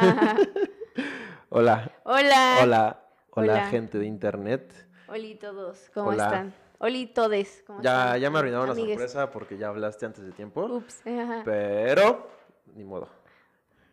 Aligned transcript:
Hola. 1.50 1.90
Hola. 2.04 2.58
Hola. 2.62 3.00
Hola, 3.32 3.52
Hola. 3.52 3.66
gente 3.68 3.98
de 3.98 4.06
internet. 4.06 4.72
Oli 5.08 5.34
todos, 5.36 5.90
¿cómo 5.94 6.10
Hola. 6.10 6.24
están? 6.24 6.54
Oli 6.78 7.06
todes, 7.08 7.62
¿cómo 7.66 7.82
Ya, 7.82 8.06
están? 8.06 8.20
ya 8.20 8.30
me 8.30 8.38
arruinaron 8.38 8.66
la 8.66 8.72
Amigues. 8.72 8.92
sorpresa 8.94 9.30
porque 9.30 9.58
ya 9.58 9.68
hablaste 9.68 10.06
antes 10.06 10.24
de 10.24 10.32
tiempo. 10.32 10.64
Ups. 10.64 11.06
ajá. 11.06 11.42
Pero, 11.44 12.28
ni 12.74 12.84
modo. 12.84 13.08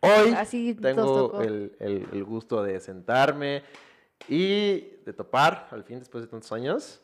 Hoy 0.02 0.34
Así 0.38 0.74
tengo 0.76 1.42
el, 1.42 1.76
el- 1.80 2.08
el 2.14 2.24
gusto 2.24 2.64
de 2.64 2.80
sentarme 2.80 3.64
y 4.30 4.80
de 5.06 5.14
topar, 5.14 5.68
al 5.72 5.84
fin, 5.84 6.00
después 6.00 6.24
de 6.24 6.30
tantos 6.30 6.52
años, 6.52 7.02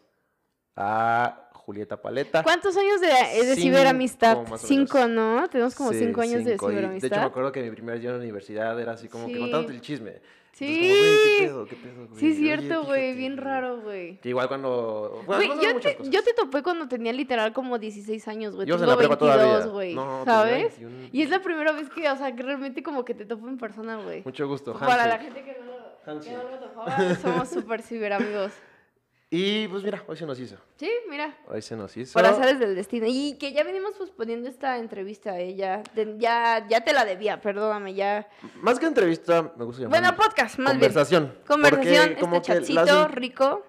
a 0.75 1.42
Julieta 1.66 2.02
Paleta. 2.02 2.43
¿Cuántos 2.43 2.75
años 2.75 3.00
de, 3.00 3.07
Cinco, 3.55 3.55
ciberamistad? 3.55 4.38
Cinco, 4.58 5.08
¿no? 5.08 5.48
Tenemos 5.49 5.73
como 5.76 5.91
Sí, 5.94 5.99
cinco 5.99 6.21
años 6.21 6.44
cinco, 6.45 6.67
de 6.67 6.73
y 6.73 6.76
ciberamistad. 6.76 7.09
De 7.09 7.16
hecho, 7.16 7.20
me 7.21 7.27
acuerdo 7.27 7.52
que 7.54 7.62
mi 7.63 7.71
primer 7.71 7.99
día 7.99 8.09
en 8.09 8.17
la 8.17 8.21
universidad 8.21 8.80
era 8.80 8.91
así 8.94 9.08
como 9.08 9.27
que 9.27 9.34
Sí. 9.35 9.40
contándote 9.40 9.73
el 9.73 9.81
chisme. 9.81 10.13
Sí. 10.52 10.66
Entonces, 10.91 10.99
como, 10.99 11.07
güey, 11.09 11.40
¿qué 11.40 11.45
pedo? 11.48 11.66
¿Qué 11.66 11.76
pedo, 11.77 12.07
güey? 12.09 12.20
Sí, 12.20 12.27
es 12.31 12.38
cierto, 12.38 12.84
güey, 12.84 13.13
bien 13.16 13.38
raro, 13.38 13.81
güey. 13.81 14.18
Que 14.20 14.30
igual 14.30 14.48
cuando... 14.49 15.23
Bueno, 15.26 15.45
Güey, 15.45 15.48
pasaron 15.57 15.81
yo 15.81 15.95
te, 15.98 16.09
yo 16.12 16.20
topé 16.35 16.62
cuando 16.62 16.88
tenía 16.88 17.12
literal 17.13 17.54
como 17.54 17.80
16 17.80 18.27
años, 18.27 18.55
güey. 18.55 18.70
En 18.70 18.77
Tengo 18.77 18.85
la 18.91 18.98
prepa 18.98 19.16
22, 19.16 19.35
todavía. 19.40 19.66
güey. 19.71 19.95
No, 19.95 20.23
¿Sabes? 20.26 20.80
21. 20.80 21.09
Y 21.12 21.21
es 21.23 21.30
la 21.32 21.41
primera 21.41 21.71
vez 21.71 21.90
que, 21.90 22.07
o 22.07 22.16
sea, 22.18 22.35
que 22.35 22.43
realmente 22.43 22.84
como 22.84 23.04
que 23.04 23.16
te 23.16 23.26
topo 23.26 23.48
en 23.48 23.57
persona, 23.57 23.98
güey. 24.04 24.21
Mucho 24.26 24.48
gusto, 24.48 24.73
Para 24.77 25.07
la 25.07 25.16
Hansi. 25.16 25.26
gente 25.26 25.43
que 25.43 25.57
no 25.59 25.66
lo, 25.66 26.12
Hansi. 26.12 26.30
que 26.30 26.35
no 26.35 26.43
lo 26.43 26.59
topaba, 26.59 27.16
somos 27.16 27.49
súper 27.49 27.82
ciberamigos. 27.82 28.52
Y 29.35 29.67
pues 29.67 29.83
mira, 29.83 30.03
hoy 30.07 30.15
se 30.15 30.27
nos 30.27 30.39
hizo. 30.39 30.57
Sí, 30.75 30.91
mira. 31.09 31.35
Hoy 31.47 31.59
se 31.63 31.75
nos 31.75 31.97
hizo. 31.97 32.13
Por 32.13 32.23
azares 32.23 32.59
del 32.59 32.75
destino. 32.75 33.07
Y 33.09 33.35
que 33.39 33.51
ya 33.51 33.63
venimos 33.63 33.95
posponiendo 33.95 34.47
esta 34.47 34.77
entrevista 34.77 35.31
a 35.31 35.39
ella. 35.39 35.81
De- 35.95 36.17
ya, 36.20 36.67
ya 36.70 36.81
te 36.84 36.93
la 36.93 37.03
debía, 37.03 37.41
perdóname, 37.41 37.95
ya. 37.95 38.29
Más 38.62 38.77
que 38.77 38.85
entrevista, 38.85 39.51
me 39.57 39.65
gusta 39.65 39.81
llamar. 39.81 40.01
Bueno, 40.01 40.15
podcast, 40.15 40.59
más 40.59 40.73
bien. 40.77 40.81
conversación. 40.81 41.35
Conversación, 41.48 42.15
como 42.20 42.35
este 42.35 42.53
que 42.53 42.59
chatcito 42.59 42.84
las, 42.85 43.12
rico. 43.12 43.65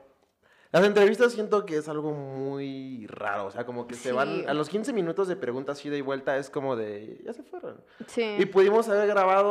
las 0.70 0.84
entrevistas 0.84 1.32
siento 1.32 1.64
que 1.64 1.78
es 1.78 1.88
algo 1.88 2.12
muy 2.12 3.06
raro. 3.06 3.46
O 3.46 3.50
sea, 3.50 3.64
como 3.64 3.86
que 3.86 3.94
se 3.94 4.12
van. 4.12 4.46
A 4.46 4.52
los 4.52 4.68
15 4.68 4.92
minutos 4.92 5.28
de 5.28 5.36
preguntas 5.36 5.82
ida 5.86 5.96
y 5.96 6.02
vuelta 6.02 6.36
es 6.36 6.50
como 6.50 6.76
de. 6.76 7.22
Ya 7.24 7.32
se 7.32 7.42
fueron. 7.42 7.80
Sí. 8.06 8.36
Y 8.38 8.44
pudimos 8.44 8.86
haber 8.90 9.08
grabado 9.08 9.50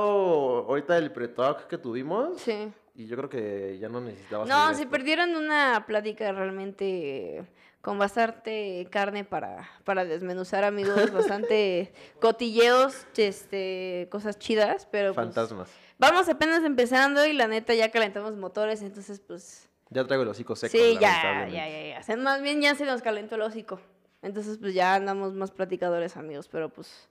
ahorita 0.69 0.95
el 0.95 1.11
pre-talk 1.11 1.65
que 1.65 1.79
tuvimos. 1.79 2.39
Sí. 2.39 2.71
Y 2.95 3.07
yo 3.07 3.17
creo 3.17 3.29
que 3.29 3.77
ya 3.79 3.89
no 3.89 4.01
necesitaba 4.01 4.45
No, 4.45 4.73
se 4.75 4.85
perdieron 4.85 5.35
una 5.35 5.85
plática 5.87 6.31
realmente 6.31 7.43
con 7.81 7.97
bastante 7.97 8.87
carne 8.91 9.25
para, 9.25 9.69
para 9.83 10.05
desmenuzar, 10.05 10.63
amigos. 10.63 10.95
Bastante 11.11 11.91
cotilleos, 12.21 13.05
este, 13.17 14.07
cosas 14.11 14.39
chidas, 14.39 14.87
pero 14.89 15.13
pues, 15.13 15.25
Fantasmas. 15.25 15.69
vamos 15.97 16.29
apenas 16.29 16.63
empezando 16.63 17.25
y 17.25 17.33
la 17.33 17.47
neta 17.47 17.73
ya 17.73 17.91
calentamos 17.91 18.35
motores, 18.37 18.81
entonces 18.81 19.19
pues 19.19 19.67
Ya 19.89 20.05
traigo 20.05 20.23
el 20.23 20.29
hocico 20.29 20.55
seco. 20.55 20.71
Sí, 20.71 20.93
ya, 20.99 21.47
ya, 21.49 21.67
ya, 21.67 22.01
ya. 22.07 22.17
Más 22.17 22.41
bien 22.41 22.61
ya 22.61 22.75
se 22.75 22.85
nos 22.85 23.01
calentó 23.01 23.35
el 23.35 23.41
hocico. 23.41 23.79
Entonces, 24.23 24.57
pues 24.57 24.73
ya 24.73 24.95
andamos 24.95 25.33
más 25.33 25.51
platicadores, 25.51 26.15
amigos. 26.15 26.47
Pero 26.47 26.69
pues, 26.69 27.09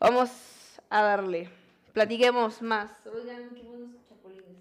vamos 0.00 0.30
a 0.90 1.02
darle. 1.02 1.48
Platiquemos 1.92 2.60
más. 2.60 2.90
Oigan, 3.06 3.50
qué 3.54 3.62
buenos. 3.62 4.01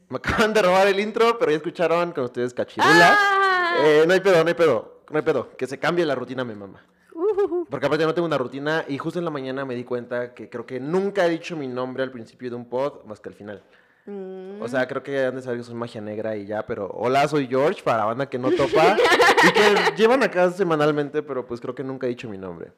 Me 0.09 0.17
acaban 0.17 0.53
de 0.53 0.61
robar 0.61 0.88
el 0.88 1.00
intro, 1.00 1.38
pero 1.39 1.52
ya 1.52 1.58
escucharon 1.58 2.11
con 2.11 2.25
ustedes 2.25 2.53
Cachirula. 2.53 3.16
¡Ah! 3.17 3.75
Eh, 3.84 4.03
no 4.08 4.14
hay 4.14 4.20
pedo, 4.20 4.44
no 4.44 4.47
hay 4.50 4.53
pedo, 4.53 5.02
no 5.09 5.17
hay 5.17 5.23
pedo. 5.23 5.56
Que 5.58 5.66
se 5.67 5.80
cambie 5.80 6.06
la 6.06 6.16
rutina, 6.16 6.44
mi 6.44 6.53
mamá. 6.56 6.84
Ujujú. 7.14 7.67
Porque 7.70 7.86
aparte 7.86 8.06
no 8.06 8.14
tengo 8.14 8.25
una 8.28 8.38
rutina 8.38 8.84
y 8.88 8.97
justo 8.97 9.19
en 9.19 9.25
la 9.25 9.31
mañana 9.31 9.64
me 9.66 9.75
di 9.75 9.84
cuenta 9.84 10.34
que 10.34 10.50
creo 10.50 10.66
que 10.66 10.80
nunca 10.80 11.25
he 11.25 11.30
dicho 11.30 11.56
mi 11.56 11.67
nombre 11.67 12.03
al 12.03 12.12
principio 12.12 12.50
de 12.50 12.56
un 12.56 12.66
pod 12.67 13.03
más 13.06 13.19
que 13.19 13.30
al 13.30 13.36
final. 13.36 13.64
Mm, 14.06 14.62
O 14.62 14.68
sea, 14.68 14.88
creo 14.88 15.03
que 15.03 15.25
han 15.25 15.35
de 15.35 15.41
saber 15.41 15.59
que 15.59 15.63
soy 15.63 15.75
magia 15.75 16.02
negra 16.02 16.35
y 16.35 16.46
ya, 16.47 16.66
pero 16.66 16.88
hola, 16.94 17.28
soy 17.28 17.47
George 17.47 17.84
para 17.84 18.00
la 18.00 18.06
banda 18.06 18.25
que 18.28 18.40
no 18.40 18.50
topa 18.52 18.97
y 19.47 19.52
que 19.52 19.94
llevan 19.96 20.23
acá 20.23 20.50
semanalmente, 20.52 21.22
pero 21.22 21.46
pues 21.46 21.62
creo 21.62 21.75
que 21.75 21.84
nunca 21.84 22.08
he 22.08 22.09
dicho 22.09 22.28
mi 22.28 22.38
nombre. 22.38 22.72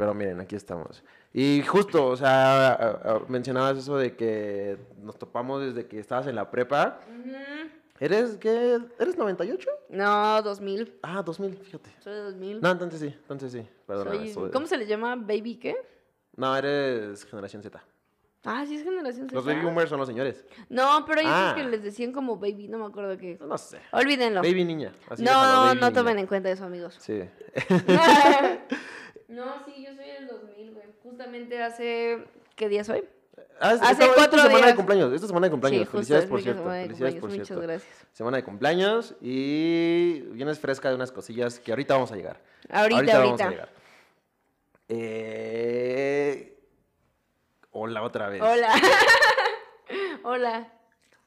Pero 0.00 0.14
miren, 0.14 0.40
aquí 0.40 0.56
estamos. 0.56 1.04
Y 1.34 1.60
justo, 1.60 2.06
o 2.06 2.16
sea, 2.16 2.68
a- 2.72 2.72
a- 3.16 3.18
mencionabas 3.28 3.76
eso 3.76 3.98
de 3.98 4.16
que 4.16 4.78
nos 5.02 5.18
topamos 5.18 5.60
desde 5.60 5.86
que 5.86 5.98
estabas 6.00 6.26
en 6.26 6.36
la 6.36 6.50
prepa. 6.50 7.00
¿Eres 7.98 8.38
qué? 8.38 8.80
¿Eres 8.98 9.18
98? 9.18 9.68
No, 9.90 10.40
2000. 10.40 10.98
Ah, 11.02 11.22
2000, 11.22 11.54
fíjate. 11.58 11.90
Soy 12.00 12.14
de 12.14 12.20
2000. 12.20 12.60
No, 12.62 12.70
entonces 12.70 12.98
sí, 12.98 13.08
entonces 13.08 13.52
sí. 13.52 13.68
Perdona. 13.86 14.12
Soy- 14.12 14.32
soy- 14.32 14.50
¿Cómo 14.50 14.66
se 14.66 14.78
le 14.78 14.86
llama? 14.86 15.16
¿Baby 15.16 15.56
qué? 15.56 15.76
No, 16.34 16.56
eres 16.56 17.26
generación 17.26 17.62
Z. 17.62 17.78
Ah, 18.46 18.64
sí, 18.66 18.76
es 18.76 18.82
generación 18.84 19.26
Z. 19.28 19.34
Los 19.34 19.44
baby 19.44 19.60
boomers 19.60 19.90
son 19.90 19.98
los 19.98 20.08
señores. 20.08 20.46
No, 20.70 21.04
pero 21.06 21.20
hay 21.20 21.26
otros 21.26 21.38
Ah. 21.42 21.52
que 21.54 21.64
les 21.64 21.82
decían 21.82 22.10
como 22.10 22.38
baby, 22.38 22.68
no 22.68 22.78
me 22.78 22.86
acuerdo 22.86 23.18
qué. 23.18 23.36
No 23.38 23.58
sé. 23.58 23.80
Olvídenlo. 23.92 24.40
Baby 24.40 24.64
niña. 24.64 24.94
así 25.10 25.22
déjalo, 25.22 25.42
no, 25.42 25.58
baby 25.66 25.80
no 25.80 25.86
niña. 25.88 25.92
tomen 25.92 26.18
en 26.20 26.26
cuenta 26.26 26.50
eso, 26.50 26.64
amigos. 26.64 26.96
Sí. 27.00 27.20
no, 29.30 29.64
sí, 29.64 29.82
yo 29.84 29.94
soy 29.94 30.04
del 30.06 30.26
2000, 30.28 30.74
güey. 30.74 30.86
Justamente 31.02 31.62
hace... 31.62 32.24
¿Qué 32.56 32.68
día 32.68 32.84
soy? 32.84 33.04
Ah, 33.62 33.70
Hace 33.70 33.92
esta- 33.92 34.04
esta 34.04 34.14
cuatro 34.14 34.38
semana 34.40 34.66
de 34.68 34.74
cumpleaños. 34.74 35.12
Esta 35.12 35.26
semana 35.26 35.46
de 35.46 35.50
cumpleaños. 35.50 35.82
sí, 35.86 35.90
Felicidades 35.92 36.24
es 36.24 36.30
por 36.30 36.40
cierto. 36.42 36.64
Felicidades 36.64 37.14
por 37.16 37.30
cierto. 37.30 37.54
Muchas 37.54 37.66
gracias. 37.68 38.06
Semana 38.12 38.36
de 38.38 38.44
cumpleaños 38.44 39.14
y 39.20 40.20
vienes 40.32 40.58
fresca 40.58 40.88
de 40.88 40.94
unas 40.94 41.12
cosillas 41.12 41.58
que 41.60 41.72
ahorita 41.72 41.94
vamos 41.94 42.10
a 42.12 42.16
llegar. 42.16 42.40
Ahorita, 42.70 43.18
vamos 43.18 43.40
ahorita. 43.40 43.44
a 43.46 43.50
llegar. 43.50 43.68
Eh, 44.88 46.58
Hola 47.72 48.02
otra 48.02 48.28
vez. 48.28 48.42
Hola. 48.42 48.72
Hola. 50.24 50.72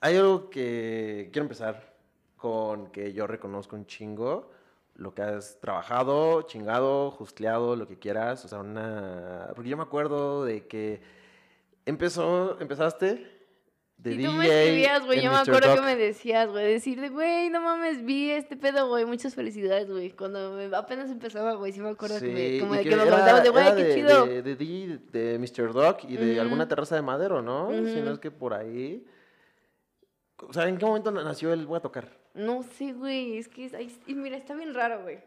Hay 0.02 0.18
algo 0.18 0.50
que 0.50 1.30
quiero 1.32 1.46
empezar 1.46 1.94
con 2.36 2.92
que 2.92 3.14
yo 3.14 3.26
reconozco 3.28 3.76
un 3.78 3.86
chingo 3.86 4.52
lo 4.96 5.14
que 5.14 5.22
has 5.24 5.60
trabajado, 5.60 6.44
chingado, 6.44 7.12
justleado, 7.12 7.76
lo 7.76 7.88
que 7.88 7.98
quieras, 8.00 8.46
o 8.46 8.48
sea, 8.48 8.60
una 8.60 9.50
porque 9.56 9.70
yo 9.70 9.78
me 9.78 9.84
acuerdo 9.84 10.46
de 10.46 10.68
que 10.68 11.02
empezó 11.86 12.60
empezaste 12.60 13.30
de 13.98 14.10
DJ 14.12 14.26
tú 14.26 14.32
me 14.34 14.46
escribías, 14.48 15.06
güey, 15.06 15.22
yo 15.22 15.32
me 15.32 15.38
acuerdo 15.38 15.70
que 15.70 15.76
Doc. 15.78 15.86
me 15.86 15.96
decías, 15.96 16.50
güey, 16.50 16.74
decirle, 16.74 17.08
güey, 17.10 17.50
no 17.50 17.62
mames, 17.62 18.04
vi 18.04 18.32
este 18.32 18.58
pedo, 18.58 18.88
güey, 18.90 19.06
muchas 19.06 19.34
felicidades, 19.34 19.90
güey. 19.90 20.12
Cuando 20.12 20.52
me- 20.52 20.76
apenas 20.76 21.10
empezaba, 21.10 21.54
güey, 21.54 21.72
sí 21.72 21.80
me 21.80 21.90
acuerdo 21.90 22.20
que 22.20 22.28
me, 22.28 22.50
Sí, 22.50 22.60
como 22.60 22.74
y 22.76 22.78
de 22.80 22.84
que 22.84 22.90
que 22.90 22.96
era- 22.96 23.06
comentabas 23.06 23.44
de, 23.44 23.50
güey, 23.50 23.76
qué 23.78 23.94
chido. 23.96 24.26
De, 24.26 24.42
de 24.42 24.56
DJ, 24.56 24.98
de 25.12 25.40
Mr. 25.40 25.72
Doc 25.74 26.04
y 26.04 26.18
de 26.18 26.40
alguna 26.42 26.68
terraza 26.68 26.96
de 26.96 27.02
madero, 27.02 27.42
¿no? 27.42 27.70
Si 27.72 28.02
no 28.02 28.12
es 28.12 28.20
que 28.20 28.30
por 28.32 28.54
ahí. 28.54 29.06
O 30.38 30.52
sea, 30.52 30.68
¿en 30.68 30.78
qué 30.78 30.86
momento 30.86 31.10
nació 31.12 31.54
el 31.54 31.66
voy 31.66 31.78
a 31.78 31.82
tocar? 31.82 32.23
No 32.34 32.64
sé, 32.64 32.94
güey, 32.94 33.38
es 33.38 33.48
que, 33.48 33.66
es- 33.66 34.00
y 34.08 34.16
mira, 34.16 34.38
está 34.38 34.56
bien 34.56 34.74
raro, 34.74 35.04
güey. 35.04 35.20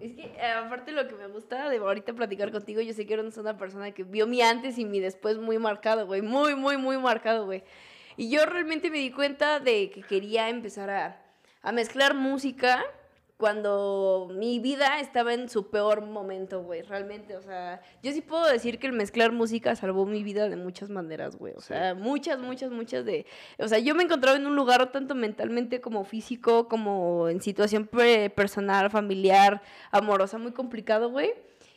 Es 0.00 0.12
que, 0.14 0.22
eh, 0.24 0.52
aparte 0.52 0.92
lo 0.92 1.08
que 1.08 1.14
me 1.14 1.26
gusta 1.26 1.68
de 1.70 1.78
ahorita 1.78 2.12
platicar 2.12 2.50
contigo, 2.52 2.80
yo 2.82 2.92
sé 2.92 3.06
que 3.06 3.14
eres 3.14 3.36
una 3.38 3.56
persona 3.56 3.92
que 3.92 4.04
vio 4.04 4.26
mi 4.26 4.42
antes 4.42 4.78
y 4.78 4.84
mi 4.84 5.00
después 5.00 5.38
muy 5.38 5.58
marcado, 5.58 6.06
güey. 6.06 6.22
Muy, 6.22 6.54
muy, 6.54 6.76
muy 6.76 6.98
marcado, 6.98 7.46
güey. 7.46 7.62
Y 8.16 8.30
yo 8.30 8.44
realmente 8.46 8.90
me 8.90 8.98
di 8.98 9.10
cuenta 9.10 9.60
de 9.60 9.90
que 9.90 10.02
quería 10.02 10.48
empezar 10.48 10.90
a 11.62 11.72
mezclar 11.72 12.14
música 12.14 12.84
cuando 13.36 14.28
mi 14.32 14.58
vida 14.60 14.98
estaba 15.00 15.34
en 15.34 15.48
su 15.48 15.68
peor 15.70 16.00
momento, 16.00 16.62
güey. 16.62 16.82
Realmente, 16.82 17.36
o 17.36 17.42
sea, 17.42 17.82
yo 18.02 18.12
sí 18.12 18.22
puedo 18.22 18.46
decir 18.46 18.78
que 18.78 18.86
el 18.86 18.92
mezclar 18.94 19.30
música 19.32 19.76
salvó 19.76 20.06
mi 20.06 20.22
vida 20.22 20.48
de 20.48 20.56
muchas 20.56 20.88
maneras, 20.88 21.36
güey. 21.36 21.52
O 21.54 21.60
Sí. 21.60 21.68
sea, 21.68 21.94
muchas, 21.94 22.38
muchas, 22.38 22.70
muchas 22.70 23.04
de... 23.04 23.26
O 23.58 23.68
sea, 23.68 23.78
yo 23.78 23.94
me 23.94 24.04
encontraba 24.04 24.36
en 24.38 24.46
un 24.46 24.56
lugar 24.56 24.90
tanto 24.90 25.14
mentalmente 25.14 25.80
como 25.80 26.04
físico, 26.04 26.66
como 26.68 27.28
en 27.28 27.40
situación 27.42 27.86
personal, 28.34 28.90
familiar, 28.90 29.60
amorosa, 29.90 30.38
muy 30.38 30.52
complicado, 30.52 31.10
güey. 31.10 31.32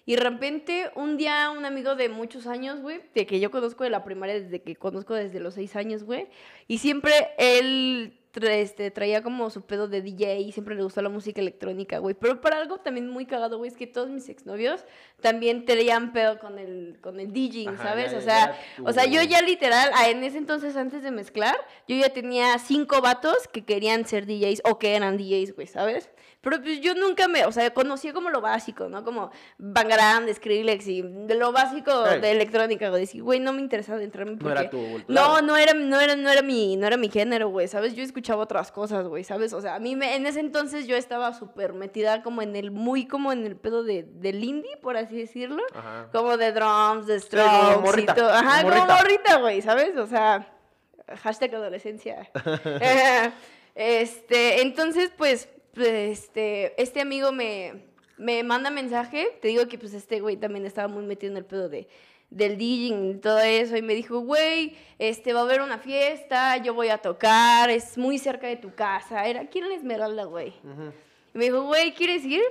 Y 0.06 0.16
de 0.16 0.22
repente, 0.22 0.90
un 0.96 1.18
día, 1.18 1.52
un 1.52 1.66
amigo 1.66 1.96
de 1.96 2.10
muchos 2.10 2.48
años, 2.48 2.82
güey, 2.82 3.02
de 3.14 3.26
que 3.28 3.40
yo 3.40 3.52
conozco 3.52 3.84
de 3.84 3.90
la 3.92 4.04
primaria, 4.04 4.40
desde 4.40 4.62
que 4.62 4.76
conozco 4.76 5.14
desde 5.14 5.40
los 5.40 5.54
seis 5.54 5.76
años, 5.76 6.04
güey, 6.04 6.28
y 6.68 6.80
siempre 6.80 7.14
él 7.38 8.19
tra- 8.34 8.50
este, 8.52 8.92
traía 8.92 9.22
como 9.24 9.50
su 9.50 9.62
pedo 9.64 9.88
de 9.88 10.02
DJ 10.02 10.40
y 10.40 10.52
siempre 10.52 10.76
le 10.76 10.84
gustó 10.84 11.02
la 11.02 11.10
música 11.10 11.42
electrónica, 11.42 11.98
güey. 12.00 12.16
Pero 12.16 12.42
para 12.42 12.58
algo 12.58 12.78
también 12.80 13.10
muy 13.10 13.26
cagado, 13.26 13.58
güey, 13.58 13.70
es 13.72 13.78
que 13.78 13.88
todos 13.88 14.10
mis 14.10 14.30
exnovios 14.30 14.86
también 15.22 15.66
traían 15.66 16.14
pedo 16.14 16.40
con 16.40 16.60
el, 16.60 16.98
con 17.02 17.20
el 17.20 17.32
DJing, 17.34 17.70
Ajá, 17.70 17.84
¿sabes? 17.90 18.12
ya- 18.12 18.18
o 18.18 18.22
sea, 18.22 18.56
ya 18.78 18.84
o 18.86 18.94
sea, 18.94 19.06
yo 19.06 19.22
ya 19.24 19.42
literal, 19.42 19.90
en 20.08 20.24
ese 20.24 20.38
entonces, 20.38 20.76
antes 20.76 21.04
de 21.04 21.12
mezclar, 21.12 21.56
yo 21.88 21.96
ya 21.96 22.10
tenía 22.10 22.58
cinco 22.60 23.02
vatos 23.02 23.48
que 23.52 23.66
querían 23.66 24.06
ser 24.06 24.26
DJs 24.26 24.62
o 24.66 24.80
que 24.80 24.96
eran 24.96 25.18
DJs, 25.18 25.56
güey, 25.56 25.68
¿sabes? 25.68 26.10
Pero 26.42 26.62
pues 26.62 26.80
yo 26.80 26.96
nunca 26.96 27.28
me, 27.28 27.46
o 27.46 27.52
sea, 27.52 27.70
conocía 27.74 28.14
como 28.14 28.30
lo 28.30 28.40
básico, 28.40 28.88
¿no? 28.88 29.04
Como 29.04 29.30
Bangarang, 29.58 30.26
de 30.26 30.34
Skrillex 30.34 30.88
y 30.88 31.02
de 31.02 31.36
lo 31.36 31.52
básico 31.52 32.04
de 32.04 32.32
electrónica, 32.32 32.88
güey. 32.90 33.02
Decir, 33.02 33.22
güey, 33.24 33.42
no 33.42 33.52
me 33.52 33.60
interesaba 33.60 34.02
entrarme 34.02 34.34
No 34.34 34.38
porque... 34.40 34.60
era 34.60 34.70
tu. 34.70 35.04
No, 35.10 35.42
no 35.42 35.58
era, 35.58 35.74
no 35.74 36.00
era, 36.00 36.16
no 36.16 36.30
era 36.30 36.42
mi, 36.42 36.78
no 36.78 36.88
era 36.88 36.96
mi 36.96 37.10
género, 37.10 37.50
güey, 37.50 37.68
¿sabes? 37.68 37.94
Yo 37.94 38.04
escuchaba 38.04 38.42
otras 38.44 38.72
cosas, 38.72 39.06
güey, 39.08 39.26
¿sabes? 39.26 39.52
O 39.52 39.60
sea, 39.60 39.76
a 39.76 39.80
mí 39.80 39.98
me- 39.98 40.16
en 40.16 40.26
ese 40.28 40.40
entonces 40.40 40.88
yo 40.88 40.96
estaba 40.96 41.34
súper 41.34 41.74
metida 41.74 42.24
como 42.24 42.42
en 42.42 42.56
el, 42.56 42.72
muy 42.72 43.06
como 43.06 43.34
en 43.34 43.46
el 43.46 43.58
pedo 43.58 43.84
de, 43.84 44.04
del 44.04 44.42
indie, 44.42 44.78
por 44.78 44.96
así 44.96 45.18
decirlo. 45.18 45.62
Ajá. 45.76 46.08
Como 46.14 46.38
de 46.38 46.54
drums, 46.54 47.06
de 47.06 47.16
como 47.16 47.22
strokes 47.22 47.78
morrita, 47.82 48.14
y 48.14 48.16
todo. 48.16 48.30
Ajá, 48.32 48.62
como 48.62 48.70
como 48.76 48.86
morrita. 48.86 48.96
morrita, 49.04 49.38
güey, 49.40 49.62
¿sabes? 49.62 49.98
O 49.98 50.08
sea, 50.08 50.48
hashtag 51.22 51.54
adolescencia. 51.56 52.30
este, 53.76 54.62
entonces, 54.62 55.12
pues, 55.18 55.50
este, 55.86 56.82
este 56.82 57.02
amigo 57.02 57.32
me, 57.32 57.84
me 58.18 58.44
manda 58.44 58.70
mensaje, 58.70 59.38
te 59.42 59.48
digo 59.48 59.68
que 59.68 59.78
pues 59.78 59.94
este 59.94 60.20
güey 60.20 60.38
también 60.38 60.66
estaba 60.66 60.88
muy 60.88 61.04
metido 61.06 61.32
en 61.32 61.38
el 61.38 61.46
pedo 61.46 61.70
de 61.70 61.88
del 62.30 62.58
DJing 62.58 63.12
y 63.12 63.16
todo 63.16 63.40
eso 63.40 63.76
y 63.76 63.82
me 63.82 63.96
dijo, 63.96 64.20
güey, 64.20 64.76
este 65.00 65.34
va 65.34 65.42
a 65.42 65.44
haber 65.44 65.62
una 65.62 65.80
fiesta, 65.80 66.58
yo 66.58 66.74
voy 66.74 66.90
a 66.90 67.00
tocar, 67.00 67.70
es 67.70 67.98
muy 67.98 68.18
cerca 68.18 68.48
de 68.48 68.56
tu 68.56 68.74
casa. 68.74 69.26
Era 69.26 69.42
aquí 69.42 69.60
en 69.60 69.72
Esmeralda, 69.72 70.26
güey. 70.26 70.54
Y 71.34 71.38
me 71.38 71.46
dijo, 71.46 71.64
güey, 71.64 71.94
¿quieres 71.94 72.24
ir? 72.26 72.44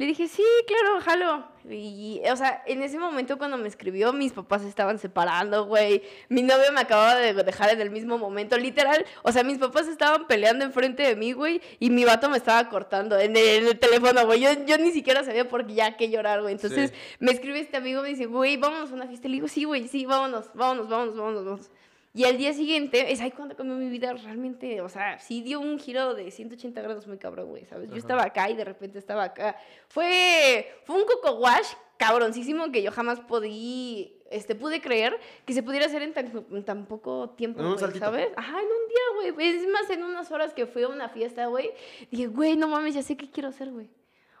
Le 0.00 0.06
dije, 0.06 0.28
sí, 0.28 0.42
claro, 0.66 0.98
jalo. 1.02 1.44
Y, 1.68 2.22
o 2.32 2.34
sea, 2.34 2.62
en 2.66 2.82
ese 2.82 2.98
momento 2.98 3.36
cuando 3.36 3.58
me 3.58 3.68
escribió, 3.68 4.14
mis 4.14 4.32
papás 4.32 4.62
se 4.62 4.68
estaban 4.68 4.98
separando, 4.98 5.66
güey. 5.66 6.02
Mi 6.30 6.42
novio 6.42 6.72
me 6.72 6.80
acababa 6.80 7.16
de 7.16 7.34
dejar 7.34 7.68
en 7.68 7.82
el 7.82 7.90
mismo 7.90 8.16
momento, 8.16 8.56
literal. 8.56 9.04
O 9.24 9.30
sea, 9.30 9.44
mis 9.44 9.58
papás 9.58 9.88
estaban 9.88 10.26
peleando 10.26 10.64
enfrente 10.64 11.02
de 11.02 11.16
mí, 11.16 11.32
güey. 11.32 11.60
Y 11.80 11.90
mi 11.90 12.06
vato 12.06 12.30
me 12.30 12.38
estaba 12.38 12.66
cortando 12.70 13.18
en 13.18 13.36
el, 13.36 13.78
teléfono, 13.78 14.24
güey. 14.24 14.40
Yo, 14.40 14.64
yo, 14.64 14.78
ni 14.78 14.90
siquiera 14.90 15.22
sabía 15.22 15.46
por 15.46 15.66
qué 15.66 15.74
ya 15.74 15.98
qué 15.98 16.08
llorar, 16.08 16.40
güey. 16.40 16.54
Entonces 16.54 16.94
me 17.18 17.30
escribe 17.32 17.60
este 17.60 17.76
amigo, 17.76 18.00
me 18.00 18.08
dice, 18.08 18.24
güey, 18.24 18.56
vámonos 18.56 18.92
a 18.92 18.94
una 18.94 19.06
fiesta. 19.06 19.28
Le 19.28 19.34
digo, 19.34 19.48
sí, 19.48 19.64
güey, 19.64 19.86
sí, 19.86 20.06
vámonos, 20.06 20.46
vámonos, 20.54 20.88
vámonos, 20.88 21.14
vámonos, 21.14 21.44
vámonos. 21.44 21.70
Y 22.12 22.24
al 22.24 22.36
día 22.36 22.52
siguiente, 22.52 23.12
es 23.12 23.20
ahí 23.20 23.30
cuando 23.30 23.54
cambió 23.54 23.76
mi 23.76 23.88
vida 23.88 24.12
realmente, 24.12 24.80
o 24.80 24.88
sea, 24.88 25.20
sí 25.20 25.42
dio 25.42 25.60
un 25.60 25.78
giro 25.78 26.14
de 26.14 26.30
180 26.32 26.82
grados 26.82 27.06
muy 27.06 27.18
cabrón, 27.18 27.48
güey, 27.48 27.64
¿sabes? 27.66 27.88
Yo 27.88 27.96
estaba 27.96 28.24
acá 28.24 28.50
y 28.50 28.56
de 28.56 28.64
repente 28.64 28.98
estaba 28.98 29.24
acá. 29.24 29.56
Fue, 29.86 30.74
fue 30.84 30.96
un 30.96 31.04
coco 31.04 31.38
wash 31.38 31.68
cabroncísimo 31.98 32.72
que 32.72 32.82
yo 32.82 32.90
jamás 32.90 33.20
podí, 33.20 34.20
este, 34.28 34.56
pude 34.56 34.80
creer 34.80 35.20
que 35.44 35.52
se 35.52 35.62
pudiera 35.62 35.86
hacer 35.86 36.02
en 36.02 36.64
tan, 36.64 36.86
poco 36.86 37.30
tiempo, 37.30 37.78
¿sabes? 37.78 38.28
Ajá, 38.36 38.58
en 38.58 38.66
un 38.66 38.88
día, 38.88 39.32
güey. 39.32 39.48
Es 39.48 39.68
más, 39.68 39.88
en 39.90 40.02
unas 40.02 40.32
horas 40.32 40.52
que 40.52 40.66
fui 40.66 40.82
a 40.82 40.88
una 40.88 41.10
fiesta, 41.10 41.46
güey, 41.46 41.70
dije, 42.10 42.26
güey, 42.26 42.56
no 42.56 42.66
mames, 42.66 42.94
ya 42.94 43.02
sé 43.02 43.16
qué 43.16 43.30
quiero 43.30 43.50
hacer, 43.50 43.70
güey. 43.70 43.88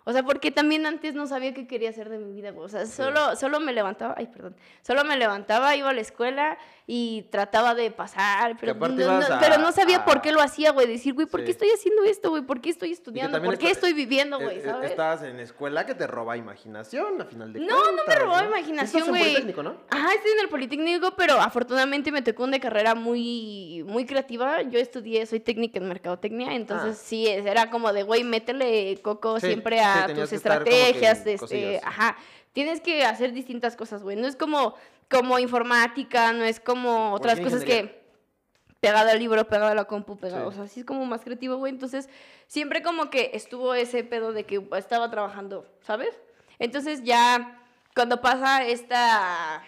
O 0.04 0.12
sea, 0.12 0.22
porque 0.22 0.50
también 0.50 0.86
antes 0.86 1.14
no 1.14 1.26
sabía 1.26 1.52
qué 1.52 1.66
quería 1.66 1.90
hacer 1.90 2.08
de 2.08 2.18
mi 2.18 2.32
vida, 2.32 2.50
güey. 2.50 2.64
O 2.64 2.68
sea, 2.68 2.86
solo, 2.86 3.36
solo 3.36 3.60
me 3.60 3.72
levantaba, 3.72 4.14
ay, 4.16 4.26
perdón, 4.26 4.56
solo 4.80 5.04
me 5.04 5.16
levantaba, 5.16 5.76
iba 5.76 5.90
a 5.90 5.92
la 5.92 6.00
escuela 6.00 6.58
y 6.92 7.22
trataba 7.30 7.76
de 7.76 7.92
pasar, 7.92 8.56
pero, 8.58 8.74
no, 8.74 9.20
pero 9.38 9.58
no 9.58 9.70
sabía 9.70 10.04
por 10.04 10.20
qué 10.20 10.32
lo 10.32 10.40
hacía, 10.40 10.72
güey. 10.72 10.88
Decir, 10.88 11.14
güey, 11.14 11.28
¿por 11.28 11.44
qué 11.44 11.52
estoy 11.52 11.68
haciendo 11.68 12.02
esto, 12.02 12.30
güey? 12.30 12.42
¿Por 12.42 12.60
qué 12.60 12.70
estoy 12.70 12.90
estudiando? 12.90 13.40
¿Por 13.40 13.58
qué 13.58 13.70
estoy 13.70 13.92
viviendo, 13.92 14.40
güey? 14.40 14.58
Eh, 14.58 14.64
eh, 14.66 14.86
estabas 14.86 15.22
en 15.22 15.38
escuela 15.38 15.86
que 15.86 15.94
te 15.94 16.08
roba 16.08 16.36
imaginación, 16.36 17.20
a 17.20 17.26
final 17.26 17.52
de 17.52 17.60
no, 17.60 17.66
cuentas. 17.66 17.92
No, 17.92 17.96
no 17.96 18.02
me 18.08 18.14
robaba 18.16 18.44
imaginación, 18.44 19.06
güey. 19.06 19.22
en 19.22 19.28
el 19.28 19.32
Politécnico, 19.34 19.62
¿no? 19.62 19.76
Ajá, 19.88 20.14
estoy 20.14 20.32
en 20.32 20.40
el 20.40 20.48
Politécnico, 20.48 21.14
pero 21.14 21.34
afortunadamente 21.34 22.10
me 22.10 22.22
tocó 22.22 22.42
una 22.42 22.58
carrera 22.58 22.96
muy, 22.96 23.84
muy 23.86 24.04
creativa. 24.04 24.62
Yo 24.62 24.80
estudié, 24.80 25.26
soy 25.26 25.38
técnica 25.38 25.78
en 25.78 25.86
mercadotecnia, 25.86 26.56
entonces 26.56 26.98
ah. 27.00 27.04
sí, 27.06 27.28
era 27.28 27.70
como 27.70 27.92
de, 27.92 28.02
güey, 28.02 28.24
métele 28.24 28.98
coco 29.00 29.38
siempre 29.38 29.78
a 29.78 30.12
tus 30.12 30.32
estrategias, 30.32 31.24
este, 31.24 31.80
ajá. 31.84 32.16
Tienes 32.52 32.80
que 32.80 33.04
hacer 33.04 33.32
distintas 33.32 33.76
cosas, 33.76 34.02
güey. 34.02 34.16
No 34.16 34.26
es 34.26 34.34
como 34.34 34.74
como 35.10 35.38
informática, 35.38 36.32
no 36.32 36.44
es 36.44 36.60
como 36.60 37.12
otras 37.12 37.40
cosas 37.40 37.64
que 37.64 38.00
pegado 38.80 39.10
al 39.10 39.18
libro, 39.18 39.46
pegado 39.46 39.72
a 39.72 39.74
la 39.74 39.84
compu, 39.84 40.16
pegado, 40.16 40.48
o 40.48 40.52
sea, 40.52 40.62
así 40.62 40.80
es 40.80 40.86
como 40.86 41.04
más 41.04 41.20
creativo, 41.20 41.56
güey. 41.56 41.72
Entonces, 41.72 42.08
siempre 42.46 42.82
como 42.82 43.10
que 43.10 43.32
estuvo 43.34 43.74
ese 43.74 44.04
pedo 44.04 44.32
de 44.32 44.44
que 44.44 44.66
estaba 44.78 45.10
trabajando, 45.10 45.66
¿sabes? 45.82 46.18
Entonces 46.58 47.02
ya 47.04 47.60
cuando 47.94 48.20
pasa 48.20 48.64
esta 48.64 49.62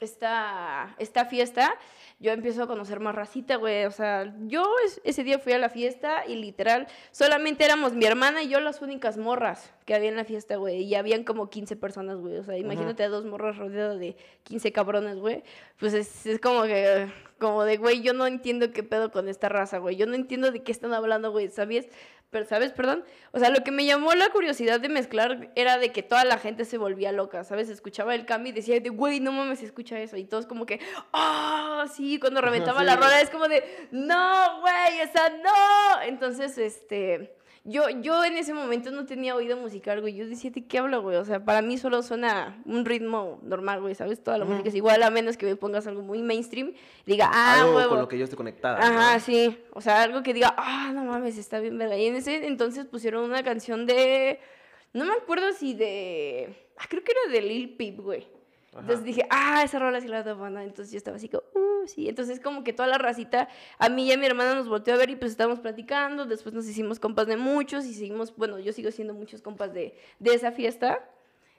esta 0.00 0.94
esta 0.98 1.26
fiesta, 1.26 1.74
yo 2.20 2.32
empiezo 2.32 2.62
a 2.62 2.66
conocer 2.66 3.00
más 3.00 3.14
racita, 3.14 3.56
güey. 3.56 3.84
O 3.84 3.90
sea, 3.90 4.34
yo 4.46 4.64
ese 5.04 5.24
día 5.24 5.38
fui 5.38 5.52
a 5.52 5.58
la 5.58 5.68
fiesta 5.68 6.26
y 6.26 6.36
literal, 6.36 6.86
solamente 7.10 7.64
éramos 7.64 7.94
mi 7.94 8.04
hermana 8.04 8.42
y 8.42 8.48
yo 8.48 8.60
las 8.60 8.82
únicas 8.82 9.16
morras 9.16 9.72
que 9.84 9.94
había 9.94 10.08
en 10.08 10.16
la 10.16 10.24
fiesta, 10.24 10.56
güey. 10.56 10.82
Y 10.82 10.94
habían 10.94 11.24
como 11.24 11.50
15 11.50 11.76
personas, 11.76 12.18
güey. 12.18 12.36
O 12.38 12.44
sea, 12.44 12.56
imagínate 12.56 13.02
a 13.04 13.08
dos 13.08 13.24
morras 13.24 13.56
rodeadas 13.56 13.98
de 13.98 14.16
15 14.44 14.72
cabrones, 14.72 15.18
güey. 15.18 15.42
Pues 15.78 15.94
es, 15.94 16.26
es 16.26 16.40
como 16.40 16.62
que, 16.64 17.10
como 17.38 17.64
de, 17.64 17.76
güey, 17.78 18.02
yo 18.02 18.12
no 18.12 18.26
entiendo 18.26 18.72
qué 18.72 18.82
pedo 18.82 19.10
con 19.10 19.28
esta 19.28 19.48
raza, 19.48 19.78
güey. 19.78 19.96
Yo 19.96 20.06
no 20.06 20.14
entiendo 20.14 20.50
de 20.50 20.62
qué 20.62 20.72
están 20.72 20.92
hablando, 20.92 21.30
güey. 21.30 21.48
¿Sabías? 21.48 21.86
Pero, 22.30 22.46
¿sabes? 22.46 22.70
Perdón. 22.72 23.04
O 23.32 23.40
sea, 23.40 23.50
lo 23.50 23.64
que 23.64 23.72
me 23.72 23.84
llamó 23.84 24.14
la 24.14 24.30
curiosidad 24.30 24.78
de 24.78 24.88
mezclar 24.88 25.50
era 25.56 25.78
de 25.78 25.90
que 25.90 26.04
toda 26.04 26.24
la 26.24 26.38
gente 26.38 26.64
se 26.64 26.78
volvía 26.78 27.10
loca, 27.10 27.42
¿sabes? 27.42 27.68
Escuchaba 27.68 28.14
el 28.14 28.24
cambio 28.24 28.50
y 28.50 28.54
decía, 28.54 28.78
de, 28.78 28.88
güey, 28.88 29.18
no 29.18 29.32
mames, 29.32 29.62
escucha 29.62 29.98
eso. 29.98 30.16
Y 30.16 30.24
todos 30.24 30.46
como 30.46 30.64
que, 30.64 30.80
ah, 31.12 31.86
sí, 31.92 32.20
cuando 32.20 32.40
reventaba 32.40 32.84
la 32.84 32.94
rola 32.94 33.20
es 33.20 33.30
como 33.30 33.48
de, 33.48 33.64
no, 33.90 34.60
güey, 34.60 35.00
esa 35.00 35.28
no. 35.28 36.02
Entonces, 36.02 36.56
este, 36.56 37.34
yo, 37.64 37.88
yo 38.00 38.24
en 38.24 38.38
ese 38.38 38.54
momento 38.54 38.90
no 38.90 39.04
tenía 39.04 39.36
oído 39.36 39.56
musical, 39.56 40.00
güey. 40.00 40.14
Yo 40.14 40.26
decía, 40.26 40.50
¿de 40.50 40.64
qué 40.64 40.78
hablo, 40.78 41.02
güey? 41.02 41.16
O 41.16 41.24
sea, 41.24 41.44
para 41.44 41.60
mí 41.60 41.76
solo 41.76 42.02
suena 42.02 42.62
un 42.64 42.84
ritmo 42.86 43.38
normal, 43.42 43.82
güey, 43.82 43.94
¿sabes? 43.94 44.22
Toda 44.22 44.38
la 44.38 44.46
música 44.46 44.70
es 44.70 44.74
igual, 44.74 45.02
a 45.02 45.10
menos 45.10 45.36
que 45.36 45.44
me 45.44 45.56
pongas 45.56 45.86
algo 45.86 46.02
muy 46.02 46.22
mainstream. 46.22 46.72
diga, 47.04 47.30
ah, 47.32 47.60
algo 47.60 47.88
con 47.88 47.98
lo 47.98 48.08
que 48.08 48.18
yo 48.18 48.24
esté 48.24 48.36
conectada. 48.36 48.78
Ajá, 48.78 49.20
sí. 49.20 49.58
O 49.74 49.80
sea, 49.82 50.02
algo 50.02 50.22
que 50.22 50.32
diga, 50.32 50.54
ah, 50.56 50.90
no 50.94 51.04
mames, 51.04 51.36
está 51.36 51.60
bien, 51.60 51.76
¿verdad? 51.76 51.96
Y 51.96 52.06
en 52.06 52.16
ese 52.16 52.46
entonces 52.46 52.86
pusieron 52.86 53.24
una 53.24 53.42
canción 53.42 53.84
de. 53.86 54.40
No 54.92 55.04
me 55.04 55.12
acuerdo 55.12 55.52
si 55.52 55.74
de. 55.74 56.68
Ah, 56.78 56.86
creo 56.88 57.04
que 57.04 57.12
era 57.12 57.32
de 57.32 57.42
Lil 57.42 57.76
Peep, 57.76 58.00
güey. 58.00 58.39
Entonces 58.72 59.04
dije, 59.04 59.26
ah, 59.30 59.62
esa 59.64 59.78
rola 59.78 60.00
sí 60.00 60.06
la 60.06 60.22
de 60.22 60.32
banda. 60.32 60.62
Entonces 60.62 60.92
yo 60.92 60.98
estaba 60.98 61.16
así 61.16 61.28
como, 61.28 61.42
uh, 61.54 61.86
sí. 61.86 62.08
Entonces 62.08 62.40
como 62.40 62.62
que 62.62 62.72
toda 62.72 62.88
la 62.88 62.98
racita, 62.98 63.48
a 63.78 63.88
mí 63.88 64.06
y 64.06 64.12
a 64.12 64.18
mi 64.18 64.26
hermana 64.26 64.54
nos 64.54 64.68
volteó 64.68 64.94
a 64.94 64.96
ver 64.96 65.10
y 65.10 65.16
pues 65.16 65.32
estábamos 65.32 65.60
platicando. 65.60 66.26
Después 66.26 66.54
nos 66.54 66.66
hicimos 66.68 67.00
compas 67.00 67.26
de 67.26 67.36
muchos 67.36 67.84
y 67.84 67.94
seguimos, 67.94 68.34
bueno, 68.36 68.58
yo 68.58 68.72
sigo 68.72 68.90
siendo 68.90 69.14
muchos 69.14 69.42
compas 69.42 69.72
de, 69.74 69.96
de 70.18 70.34
esa 70.34 70.52
fiesta. 70.52 71.04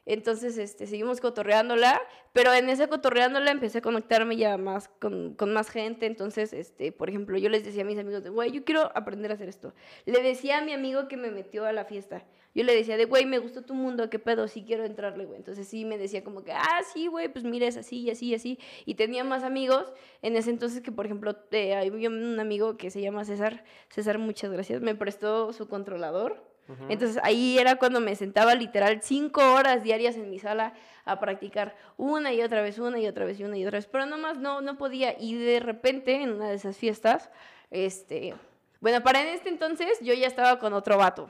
Entonces, 0.05 0.57
este, 0.57 0.87
seguimos 0.87 1.21
cotorreándola, 1.21 2.01
pero 2.33 2.53
en 2.53 2.69
esa 2.69 2.87
cotorreándola 2.87 3.51
empecé 3.51 3.79
a 3.79 3.81
conectarme 3.81 4.35
ya 4.35 4.57
más 4.57 4.87
con, 4.87 5.35
con, 5.35 5.53
más 5.53 5.69
gente. 5.69 6.05
Entonces, 6.05 6.53
este, 6.53 6.91
por 6.91 7.09
ejemplo, 7.09 7.37
yo 7.37 7.49
les 7.49 7.63
decía 7.63 7.83
a 7.83 7.85
mis 7.85 7.99
amigos 7.99 8.23
de, 8.23 8.29
güey, 8.29 8.51
yo 8.51 8.63
quiero 8.63 8.91
aprender 8.95 9.31
a 9.31 9.35
hacer 9.35 9.49
esto. 9.49 9.73
Le 10.05 10.21
decía 10.23 10.57
a 10.57 10.61
mi 10.61 10.73
amigo 10.73 11.07
que 11.07 11.17
me 11.17 11.29
metió 11.29 11.65
a 11.65 11.73
la 11.73 11.85
fiesta, 11.85 12.25
yo 12.53 12.63
le 12.65 12.75
decía 12.75 12.97
de, 12.97 13.05
güey, 13.05 13.25
me 13.25 13.39
gustó 13.39 13.61
tu 13.61 13.73
mundo, 13.73 14.09
qué 14.09 14.19
pedo, 14.19 14.47
sí 14.47 14.63
quiero 14.65 14.83
entrarle, 14.83 15.25
güey. 15.25 15.37
Entonces 15.37 15.67
sí 15.67 15.85
me 15.85 15.97
decía 15.97 16.23
como 16.23 16.43
que, 16.43 16.51
ah, 16.51 16.81
sí, 16.93 17.07
güey, 17.07 17.29
pues 17.31 17.45
mira, 17.45 17.67
es 17.67 17.77
así, 17.77 18.01
y 18.01 18.09
así, 18.09 18.27
y 18.27 18.35
así. 18.35 18.59
Y 18.85 18.95
tenía 18.95 19.23
más 19.23 19.43
amigos 19.43 19.93
en 20.21 20.35
ese 20.35 20.49
entonces 20.49 20.81
que, 20.81 20.91
por 20.91 21.05
ejemplo, 21.05 21.37
eh, 21.51 21.75
hay 21.75 21.89
un 21.89 22.39
amigo 22.39 22.75
que 22.75 22.91
se 22.91 23.01
llama 23.01 23.23
César. 23.23 23.63
César, 23.89 24.17
muchas 24.17 24.51
gracias, 24.51 24.81
me 24.81 24.95
prestó 24.95 25.53
su 25.53 25.69
controlador. 25.69 26.50
Entonces 26.89 27.19
ahí 27.23 27.57
era 27.57 27.75
cuando 27.75 27.99
me 27.99 28.15
sentaba 28.15 28.55
literal 28.55 29.01
cinco 29.01 29.53
horas 29.53 29.83
diarias 29.83 30.15
en 30.15 30.29
mi 30.29 30.39
sala 30.39 30.73
a 31.05 31.19
practicar 31.19 31.75
una 31.97 32.33
y 32.33 32.41
otra 32.41 32.61
vez, 32.61 32.79
una 32.79 32.99
y 32.99 33.07
otra 33.07 33.25
vez, 33.25 33.39
y 33.39 33.43
una 33.43 33.57
y 33.57 33.65
otra 33.65 33.77
vez. 33.77 33.87
Pero 33.87 34.05
nomás 34.05 34.37
no, 34.37 34.61
no 34.61 34.77
podía. 34.77 35.15
Y 35.19 35.35
de 35.35 35.59
repente, 35.59 36.21
en 36.21 36.33
una 36.33 36.49
de 36.49 36.55
esas 36.55 36.77
fiestas, 36.77 37.29
este... 37.69 38.35
Bueno, 38.79 39.03
para 39.03 39.21
en 39.21 39.27
este 39.27 39.49
entonces 39.49 39.99
yo 40.01 40.13
ya 40.13 40.27
estaba 40.27 40.57
con 40.57 40.73
otro 40.73 40.97
vato. 40.97 41.29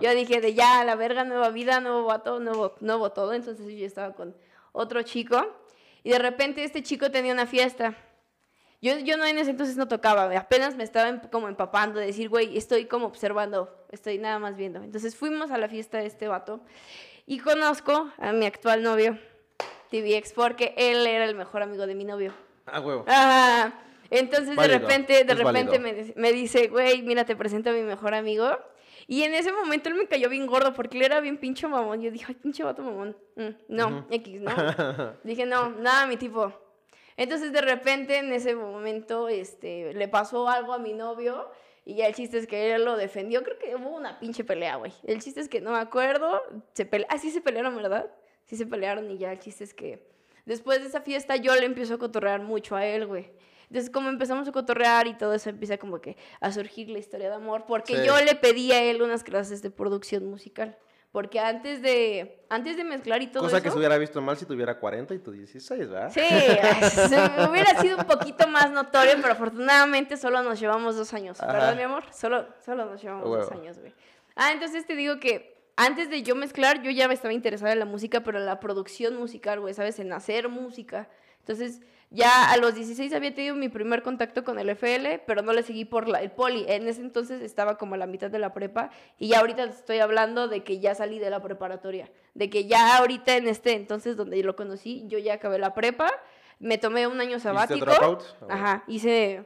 Yo 0.00 0.14
dije 0.14 0.40
de 0.40 0.54
ya, 0.54 0.84
la 0.84 0.94
verga, 0.94 1.24
nueva 1.24 1.50
vida, 1.50 1.80
nuevo 1.80 2.04
vato, 2.04 2.38
nuevo, 2.40 2.76
nuevo 2.80 3.10
todo. 3.10 3.34
Entonces 3.34 3.66
yo 3.66 3.84
estaba 3.84 4.14
con 4.14 4.34
otro 4.72 5.02
chico. 5.02 5.44
Y 6.02 6.10
de 6.10 6.18
repente 6.18 6.62
este 6.62 6.82
chico 6.82 7.10
tenía 7.10 7.32
una 7.32 7.46
fiesta. 7.46 7.94
Yo, 8.86 8.98
yo 8.98 9.16
no 9.16 9.26
en 9.26 9.36
ese 9.36 9.50
entonces 9.50 9.76
no 9.76 9.88
tocaba, 9.88 10.30
apenas 10.38 10.76
me 10.76 10.84
estaba 10.84 11.08
em, 11.08 11.18
como 11.32 11.48
empapando, 11.48 11.98
de 11.98 12.06
decir, 12.06 12.28
güey, 12.28 12.56
estoy 12.56 12.84
como 12.84 13.06
observando, 13.06 13.84
estoy 13.90 14.18
nada 14.18 14.38
más 14.38 14.54
viendo. 14.54 14.80
Entonces 14.80 15.16
fuimos 15.16 15.50
a 15.50 15.58
la 15.58 15.68
fiesta 15.68 15.98
de 15.98 16.06
este 16.06 16.28
vato 16.28 16.60
y 17.26 17.40
conozco 17.40 18.12
a 18.16 18.30
mi 18.30 18.46
actual 18.46 18.84
novio, 18.84 19.18
TVX, 19.90 20.32
porque 20.34 20.72
él 20.76 21.04
era 21.04 21.24
el 21.24 21.34
mejor 21.34 21.62
amigo 21.62 21.84
de 21.88 21.96
mi 21.96 22.04
novio. 22.04 22.32
Ah, 22.64 22.78
huevo. 22.78 23.04
Entonces 24.08 24.54
de 24.54 24.68
repente, 24.68 25.24
de 25.24 25.34
repente 25.34 25.80
me, 25.80 26.12
me, 26.14 26.32
dice, 26.32 26.68
güey, 26.68 27.02
mira, 27.02 27.24
te 27.24 27.34
presento 27.34 27.70
a 27.70 27.72
mi 27.72 27.82
mejor 27.82 28.14
amigo. 28.14 28.56
Y 29.08 29.24
en 29.24 29.34
ese 29.34 29.50
momento 29.50 29.88
él 29.88 29.96
me 29.96 30.06
cayó 30.06 30.28
bien 30.28 30.46
gordo 30.46 30.72
porque 30.74 30.96
él 30.96 31.02
era 31.02 31.18
bien 31.18 31.38
pincho 31.38 31.68
mamón. 31.68 32.02
Yo 32.02 32.12
dije, 32.12 32.26
ay, 32.28 32.36
pinche 32.36 32.62
vato 32.62 32.84
mamón. 32.84 33.16
Mm, 33.34 33.48
no, 33.66 34.06
X, 34.10 34.40
¿no? 34.42 34.52
dije, 35.24 35.44
no, 35.44 35.70
nada, 35.70 36.06
mi 36.06 36.16
tipo. 36.16 36.65
Entonces 37.16 37.52
de 37.52 37.60
repente 37.60 38.18
en 38.18 38.32
ese 38.32 38.54
momento 38.54 39.28
este, 39.28 39.94
le 39.94 40.08
pasó 40.08 40.48
algo 40.48 40.72
a 40.72 40.78
mi 40.78 40.92
novio 40.92 41.50
y 41.84 41.94
ya 41.94 42.06
el 42.06 42.14
chiste 42.14 42.38
es 42.38 42.46
que 42.46 42.74
él 42.74 42.84
lo 42.84 42.96
defendió. 42.96 43.42
Creo 43.42 43.58
que 43.58 43.74
hubo 43.76 43.90
una 43.90 44.18
pinche 44.18 44.44
pelea, 44.44 44.76
güey. 44.76 44.92
El 45.04 45.22
chiste 45.22 45.40
es 45.40 45.48
que 45.48 45.60
no 45.60 45.72
me 45.72 45.78
acuerdo. 45.78 46.42
Se 46.74 46.84
pele... 46.84 47.06
Ah, 47.08 47.18
sí 47.18 47.30
se 47.30 47.40
pelearon, 47.40 47.76
¿verdad? 47.76 48.10
Sí 48.44 48.56
se 48.56 48.66
pelearon 48.66 49.10
y 49.10 49.18
ya 49.18 49.32
el 49.32 49.38
chiste 49.38 49.64
es 49.64 49.72
que 49.72 50.06
después 50.44 50.80
de 50.80 50.88
esa 50.88 51.00
fiesta 51.00 51.36
yo 51.36 51.54
le 51.54 51.64
empiezo 51.64 51.94
a 51.94 51.98
cotorrear 51.98 52.42
mucho 52.42 52.76
a 52.76 52.84
él, 52.84 53.06
güey. 53.06 53.30
Entonces, 53.68 53.90
como 53.90 54.08
empezamos 54.08 54.46
a 54.46 54.52
cotorrear 54.52 55.08
y 55.08 55.14
todo 55.14 55.34
eso, 55.34 55.50
empieza 55.50 55.76
como 55.76 56.00
que 56.00 56.16
a 56.40 56.52
surgir 56.52 56.88
la 56.88 56.98
historia 56.98 57.28
de 57.28 57.34
amor, 57.34 57.64
porque 57.66 58.04
yo 58.06 58.20
le 58.20 58.36
pedí 58.36 58.70
a 58.70 58.82
él 58.82 59.02
unas 59.02 59.24
clases 59.24 59.60
de 59.60 59.70
producción 59.70 60.24
musical 60.26 60.78
Porque 61.16 61.40
antes 61.40 61.80
de, 61.80 62.44
antes 62.50 62.76
de 62.76 62.84
mezclar 62.84 63.22
y 63.22 63.28
todo 63.28 63.44
Cosa 63.44 63.56
eso... 63.56 63.64
que 63.64 63.70
se 63.70 63.78
hubiera 63.78 63.96
visto 63.96 64.20
mal 64.20 64.36
si 64.36 64.44
tuviera 64.44 64.78
40 64.78 65.14
y 65.14 65.18
tú 65.18 65.32
16, 65.32 65.88
¿verdad? 65.88 66.12
Sí, 66.12 66.20
hubiera 67.50 67.80
sido 67.80 67.96
un 67.96 68.04
poquito 68.04 68.46
más 68.46 68.70
notorio, 68.70 69.14
pero 69.22 69.32
afortunadamente 69.32 70.18
solo 70.18 70.42
nos 70.42 70.60
llevamos 70.60 70.94
dos 70.94 71.14
años, 71.14 71.40
Ajá. 71.40 71.54
¿verdad, 71.54 71.74
mi 71.74 71.84
amor? 71.84 72.04
Solo, 72.12 72.46
solo 72.62 72.84
nos 72.84 73.02
llevamos 73.02 73.30
dos 73.30 73.50
años, 73.50 73.78
güey. 73.78 73.94
Ah, 74.34 74.52
entonces 74.52 74.86
te 74.86 74.94
digo 74.94 75.18
que 75.18 75.56
antes 75.74 76.10
de 76.10 76.22
yo 76.22 76.36
mezclar, 76.36 76.82
yo 76.82 76.90
ya 76.90 77.08
me 77.08 77.14
estaba 77.14 77.32
interesada 77.32 77.72
en 77.72 77.78
la 77.78 77.86
música, 77.86 78.20
pero 78.20 78.36
en 78.36 78.44
la 78.44 78.60
producción 78.60 79.16
musical, 79.16 79.60
güey, 79.60 79.72
¿sabes? 79.72 79.98
En 79.98 80.12
hacer 80.12 80.50
música. 80.50 81.08
Entonces, 81.38 81.80
ya 82.10 82.50
a 82.50 82.56
los 82.56 82.74
16 82.74 83.12
había 83.14 83.34
tenido 83.34 83.54
mi 83.56 83.68
primer 83.68 84.02
contacto 84.02 84.44
con 84.44 84.58
el 84.58 84.68
FL, 84.70 85.22
pero 85.26 85.42
no 85.42 85.52
le 85.52 85.62
seguí 85.62 85.84
por 85.84 86.08
la, 86.08 86.20
el 86.20 86.30
poli. 86.30 86.64
En 86.68 86.86
ese 86.88 87.00
entonces 87.00 87.42
estaba 87.42 87.76
como 87.78 87.94
a 87.94 87.98
la 87.98 88.06
mitad 88.06 88.30
de 88.30 88.38
la 88.38 88.52
prepa 88.54 88.90
y 89.18 89.28
ya 89.28 89.40
ahorita 89.40 89.64
estoy 89.64 89.98
hablando 89.98 90.48
de 90.48 90.62
que 90.62 90.78
ya 90.78 90.94
salí 90.94 91.18
de 91.18 91.30
la 91.30 91.42
preparatoria. 91.42 92.10
De 92.34 92.48
que 92.48 92.66
ya 92.66 92.98
ahorita 92.98 93.36
en 93.36 93.48
este 93.48 93.72
entonces 93.72 94.16
donde 94.16 94.38
yo 94.38 94.44
lo 94.44 94.56
conocí, 94.56 95.04
yo 95.08 95.18
ya 95.18 95.34
acabé 95.34 95.58
la 95.58 95.74
prepa, 95.74 96.12
me 96.58 96.78
tomé 96.78 97.06
un 97.06 97.20
año 97.20 97.36
¿Hiciste 97.36 97.48
sabático. 97.48 97.86
dropout? 97.86 98.22
Ajá, 98.48 98.84
hice... 98.86 99.44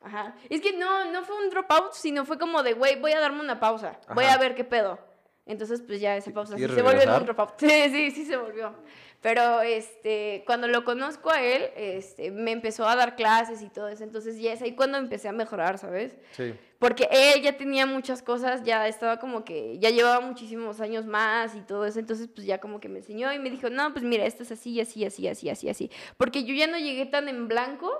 Ajá. 0.00 0.36
Es 0.48 0.60
que 0.60 0.72
no, 0.72 1.10
no 1.10 1.24
fue 1.24 1.36
un 1.36 1.50
dropout, 1.50 1.92
sino 1.92 2.24
fue 2.24 2.38
como 2.38 2.62
de, 2.62 2.74
güey, 2.74 3.00
voy 3.00 3.10
a 3.12 3.18
darme 3.18 3.40
una 3.40 3.58
pausa. 3.58 3.98
Voy 4.14 4.24
Ajá. 4.24 4.34
a 4.34 4.38
ver 4.38 4.54
qué 4.54 4.62
pedo. 4.62 5.00
Entonces, 5.46 5.82
pues 5.84 6.00
ya 6.00 6.16
esa 6.16 6.32
pausa 6.32 6.52
sí 6.54 6.58
¿Quieres 6.58 6.76
se 6.76 6.82
volvió 6.82 7.16
un 7.16 7.24
dropout. 7.24 7.54
Sí, 7.58 7.88
sí, 7.90 8.10
sí 8.10 8.24
se 8.24 8.36
volvió. 8.36 8.74
Pero 9.22 9.60
este, 9.62 10.42
cuando 10.46 10.68
lo 10.68 10.84
conozco 10.84 11.30
a 11.32 11.42
él, 11.42 11.70
este, 11.76 12.30
me 12.30 12.52
empezó 12.52 12.86
a 12.86 12.94
dar 12.94 13.16
clases 13.16 13.62
y 13.62 13.68
todo 13.68 13.88
eso. 13.88 14.04
Entonces 14.04 14.38
ya 14.38 14.52
es 14.52 14.62
ahí 14.62 14.74
cuando 14.76 14.98
empecé 14.98 15.28
a 15.28 15.32
mejorar, 15.32 15.78
¿sabes? 15.78 16.16
Sí. 16.32 16.54
Porque 16.78 17.08
él 17.10 17.42
ya 17.42 17.56
tenía 17.56 17.86
muchas 17.86 18.22
cosas, 18.22 18.62
ya 18.62 18.86
estaba 18.86 19.18
como 19.18 19.44
que, 19.44 19.78
ya 19.78 19.90
llevaba 19.90 20.20
muchísimos 20.20 20.80
años 20.80 21.06
más 21.06 21.54
y 21.56 21.62
todo 21.62 21.86
eso, 21.86 21.98
entonces 21.98 22.28
pues 22.28 22.46
ya 22.46 22.58
como 22.58 22.80
que 22.80 22.88
me 22.90 22.98
enseñó 22.98 23.32
y 23.32 23.38
me 23.38 23.48
dijo, 23.50 23.70
no, 23.70 23.92
pues 23.92 24.04
mira, 24.04 24.26
esto 24.26 24.42
es 24.42 24.52
así, 24.52 24.78
así, 24.80 25.04
así, 25.04 25.26
así, 25.26 25.48
así, 25.48 25.68
así. 25.70 25.90
Porque 26.18 26.44
yo 26.44 26.54
ya 26.54 26.66
no 26.66 26.78
llegué 26.78 27.06
tan 27.06 27.28
en 27.28 27.48
blanco, 27.48 27.90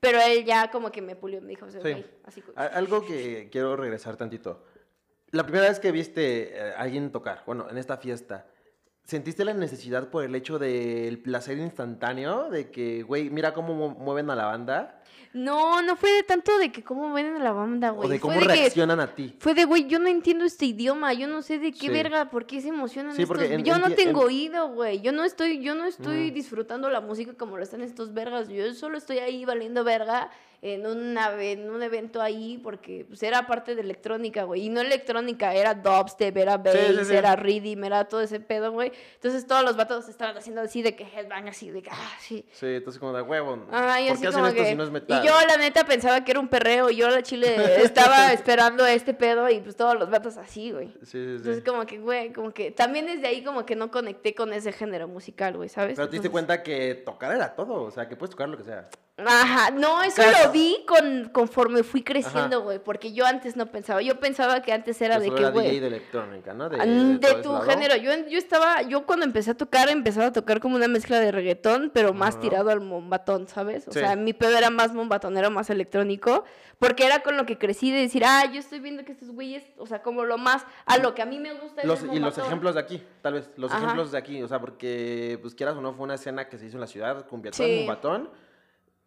pero 0.00 0.20
él 0.20 0.44
ya 0.44 0.70
como 0.72 0.90
que 0.90 1.00
me 1.00 1.14
pulió, 1.14 1.40
me 1.40 1.48
dijo, 1.50 1.66
o 1.66 1.70
sea, 1.70 1.80
Sí. 1.80 1.92
"Ok, 1.92 2.04
así. 2.24 2.42
Algo 2.56 3.06
que 3.06 3.48
quiero 3.52 3.76
regresar 3.76 4.16
tantito. 4.16 4.64
La 5.30 5.44
primera 5.44 5.68
vez 5.68 5.78
que 5.78 5.92
viste 5.92 6.56
eh, 6.58 6.72
a 6.76 6.80
alguien 6.80 7.12
tocar, 7.12 7.44
bueno, 7.46 7.68
en 7.70 7.78
esta 7.78 7.98
fiesta, 7.98 8.46
¿sentiste 9.08 9.42
la 9.44 9.54
necesidad 9.54 10.10
por 10.10 10.22
el 10.22 10.34
hecho 10.34 10.58
del 10.58 11.18
placer 11.18 11.56
instantáneo? 11.58 12.50
De 12.50 12.70
que, 12.70 13.02
güey, 13.02 13.30
mira 13.30 13.54
cómo 13.54 13.74
mu- 13.74 13.98
mueven 13.98 14.28
a 14.30 14.36
la 14.36 14.44
banda. 14.44 15.00
No, 15.32 15.82
no 15.82 15.96
fue 15.96 16.10
de 16.12 16.22
tanto 16.22 16.56
de 16.58 16.70
que 16.72 16.82
cómo 16.84 17.12
ven 17.12 17.36
a 17.36 17.38
la 17.38 17.52
banda, 17.52 17.90
güey. 17.90 18.06
o 18.06 18.10
de 18.10 18.18
fue 18.18 18.28
cómo 18.28 18.34
de 18.40 18.46
que 18.46 18.52
reaccionan 18.60 19.00
a 19.00 19.14
ti. 19.14 19.34
Fue 19.38 19.54
de, 19.54 19.64
güey, 19.64 19.86
yo 19.86 19.98
no 19.98 20.08
entiendo 20.08 20.44
este 20.44 20.66
idioma, 20.66 21.12
yo 21.14 21.26
no 21.26 21.42
sé 21.42 21.58
de 21.58 21.72
qué 21.72 21.80
Sí. 21.80 21.88
verga, 21.88 22.30
por 22.30 22.46
qué 22.46 22.60
se 22.60 22.68
emocionan 22.68 23.14
Sí, 23.14 23.22
estos... 23.22 23.40
en- 23.42 23.64
yo 23.64 23.78
no 23.78 23.90
tengo 23.94 24.22
en- 24.22 24.26
oído, 24.26 24.68
güey, 24.72 25.00
yo 25.00 25.12
no 25.12 25.24
estoy, 25.24 25.62
yo 25.62 25.74
no 25.74 25.84
estoy 25.84 26.30
Mm. 26.30 26.34
disfrutando 26.34 26.88
la 26.90 27.00
música 27.00 27.32
como 27.34 27.56
lo 27.56 27.62
están 27.62 27.82
estos 27.82 28.12
vergas, 28.14 28.48
yo 28.48 28.72
solo 28.74 28.96
estoy 28.98 29.18
ahí 29.18 29.44
valiendo 29.44 29.84
verga 29.84 30.30
en, 30.60 30.86
una, 30.86 31.40
en 31.40 31.70
un 31.70 31.82
evento 31.82 32.20
ahí 32.20 32.58
porque 32.62 33.04
pues, 33.06 33.22
era 33.22 33.46
parte 33.46 33.74
de 33.74 33.80
electrónica, 33.82 34.44
güey, 34.44 34.66
y 34.66 34.68
no 34.68 34.80
electrónica, 34.80 35.54
era 35.54 35.74
dubstep, 35.74 36.36
era 36.36 36.56
bass, 36.56 36.74
sí, 36.74 37.04
sí. 37.04 37.14
era 37.14 37.36
rhythm, 37.36 37.84
era 37.84 38.06
todo 38.06 38.20
ese 38.20 38.40
pedo, 38.40 38.72
güey. 38.72 38.92
Entonces 39.14 39.46
todos 39.46 39.64
los 39.64 39.76
vatos 39.76 40.08
estaban 40.08 40.36
haciendo 40.36 40.62
así 40.62 40.82
de 40.82 40.96
que 40.96 41.04
headbang, 41.04 41.48
así 41.48 41.70
de 41.70 41.82
que, 41.82 41.90
ah, 41.90 42.16
sí. 42.18 42.44
Sí, 42.52 42.66
entonces 42.66 42.98
como 42.98 43.12
de 43.12 43.22
huevo. 43.22 43.66
Ay, 43.70 44.06
¿Por 44.08 44.14
así 44.14 44.22
qué 44.22 44.28
hacen 44.28 44.32
como 44.32 44.46
esto 44.48 44.62
que... 44.62 44.68
si 44.70 44.74
no 44.74 44.84
es 44.84 44.90
metal? 44.90 45.22
Y 45.22 45.26
yo, 45.26 45.34
la 45.46 45.56
neta, 45.56 45.84
pensaba 45.84 46.24
que 46.24 46.32
era 46.32 46.40
un 46.40 46.48
perreo. 46.48 46.90
y 46.90 46.96
Yo, 46.96 47.08
la 47.08 47.22
chile, 47.22 47.56
estaba 47.82 48.32
esperando 48.32 48.84
este 48.86 49.14
pedo 49.14 49.48
y 49.48 49.60
pues 49.60 49.76
todos 49.76 49.98
los 49.98 50.10
vatos 50.10 50.36
así, 50.36 50.72
güey. 50.72 50.88
Sí, 51.02 51.04
sí, 51.04 51.10
sí. 51.10 51.18
Entonces, 51.36 51.64
como 51.64 51.86
que, 51.86 51.98
güey, 51.98 52.32
como 52.32 52.52
que... 52.52 52.70
También 52.70 53.06
desde 53.06 53.28
ahí 53.28 53.44
como 53.44 53.64
que 53.64 53.76
no 53.76 53.90
conecté 53.90 54.34
con 54.34 54.52
ese 54.52 54.72
género 54.72 55.08
musical, 55.08 55.56
güey, 55.56 55.68
¿sabes? 55.68 55.94
Pero 55.96 56.08
te 56.08 56.12
diste 56.12 56.26
Entonces- 56.26 56.30
cuenta 56.32 56.62
que 56.62 56.94
tocar 56.94 57.34
era 57.34 57.54
todo, 57.54 57.82
o 57.82 57.90
sea, 57.90 58.08
que 58.08 58.16
puedes 58.16 58.30
tocar 58.30 58.48
lo 58.48 58.56
que 58.56 58.64
sea. 58.64 58.88
Ajá, 59.26 59.72
no, 59.72 60.00
eso 60.04 60.22
lo 60.22 60.52
vi 60.52 60.84
con, 60.86 61.28
conforme 61.32 61.82
fui 61.82 62.04
creciendo, 62.04 62.62
güey. 62.62 62.78
Porque 62.78 63.12
yo 63.12 63.26
antes 63.26 63.56
no 63.56 63.66
pensaba. 63.66 64.00
Yo 64.00 64.20
pensaba 64.20 64.62
que 64.62 64.72
antes 64.72 65.00
era 65.02 65.18
de 65.18 65.34
que, 65.34 65.50
güey... 65.50 65.80
de 65.80 65.88
electrónica, 65.88 66.54
¿no? 66.54 66.68
De, 66.68 66.78
de 66.78 67.18
De, 67.18 67.34
tu 67.42 67.52
género. 67.62 67.96
Yo, 67.96 68.12
yo 68.28 68.38
estaba, 68.38 68.82
yo 68.82 69.04
cuando 69.06 69.24
empecé 69.24 69.50
a 69.50 69.56
tocar, 69.56 69.88
empezaba 69.88 70.26
a 70.26 70.32
tocar 70.32 70.60
como 70.60 70.76
una 70.76 70.86
mezcla 70.86 71.18
de 71.18 71.32
reggaetón, 71.32 71.90
pero 71.92 72.12
más 72.14 72.38
tirado 72.38 72.70
al 72.70 72.80
mombatón, 72.80 73.48
¿sabes? 73.48 73.88
O 73.88 73.92
Sí. 73.92 73.98
sea, 73.98 74.14
mi 74.14 74.32
pedo 74.34 74.56
era 74.56 74.70
más 74.70 74.94
mombatonero, 74.94 75.50
más 75.50 75.68
electrónico, 75.68 76.44
porque 76.78 77.04
era 77.04 77.20
con 77.24 77.36
lo 77.36 77.44
que 77.44 77.58
crecí 77.58 77.90
de 77.90 77.98
decir, 77.98 78.22
ah, 78.24 78.44
yo 78.52 78.60
estoy 78.60 78.78
viendo 78.78 79.04
que 79.04 79.10
estos 79.10 79.30
güeyes, 79.32 79.64
o 79.78 79.86
sea, 79.86 80.00
como 80.00 80.24
lo 80.24 80.38
más, 80.38 80.64
a 80.86 80.96
lo 80.98 81.14
que 81.16 81.22
a 81.22 81.26
mí 81.26 81.40
me 81.40 81.54
gusta 81.54 81.80
es 81.82 81.88
Los- 81.88 82.02
el 82.02 82.04
y 82.06 82.08
los 82.10 82.20
mombatón. 82.20 82.44
ejemplos 82.46 82.74
de 82.76 82.80
aquí, 82.80 83.02
tal 83.20 83.32
vez, 83.34 83.50
los 83.56 83.72
Ajá. 83.72 83.82
ejemplos 83.82 84.12
de 84.12 84.18
aquí, 84.18 84.40
o 84.44 84.46
sea, 84.46 84.60
porque, 84.60 85.40
pues 85.42 85.56
quieras 85.56 85.74
o 85.76 85.80
no, 85.80 85.92
fue 85.94 86.04
una 86.04 86.14
escena 86.14 86.48
que 86.48 86.56
se 86.56 86.66
hizo 86.66 86.76
en 86.76 86.82
la 86.82 86.86
ciudad, 86.86 87.26
cumbiatón, 87.26 87.66
Sí. 87.66 87.84
batón, 87.88 88.30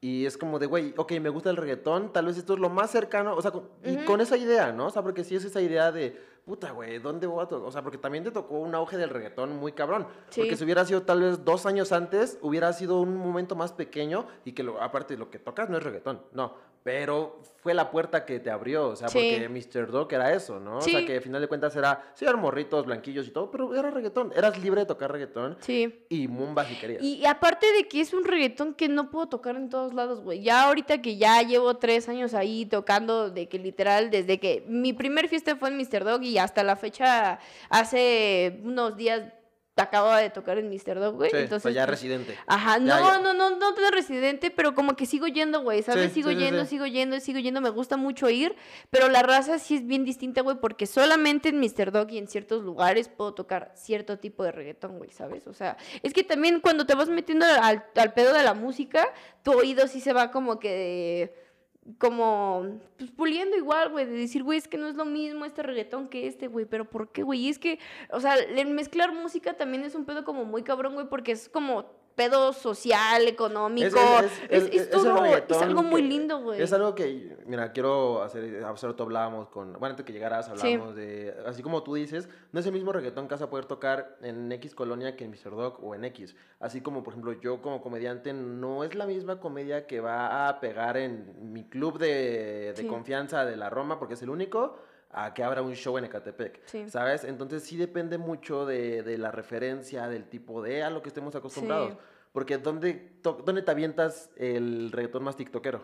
y 0.01 0.25
es 0.25 0.35
como 0.35 0.57
de, 0.57 0.65
güey, 0.65 0.95
ok, 0.97 1.11
me 1.21 1.29
gusta 1.29 1.51
el 1.51 1.57
reggaetón, 1.57 2.11
tal 2.11 2.25
vez 2.25 2.35
esto 2.35 2.55
es 2.55 2.59
lo 2.59 2.69
más 2.69 2.89
cercano, 2.89 3.35
o 3.35 3.41
sea, 3.41 3.51
con, 3.51 3.69
y 3.85 3.97
con 3.97 4.19
esa 4.19 4.35
idea, 4.35 4.71
¿no? 4.71 4.87
O 4.87 4.89
sea, 4.89 5.03
porque 5.03 5.23
sí 5.23 5.35
es 5.35 5.45
esa 5.45 5.61
idea 5.61 5.91
de, 5.91 6.19
puta, 6.45 6.71
güey, 6.71 6.99
¿dónde 6.99 7.27
voy 7.27 7.43
a 7.43 7.47
tocar? 7.47 7.67
O 7.67 7.71
sea, 7.71 7.81
porque 7.81 7.97
también 7.97 8.23
te 8.23 8.31
tocó 8.31 8.59
un 8.59 8.73
auge 8.75 8.97
del 8.97 9.09
reggaetón 9.09 9.57
muy 9.57 9.71
cabrón, 9.73 10.07
Sí. 10.29 10.41
porque 10.41 10.55
si 10.57 10.63
hubiera 10.63 10.83
sido 10.85 11.03
tal 11.03 11.21
vez 11.21 11.45
dos 11.45 11.65
años 11.65 11.91
antes, 11.91 12.37
hubiera 12.41 12.73
sido 12.73 12.99
un 12.99 13.15
momento 13.15 13.55
más 13.55 13.71
pequeño, 13.73 14.25
y 14.45 14.53
que 14.53 14.63
lo, 14.63 14.81
aparte 14.81 15.17
lo 15.17 15.29
que 15.29 15.39
tocas 15.39 15.69
no 15.69 15.77
es 15.77 15.83
reggaetón, 15.83 16.21
no. 16.33 16.71
Pero 16.83 17.39
fue 17.57 17.75
la 17.75 17.91
puerta 17.91 18.25
que 18.25 18.39
te 18.39 18.49
abrió, 18.49 18.87
o 18.89 18.95
sea, 18.95 19.07
Sí. 19.07 19.19
porque 19.39 19.49
Mr. 19.49 19.91
Doc 19.91 20.11
era 20.13 20.33
eso, 20.33 20.59
¿no? 20.59 20.77
O 20.77 20.81
Sí. 20.81 20.89
sea, 20.89 21.05
que 21.05 21.17
al 21.17 21.21
final 21.21 21.39
de 21.39 21.47
cuentas 21.47 21.75
era, 21.75 22.11
sí, 22.15 22.25
eran 22.25 22.39
morritos, 22.41 22.87
blanquillos 22.87 23.27
y 23.27 23.29
todo, 23.29 23.51
pero 23.51 23.75
era 23.75 23.91
reggaetón. 23.91 24.33
Eras 24.35 24.59
libre 24.63 24.81
de 24.81 24.87
tocar 24.87 25.11
reggaetón 25.11 25.57
Sí. 25.59 26.03
y 26.09 26.27
mumba 26.27 26.65
si 26.65 26.73
querías. 26.79 27.03
Y 27.03 27.23
aparte 27.27 27.71
de 27.73 27.87
que 27.87 28.01
es 28.01 28.15
un 28.15 28.23
reggaetón 28.23 28.73
que 28.73 28.89
no 28.89 29.11
puedo 29.11 29.27
tocar 29.29 29.57
en 29.57 29.69
todos 29.69 29.93
lados, 29.93 30.21
güey. 30.21 30.41
Ya 30.41 30.63
ahorita 30.63 31.03
que 31.03 31.17
ya 31.17 31.39
llevo 31.43 31.75
tres 31.77 32.09
años 32.09 32.33
ahí 32.33 32.65
tocando, 32.65 33.29
de 33.29 33.47
que 33.47 33.59
literal, 33.59 34.09
desde 34.09 34.39
que 34.39 34.65
mi 34.67 34.91
primer 34.93 35.27
fiesta 35.27 35.55
fue 35.55 35.69
en 35.69 35.77
Mr. 35.77 36.03
Dog 36.03 36.23
y 36.23 36.39
hasta 36.43 36.63
la 36.63 36.75
fecha, 36.75 37.39
hace 37.69 38.59
unos 38.63 38.95
días, 38.97 39.23
acababa 39.81 40.19
de 40.19 40.29
tocar 40.29 40.57
en 40.57 40.69
Mr. 40.69 40.99
Dog, 40.99 41.15
güey. 41.15 41.31
Sí, 41.31 41.37
Entonces, 41.37 41.63
pues 41.63 41.75
ya 41.75 41.85
pues, 41.85 41.99
residente. 41.99 42.37
Ajá, 42.47 42.79
no, 42.79 42.87
ya. 42.87 43.19
no, 43.19 43.33
no, 43.33 43.57
no 43.57 43.71
de 43.71 43.91
residente, 43.91 44.51
pero 44.51 44.73
como 44.75 44.95
que 44.95 45.05
sigo 45.05 45.27
yendo, 45.27 45.61
güey, 45.61 45.81
¿sabes? 45.81 46.09
Sí, 46.09 46.21
sigo 46.21 46.29
sí, 46.29 46.37
yendo, 46.37 46.65
sigo 46.65 46.85
yendo, 46.85 47.19
sigo 47.19 47.39
yendo, 47.39 47.61
me 47.61 47.69
gusta 47.69 47.97
mucho 47.97 48.29
ir, 48.29 48.55
pero 48.89 49.09
la 49.09 49.23
raza 49.23 49.59
sí 49.59 49.75
es 49.75 49.85
bien 49.85 50.05
distinta, 50.05 50.41
güey, 50.41 50.57
porque 50.59 50.85
solamente 50.85 51.49
en 51.49 51.59
Mr. 51.59 51.91
Dog 51.91 52.11
y 52.11 52.17
en 52.17 52.27
ciertos 52.27 52.63
lugares 52.63 53.09
puedo 53.09 53.33
tocar 53.33 53.71
cierto 53.75 54.19
tipo 54.19 54.43
de 54.43 54.51
reggaetón, 54.51 54.97
güey, 54.97 55.11
¿sabes? 55.11 55.47
O 55.47 55.53
sea, 55.53 55.77
es 56.03 56.13
que 56.13 56.23
también 56.23 56.59
cuando 56.59 56.85
te 56.85 56.95
vas 56.95 57.09
metiendo 57.09 57.45
al, 57.45 57.85
al 57.95 58.13
pedo 58.13 58.33
de 58.33 58.43
la 58.43 58.53
música, 58.53 59.07
tu 59.43 59.51
oído 59.53 59.87
sí 59.87 59.99
se 59.99 60.13
va 60.13 60.31
como 60.31 60.59
que 60.59 61.50
como 61.97 62.79
pues 62.97 63.11
puliendo 63.11 63.57
igual, 63.57 63.89
güey, 63.89 64.05
de 64.05 64.11
decir, 64.11 64.43
güey, 64.43 64.59
es 64.59 64.67
que 64.67 64.77
no 64.77 64.87
es 64.87 64.95
lo 64.95 65.05
mismo 65.05 65.45
este 65.45 65.63
reggaetón 65.63 66.09
que 66.09 66.27
este, 66.27 66.47
güey, 66.47 66.65
pero 66.65 66.85
¿por 66.85 67.11
qué, 67.11 67.23
güey? 67.23 67.41
Y 67.41 67.49
es 67.49 67.59
que, 67.59 67.79
o 68.11 68.19
sea, 68.19 68.35
el 68.35 68.67
mezclar 68.67 69.13
música 69.13 69.53
también 69.53 69.83
es 69.83 69.95
un 69.95 70.05
pedo 70.05 70.23
como 70.23 70.45
muy 70.45 70.63
cabrón, 70.63 70.93
güey, 70.93 71.07
porque 71.07 71.31
es 71.31 71.49
como 71.49 71.85
pedo 72.15 72.53
social, 72.53 73.27
económico, 73.27 73.97
es, 74.49 75.61
algo 75.61 75.83
muy 75.83 76.01
lindo, 76.01 76.39
güey. 76.41 76.61
Es 76.61 76.73
algo 76.73 76.93
que, 76.95 77.37
mira, 77.45 77.71
quiero 77.71 78.21
hacer, 78.21 78.63
hace 78.63 78.87
rato 78.87 79.03
hablábamos 79.03 79.49
con, 79.49 79.73
bueno, 79.73 79.87
antes 79.87 80.05
que 80.05 80.13
llegaras 80.13 80.45
Sí. 80.45 80.51
hablábamos 80.51 80.95
de, 80.95 81.35
así 81.45 81.63
como 81.63 81.83
tú 81.83 81.95
dices, 81.95 82.29
no 82.51 82.59
es 82.59 82.65
el 82.65 82.73
mismo 82.73 82.91
reggaetón 82.91 83.27
que 83.27 83.35
vas 83.35 83.41
a 83.41 83.49
poder 83.49 83.65
tocar 83.65 84.17
en 84.21 84.51
X 84.51 84.75
colonia 84.75 85.15
que 85.15 85.25
en 85.25 85.31
Mr. 85.31 85.51
Dog 85.55 85.83
o 85.83 85.95
en 85.95 86.05
X. 86.05 86.35
Así 86.59 86.81
como, 86.81 87.03
por 87.03 87.13
ejemplo, 87.13 87.33
yo 87.33 87.61
como 87.61 87.81
comediante 87.81 88.33
no 88.33 88.83
es 88.83 88.95
la 88.95 89.05
misma 89.05 89.39
comedia 89.39 89.87
que 89.87 89.99
va 89.99 90.47
a 90.47 90.59
pegar 90.59 90.97
en 90.97 91.53
mi 91.53 91.63
club 91.63 91.97
de, 91.97 92.73
de 92.73 92.75
Sí. 92.75 92.87
confianza 92.87 93.45
de 93.45 93.55
la 93.55 93.69
Roma, 93.69 93.99
porque 93.99 94.15
es 94.15 94.21
el 94.21 94.29
único, 94.29 94.75
a 95.13 95.33
que 95.33 95.43
abra 95.43 95.61
un 95.61 95.73
show 95.75 95.97
en 95.97 96.05
Ecatepec, 96.05 96.61
Sí. 96.65 96.89
¿sabes? 96.89 97.23
Entonces 97.23 97.63
sí 97.63 97.77
depende 97.77 98.17
mucho 98.17 98.65
de, 98.65 99.03
de 99.03 99.17
la 99.17 99.31
referencia, 99.31 100.07
del 100.07 100.25
tipo 100.29 100.61
de 100.61 100.83
a 100.83 100.89
lo 100.89 101.01
que 101.01 101.09
estemos 101.09 101.35
acostumbrados. 101.35 101.91
Sí. 101.93 101.97
Porque 102.31 102.57
¿dónde, 102.57 102.93
to- 103.21 103.41
¿dónde 103.45 103.61
te 103.61 103.71
avientas 103.71 104.29
el 104.37 104.91
reggaetón 104.91 105.23
más 105.23 105.35
tiktokero? 105.35 105.83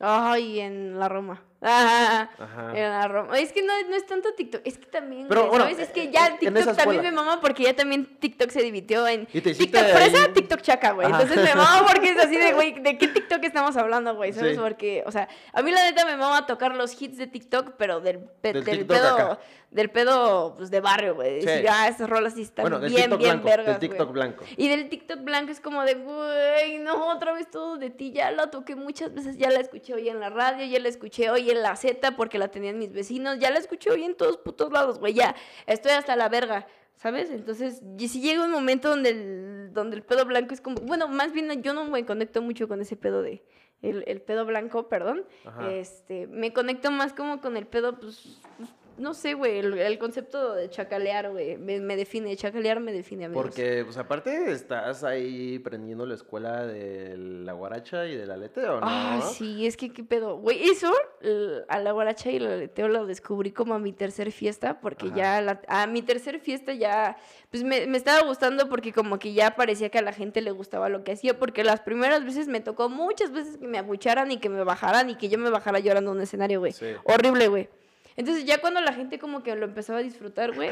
Ay, 0.00 0.60
en 0.60 0.98
la 0.98 1.08
Roma. 1.08 1.42
Ajá. 1.66 3.08
Roma. 3.08 3.38
Es 3.38 3.52
que 3.52 3.62
no, 3.62 3.72
no 3.88 3.96
es 3.96 4.06
tanto 4.06 4.32
TikTok, 4.34 4.60
es 4.64 4.78
que 4.78 4.86
también, 4.86 5.26
Pero, 5.28 5.42
güey, 5.42 5.50
bueno, 5.50 5.64
¿sabes? 5.64 5.80
Es 5.80 5.90
que 5.90 6.10
ya 6.10 6.28
en 6.28 6.38
TikTok 6.38 6.76
también 6.76 7.02
me 7.02 7.12
mama 7.12 7.40
porque 7.40 7.64
ya 7.64 7.74
también 7.74 8.06
TikTok 8.06 8.50
se 8.50 8.62
dividió 8.62 9.06
en 9.06 9.26
Y 9.32 9.40
te 9.40 9.50
hiciste 9.50 9.78
TikTok 9.78 9.96
fresa, 9.96 10.32
TikTok 10.32 10.60
chaca, 10.62 10.92
güey. 10.92 11.06
Entonces 11.06 11.36
me 11.36 11.54
mama 11.54 11.86
porque 11.86 12.10
es 12.10 12.18
así 12.18 12.36
de, 12.36 12.52
güey, 12.54 12.80
¿de 12.80 12.98
qué 12.98 13.08
TikTok 13.08 13.42
estamos 13.44 13.76
hablando, 13.76 14.14
güey? 14.14 14.32
¿Sabes? 14.32 14.54
Sí. 14.56 14.60
Porque, 14.60 15.02
o 15.06 15.10
sea, 15.12 15.28
a 15.52 15.62
mí 15.62 15.70
la 15.70 15.82
neta 15.84 16.04
me 16.04 16.16
mama 16.16 16.46
tocar 16.46 16.74
los 16.74 17.00
hits 17.00 17.18
de 17.18 17.26
TikTok, 17.26 17.72
pero 17.76 18.00
del, 18.00 18.18
pe- 18.20 18.52
Del 18.52 18.64
del, 18.64 18.78
TikTok 18.78 18.96
pedo, 18.96 19.14
acá. 19.14 19.38
del 19.70 19.90
pedo, 19.90 20.54
pues, 20.56 20.70
de 20.70 20.80
barrio, 20.80 21.14
güey. 21.14 21.40
Sí. 21.40 21.46
Decir, 21.46 21.68
ah, 21.68 21.88
esas 21.88 22.08
rolas 22.08 22.34
sí 22.34 22.42
están 22.42 22.62
Bueno, 22.62 22.78
bien, 22.80 22.94
TikTok 23.02 23.18
bien 23.18 23.42
blanco, 23.42 23.48
vergas, 23.48 23.80
del 23.80 24.06
blanco. 24.06 24.44
Y 24.56 24.68
del 24.68 24.88
TikTok 24.88 25.20
blanco 25.22 25.52
es 25.52 25.60
como 25.60 25.82
de, 25.82 25.94
güey, 25.94 26.78
no, 26.78 27.08
otra 27.12 27.32
vez 27.32 27.50
todo 27.50 27.76
de 27.76 27.90
ti, 27.90 28.12
ya 28.12 28.30
la 28.30 28.50
toqué 28.50 28.76
muchas 28.76 29.12
veces, 29.14 29.36
ya 29.36 29.50
la 29.50 29.60
escuché 29.60 29.94
hoy 29.94 30.08
en 30.08 30.20
la 30.20 30.30
radio, 30.30 30.64
ya 30.64 30.78
la 30.80 30.88
escuché 30.88 31.30
hoy 31.30 31.50
en 31.50 31.55
la 31.56 31.76
Z 31.76 32.16
porque 32.16 32.38
la 32.38 32.48
tenían 32.48 32.78
mis 32.78 32.92
vecinos, 32.92 33.38
ya 33.38 33.50
la 33.50 33.58
escuché 33.58 33.90
hoy 33.90 34.04
en 34.04 34.16
todos 34.16 34.36
putos 34.38 34.72
lados, 34.72 34.98
güey, 34.98 35.14
ya, 35.14 35.34
estoy 35.66 35.92
hasta 35.92 36.16
la 36.16 36.28
verga. 36.28 36.66
¿sabes? 36.96 37.30
Entonces, 37.30 37.82
y 37.98 38.08
si 38.08 38.20
llega 38.20 38.44
un 38.44 38.50
momento 38.50 38.88
donde 38.88 39.10
el, 39.10 39.70
donde 39.72 39.96
el 39.96 40.02
pedo 40.02 40.24
blanco 40.24 40.54
es 40.54 40.60
como, 40.60 40.76
bueno, 40.80 41.08
más 41.08 41.32
bien 41.32 41.62
yo 41.62 41.74
no 41.74 41.84
me 41.84 42.04
conecto 42.06 42.42
mucho 42.42 42.68
con 42.68 42.80
ese 42.80 42.96
pedo 42.96 43.22
de, 43.22 43.44
el, 43.82 44.04
el 44.06 44.20
pedo 44.22 44.46
blanco, 44.46 44.88
perdón, 44.88 45.24
Ajá. 45.44 45.72
este, 45.72 46.26
me 46.26 46.52
conecto 46.52 46.90
más 46.90 47.12
como 47.12 47.40
con 47.40 47.56
el 47.56 47.66
pedo, 47.66 47.98
pues, 48.00 48.38
pues, 48.56 48.70
no 48.98 49.14
sé, 49.14 49.34
güey, 49.34 49.58
el, 49.58 49.78
el 49.78 49.98
concepto 49.98 50.54
de 50.54 50.70
chacalear, 50.70 51.30
güey, 51.30 51.56
me, 51.56 51.80
me 51.80 51.96
define, 51.96 52.34
chacalear 52.36 52.80
me 52.80 52.92
define, 52.92 53.26
amigos. 53.26 53.44
Porque, 53.44 53.82
pues 53.84 53.96
aparte, 53.96 54.50
estás 54.52 55.04
ahí 55.04 55.58
prendiendo 55.58 56.06
la 56.06 56.14
escuela 56.14 56.64
de 56.66 57.16
la 57.16 57.52
guaracha 57.52 58.06
y 58.06 58.16
del 58.16 58.30
aleteo, 58.30 58.80
¿no? 58.80 58.86
Ah, 58.88 59.20
sí, 59.36 59.66
es 59.66 59.76
que 59.76 59.92
qué 59.92 60.02
pedo. 60.04 60.36
Güey, 60.38 60.68
eso 60.70 60.92
l- 61.20 61.64
a 61.68 61.78
la 61.80 61.92
guaracha 61.92 62.30
y 62.30 62.36
el 62.36 62.46
aleteo 62.46 62.88
lo 62.88 63.06
descubrí 63.06 63.52
como 63.52 63.74
a 63.74 63.78
mi 63.78 63.92
tercer 63.92 64.32
fiesta, 64.32 64.80
porque 64.80 65.06
Ajá. 65.06 65.16
ya 65.16 65.40
la- 65.42 65.60
a 65.68 65.86
mi 65.86 66.02
tercer 66.02 66.40
fiesta 66.40 66.72
ya, 66.74 67.16
pues 67.50 67.62
me, 67.64 67.86
me 67.86 67.96
estaba 67.98 68.22
gustando 68.26 68.68
porque 68.68 68.92
como 68.92 69.18
que 69.18 69.32
ya 69.32 69.56
parecía 69.56 69.88
que 69.90 69.98
a 69.98 70.02
la 70.02 70.12
gente 70.12 70.40
le 70.40 70.50
gustaba 70.50 70.88
lo 70.88 71.04
que 71.04 71.12
hacía, 71.12 71.38
porque 71.38 71.64
las 71.64 71.80
primeras 71.80 72.24
veces 72.24 72.48
me 72.48 72.60
tocó 72.60 72.88
muchas 72.88 73.30
veces 73.32 73.58
que 73.58 73.66
me 73.66 73.78
abucharan 73.78 74.30
y 74.32 74.38
que 74.38 74.48
me 74.48 74.64
bajaran 74.64 75.10
y 75.10 75.16
que 75.16 75.28
yo 75.28 75.38
me 75.38 75.50
bajara 75.50 75.78
llorando 75.80 76.10
en 76.12 76.16
un 76.18 76.22
escenario, 76.22 76.60
güey. 76.60 76.72
Sí. 76.72 76.86
Horrible, 77.04 77.48
güey. 77.48 77.68
Entonces 78.16 78.44
ya 78.44 78.60
cuando 78.60 78.80
la 78.80 78.92
gente 78.92 79.18
como 79.18 79.42
que 79.42 79.54
lo 79.56 79.64
empezaba 79.64 79.98
a 79.98 80.02
disfrutar, 80.02 80.54
güey, 80.54 80.70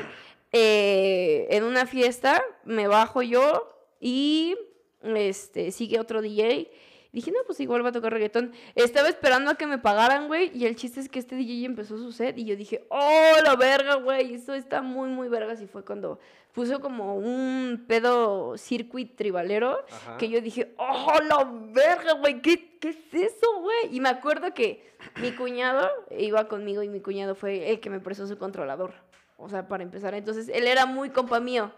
eh, 0.52 1.46
en 1.50 1.64
una 1.64 1.86
fiesta 1.86 2.42
me 2.64 2.86
bajo 2.86 3.22
yo 3.22 3.76
y 4.00 4.56
este 5.02 5.70
sigue 5.72 6.00
otro 6.00 6.22
DJ. 6.22 6.70
Dije, 7.12 7.30
no, 7.30 7.38
pues 7.46 7.60
igual 7.60 7.84
va 7.84 7.90
a 7.90 7.92
tocar 7.92 8.12
reggaetón. 8.12 8.52
Estaba 8.74 9.08
esperando 9.08 9.50
a 9.50 9.54
que 9.54 9.68
me 9.68 9.78
pagaran, 9.78 10.26
güey, 10.26 10.50
y 10.52 10.66
el 10.66 10.74
chiste 10.74 10.98
es 10.98 11.08
que 11.08 11.20
este 11.20 11.36
DJ 11.36 11.64
empezó 11.64 11.96
su 11.96 12.10
set 12.10 12.36
y 12.36 12.44
yo 12.44 12.56
dije, 12.56 12.86
oh, 12.88 13.34
la 13.44 13.54
verga, 13.54 13.94
güey, 13.94 14.34
esto 14.34 14.52
está 14.52 14.82
muy, 14.82 15.08
muy 15.10 15.28
vergas. 15.28 15.62
Y 15.62 15.68
fue 15.68 15.84
cuando 15.84 16.18
puso 16.54 16.80
como 16.80 17.16
un 17.16 17.84
pedo 17.88 18.56
circuit 18.56 19.16
tribalero 19.16 19.84
Ajá. 19.90 20.16
que 20.16 20.28
yo 20.28 20.40
dije, 20.40 20.73
oh, 20.78 21.18
la 21.28 21.50
verga, 21.73 22.12
güey, 22.14 22.40
¿qué, 22.40 22.78
¿qué 22.78 22.90
es 22.90 23.12
eso, 23.12 23.61
güey? 23.61 23.94
Y 23.94 24.00
me 24.00 24.08
acuerdo 24.08 24.54
que 24.54 24.94
mi 25.20 25.32
cuñado 25.32 25.90
iba 26.16 26.46
conmigo 26.46 26.82
y 26.82 26.88
mi 26.88 27.00
cuñado 27.00 27.34
fue 27.34 27.70
el 27.70 27.80
que 27.80 27.90
me 27.90 27.99
prestó 27.99 28.26
su 28.28 28.38
controlador. 28.38 28.94
O 29.37 29.49
sea, 29.49 29.66
para 29.66 29.82
empezar. 29.82 30.14
Entonces, 30.14 30.49
él 30.49 30.68
era 30.68 30.87
muy 30.87 31.11
compa 31.11 31.40
mío. 31.40 31.73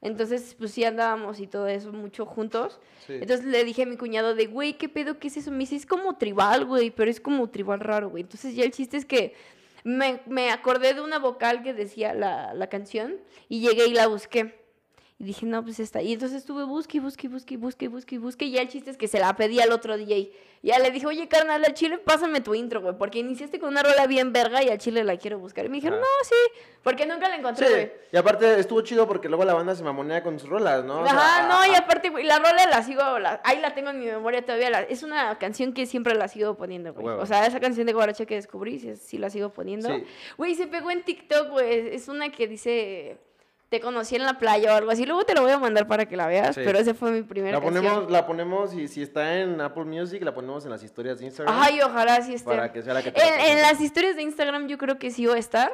Entonces, 0.00 0.54
pues 0.58 0.70
sí 0.70 0.84
andábamos 0.84 1.38
y 1.40 1.46
todo 1.46 1.66
eso 1.68 1.92
mucho 1.92 2.24
juntos. 2.24 2.80
Sí. 3.06 3.14
Entonces 3.14 3.44
le 3.44 3.64
dije 3.64 3.82
a 3.82 3.86
mi 3.86 3.96
cuñado 3.96 4.34
de, 4.34 4.46
güey, 4.46 4.74
¿qué 4.74 4.88
pedo? 4.88 5.18
¿Qué 5.18 5.28
es 5.28 5.36
eso? 5.36 5.50
Me 5.50 5.58
dice, 5.58 5.76
es 5.76 5.86
como 5.86 6.16
tribal, 6.16 6.64
güey, 6.64 6.90
pero 6.90 7.10
es 7.10 7.20
como 7.20 7.48
tribal 7.50 7.80
raro, 7.80 8.10
güey. 8.10 8.22
Entonces 8.22 8.54
ya 8.54 8.64
el 8.64 8.72
chiste 8.72 8.96
es 8.96 9.04
que 9.04 9.34
me, 9.86 10.20
me 10.26 10.50
acordé 10.50 10.94
de 10.94 11.00
una 11.00 11.20
vocal 11.20 11.62
que 11.62 11.72
decía 11.72 12.12
la, 12.12 12.52
la 12.54 12.68
canción 12.68 13.20
y 13.48 13.60
llegué 13.60 13.86
y 13.86 13.94
la 13.94 14.08
busqué. 14.08 14.65
Y 15.18 15.24
dije, 15.24 15.46
no, 15.46 15.64
pues 15.64 15.80
está. 15.80 16.02
Y 16.02 16.12
entonces 16.12 16.36
estuve 16.38 16.64
busque, 16.64 17.00
busque, 17.00 17.26
busque, 17.28 17.56
busque, 17.56 17.88
busque, 17.88 18.18
busque. 18.18 18.44
Y 18.44 18.50
ya 18.50 18.60
el 18.60 18.68
chiste 18.68 18.90
es 18.90 18.98
que 18.98 19.08
se 19.08 19.18
la 19.18 19.34
pedí 19.34 19.58
al 19.60 19.72
otro 19.72 19.96
DJ. 19.96 20.30
Ya 20.62 20.78
le 20.78 20.90
dije, 20.90 21.06
oye, 21.06 21.26
carnal, 21.26 21.64
al 21.64 21.72
chile, 21.72 21.96
pásame 21.96 22.42
tu 22.42 22.54
intro, 22.54 22.82
güey. 22.82 22.98
Porque 22.98 23.20
iniciaste 23.20 23.58
con 23.58 23.70
una 23.70 23.82
rola 23.82 24.06
bien 24.06 24.34
verga 24.34 24.62
y 24.62 24.68
al 24.68 24.76
chile 24.76 25.04
la 25.04 25.16
quiero 25.16 25.38
buscar. 25.38 25.64
Y 25.64 25.68
me 25.70 25.76
dijeron, 25.76 26.00
Ah. 26.00 26.02
no, 26.02 26.28
sí. 26.28 26.60
Porque 26.82 27.06
nunca 27.06 27.28
la 27.30 27.36
Sí, 27.36 27.40
encontré, 27.40 27.68
güey. 27.70 27.92
y 28.12 28.16
aparte 28.18 28.60
estuvo 28.60 28.82
chido 28.82 29.08
porque 29.08 29.28
luego 29.28 29.44
la 29.46 29.54
banda 29.54 29.74
se 29.74 29.82
mamonea 29.82 30.22
con 30.22 30.38
sus 30.38 30.50
rolas, 30.50 30.84
¿no? 30.84 31.00
O 31.00 31.06
sea, 31.06 31.14
Ajá, 31.16 31.48
no, 31.48 31.60
ah, 31.60 31.68
y 31.68 31.74
aparte, 31.74 32.10
güey, 32.10 32.24
la 32.26 32.38
rola 32.38 32.66
la 32.68 32.82
sigo, 32.82 33.18
la- 33.18 33.40
ahí 33.44 33.58
la 33.60 33.72
tengo 33.74 33.88
en 33.90 34.00
mi 34.00 34.06
memoria 34.06 34.44
todavía. 34.44 34.68
la- 34.68 34.82
es 34.82 35.02
una 35.02 35.38
canción 35.38 35.72
que 35.72 35.86
siempre 35.86 36.14
la 36.14 36.28
sigo 36.28 36.56
poniendo, 36.58 36.92
güey. 36.92 37.06
O 37.16 37.24
sea, 37.24 37.46
esa 37.46 37.58
canción 37.58 37.86
de 37.86 37.94
Guaracha 37.94 38.26
que 38.26 38.34
descubrí, 38.34 38.78
sí, 38.80 38.94
sí 38.96 39.16
la 39.16 39.30
sigo 39.30 39.48
poniendo. 39.48 39.88
Sí. 39.88 40.04
Güey, 40.36 40.54
se 40.56 40.66
pegó 40.66 40.90
en 40.90 41.02
TikTok, 41.04 41.48
güey. 41.52 41.94
Es 41.94 42.08
una 42.08 42.30
que 42.30 42.46
dice, 42.48 43.16
te 43.68 43.80
conocí 43.80 44.14
en 44.16 44.24
la 44.24 44.38
playa 44.38 44.72
o 44.72 44.76
algo 44.76 44.90
así. 44.90 45.04
Luego 45.06 45.24
te 45.24 45.34
lo 45.34 45.42
voy 45.42 45.50
a 45.52 45.58
mandar 45.58 45.86
para 45.88 46.06
que 46.06 46.16
la 46.16 46.26
veas, 46.26 46.54
Sí. 46.54 46.62
pero 46.64 46.78
esa 46.78 46.94
fue 46.94 47.10
mi 47.10 47.22
primera 47.22 47.58
La 47.58 47.64
ponemos, 47.64 47.90
canción. 47.92 48.12
la 48.12 48.26
ponemos 48.26 48.74
y 48.74 48.86
si 48.88 49.02
está 49.02 49.38
en 49.40 49.60
Apple 49.60 49.84
Music, 49.84 50.22
la 50.22 50.32
ponemos 50.34 50.64
en 50.64 50.70
las 50.70 50.82
historias 50.82 51.18
de 51.18 51.26
Instagram. 51.26 51.54
Ay, 51.58 51.80
ojalá 51.82 52.22
sí 52.22 52.34
esté. 52.34 52.48
Para 52.48 52.72
que 52.72 52.82
sea 52.82 52.94
la 52.94 53.02
que 53.02 53.10
te 53.12 53.20
En, 53.20 53.26
en 53.26 53.32
represente. 53.34 53.62
las 53.62 53.80
historias 53.80 54.16
de 54.16 54.22
Instagram 54.22 54.68
yo 54.68 54.78
creo 54.78 54.98
que 54.98 55.10
sí 55.10 55.26
va 55.26 55.34
a 55.34 55.38
estar. 55.38 55.72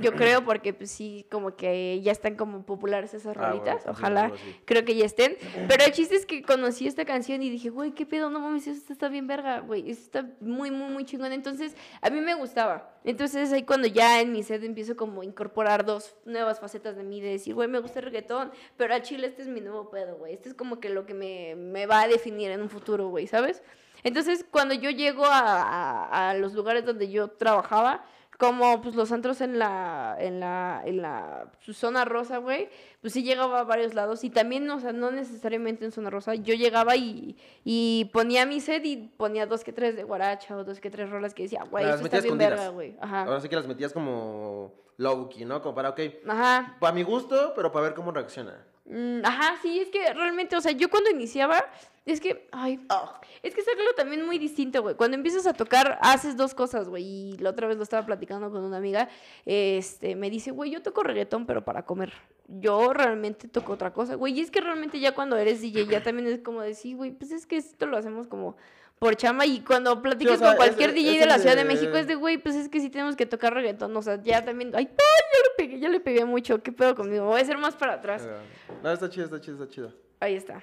Yo 0.00 0.12
creo 0.12 0.44
porque 0.44 0.72
pues 0.72 0.90
sí, 0.90 1.26
como 1.30 1.56
que 1.56 2.00
ya 2.02 2.12
están 2.12 2.36
como 2.36 2.64
populares 2.64 3.14
esas 3.14 3.36
Ah, 3.36 3.40
bueno, 3.40 3.48
rolitas. 3.54 3.76
entonces 3.80 3.98
Ojalá, 4.00 4.24
algo 4.24 4.34
así. 4.36 4.56
creo 4.64 4.84
que 4.84 4.94
ya 4.94 5.04
estén. 5.04 5.36
Pero 5.68 5.84
el 5.84 5.92
chiste 5.92 6.16
es 6.16 6.24
que 6.26 6.42
conocí 6.42 6.86
esta 6.86 7.04
canción 7.04 7.42
y 7.42 7.50
dije, 7.50 7.70
güey, 7.70 7.92
qué 7.92 8.06
pedo, 8.06 8.30
no 8.30 8.40
mames, 8.40 8.66
esto 8.66 8.92
está 8.92 9.08
bien 9.08 9.26
verga, 9.26 9.60
güey. 9.60 9.90
Esto 9.90 10.04
está 10.20 10.30
muy, 10.40 10.70
muy, 10.70 10.90
muy 10.92 11.04
chingón. 11.04 11.32
Entonces, 11.32 11.76
a 12.00 12.10
mí 12.10 12.20
me 12.20 12.34
gustaba. 12.34 12.94
Entonces 13.04 13.52
ahí 13.52 13.62
cuando 13.62 13.86
ya 13.88 14.20
en 14.20 14.32
mi 14.32 14.42
set 14.42 14.62
empiezo 14.64 14.96
como 14.96 15.22
a 15.22 15.24
incorporar 15.24 15.84
dos 15.84 16.14
nuevas 16.24 16.60
facetas 16.60 16.96
de 16.96 17.02
mí, 17.04 17.20
de 17.20 17.30
decir, 17.30 17.54
güey, 17.54 17.66
me 17.68 17.78
gusta 17.78 18.00
el 18.00 18.04
reggaetón, 18.06 18.50
pero 18.76 18.92
al 18.94 19.02
chile 19.02 19.26
este 19.26 19.42
es 19.42 19.48
mi 19.48 19.60
nuevo 19.60 19.88
pedo, 19.90 20.16
güey. 20.16 20.34
Este 20.34 20.48
es 20.50 20.54
como 20.54 20.78
que 20.80 20.90
lo 20.90 21.06
que 21.06 21.14
me, 21.14 21.54
me 21.56 21.86
va 21.86 22.02
a 22.02 22.08
definir 22.08 22.50
en 22.50 22.60
un 22.60 22.68
futuro, 22.68 23.08
güey, 23.08 23.26
¿sabes? 23.26 23.62
Entonces, 24.04 24.44
cuando 24.50 24.74
yo 24.74 24.90
llego 24.90 25.24
a, 25.24 25.40
a- 25.62 26.30
a 26.30 26.34
los 26.34 26.52
lugares 26.54 26.84
donde 26.84 27.10
yo 27.10 27.28
trabajaba, 27.28 28.04
como 28.38 28.80
pues 28.80 28.94
los 28.94 29.10
antros 29.10 29.40
en 29.40 29.58
la, 29.58 30.16
en 30.18 30.38
la, 30.38 30.80
en 30.84 31.02
la 31.02 31.50
zona 31.60 32.04
rosa, 32.04 32.38
güey, 32.38 32.68
pues 33.00 33.12
sí 33.12 33.24
llegaba 33.24 33.60
a 33.60 33.64
varios 33.64 33.94
lados. 33.94 34.22
Y 34.22 34.30
también, 34.30 34.70
o 34.70 34.78
sea, 34.78 34.92
no 34.92 35.10
necesariamente 35.10 35.84
en 35.84 35.90
zona 35.90 36.08
rosa, 36.08 36.36
yo 36.36 36.54
llegaba 36.54 36.94
y, 36.94 37.36
y 37.64 38.08
ponía 38.12 38.46
mi 38.46 38.60
set 38.60 38.86
y 38.86 38.96
ponía 38.96 39.46
dos 39.46 39.64
que 39.64 39.72
tres 39.72 39.96
de 39.96 40.04
guaracha 40.04 40.56
o 40.56 40.62
dos 40.62 40.78
que 40.78 40.88
tres 40.88 41.10
rolas 41.10 41.34
que 41.34 41.42
decía, 41.42 41.64
güey, 41.68 41.84
esto 41.84 42.04
está 42.04 42.20
bien 42.20 42.38
verga, 42.38 42.68
güey. 42.68 42.96
Ajá. 43.00 43.24
Ahora 43.24 43.40
sí 43.40 43.48
que 43.48 43.56
las 43.56 43.66
metías 43.66 43.92
como 43.92 44.72
low 44.98 45.28
key, 45.28 45.44
¿no? 45.44 45.60
Como 45.60 45.74
para, 45.74 45.90
ok, 45.90 46.00
Ajá. 46.28 46.76
para 46.78 46.92
mi 46.92 47.02
gusto, 47.02 47.52
pero 47.56 47.72
para 47.72 47.86
ver 47.86 47.94
cómo 47.94 48.12
reacciona. 48.12 48.64
Mm, 48.90 49.20
Ajá, 49.22 49.58
sí, 49.60 49.80
es 49.80 49.90
que 49.90 50.12
realmente, 50.14 50.56
o 50.56 50.60
sea, 50.62 50.72
yo 50.72 50.88
cuando 50.88 51.10
iniciaba, 51.10 51.62
es 52.06 52.20
que, 52.20 52.48
ay, 52.52 52.80
es 53.42 53.54
que 53.54 53.60
es 53.60 53.68
algo 53.68 53.92
también 53.94 54.24
muy 54.24 54.38
distinto, 54.38 54.80
güey. 54.80 54.94
Cuando 54.94 55.14
empiezas 55.14 55.46
a 55.46 55.52
tocar, 55.52 55.98
haces 56.00 56.38
dos 56.38 56.54
cosas, 56.54 56.88
güey. 56.88 57.04
Y 57.04 57.36
la 57.36 57.50
otra 57.50 57.66
vez 57.66 57.76
lo 57.76 57.82
estaba 57.82 58.06
platicando 58.06 58.50
con 58.50 58.64
una 58.64 58.78
amiga, 58.78 59.10
este, 59.44 60.16
me 60.16 60.30
dice, 60.30 60.52
güey, 60.52 60.70
yo 60.70 60.80
toco 60.80 61.02
reggaetón, 61.02 61.44
pero 61.44 61.64
para 61.64 61.84
comer. 61.84 62.14
Yo 62.46 62.94
realmente 62.94 63.46
toco 63.46 63.74
otra 63.74 63.92
cosa, 63.92 64.14
güey. 64.14 64.38
Y 64.38 64.40
es 64.40 64.50
que 64.50 64.62
realmente 64.62 64.98
ya 65.00 65.14
cuando 65.14 65.36
eres 65.36 65.60
DJ, 65.60 65.86
ya 65.86 66.02
también 66.02 66.26
es 66.28 66.40
como 66.40 66.62
decir, 66.62 66.96
güey, 66.96 67.10
pues 67.10 67.30
es 67.30 67.46
que 67.46 67.58
esto 67.58 67.84
lo 67.84 67.98
hacemos 67.98 68.26
como 68.26 68.56
por 68.98 69.16
chama. 69.16 69.46
Y 69.46 69.60
cuando 69.60 70.00
platicas 70.02 70.38
sea, 70.38 70.48
con 70.48 70.56
cualquier 70.56 70.90
es- 70.90 70.94
DJ 70.96 71.14
es 71.14 71.20
de 71.20 71.26
la 71.26 71.38
Ciudad 71.38 71.56
de 71.56 71.62
de- 71.62 71.68
México, 71.68 71.96
es 71.96 72.06
de, 72.06 72.14
güey, 72.14 72.38
pues 72.38 72.54
es 72.56 72.68
que 72.68 72.80
sí 72.80 72.90
tenemos 72.90 73.16
que 73.16 73.26
tocar 73.26 73.54
reggaetón. 73.54 73.96
O 73.96 74.02
sea, 74.02 74.20
ya 74.22 74.44
también, 74.44 74.70
ay, 74.74 74.88
ay, 74.88 74.94
ya 74.96 75.38
le 75.42 75.50
pegué, 75.56 75.78
ya 75.80 75.88
le 75.88 76.00
pegué 76.00 76.24
mucho. 76.24 76.62
¿Qué 76.62 76.72
pedo 76.72 76.94
conmigo? 76.94 77.24
Voy 77.26 77.38
a 77.40 77.42
hacer 77.42 77.58
más 77.58 77.74
para 77.76 77.94
atrás. 77.94 78.28
No, 78.82 78.90
está 78.92 79.08
chido, 79.08 79.24
está 79.26 79.40
chido, 79.40 79.62
está 79.62 79.74
chido. 79.74 79.92
Ahí 80.20 80.34
está. 80.34 80.62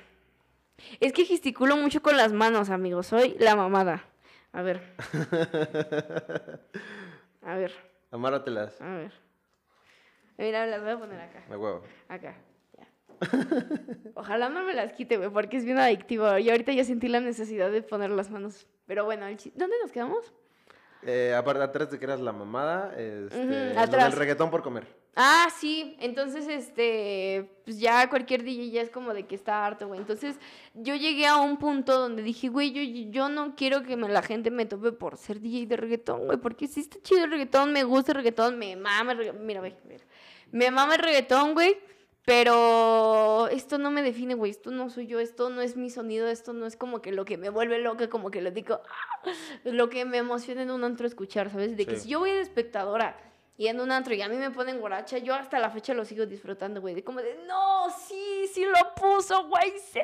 Es 1.00 1.13
que 1.13 1.24
gesticulo 1.26 1.78
mucho 1.78 2.02
con 2.02 2.17
las 2.17 2.34
manos, 2.34 2.69
amigos. 2.69 3.08
Soy 3.08 3.36
la 3.39 3.56
mamada. 3.56 4.04
A 4.52 4.62
ver. 4.62 4.82
A 7.41 7.56
ver, 7.56 7.71
Amárratelas. 8.12 8.80
a 8.82 8.95
ver. 8.95 9.12
Mira, 10.38 10.65
las 10.65 10.82
voy 10.82 10.91
a 10.91 10.98
poner 10.98 11.19
acá. 11.21 11.43
De 11.48 11.56
huevo. 11.56 11.84
Acá. 12.10 12.36
Ojalá 14.15 14.49
no 14.49 14.63
me 14.63 14.73
las 14.73 14.93
quite, 14.93 15.17
güey, 15.17 15.30
porque 15.30 15.58
es 15.58 15.65
bien 15.65 15.78
adictivo. 15.80 16.38
Y 16.38 16.49
ahorita 16.49 16.71
ya 16.73 16.84
sentí 16.84 17.08
la 17.08 17.19
necesidad 17.19 17.71
de 17.71 17.82
poner 17.82 18.10
las 18.12 18.30
manos. 18.30 18.67
Pero 18.86 19.06
bueno, 19.06 19.25
el 19.28 19.38
¿dónde 19.56 19.75
nos 19.82 19.91
quedamos? 19.91 20.34
Eh, 21.04 21.34
aparte, 21.38 21.62
atrás 21.62 21.91
de 21.91 21.99
que 21.99 22.06
eras 22.06 22.19
la 22.19 22.32
mamada, 22.32 22.93
este, 22.97 23.39
Ujú, 23.39 23.73
lo 23.75 23.80
atrás. 23.80 24.10
del 24.10 24.19
reggaetón 24.19 24.49
por 24.49 24.63
comer. 24.63 24.88
Ah, 25.17 25.47
sí, 25.56 25.95
entonces, 26.01 26.47
este, 26.47 27.49
pues 27.63 27.80
ya 27.80 28.10
cualquier 28.10 28.43
DJ 28.43 28.69
ya 28.71 28.82
es 28.82 28.89
como 28.89 29.13
de 29.13 29.23
que 29.25 29.36
está 29.36 29.65
harto, 29.65 29.88
güey. 29.88 29.99
Entonces, 29.99 30.36
yo 30.73 30.95
llegué 30.95 31.25
a 31.28 31.38
un 31.38 31.58
punto 31.58 31.97
donde 31.99 32.21
dije, 32.23 32.49
güey, 32.49 32.71
yo, 32.73 32.82
yo 33.12 33.30
no 33.30 33.56
quiero 33.56 33.84
que 33.84 33.95
me- 33.95 34.10
la 34.10 34.23
gente 34.23 34.51
me 34.51 34.65
tope 34.65 34.91
por 34.91 35.15
ser 35.17 35.39
DJ 35.39 35.67
de 35.67 35.78
reggaetón, 35.78 36.25
güey, 36.25 36.38
porque 36.39 36.67
sí 36.67 36.82
está 36.82 36.97
chido 37.01 37.23
el 37.23 37.32
reggaetón, 37.32 37.71
me 37.71 37.84
gusta 37.84 38.12
el 38.12 38.17
reggaetón, 38.17 38.58
me 38.60 38.75
mama 38.75 39.13
el 39.13 39.19
reggaetón, 39.19 39.45
mira, 39.45 39.60
güey, 39.62 39.75
mira. 39.88 40.04
me 40.51 40.69
mama 40.71 40.95
el 40.95 41.01
reggaetón, 41.01 41.54
güey, 41.54 41.78
pero 42.25 43.47
esto 43.51 43.77
no 43.77 43.91
me 43.91 44.01
define, 44.01 44.33
güey, 44.33 44.51
esto 44.51 44.71
no 44.71 44.89
soy 44.89 45.05
yo, 45.07 45.19
esto 45.19 45.49
no 45.49 45.61
es 45.61 45.77
mi 45.77 45.89
sonido, 45.89 46.27
esto 46.27 46.53
no 46.53 46.65
es 46.65 46.75
como 46.75 47.01
que 47.01 47.11
lo 47.11 47.23
que 47.23 47.38
me 47.38 47.49
vuelve 47.49 47.77
loca, 47.79 48.09
como 48.09 48.31
que 48.31 48.41
lo 48.41 48.49
digo, 48.51 48.81
"Ah", 48.83 49.23
lo 49.63 49.89
que 49.89 50.05
me 50.05 50.17
emociona 50.17 50.63
en 50.63 50.71
un 50.71 50.83
antro 50.83 51.05
escuchar, 51.07 51.51
¿sabes? 51.51 51.77
De 51.77 51.85
que 51.85 51.95
si 51.97 52.09
yo 52.09 52.19
voy 52.19 52.31
de 52.31 52.41
espectadora 52.41 53.15
y 53.57 53.67
en 53.67 53.79
un 53.79 53.91
antro 53.91 54.13
y 54.15 54.21
a 54.21 54.27
mí 54.27 54.38
me 54.38 54.51
ponen 54.51 54.79
guaracha, 54.79 55.19
yo 55.19 55.33
hasta 55.35 55.59
la 55.59 55.69
fecha 55.69 55.93
lo 55.93 56.03
sigo 56.03 56.25
disfrutando, 56.25 56.81
güey. 56.81 56.95
De 56.95 57.03
como 57.03 57.21
de, 57.21 57.35
no, 57.47 57.88
sí, 58.07 58.49
sí 58.53 58.65
lo 58.65 58.93
puso, 58.95 59.47
güey, 59.47 59.73
sí. 59.79 59.99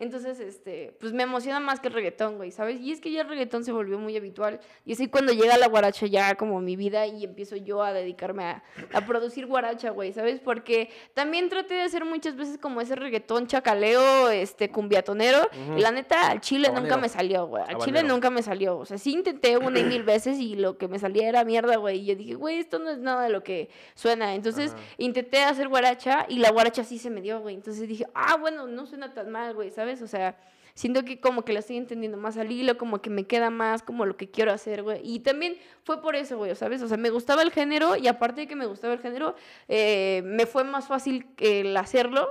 Entonces, 0.00 0.40
este, 0.40 0.96
pues 0.98 1.12
me 1.12 1.22
emociona 1.22 1.60
más 1.60 1.78
que 1.78 1.88
el 1.88 1.94
reggaetón, 1.94 2.38
güey, 2.38 2.50
¿sabes? 2.50 2.80
Y 2.80 2.90
es 2.90 3.02
que 3.02 3.12
ya 3.12 3.20
el 3.20 3.28
reggaetón 3.28 3.64
se 3.64 3.70
volvió 3.70 3.98
muy 3.98 4.16
habitual. 4.16 4.58
Y 4.86 4.94
así 4.94 5.08
cuando 5.08 5.34
llega 5.34 5.58
la 5.58 5.68
guaracha 5.68 6.06
ya 6.06 6.34
como 6.36 6.60
mi 6.62 6.74
vida 6.74 7.06
y 7.06 7.22
empiezo 7.22 7.54
yo 7.56 7.82
a 7.82 7.92
dedicarme 7.92 8.44
a, 8.44 8.64
a 8.94 9.04
producir 9.04 9.46
guaracha, 9.46 9.90
güey, 9.90 10.14
¿sabes? 10.14 10.40
Porque 10.40 10.88
también 11.12 11.50
traté 11.50 11.74
de 11.74 11.82
hacer 11.82 12.06
muchas 12.06 12.34
veces 12.34 12.56
como 12.56 12.80
ese 12.80 12.96
reggaetón 12.96 13.46
chacaleo, 13.46 14.30
este, 14.30 14.70
cumbiatonero. 14.70 15.48
Y 15.76 15.80
la 15.80 15.90
neta, 15.90 16.30
al 16.30 16.40
chile 16.40 16.70
nunca 16.74 16.96
me 16.96 17.10
salió, 17.10 17.46
güey. 17.46 17.62
Al 17.68 17.76
chile 17.78 18.02
nunca 18.02 18.30
me 18.30 18.42
salió. 18.42 18.78
O 18.78 18.86
sea, 18.86 18.96
sí 18.96 19.12
intenté 19.12 19.58
una 19.58 19.80
y 19.80 19.84
mil 19.84 20.02
veces 20.02 20.38
y 20.38 20.56
lo 20.56 20.78
que 20.78 20.88
me 20.88 20.98
salía 20.98 21.28
era 21.28 21.44
mierda, 21.44 21.76
güey. 21.76 22.00
Y 22.00 22.06
yo 22.06 22.14
dije, 22.16 22.34
güey, 22.34 22.58
esto 22.58 22.78
no 22.78 22.88
es 22.88 22.98
nada 22.98 23.24
de 23.24 23.28
lo 23.28 23.42
que 23.42 23.68
suena. 23.94 24.34
Entonces 24.34 24.74
intenté 24.96 25.42
hacer 25.42 25.68
guaracha 25.68 26.24
y 26.26 26.38
la 26.38 26.50
guaracha 26.50 26.84
sí 26.84 26.98
se 26.98 27.10
me 27.10 27.20
dio, 27.20 27.40
güey. 27.40 27.54
Entonces 27.54 27.86
dije, 27.86 28.06
ah, 28.14 28.36
bueno, 28.40 28.66
no 28.66 28.86
suena 28.86 29.12
tan 29.12 29.30
mal, 29.30 29.54
güey, 29.54 29.70
¿sabes? 29.70 29.89
O 30.02 30.06
sea, 30.06 30.38
siento 30.74 31.04
que 31.04 31.20
como 31.20 31.44
que 31.44 31.52
la 31.52 31.60
estoy 31.60 31.76
entendiendo 31.76 32.16
más 32.16 32.36
al 32.36 32.50
hilo, 32.50 32.78
como 32.78 33.02
que 33.02 33.10
me 33.10 33.26
queda 33.26 33.50
más 33.50 33.82
como 33.82 34.06
lo 34.06 34.16
que 34.16 34.30
quiero 34.30 34.52
hacer, 34.52 34.82
güey. 34.82 35.00
Y 35.02 35.20
también 35.20 35.56
fue 35.82 36.00
por 36.00 36.16
eso, 36.16 36.38
güey, 36.38 36.54
¿sabes? 36.54 36.82
O 36.82 36.88
sea, 36.88 36.96
me 36.96 37.10
gustaba 37.10 37.42
el 37.42 37.50
género 37.50 37.96
y 37.96 38.08
aparte 38.08 38.42
de 38.42 38.46
que 38.46 38.56
me 38.56 38.66
gustaba 38.66 38.94
el 38.94 39.00
género, 39.00 39.34
eh, 39.68 40.22
me 40.24 40.46
fue 40.46 40.64
más 40.64 40.86
fácil 40.86 41.26
el 41.38 41.76
hacerlo 41.76 42.28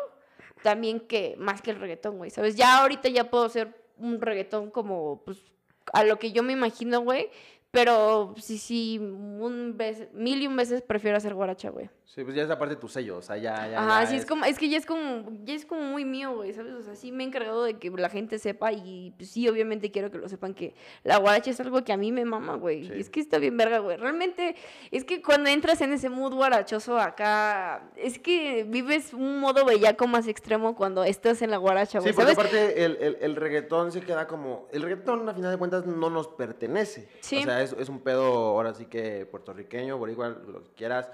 también 0.63 0.99
que 0.99 1.35
más 1.37 1.61
que 1.61 1.71
el 1.71 1.79
reggaetón, 1.79 2.17
güey, 2.17 2.31
¿sabes? 2.31 2.55
Ya 2.55 2.79
ahorita 2.79 3.09
ya 3.09 3.29
puedo 3.29 3.45
hacer 3.45 3.73
un 3.97 4.19
reggaetón 4.21 4.71
como, 4.71 5.21
pues, 5.25 5.39
a 5.93 6.03
lo 6.03 6.19
que 6.19 6.31
yo 6.31 6.43
me 6.43 6.53
imagino, 6.53 7.01
güey. 7.01 7.29
Pero 7.71 8.33
sí, 8.37 8.57
sí, 8.57 8.97
un 8.99 9.75
vez, 9.77 10.11
mil 10.13 10.41
y 10.41 10.47
un 10.47 10.55
veces 10.55 10.81
prefiero 10.81 11.17
hacer 11.17 11.35
guaracha, 11.35 11.69
güey. 11.69 11.89
Sí, 12.09 12.23
pues 12.23 12.35
ya 12.35 12.41
es 12.41 12.49
aparte 12.49 12.73
de 12.73 12.81
tu 12.81 12.87
sello, 12.87 13.17
o 13.17 13.21
sea, 13.21 13.37
ya, 13.37 13.67
ya. 13.67 13.83
Ajá, 13.83 14.01
ya 14.01 14.09
sí, 14.09 14.15
es 14.15 14.25
como, 14.25 14.43
es 14.43 14.57
que 14.57 14.67
ya 14.67 14.79
es 14.79 14.87
como, 14.87 15.31
ya 15.43 15.53
es 15.53 15.63
como 15.63 15.81
muy 15.83 16.05
mío, 16.05 16.33
güey, 16.33 16.53
¿sabes? 16.53 16.73
O 16.73 16.81
sea, 16.81 16.95
sí 16.95 17.11
me 17.11 17.23
he 17.23 17.27
encargado 17.27 17.63
de 17.63 17.77
que 17.77 17.91
la 17.91 18.09
gente 18.09 18.39
sepa 18.39 18.71
y 18.71 19.13
pues, 19.15 19.29
sí, 19.29 19.47
obviamente 19.47 19.91
quiero 19.91 20.09
que 20.09 20.17
lo 20.17 20.27
sepan 20.27 20.55
que 20.55 20.73
la 21.03 21.17
guaracha 21.17 21.51
es 21.51 21.59
algo 21.59 21.83
que 21.83 21.93
a 21.93 21.97
mí 21.97 22.11
me 22.11 22.25
mama, 22.25 22.55
güey. 22.55 22.87
Sí. 22.87 22.93
Y 22.95 22.99
es 22.99 23.11
que 23.11 23.19
está 23.19 23.37
bien 23.37 23.57
verga, 23.57 23.77
güey. 23.77 23.97
Realmente, 23.97 24.55
es 24.89 25.05
que 25.05 25.21
cuando 25.21 25.51
entras 25.51 25.81
en 25.81 25.93
ese 25.93 26.09
mood 26.09 26.33
guarachoso 26.33 26.97
acá, 26.97 27.91
es 27.95 28.17
que 28.17 28.63
vives 28.67 29.13
un 29.13 29.39
modo 29.39 29.63
bellaco 29.63 30.07
más 30.07 30.27
extremo 30.27 30.75
cuando 30.75 31.03
estás 31.03 31.43
en 31.43 31.51
la 31.51 31.57
guaracha, 31.57 32.01
Sí, 32.01 32.05
güey, 32.11 32.13
porque 32.15 32.33
¿sabes? 32.33 32.37
aparte 32.39 32.85
el, 32.85 32.97
el, 33.01 33.17
el 33.21 33.35
reggaetón 33.35 33.91
se 33.91 34.01
queda 34.01 34.25
como... 34.25 34.67
El 34.71 34.81
reggaetón, 34.81 35.29
a 35.29 35.33
final 35.35 35.51
de 35.51 35.59
cuentas, 35.59 35.85
no 35.85 36.09
nos 36.09 36.27
pertenece. 36.27 37.07
Sí. 37.19 37.37
O 37.37 37.43
sea, 37.43 37.61
es, 37.61 37.73
es 37.73 37.87
un 37.87 37.99
pedo, 37.99 38.23
ahora 38.23 38.73
sí 38.73 38.87
que 38.87 39.27
puertorriqueño, 39.27 39.99
boricua, 39.99 40.29
lo 40.29 40.63
que 40.63 40.71
quieras. 40.71 41.11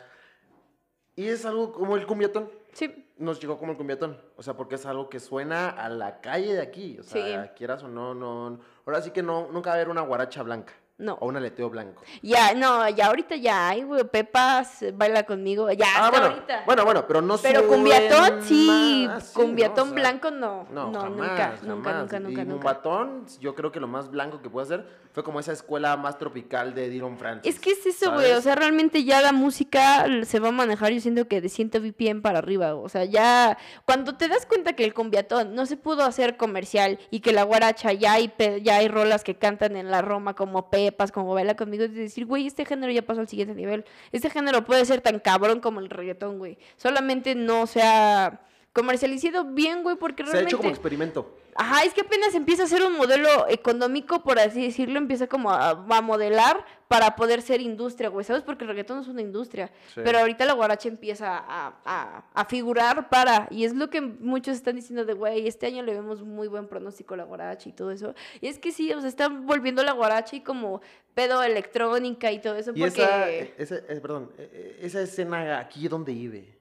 Y 1.16 1.28
es 1.28 1.46
algo 1.46 1.72
como 1.72 1.96
el 1.96 2.06
cumbiatón. 2.06 2.50
Sí, 2.74 3.02
Nos 3.18 3.40
llegó 3.40 3.58
como 3.58 3.72
el 3.72 3.78
cumbiatón. 3.78 4.20
O 4.36 4.44
sea, 4.44 4.56
porque 4.58 4.76
es 4.76 4.86
algo 4.86 5.08
que 5.10 5.22
suena 5.22 5.70
a 5.70 5.88
la 5.88 6.20
calle 6.20 6.54
de 6.54 6.62
aquí. 6.62 6.98
O 7.00 7.04
sea, 7.04 7.46
Sí. 7.46 7.50
quieras 7.56 7.82
o 7.84 7.88
no, 7.88 8.14
no... 8.14 8.60
Ahora 8.86 9.02
sí 9.02 9.12
que 9.12 9.24
no, 9.24 9.48
nunca 9.52 9.70
va 9.70 9.76
a 9.76 9.78
haber 9.78 9.90
una 9.90 10.02
guaracha 10.02 10.44
blanca. 10.44 10.74
No. 10.98 11.16
O 11.16 11.28
un 11.28 11.36
aleteo 11.38 11.70
blanco. 11.70 12.02
Ya, 12.22 12.54
no, 12.54 12.88
ya 12.90 13.08
ahorita 13.08 13.36
ya 13.36 13.70
hay, 13.70 13.84
güey. 13.84 14.04
Pepas, 14.06 14.84
baila 14.94 15.24
conmigo. 15.24 15.70
Ya, 15.72 15.86
Ah, 15.88 16.06
hasta 16.06 16.10
bueno, 16.12 16.26
ahorita. 16.28 16.64
bueno, 16.66 16.86
bueno, 16.86 17.06
pero 17.08 17.22
no 17.22 17.38
Pero 17.38 17.68
cumbiatón, 17.68 18.42
sí. 18.44 19.08
así, 19.10 19.34
cumbiatón 19.34 19.90
¿no? 19.90 19.94
O 19.94 19.96
sea, 19.98 20.02
blanco, 20.10 20.32
no. 20.32 20.68
No, 20.72 20.92
No, 20.92 21.02
jamás, 21.02 21.18
nunca, 21.18 21.26
nunca, 21.64 21.90
jamás. 21.90 22.02
nunca, 22.02 22.18
Y 22.18 22.20
nunca, 22.22 22.44
nunca. 22.44 22.54
Mumbatón, 22.56 23.26
yo 23.40 23.56
creo 23.56 23.72
que 23.72 23.80
lo 23.80 23.88
más 23.88 24.10
blanco 24.10 24.42
que 24.42 24.50
puede 24.50 24.66
hacer 24.66 25.06
fue 25.12 25.24
como 25.24 25.40
esa 25.40 25.54
escuela 25.54 25.96
más 25.98 26.18
tropical 26.18 26.74
de 26.74 26.90
Dylan 26.90 27.18
Francis. 27.18 27.54
Es 27.54 27.60
que 27.60 27.72
es 27.72 27.86
eso, 27.86 28.12
güey. 28.14 28.32
O 28.34 28.42
sea, 28.42 28.56
realmente 28.56 29.04
ya 29.06 29.22
la 29.22 29.32
música 29.32 30.06
se 30.24 30.40
va 30.40 30.50
a 30.50 30.52
manejar, 30.52 30.92
yo 30.92 31.00
siento 31.00 31.28
que 31.28 31.40
de 31.42 31.48
100 31.50 31.72
BPM 31.72 32.22
para 32.22 32.40
arriba. 32.40 32.76
O 32.76 32.90
sea, 32.90 33.06
ya. 33.06 33.58
Cuando 33.86 34.16
te 34.16 34.28
das 34.28 34.46
cuenta 34.46 34.74
que 34.74 34.84
el 34.84 34.94
cumbiatón 34.94 35.56
no 35.56 35.66
se 35.66 35.78
pudo 35.78 36.04
hacer 36.04 36.36
comercial 36.38 37.00
y 37.12 37.22
que 37.22 37.32
la 37.34 37.44
guaracha 37.44 37.94
ya 37.94 38.14
hay, 38.14 38.34
ya 38.62 38.78
hay 38.78 38.88
rolas 38.90 39.24
que 39.24 39.36
cantan 39.36 39.76
en 39.78 39.90
la 39.90 40.02
Roma 40.02 40.36
como 40.36 40.70
Pepas, 40.92 41.12
como 41.12 41.34
Baila 41.34 41.56
conmigo, 41.56 41.84
es 41.84 41.94
decir, 41.94 42.26
güey, 42.26 42.48
este 42.48 42.66
género 42.66 42.92
ya 42.92 43.02
pasó 43.02 43.22
al 43.22 43.28
siguiente 43.28 43.56
nivel. 43.56 43.86
Este 44.12 44.30
género 44.30 44.66
puede 44.66 44.86
ser 44.86 45.02
tan 45.02 45.20
cabrón 45.20 45.60
como 45.60 45.80
el 45.80 45.90
reggaetón, 45.90 46.38
güey. 46.38 46.58
Solamente 46.78 47.36
no 47.36 47.68
se 47.68 47.82
ha 47.82 48.42
comercializado 48.76 49.46
bien, 49.46 49.82
güey, 49.84 49.96
porque 49.96 50.24
Se 50.24 50.30
ha 50.30 50.32
realmente. 50.34 50.50
hecho 50.54 50.58
como 50.58 50.70
experimento. 50.70 51.38
Ajá, 51.58 51.86
es 51.86 51.94
que 51.94 52.02
apenas 52.02 52.36
empieza 52.36 52.64
a 52.64 52.68
ser 52.68 52.84
un 52.84 52.98
modelo 52.98 53.48
económico, 53.48 54.22
por 54.22 54.38
así 54.38 54.62
decirlo, 54.62 54.98
empieza 55.00 55.28
como 55.28 55.50
a, 55.50 55.70
a 55.70 56.02
modelar 56.02 56.66
para 56.90 57.16
poder 57.16 57.42
ser 57.42 57.62
industria, 57.62 58.10
güey, 58.10 58.26
¿sabes? 58.26 58.44
Porque 58.44 58.66
el 58.66 58.68
reggaetón 58.72 59.00
es 59.00 59.08
una 59.08 59.22
industria, 59.22 59.72
Sí. 59.94 60.02
pero 60.04 60.20
ahorita 60.20 60.44
la 60.44 60.52
guaracha 60.52 60.90
empieza 60.90 61.38
a, 61.38 61.74
a- 61.86 62.26
a 62.34 62.46
figurar 62.46 63.08
para, 63.08 63.48
y 63.50 63.64
es 63.64 63.74
lo 63.74 63.90
que 63.90 64.02
muchos 64.02 64.58
están 64.58 64.76
diciendo 64.76 65.06
de, 65.06 65.14
güey, 65.14 65.48
este 65.48 65.68
año 65.68 65.82
le 65.82 65.94
vemos 65.94 66.24
muy 66.24 66.50
buen 66.50 66.68
pronóstico 66.68 67.14
a 67.14 67.18
la 67.18 67.24
guaracha 67.24 67.70
y 67.70 67.72
todo 67.72 67.92
eso, 67.92 68.14
y 68.42 68.48
es 68.48 68.60
que 68.60 68.74
sí, 68.74 68.92
o 68.92 69.00
sea, 69.00 69.08
están 69.08 69.46
volviendo 69.48 69.82
la 69.84 69.94
guaracha 69.94 70.36
y 70.36 70.42
como 70.42 70.82
pedo 71.14 71.42
electrónica 71.42 72.34
y 72.34 72.40
todo 72.42 72.58
eso, 72.58 72.72
Y 72.76 72.82
porque... 72.82 73.54
esa, 73.58 73.76
esa 73.78 73.94
eh, 73.94 74.00
perdón, 74.02 74.30
eh, 74.38 74.50
eh, 74.52 74.80
esa 74.82 75.02
escena 75.02 75.58
aquí 75.60 75.88
donde 75.88 76.12
vive. 76.14 76.55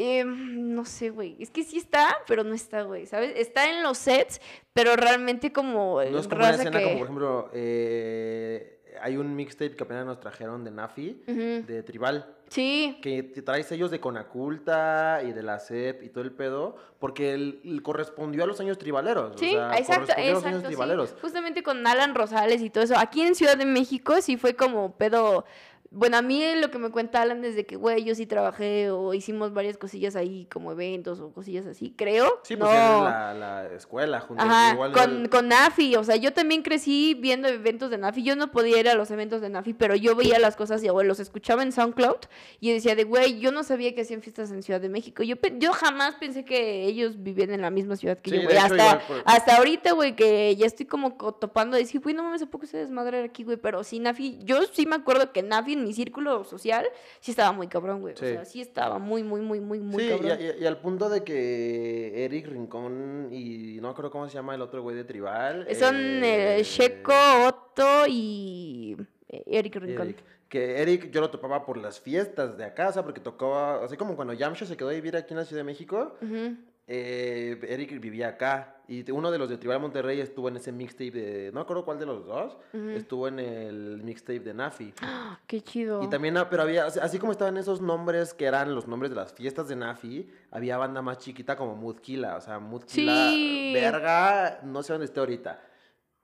Eh, 0.00 0.24
no 0.24 0.84
sé, 0.84 1.10
güey. 1.10 1.36
Es 1.40 1.50
que 1.50 1.64
sí 1.64 1.76
está, 1.78 2.16
pero 2.28 2.44
no 2.44 2.54
está, 2.54 2.82
güey. 2.82 3.06
¿Sabes? 3.06 3.32
Está 3.36 3.68
en 3.70 3.82
los 3.82 3.98
sets, 3.98 4.40
pero 4.72 4.94
realmente 4.94 5.52
como. 5.52 6.00
No 6.02 6.18
es 6.18 6.28
como 6.28 6.40
una 6.40 6.50
raza 6.52 6.62
escena 6.62 6.78
que- 6.78 6.84
como, 6.84 6.96
por 6.98 7.04
ejemplo, 7.06 7.50
eh, 7.52 8.80
hay 9.02 9.16
un 9.16 9.34
mixtape 9.34 9.74
que 9.76 9.82
apenas 9.84 10.06
nos 10.06 10.20
trajeron 10.20 10.62
de 10.64 10.70
Nafi, 10.70 11.22
de 11.26 11.82
Tribal, 11.82 12.34
Sí, 12.48 12.98
que 13.02 13.22
trae 13.44 13.62
sellos 13.62 13.90
de 13.90 14.00
Conaculta 14.00 15.20
y 15.22 15.32
de 15.32 15.42
la 15.42 15.58
CEP 15.58 16.02
y 16.04 16.08
todo 16.08 16.24
el 16.24 16.32
pedo, 16.32 16.76
porque 16.98 17.34
él, 17.34 17.60
él 17.62 17.82
correspondió 17.82 18.44
a 18.44 18.46
los 18.46 18.58
años 18.60 18.78
tribaleros. 18.78 19.34
o 19.34 19.38
sí, 19.38 19.50
sea, 19.50 19.76
exacto, 19.76 20.06
correspondió 20.06 20.30
a 20.30 20.34
los 20.34 20.44
años 20.44 20.44
exacto. 20.44 20.60
sí. 20.60 20.66
tribaleros. 20.66 21.14
Justamente 21.20 21.62
con 21.62 21.86
Alan 21.86 22.14
Rosales 22.14 22.62
y 22.62 22.70
todo 22.70 22.84
eso. 22.84 22.94
Aquí 22.96 23.20
en 23.20 23.34
Ciudad 23.34 23.56
de 23.58 23.66
México 23.66 24.14
sí 24.22 24.36
fue 24.38 24.54
como 24.56 24.96
pedo. 24.96 25.44
Bueno, 25.90 26.18
a 26.18 26.22
mí 26.22 26.42
lo 26.56 26.70
que 26.70 26.78
me 26.78 26.90
cuenta 26.90 27.22
Alan 27.22 27.40
desde 27.40 27.64
que, 27.64 27.76
güey, 27.76 28.04
yo 28.04 28.14
sí 28.14 28.26
trabajé 28.26 28.90
o 28.90 29.14
hicimos 29.14 29.54
varias 29.54 29.78
cosillas 29.78 30.16
ahí, 30.16 30.46
como 30.52 30.70
eventos 30.72 31.18
o 31.20 31.32
cosillas 31.32 31.64
así, 31.66 31.94
creo. 31.96 32.40
Sí, 32.42 32.56
pues 32.56 32.70
no. 32.70 32.76
en 32.98 33.04
la, 33.04 33.32
la 33.34 33.66
escuela, 33.74 34.20
junto 34.20 34.42
Ajá, 34.42 34.74
igual 34.74 34.92
con, 34.92 35.28
con 35.28 35.48
Nafi, 35.48 35.96
o 35.96 36.04
sea, 36.04 36.16
yo 36.16 36.34
también 36.34 36.60
crecí 36.62 37.16
viendo 37.18 37.48
eventos 37.48 37.90
de 37.90 37.96
Nafi, 37.96 38.22
yo 38.22 38.36
no 38.36 38.50
podía 38.50 38.78
ir 38.80 38.88
a 38.90 38.94
los 38.94 39.10
eventos 39.10 39.40
de 39.40 39.48
Nafi, 39.48 39.72
pero 39.72 39.94
yo 39.94 40.14
veía 40.14 40.38
las 40.38 40.56
cosas 40.56 40.82
y 40.84 40.88
los 40.88 41.20
escuchaba 41.20 41.62
en 41.62 41.72
SoundCloud 41.72 42.18
y 42.60 42.70
decía 42.72 42.94
de, 42.94 43.04
güey, 43.04 43.40
yo 43.40 43.50
no 43.50 43.62
sabía 43.62 43.94
que 43.94 44.02
hacían 44.02 44.20
fiestas 44.20 44.50
en 44.50 44.62
Ciudad 44.62 44.82
de 44.82 44.90
México, 44.90 45.22
yo, 45.22 45.36
yo 45.56 45.72
jamás 45.72 46.16
pensé 46.16 46.44
que 46.44 46.84
ellos 46.84 47.22
vivían 47.22 47.50
en 47.50 47.62
la 47.62 47.70
misma 47.70 47.96
ciudad 47.96 48.18
que 48.18 48.30
Sí, 48.30 48.36
yo, 48.36 48.42
güey, 48.42 48.58
hasta, 48.58 49.06
por- 49.06 49.22
hasta 49.24 49.56
ahorita, 49.56 49.92
güey, 49.92 50.14
que 50.14 50.54
ya 50.54 50.66
estoy 50.66 50.84
como 50.84 51.16
co- 51.16 51.32
topando 51.32 51.76
de 51.76 51.84
decir, 51.84 52.02
güey, 52.02 52.14
no 52.14 52.24
mames, 52.24 52.42
¿a 52.42 52.46
poco 52.46 52.66
se 52.66 52.76
desmadre 52.76 53.22
aquí, 53.24 53.42
güey? 53.44 53.56
Pero 53.56 53.82
sí, 53.84 54.00
Nafi, 54.00 54.38
yo 54.44 54.60
sí 54.70 54.84
me 54.84 54.96
acuerdo 54.96 55.32
que 55.32 55.42
Nafi 55.42 55.77
en 55.78 55.84
mi 55.84 55.92
círculo 55.92 56.44
social 56.44 56.86
sí 57.20 57.30
estaba 57.32 57.52
muy 57.52 57.68
cabrón, 57.68 58.00
güey, 58.00 58.14
Sí. 58.16 58.24
o 58.24 58.28
sea, 58.28 58.44
sí 58.44 58.60
estaba 58.60 58.98
muy, 58.98 59.22
muy, 59.22 59.40
muy, 59.40 59.60
muy, 59.60 59.80
muy 59.80 60.02
sí, 60.02 60.08
cabrón. 60.10 60.38
y- 60.40 60.62
y 60.62 60.66
al 60.66 60.80
punto 60.80 61.08
de 61.08 61.24
que 61.24 62.24
Eric 62.24 62.46
Rincón 62.48 63.28
y 63.32 63.78
no 63.80 63.94
creo 63.94 64.10
cómo 64.10 64.28
se 64.28 64.34
llama 64.34 64.54
el 64.54 64.62
otro 64.62 64.82
güey 64.82 64.96
de 64.96 65.04
Tribal. 65.04 65.66
Son 65.74 65.96
eh, 65.96 66.58
eh, 66.60 66.62
Checo, 66.64 67.12
Otto 67.46 68.06
y 68.08 68.96
eh, 69.28 69.42
Eric 69.46 69.76
Rincón. 69.76 70.06
Eric. 70.08 70.18
Que 70.48 70.80
Eric 70.80 71.10
yo 71.10 71.20
lo 71.20 71.30
topaba 71.30 71.66
por 71.66 71.76
las 71.76 72.00
fiestas 72.00 72.56
de 72.56 72.64
acá, 72.64 72.88
o 72.88 72.92
sea, 72.92 73.02
porque 73.02 73.20
tocaba, 73.20 73.84
así 73.84 73.96
como 73.98 74.16
cuando 74.16 74.32
Yamsha 74.32 74.64
se 74.64 74.76
quedó 74.78 74.88
a 74.88 74.92
vivir 74.92 75.14
aquí 75.14 75.34
en 75.34 75.38
la 75.38 75.44
Ciudad 75.44 75.60
de 75.60 75.64
México, 75.64 76.14
Ujú. 76.22 76.56
Eh, 76.90 77.58
Eric 77.68 78.00
vivía 78.00 78.28
acá. 78.28 78.74
Y 78.90 79.08
uno 79.10 79.30
de 79.30 79.36
los 79.36 79.50
de 79.50 79.58
Tribal 79.58 79.80
Monterrey 79.80 80.18
estuvo 80.18 80.48
en 80.48 80.56
ese 80.56 80.72
mixtape 80.72 81.10
de, 81.10 81.46
no 81.52 81.56
me 81.56 81.60
acuerdo 81.60 81.84
cuál 81.84 81.98
de 81.98 82.06
los 82.06 82.24
dos, 82.24 82.56
estuvo 82.72 83.28
en 83.28 83.38
el 83.38 84.00
mixtape 84.02 84.40
de 84.40 84.54
Nafi. 84.54 84.94
¡Ah! 85.02 85.38
Qué 85.46 85.60
chido. 85.60 86.02
Y 86.02 86.08
también, 86.08 86.38
ah, 86.38 86.48
pero 86.48 86.62
había, 86.62 86.86
así 86.86 87.18
como 87.18 87.32
estaban 87.32 87.58
esos 87.58 87.82
nombres 87.82 88.32
que 88.32 88.46
eran 88.46 88.74
los 88.74 88.88
nombres 88.88 89.10
de 89.10 89.16
las 89.16 89.34
fiestas 89.34 89.68
de 89.68 89.76
Nafi, 89.76 90.30
había 90.50 90.78
banda 90.78 91.02
más 91.02 91.18
chiquita 91.18 91.54
como 91.54 91.76
Mudkila, 91.76 92.36
o 92.36 92.40
sea, 92.40 92.58
Mudkila, 92.60 93.28
Sí. 93.30 93.72
verga, 93.74 94.60
no 94.64 94.82
sé 94.82 94.94
dónde 94.94 95.04
esté 95.04 95.20
ahorita, 95.20 95.60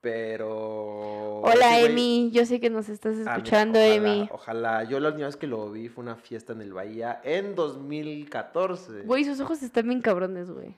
pero... 0.05 1.41
Hola, 1.41 1.81
güey- 1.81 1.87
Emi. 1.87 2.31
Yo 2.33 2.47
sé 2.47 2.61
que 2.61 2.71
nos 2.71 2.89
estás 2.89 3.15
Ah, 3.17 3.19
mira, 3.21 3.33
escuchando, 3.37 3.79
ojalá, 3.81 3.95
Emi. 3.95 4.29
Ojalá, 4.31 4.85
yo 4.85 5.01
la 5.01 5.09
última 5.09 5.27
vez 5.27 5.37
que 5.37 5.47
lo 5.49 5.71
vi 5.73 5.89
fue 5.89 6.05
una 6.05 6.15
fiesta 6.17 6.53
en 6.53 6.61
el 6.61 6.73
Bahía 6.73 7.21
en 7.25 7.55
2014. 7.57 9.03
Güey, 9.03 9.25
sus 9.25 9.41
ojos 9.41 9.63
están 9.63 9.89
bien 9.89 10.01
cabrones, 10.01 10.51
güey. 10.51 10.77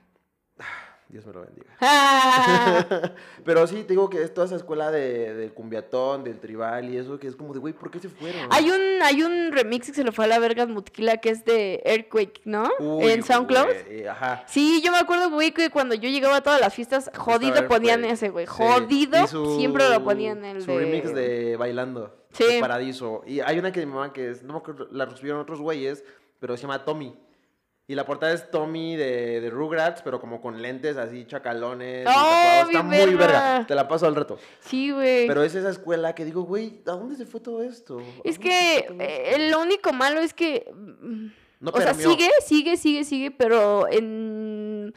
Dios 1.08 1.24
me 1.24 1.32
lo 1.32 1.42
bendiga. 1.42 1.66
Ah, 1.80 2.84
Pero 3.44 3.66
sí, 3.66 3.82
te 3.84 3.90
digo 3.92 4.10
que 4.10 4.22
es 4.22 4.32
toda 4.34 4.46
esa 4.46 4.56
escuela 4.56 4.90
de, 4.90 5.34
del 5.34 5.52
cumbiatón, 5.52 6.24
del 6.24 6.40
tribal 6.40 6.88
y 6.90 6.96
eso, 6.96 7.18
que 7.18 7.28
es 7.28 7.36
como 7.36 7.52
de, 7.52 7.60
güey, 7.60 7.72
¿por 7.74 7.90
qué 7.90 7.98
se 8.00 8.08
fueron? 8.08 8.48
hay 8.50 8.70
un 8.70 9.02
hay 9.02 9.22
un 9.22 9.52
remix 9.52 9.86
que 9.88 9.94
se 9.94 10.04
lo 10.04 10.10
fue 10.12 10.24
a 10.24 10.28
la 10.28 10.38
verga 10.38 10.66
Mutquila 10.66 11.18
que 11.18 11.30
es 11.30 11.44
de 11.44 11.80
Earthquake, 11.84 12.40
¿no? 12.44 12.68
Uy, 12.80 13.10
en 13.10 13.22
SoundCloud. 13.22 13.64
güey, 13.66 14.00
eh, 14.00 14.08
ajá. 14.08 14.44
Sí, 14.48 14.82
yo 14.84 14.90
me 14.90 14.98
acuerdo, 14.98 15.30
güey, 15.30 15.52
que 15.52 15.70
cuando 15.70 15.94
yo 15.94 16.08
llegaba 16.08 16.36
a 16.36 16.42
todas 16.42 16.60
las 16.60 16.74
fiestas, 16.74 17.10
jodido 17.16 17.54
Estaba 17.54 17.68
ponían 17.68 18.04
ese, 18.04 18.30
güey. 18.30 18.46
Sí, 18.46 18.52
Jodido, 18.56 19.26
su- 19.26 19.56
siempre 19.58 19.88
lo 19.88 20.02
ponían 20.02 20.44
el 20.44 20.62
Su 20.62 20.72
de... 20.72 20.78
remix 20.78 21.14
de 21.14 21.56
Bailando. 21.56 22.16
Sí. 22.32 22.44
de 22.44 22.60
Paradiso. 22.60 23.22
Y 23.26 23.40
hay 23.40 23.58
una 23.58 23.70
que 23.72 23.80
mi 23.80 23.86
mamá 23.92 24.12
que 24.12 24.30
es, 24.30 24.42
no 24.42 24.54
me 24.54 24.58
acuerdo, 24.58 24.88
la 24.90 25.06
recibieron 25.06 25.40
otros 25.40 25.60
güeyes, 25.60 26.04
pero 26.40 26.56
se 26.56 26.62
llama 26.62 26.84
Tommy. 26.84 27.14
Y 27.88 27.94
la 27.94 28.04
portada 28.04 28.32
es 28.32 28.50
Tommy 28.50 28.96
de, 28.96 29.40
de 29.40 29.48
Rugrats, 29.48 30.02
pero 30.02 30.20
como 30.20 30.40
con 30.40 30.60
lentes 30.60 30.96
así, 30.96 31.24
chacalones. 31.24 32.06
¡Oh. 32.08 32.62
Está 32.66 32.82
muy 32.82 32.96
verga. 32.96 33.16
verga! 33.18 33.64
Te 33.66 33.74
la 33.76 33.86
paso 33.86 34.06
al 34.06 34.16
reto. 34.16 34.38
Sí, 34.60 34.90
güey. 34.90 35.28
Pero 35.28 35.44
es 35.44 35.54
esa 35.54 35.70
escuela 35.70 36.12
que 36.14 36.24
digo, 36.24 36.42
güey, 36.42 36.82
¿a 36.86 36.90
dónde 36.92 37.14
se 37.14 37.26
fue 37.26 37.38
todo 37.40 37.62
esto? 37.62 37.98
¿A 38.00 38.02
Es 38.24 38.38
que 38.40 38.84
todo 38.88 39.00
esto? 39.00 39.04
eh, 39.36 39.50
lo 39.50 39.60
único 39.60 39.92
malo 39.92 40.20
es 40.20 40.34
que. 40.34 40.68
mm, 40.74 41.26
No 41.60 41.70
o 41.72 41.80
sea, 41.80 41.94
sigue, 41.94 42.28
sigue, 42.44 42.76
sigue, 42.76 43.04
sigue, 43.04 43.30
pero 43.30 43.86
en 43.88 44.92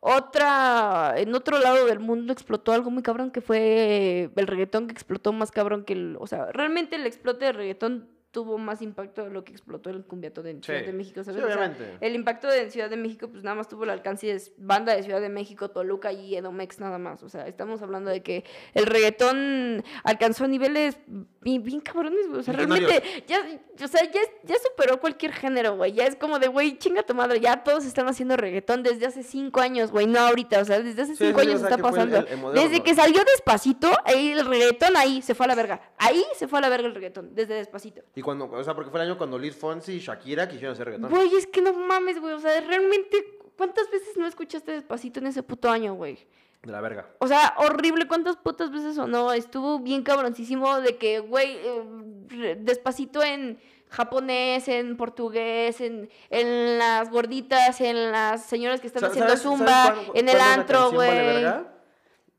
otra, 0.00 1.14
en 1.16 1.32
otro 1.34 1.58
lado 1.60 1.86
del 1.86 2.00
mundo 2.00 2.32
explotó 2.32 2.72
algo 2.72 2.90
muy 2.90 3.04
cabrón 3.04 3.30
que 3.30 3.40
fue 3.40 4.30
el 4.34 4.46
reggaetón 4.48 4.88
que 4.88 4.92
explotó 4.92 5.32
más 5.32 5.52
cabrón 5.52 5.84
que 5.84 5.92
el, 5.92 6.16
o 6.18 6.26
sea, 6.26 6.46
realmente 6.52 6.96
el 6.96 7.06
explote 7.06 7.44
de 7.44 7.52
reggaetón 7.52 8.08
tuvo 8.32 8.58
más 8.58 8.82
impacto 8.82 9.24
de 9.24 9.30
lo 9.30 9.44
que 9.44 9.52
explotó 9.52 9.90
el 9.90 10.04
cumbiatón 10.04 10.46
en 10.46 10.62
Ciudad 10.62 10.80
Sí. 10.80 10.86
de 10.86 10.92
México, 10.94 11.20
Sí, 11.22 11.26
¿sabes? 11.26 11.44
O 11.44 11.46
sea, 11.46 11.56
obviamente. 11.56 11.98
el 12.00 12.14
impacto 12.14 12.48
de 12.48 12.70
Ciudad 12.70 12.88
de 12.90 12.96
México, 12.96 13.28
pues 13.28 13.44
nada 13.44 13.54
más 13.54 13.68
tuvo 13.68 13.84
el 13.84 13.90
alcance 13.90 14.26
de 14.26 14.40
banda 14.56 14.96
de 14.96 15.02
Ciudad 15.02 15.20
de 15.20 15.28
México, 15.28 15.70
Toluca 15.70 16.12
y 16.12 16.34
Edomex 16.34 16.80
nada 16.80 16.98
más. 16.98 17.22
O 17.22 17.28
sea, 17.28 17.46
estamos 17.46 17.82
hablando 17.82 18.10
de 18.10 18.22
que 18.22 18.44
el 18.74 18.86
reggaetón 18.86 19.84
alcanzó 20.04 20.48
niveles 20.48 20.98
bien, 21.40 21.62
bien 21.62 21.80
cabrones, 21.80 22.26
güey. 22.28 22.40
O 22.40 22.42
sea, 22.42 22.54
realmente 22.54 23.02
ya, 23.26 23.38
o 23.84 23.88
sea, 23.88 24.02
ya, 24.10 24.20
ya 24.44 24.54
superó 24.66 24.98
cualquier 25.00 25.32
género, 25.32 25.76
güey. 25.76 25.92
Ya 25.92 26.06
es 26.06 26.16
como 26.16 26.38
de, 26.38 26.48
güey, 26.48 26.78
chinga 26.78 27.02
tu 27.02 27.14
madre. 27.14 27.40
Ya 27.40 27.62
todos 27.62 27.84
están 27.84 28.08
haciendo 28.08 28.36
reggaetón 28.36 28.82
desde 28.82 29.06
hace 29.06 29.22
cinco 29.22 29.60
años, 29.60 29.90
güey. 29.90 30.06
No 30.06 30.20
ahorita, 30.20 30.60
o 30.60 30.64
sea, 30.64 30.80
desde 30.80 31.02
hace 31.02 31.16
Sí, 31.16 31.26
cinco 31.26 31.40
años 31.40 31.56
o 31.56 31.58
sea, 31.58 31.68
está 31.68 31.82
pasando. 31.82 32.16
el- 32.18 32.28
el 32.28 32.38
modelo, 32.38 32.62
desde 32.62 32.78
¿no? 32.78 32.84
que 32.84 32.94
salió 32.94 33.22
Despacito, 33.24 33.90
el 34.06 34.46
reggaetón 34.46 34.96
ahí 34.96 35.20
se 35.22 35.34
fue 35.34 35.44
a 35.44 35.48
la 35.48 35.54
verga. 35.54 35.92
Ahí 35.98 36.24
se 36.36 36.48
fue 36.48 36.58
a 36.58 36.62
la 36.62 36.68
verga 36.68 36.88
el 36.88 36.94
reggaetón, 36.94 37.34
desde 37.34 37.54
Despacito. 37.54 38.02
Y 38.14 38.21
cuando, 38.22 38.50
o 38.50 38.64
sea, 38.64 38.74
porque 38.74 38.90
fue 38.90 39.00
el 39.00 39.08
año 39.08 39.18
cuando 39.18 39.38
Liz 39.38 39.54
Fonsi 39.56 39.92
y 39.94 39.98
Shakira 39.98 40.48
quisieron 40.48 40.72
hacer 40.74 40.86
reggaetón. 40.86 41.10
Güey, 41.10 41.34
es 41.36 41.46
que 41.46 41.60
no 41.60 41.72
mames, 41.72 42.20
güey. 42.20 42.32
O 42.34 42.38
sea, 42.40 42.60
realmente, 42.60 43.38
¿cuántas 43.56 43.90
veces 43.90 44.16
no 44.16 44.26
escuchaste 44.26 44.72
despacito 44.72 45.20
en 45.20 45.26
ese 45.26 45.42
puto 45.42 45.68
año, 45.70 45.94
güey? 45.94 46.26
De 46.62 46.70
la 46.70 46.80
verga. 46.80 47.08
O 47.18 47.26
sea, 47.26 47.54
horrible, 47.58 48.06
¿cuántas 48.06 48.36
putas 48.36 48.70
veces 48.70 48.94
sonó? 48.94 49.32
Estuvo 49.32 49.80
bien 49.80 50.02
cabroncísimo 50.04 50.80
de 50.80 50.96
que, 50.96 51.18
güey, 51.18 51.56
eh, 51.60 52.56
despacito 52.60 53.22
en 53.22 53.58
japonés, 53.90 54.68
en 54.68 54.96
portugués, 54.96 55.80
en, 55.80 56.08
en 56.30 56.78
las 56.78 57.10
gorditas, 57.10 57.80
en 57.80 58.12
las 58.12 58.44
señoras 58.46 58.80
que 58.80 58.86
están 58.86 59.04
haciendo 59.04 59.28
¿sabes- 59.36 59.42
zumba, 59.42 59.66
sabes 59.66 59.92
cuándo- 60.06 60.12
en 60.20 60.28
el 60.28 60.40
antro, 60.40 60.92
vale 60.92 61.42
güey. 61.42 61.64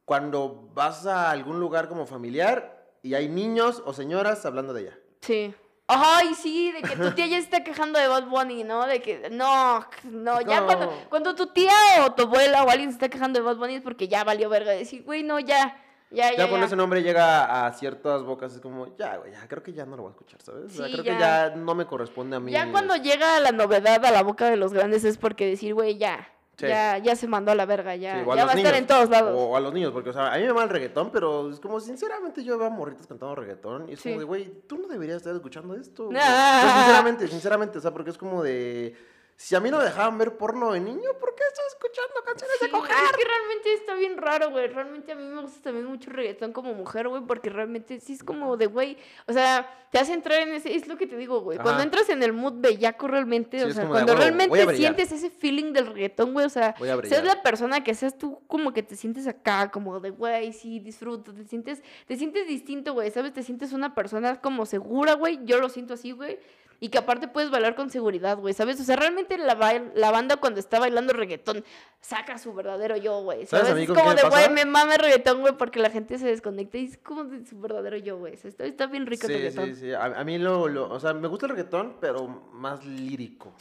Cuando 0.05 0.69
vas 0.73 1.05
a 1.05 1.29
algún 1.31 1.59
lugar 1.59 1.87
como 1.87 2.05
familiar 2.05 2.87
y 3.03 3.13
hay 3.13 3.29
niños 3.29 3.81
o 3.85 3.93
señoras 3.93 4.45
hablando 4.45 4.73
de 4.73 4.81
ella. 4.83 4.99
Sí. 5.21 5.53
Ay, 5.87 6.33
sí, 6.35 6.71
de 6.71 6.81
que 6.81 6.95
tu 6.95 7.11
tía 7.11 7.27
ya 7.27 7.37
se 7.37 7.43
está 7.43 7.63
quejando 7.63 7.99
de 7.99 8.07
Bad 8.07 8.27
Bunny, 8.27 8.63
¿no? 8.63 8.85
De 8.87 9.01
que, 9.01 9.29
no, 9.31 9.85
no, 10.03 10.41
ya 10.41 10.61
No. 10.61 10.65
cuando, 10.65 10.89
cuando 11.09 11.35
tu 11.35 11.47
tía 11.47 11.73
o 12.05 12.13
tu 12.13 12.23
abuela 12.23 12.63
o 12.63 12.69
alguien 12.69 12.89
se 12.89 12.95
está 12.95 13.09
quejando 13.09 13.39
de 13.39 13.45
Bad 13.45 13.57
Bunny 13.57 13.75
es 13.75 13.83
porque 13.83 14.07
ya 14.07 14.23
valió 14.23 14.49
verga. 14.49 14.71
Decir, 14.71 15.03
güey, 15.03 15.23
no, 15.23 15.39
ya, 15.39 15.77
ya, 16.09 16.31
ya. 16.31 16.37
Ya 16.37 16.47
cuando 16.47 16.59
ya. 16.59 16.65
ese 16.67 16.75
nombre 16.77 17.03
llega 17.03 17.65
a 17.65 17.73
ciertas 17.73 18.23
bocas 18.23 18.53
es 18.55 18.61
como, 18.61 18.95
ya, 18.97 19.17
güey, 19.17 19.33
ya, 19.33 19.45
creo 19.47 19.61
que 19.61 19.73
ya 19.73 19.85
no 19.85 19.97
lo 19.97 20.03
voy 20.03 20.09
a 20.09 20.13
escuchar, 20.13 20.41
¿sabes? 20.41 20.65
O 20.65 20.69
sea, 20.69 20.85
creo 20.85 21.03
ya. 21.03 21.13
que 21.13 21.19
ya 21.19 21.49
no 21.57 21.75
me 21.75 21.85
corresponde 21.85 22.37
a 22.37 22.39
mí. 22.39 22.51
Ya 22.53 22.71
cuando 22.71 22.95
llega 22.95 23.39
la 23.41 23.51
novedad 23.51 24.03
a 24.05 24.11
la 24.11 24.23
boca 24.23 24.49
de 24.49 24.55
los 24.55 24.73
grandes 24.73 25.03
es 25.03 25.17
porque 25.17 25.45
decir, 25.47 25.73
güey, 25.73 25.97
ya, 25.97 26.29
Sí. 26.57 26.67
ya, 26.67 26.99
ya 26.99 27.15
se 27.15 27.27
mandó 27.27 27.51
a 27.51 27.55
la 27.55 27.65
verga, 27.65 27.95
ya, 27.95 28.19
Sí, 28.19 28.25
ya 28.35 28.45
va 28.45 28.51
a 28.51 28.55
estar 28.55 28.75
en 28.75 28.85
todos 28.85 29.09
lados. 29.09 29.33
O 29.35 29.55
a 29.55 29.59
los 29.59 29.73
niños, 29.73 29.91
porque, 29.91 30.11
o 30.11 30.13
sea, 30.13 30.31
a 30.33 30.37
mí 30.37 30.43
me 30.43 30.51
va 30.51 30.63
el 30.63 30.69
reggaetón, 30.69 31.09
pero 31.11 31.49
es 31.49 31.59
como, 31.59 31.79
sinceramente, 31.79 32.43
yo 32.43 32.57
veo 32.59 32.67
a 32.67 32.69
morritas 32.69 33.07
cantando 33.07 33.33
reggaetón 33.35 33.89
y 33.89 33.93
es 33.93 33.99
Sí. 34.01 34.09
como 34.09 34.19
de, 34.19 34.25
güey, 34.25 34.45
tú 34.67 34.77
no 34.77 34.87
deberías 34.87 35.17
estar 35.17 35.33
escuchando 35.33 35.75
esto. 35.75 36.05
güey". 36.11 36.17
Ah. 36.21 36.75
Sinceramente, 36.85 37.27
sinceramente, 37.27 37.77
o 37.79 37.81
sea, 37.81 37.91
porque 37.91 38.11
es 38.11 38.17
como 38.19 38.43
de, 38.43 38.95
si 39.35 39.55
a 39.55 39.59
mí 39.59 39.69
no 39.71 39.79
me 39.79 39.83
dejaban 39.85 40.17
ver 40.17 40.37
porno 40.37 40.71
de 40.71 40.79
niño, 40.79 41.09
¿por 41.19 41.35
qué 41.35 41.43
estoy 41.49 41.65
escuchando 41.69 42.13
canciones 42.25 42.57
Sí, 42.59 42.65
de 42.65 42.71
coger? 42.71 42.95
es 42.95 43.11
que 43.17 43.23
realmente 43.25 43.73
está 43.73 43.93
bien 43.95 44.17
raro, 44.17 44.51
güey. 44.51 44.67
Realmente 44.67 45.11
a 45.11 45.15
mí 45.15 45.23
me 45.23 45.41
gusta 45.41 45.61
también 45.61 45.85
mucho 45.85 46.09
el 46.09 46.15
reggaetón 46.15 46.53
como 46.53 46.73
mujer, 46.73 47.07
güey, 47.09 47.23
porque 47.23 47.49
realmente 47.49 47.99
sí 47.99 48.13
es 48.13 48.23
como 48.23 48.55
de, 48.57 48.67
güey, 48.67 48.97
o 49.27 49.33
sea, 49.33 49.69
te 49.91 49.99
hace 49.99 50.13
entrar 50.13 50.39
en 50.41 50.53
ese, 50.53 50.75
es 50.75 50.87
lo 50.87 50.97
que 50.97 51.07
te 51.07 51.17
digo, 51.17 51.41
güey. 51.41 51.57
Cuando 51.59 51.83
entras 51.83 52.09
en 52.09 52.23
el 52.23 52.33
mood 52.33 52.53
bellaco 52.57 53.07
realmente, 53.07 53.59
Sí, 53.59 53.65
o 53.65 53.71
sea, 53.73 53.83
de, 53.83 53.89
cuando 53.89 54.13
"A 54.13 54.15
huevo, 54.15 54.15
voy 54.15 54.37
realmente 54.37 54.61
a 54.61 54.65
brillar". 54.65 54.95
sientes 54.95 55.11
ese 55.11 55.29
feeling 55.29 55.73
del 55.73 55.87
reggaetón, 55.87 56.33
güey, 56.33 56.45
o 56.45 56.49
sea, 56.49 56.75
seas 57.03 57.23
la 57.23 57.41
persona 57.43 57.83
que 57.83 57.93
seas 57.95 58.17
tú 58.17 58.41
como 58.47 58.71
que 58.73 58.81
te 58.83 58.95
sientes 58.95 59.27
acá, 59.27 59.69
como 59.71 59.99
de, 59.99 60.09
güey, 60.11 60.53
sí, 60.53 60.79
disfruto, 60.79 61.33
te 61.33 61.43
sientes, 61.43 61.83
te 62.07 62.15
sientes 62.15 62.47
distinto, 62.47 62.93
güey, 62.93 63.11
¿sabes? 63.11 63.33
Te 63.33 63.43
sientes 63.43 63.73
una 63.73 63.93
persona 63.93 64.39
como 64.41 64.65
segura, 64.65 65.13
güey, 65.13 65.39
yo 65.43 65.59
lo 65.59 65.69
siento 65.69 65.93
así, 65.95 66.11
güey. 66.11 66.39
Y 66.83 66.89
que 66.89 66.97
aparte 66.97 67.29
puedes 67.29 67.49
bailar 67.49 67.75
con 67.75 67.89
seguridad, 67.89 68.37
güey, 68.37 68.53
¿sabes? 68.53 68.77
O 68.81 68.83
sea, 68.83 68.97
realmente 68.97 69.37
la, 69.37 69.55
ba- 69.55 69.81
la 69.95 70.11
banda 70.11 70.35
cuando 70.35 70.59
está 70.59 70.79
bailando 70.79 71.13
reggaetón 71.13 71.63
saca 72.01 72.37
su 72.37 72.53
verdadero 72.53 72.97
yo, 72.97 73.21
güey. 73.21 73.45
¿Sabes 73.45 73.69
¿Sabes? 73.69 73.89
es 73.89 73.95
como 73.97 74.13
de, 74.13 74.21
güey, 74.27 74.49
me 74.49 74.65
mame 74.65 74.95
el 74.95 74.99
reggaetón, 74.99 75.39
güey, 75.39 75.53
porque 75.55 75.79
la 75.79 75.89
gente 75.89 76.17
se 76.17 76.27
desconecta 76.27 76.77
y 76.77 76.85
es 76.87 76.97
como 76.97 77.23
de 77.23 77.45
su 77.45 77.57
verdadero 77.61 77.95
yo, 77.95 78.17
güey. 78.17 78.33
Está, 78.33 78.65
está 78.65 78.87
bien 78.87 79.05
rico 79.05 79.27
el 79.27 79.31
Sí, 79.33 79.37
reggaetón. 79.39 79.65
sí, 79.67 79.75
sí. 79.75 79.93
A, 79.93 80.03
a 80.03 80.23
mí 80.25 80.37
lo, 80.37 80.67
lo- 80.67 80.89
o 80.91 80.99
sea, 80.99 81.13
me 81.13 81.29
gusta 81.29 81.45
el 81.45 81.51
reggaetón, 81.51 81.95
pero 82.01 82.27
más 82.51 82.83
lírico. 82.83 83.53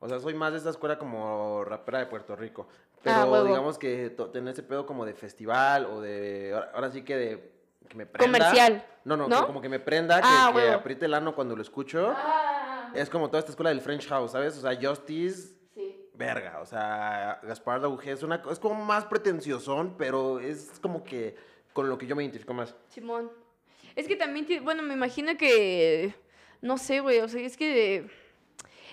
O 0.00 0.06
sea, 0.08 0.20
soy 0.20 0.34
más 0.34 0.52
de 0.52 0.58
esta 0.58 0.68
escuela 0.68 0.98
como 0.98 1.64
rapera 1.64 2.00
de 2.00 2.06
Puerto 2.06 2.36
Rico. 2.36 2.68
Pero 3.02 3.34
Ah, 3.34 3.44
digamos 3.44 3.78
que 3.78 4.10
tener 4.32 4.52
ese 4.52 4.62
pedo 4.62 4.84
como 4.84 5.06
de 5.06 5.14
festival 5.14 5.86
o 5.86 6.02
de, 6.02 6.52
ahora, 6.52 6.70
ahora 6.74 6.90
sí 6.90 7.00
que 7.02 7.16
de, 7.16 7.52
que 7.88 7.96
me 7.96 8.04
prenda. 8.04 8.26
Comercial, 8.38 8.84
No, 9.04 9.16
no, 9.16 9.26
¿no? 9.26 9.40
que 9.40 9.46
como 9.46 9.60
que 9.62 9.68
me 9.70 9.80
prenda, 9.80 10.16
que, 10.20 10.28
Ah, 10.28 10.50
que 10.52 10.58
huevo. 10.58 10.74
apriete 10.74 11.06
el 11.06 11.14
ano 11.14 11.34
cuando 11.34 11.56
lo 11.56 11.62
escucho. 11.62 12.12
Ah, 12.14 12.57
Es 12.94 13.10
como 13.10 13.28
toda 13.28 13.40
esta 13.40 13.52
escuela 13.52 13.70
del 13.70 13.80
French 13.80 14.06
House, 14.08 14.32
¿sabes? 14.32 14.56
O 14.56 14.60
sea, 14.60 14.76
Justice, 14.80 15.54
sí. 15.74 15.96
verga. 16.14 16.60
O 16.60 16.66
sea, 16.66 17.40
Gaspar 17.42 17.80
Daugé 17.80 18.12
es, 18.12 18.22
una, 18.22 18.42
es 18.50 18.58
como 18.58 18.84
más 18.84 19.04
pretenciosón, 19.06 19.94
pero 19.98 20.40
es 20.40 20.78
como 20.80 21.04
que 21.04 21.36
con 21.72 21.88
lo 21.88 21.98
que 21.98 22.06
yo 22.06 22.16
me 22.16 22.22
identifico 22.24 22.54
más. 22.54 22.74
Simón. 22.88 23.30
Es 23.96 24.06
que 24.06 24.16
también, 24.16 24.46
bueno, 24.64 24.82
me 24.82 24.94
imagino 24.94 25.36
que, 25.36 26.14
no 26.60 26.78
sé, 26.78 27.00
güey, 27.00 27.20
o 27.20 27.28
sea, 27.28 27.40
es 27.40 27.56
que, 27.56 28.06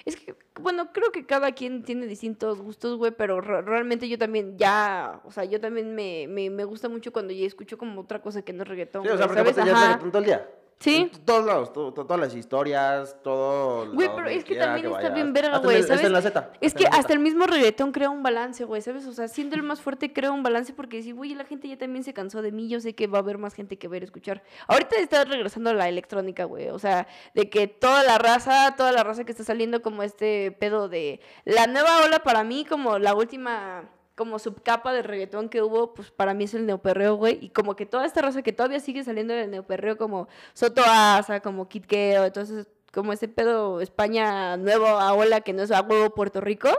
es 0.04 0.16
que, 0.16 0.36
bueno, 0.60 0.92
creo 0.94 1.12
que 1.12 1.26
cada 1.26 1.52
quien 1.52 1.84
tiene 1.84 2.08
distintos 2.08 2.60
gustos, 2.62 2.98
güey, 2.98 3.12
pero 3.12 3.40
re- 3.42 3.62
realmente 3.62 4.08
yo 4.10 4.18
también 4.18 4.58
ya, 4.58 5.22
o 5.26 5.32
sea, 5.32 5.44
yo 5.46 5.60
también 5.62 5.94
me, 5.94 6.28
me, 6.28 6.50
me 6.50 6.64
gusta 6.64 6.90
mucho 6.90 7.12
cuando 7.14 7.34
ya 7.34 7.46
escucho 7.46 7.78
como 7.78 8.02
otra 8.02 8.22
cosa 8.22 8.42
que 8.44 8.54
no 8.54 8.64
es 8.64 8.70
reggaetón, 8.70 9.04
Sí, 9.04 9.10
o 9.10 9.12
güey, 9.12 9.18
sea, 9.18 9.28
porque 9.28 9.40
¿sabes? 9.40 9.54
aparte 9.58 9.70
ya 9.70 9.74
es 9.74 9.78
Ajá. 9.78 9.88
reggaetón 9.88 10.12
todo 10.12 10.20
el 10.20 10.26
día. 10.26 10.50
Sí. 10.78 11.10
Todos 11.24 11.46
lados, 11.46 11.72
to- 11.74 11.94
to- 11.94 12.06
todas 12.06 12.20
las 12.20 12.36
historias, 12.36 13.16
todo. 13.24 13.92
Güey, 13.94 14.10
pero 14.14 14.28
es 14.28 14.44
que 14.44 14.56
también 14.56 14.86
está 14.88 14.98
vayas. 14.98 15.14
bien 15.14 15.32
verga, 15.34 15.58
güey, 15.60 15.78
el- 15.78 15.82
hasta 15.84 15.94
¿sabes? 15.96 16.06
en 16.08 16.14
la 16.14 16.22
Z. 16.22 16.52
Es 16.60 16.68
hasta 16.74 16.80
que 16.80 16.86
hasta 16.98 17.14
el 17.14 17.20
mismo 17.20 17.48
reggaetón 17.48 17.92
crea 17.94 18.10
un 18.10 18.22
balance, 18.22 18.66
güey, 18.66 18.82
¿sabes? 18.82 19.08
O 19.08 19.14
sea, 19.14 19.28
siendo 19.30 19.56
el 19.56 19.64
más 19.64 19.80
fuerte 19.82 20.12
crea 20.12 20.32
un 20.32 20.44
balance 20.44 20.74
porque 20.74 21.02
si, 21.02 21.14
güey, 21.14 21.34
la 21.34 21.46
gente 21.46 21.70
ya 21.70 21.78
también 21.78 22.04
se 22.04 22.14
cansó 22.14 22.42
de 22.42 22.52
mí, 22.52 22.68
yo 22.68 22.82
sé 22.82 22.94
que 22.94 23.08
va 23.08 23.20
a 23.20 23.22
haber 23.22 23.38
más 23.38 23.54
gente 23.54 23.78
que 23.78 23.88
ver, 23.88 24.04
escuchar. 24.04 24.44
Ahorita 24.68 24.98
está 24.98 25.24
regresando 25.24 25.74
la 25.74 25.88
electrónica, 25.88 26.44
güey, 26.44 26.68
o 26.70 26.78
sea, 26.78 27.08
de 27.34 27.50
que 27.50 27.68
toda 27.68 28.04
la 28.04 28.18
raza, 28.18 28.76
toda 28.76 28.92
la 28.92 29.04
raza 29.04 29.24
que 29.24 29.32
está 29.32 29.46
saliendo 29.46 29.82
como 29.82 30.04
este 30.04 30.52
pedo 30.52 30.90
de 30.90 31.22
la 31.46 31.68
nueva 31.68 32.04
ola 32.04 32.20
para 32.20 32.44
mí, 32.44 32.66
como 32.66 33.00
la 33.00 33.16
última 33.16 33.90
como 34.16 34.40
subcapa 34.40 34.94
de 34.94 35.02
reggaetón 35.04 35.50
que 35.50 35.62
hubo, 35.62 35.94
pues 35.94 36.10
para 36.10 36.34
mí 36.34 36.46
es 36.46 36.54
el 36.54 36.66
neoperreo, 36.66 37.16
güey, 37.16 37.38
y 37.42 37.50
como 37.50 37.76
que 37.76 37.86
toda 37.86 38.06
esta 38.06 38.22
raza 38.22 38.42
que 38.42 38.54
todavía 38.54 38.80
sigue 38.80 39.04
saliendo 39.04 39.34
del 39.34 39.52
neoperreo, 39.52 39.98
como 39.98 40.28
Soto 40.54 40.82
Asa, 40.86 41.42
como 41.42 41.68
Kid 41.68 41.86
Keo, 41.86 42.26
entonces 42.26 42.68
como 42.94 43.12
ese 43.12 43.28
pedo 43.28 43.82
España 43.82 44.56
nuevo 44.56 44.88
a 44.88 45.14
ola 45.14 45.42
que 45.42 45.52
no 45.52 45.64
es 45.64 45.72
a 45.72 45.82
huevo 45.82 46.16
Puerto 46.16 46.40
Rico, 46.40 46.70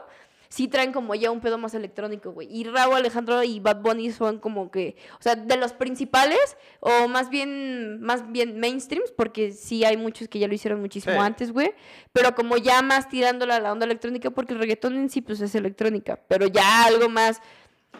sí 0.49 0.69
traen 0.69 0.93
como 0.93 1.15
ya 1.15 1.31
un 1.31 1.41
pedo 1.41 1.59
más 1.59 1.75
electrónico, 1.75 2.33
güey. 2.33 2.49
Y 2.51 2.65
Raúl 2.65 2.95
Alejandro 2.97 3.43
y 3.43 3.61
Bad 3.61 3.81
Bunny 3.83 4.11
son 4.13 4.39
como 4.39 4.71
que, 4.71 4.97
o 5.19 5.23
sea, 5.23 5.37
de 5.37 5.57
los 5.57 5.73
principales, 5.73 6.57
o 6.81 7.09
más 7.09 7.31
bien, 7.31 8.01
más 8.01 8.31
bien 8.31 8.59
mainstreams, 8.61 9.11
porque 9.13 9.53
sí 9.53 9.85
hay 9.85 9.97
muchos 9.97 10.29
que 10.29 10.39
ya 10.39 10.49
lo 10.49 10.55
hicieron 10.55 10.81
muchísimo 10.81 11.15
Sí. 11.15 11.21
antes, 11.21 11.53
güey. 11.53 11.75
Pero 12.13 12.35
como 12.35 12.57
ya 12.57 12.83
más 12.83 13.09
tirándole 13.09 13.53
a 13.55 13.61
la 13.61 13.73
onda 13.73 13.85
electrónica, 13.87 14.31
porque 14.31 14.55
el 14.55 14.61
reggaetón 14.61 14.97
en 14.97 15.11
sí, 15.11 15.21
pues 15.23 15.41
es 15.41 15.55
electrónica. 15.55 16.21
Pero 16.29 16.47
ya 16.47 16.85
algo 16.85 17.09
más 17.09 17.41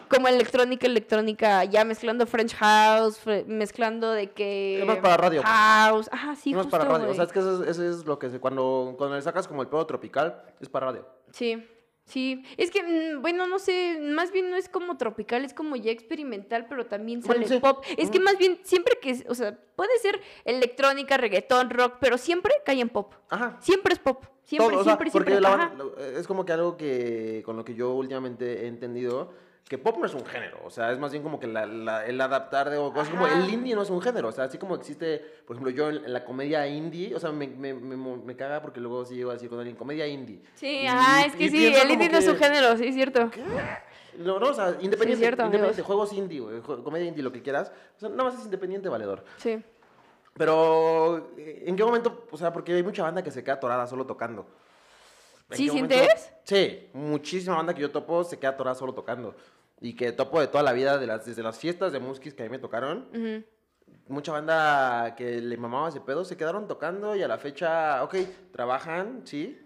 como 0.09 0.29
electrónica, 0.29 0.87
electrónica, 0.87 1.65
ya 1.65 1.83
mezclando 1.83 2.25
French 2.25 2.55
House, 2.55 3.19
mezclando 3.45 4.11
de 4.11 4.31
que... 4.31 4.79
Es 4.79 4.85
más 4.85 4.97
para 4.99 5.17
radio. 5.17 5.41
House, 5.43 6.07
ajá, 6.11 6.35
sí, 6.35 6.51
es 6.51 6.55
justo, 6.55 6.69
para 6.71 6.85
radio. 6.85 7.03
O 7.03 7.05
güey. 7.07 7.15
sea, 7.15 7.25
es 7.25 7.31
que 7.33 7.39
eso 7.39 7.63
es, 7.63 7.69
eso 7.71 7.83
es 7.89 8.05
lo 8.05 8.17
que 8.17 8.29
se. 8.29 8.39
Cuando, 8.39 8.95
cuando 8.97 9.17
le 9.17 9.21
sacas 9.21 9.47
como 9.49 9.61
el 9.63 9.67
pedo 9.67 9.85
tropical, 9.85 10.41
es 10.61 10.69
para 10.69 10.85
radio. 10.87 11.05
Sí, 11.31 11.61
sí. 12.07 12.43
Es 12.57 12.71
que, 12.71 12.81
mm, 12.81 13.21
bueno, 13.21 13.45
no 13.45 13.59
sé, 13.59 13.99
más 14.01 14.31
bien 14.31 14.49
no 14.49 14.55
es 14.57 14.67
como 14.69 14.97
tropical, 14.97 15.45
es 15.45 15.53
como 15.53 15.75
ya 15.75 15.91
experimental, 15.91 16.65
pero 16.67 16.87
también 16.87 17.21
Bueno, 17.21 17.43
sale 17.43 17.55
sí. 17.55 17.59
pop. 17.61 17.85
Es 17.95 18.09
que 18.09 18.19
más 18.19 18.37
bien, 18.39 18.59
siempre 18.63 18.97
que, 18.99 19.23
o 19.29 19.35
sea, 19.35 19.55
puede 19.75 19.95
ser 19.99 20.19
electrónica, 20.45 21.17
reggaetón, 21.17 21.69
rock, 21.69 21.97
pero 21.99 22.17
siempre 22.17 22.53
cae 22.65 22.79
en 22.81 22.89
pop. 22.89 23.13
Ajá. 23.29 23.57
Siempre 23.61 23.93
es 23.93 23.99
pop. 23.99 24.23
Siempre, 24.43 24.69
Todo, 24.69 24.79
o 24.79 24.83
sea, 24.85 24.93
siempre, 24.93 25.11
porque 25.11 25.31
siempre. 25.33 25.41
la 25.41 25.73
lo- 25.77 25.97
es 25.97 26.25
como 26.25 26.45
que 26.45 26.53
algo 26.53 26.77
que 26.77 27.43
con 27.45 27.57
lo 27.57 27.65
que 27.65 27.75
yo 27.75 27.91
últimamente 27.93 28.63
he 28.63 28.67
entendido 28.67 29.33
que 29.67 29.77
pop 29.77 29.97
no 29.99 30.05
es 30.05 30.13
un 30.13 30.25
género, 30.25 30.59
o 30.63 30.69
sea, 30.69 30.91
es 30.91 30.97
más 30.99 31.11
bien 31.11 31.23
como 31.23 31.39
que 31.39 31.47
la- 31.47 31.65
la- 31.65 32.05
el 32.05 32.19
adaptar 32.21 32.69
de 32.69 32.77
cosas 32.77 33.09
como 33.09 33.27
el 33.27 33.49
indie 33.49 33.75
no 33.75 33.81
es 33.81 33.89
un 33.89 34.01
género, 34.01 34.29
o 34.29 34.31
sea, 34.31 34.45
así 34.45 34.57
como 34.57 34.75
existe, 34.75 35.19
por 35.45 35.55
ejemplo, 35.55 35.71
yo 35.71 35.89
en, 35.89 36.05
en 36.05 36.13
la 36.13 36.23
comedia 36.23 36.65
indie, 36.67 37.13
o 37.13 37.19
sea, 37.19 37.31
me, 37.31 37.47
me, 37.47 37.73
me, 37.73 37.95
me 37.97 38.35
caga 38.35 38.61
porque 38.61 38.79
luego 38.79 39.03
sí 39.05 39.15
llego 39.15 39.31
a 39.31 39.33
decir 39.33 39.49
con 39.49 39.59
alguien, 39.59 39.75
comedia 39.75 40.07
indie. 40.07 40.41
Sí, 40.55 40.81
Y- 40.83 40.87
ajá, 40.87 41.25
es 41.25 41.35
que 41.35 41.49
sí, 41.49 41.65
el 41.67 41.91
indie 41.91 42.07
como 42.07 42.11
no 42.13 42.17
es 42.19 42.27
un 42.27 42.37
que- 42.37 42.43
género, 42.45 42.77
sí, 42.77 42.87
es 42.87 42.95
cierto. 42.95 43.29
No, 44.17 44.39
no, 44.39 44.47
o 44.49 44.53
sea, 44.53 44.69
independiente, 44.79 45.17
cierto, 45.17 45.43
independiente, 45.45 45.81
juegos 45.83 46.13
indie, 46.13 46.41
comedia 46.83 47.05
indie, 47.07 47.21
lo 47.23 47.31
que 47.31 47.41
quieras, 47.41 47.71
o 47.97 47.99
sea, 47.99 48.09
nada 48.09 48.23
más 48.23 48.35
es 48.39 48.45
independiente, 48.45 48.89
valedor. 48.89 49.23
Sí. 49.37 49.61
Pero, 50.33 51.31
eh, 51.37 51.63
¿en 51.65 51.75
qué 51.75 51.83
momento? 51.83 52.25
O 52.31 52.37
sea, 52.37 52.53
porque 52.53 52.73
hay 52.73 52.83
mucha 52.83 53.03
banda 53.03 53.23
que 53.23 53.31
se 53.31 53.43
queda 53.43 53.55
atorada 53.55 53.85
solo 53.87 54.05
tocando. 54.05 54.47
¿En 55.49 55.57
¿Sí 55.57 55.69
sientes? 55.69 56.31
Sí, 56.43 56.89
muchísima 56.93 57.55
banda 57.55 57.73
que 57.73 57.81
yo 57.81 57.89
topo 57.89 58.23
se 58.23 58.37
queda 58.37 58.51
atorada 58.51 58.75
solo 58.75 58.93
tocando. 58.93 59.35
Y 59.81 59.93
que 59.95 60.11
topo 60.11 60.39
de 60.39 60.47
toda 60.47 60.63
la 60.63 60.73
vida, 60.73 60.97
de 60.97 61.05
las, 61.07 61.25
desde 61.25 61.43
las 61.43 61.59
fiestas 61.59 61.91
de 61.91 61.99
muskis 61.99 62.33
que 62.33 62.43
a 62.43 62.45
mí 62.45 62.49
me 62.49 62.59
tocaron. 62.59 63.07
Mucha 64.09 64.31
banda 64.31 65.15
que 65.15 65.39
le 65.41 65.57
mamaba 65.57 65.89
ese 65.89 66.01
pedo 66.01 66.23
se 66.25 66.35
quedaron 66.37 66.67
tocando 66.67 67.15
y 67.15 67.21
a 67.23 67.27
la 67.27 67.37
fecha, 67.37 68.03
ok, 68.03 68.15
trabajan, 68.51 69.21
sí, 69.25 69.59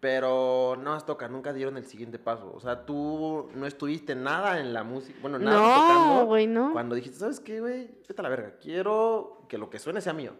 pero 0.00 0.76
no 0.78 0.94
las 0.94 1.04
tocan, 1.06 1.32
nunca 1.32 1.52
dieron 1.52 1.76
el 1.76 1.84
siguiente 1.86 2.18
paso. 2.18 2.52
O 2.54 2.60
sea, 2.60 2.84
tú 2.86 3.50
no 3.54 3.66
estuviste 3.66 4.14
nada 4.14 4.60
en 4.60 4.72
la 4.72 4.84
música, 4.84 5.18
bueno, 5.20 5.38
nada 5.38 5.56
No, 5.58 6.24
tocando. 6.24 6.46
no. 6.48 6.72
Cuando 6.72 6.94
dijiste, 6.94 7.18
¿sabes 7.18 7.40
qué, 7.40 7.60
güey? 7.60 7.90
Vete 8.08 8.20
a 8.20 8.22
la 8.22 8.28
verga, 8.28 8.54
quiero 8.60 9.42
que 9.48 9.58
lo 9.58 9.68
que 9.70 9.78
suene 9.78 10.00
sea 10.00 10.12
mío. 10.12 10.32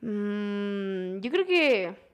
Mm, 0.00 1.20
yo 1.20 1.30
creo 1.30 1.46
que 1.46 2.11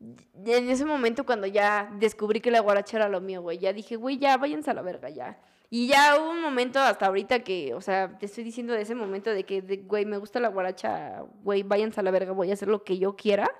en 0.00 0.70
ese 0.70 0.84
momento 0.84 1.24
cuando 1.24 1.46
ya 1.46 1.90
descubrí 1.98 2.40
que 2.40 2.50
la 2.50 2.60
guaracha 2.60 2.98
era 2.98 3.08
lo 3.08 3.20
mío, 3.20 3.42
güey, 3.42 3.58
ya 3.58 3.72
dije, 3.72 3.96
güey, 3.96 4.18
ya 4.18 4.36
váyanse 4.36 4.70
a 4.70 4.74
la 4.74 4.82
verga, 4.82 5.08
ya. 5.10 5.38
Y 5.68 5.88
ya 5.88 6.16
hubo 6.20 6.30
un 6.30 6.40
momento 6.42 6.78
hasta 6.78 7.06
ahorita 7.06 7.40
que, 7.40 7.74
o 7.74 7.80
sea, 7.80 8.16
te 8.18 8.26
estoy 8.26 8.44
diciendo 8.44 8.72
de 8.72 8.82
ese 8.82 8.94
momento 8.94 9.30
de 9.30 9.42
que, 9.44 9.62
de, 9.62 9.78
güey, 9.78 10.04
me 10.04 10.16
gusta 10.16 10.38
la 10.38 10.46
guaracha, 10.48 11.24
güey, 11.42 11.64
váyanse 11.64 11.98
a 11.98 12.02
la 12.04 12.12
verga, 12.12 12.30
voy 12.32 12.50
a 12.50 12.54
hacer 12.54 12.68
lo 12.68 12.84
que 12.84 12.98
yo 12.98 13.16
quiera. 13.16 13.50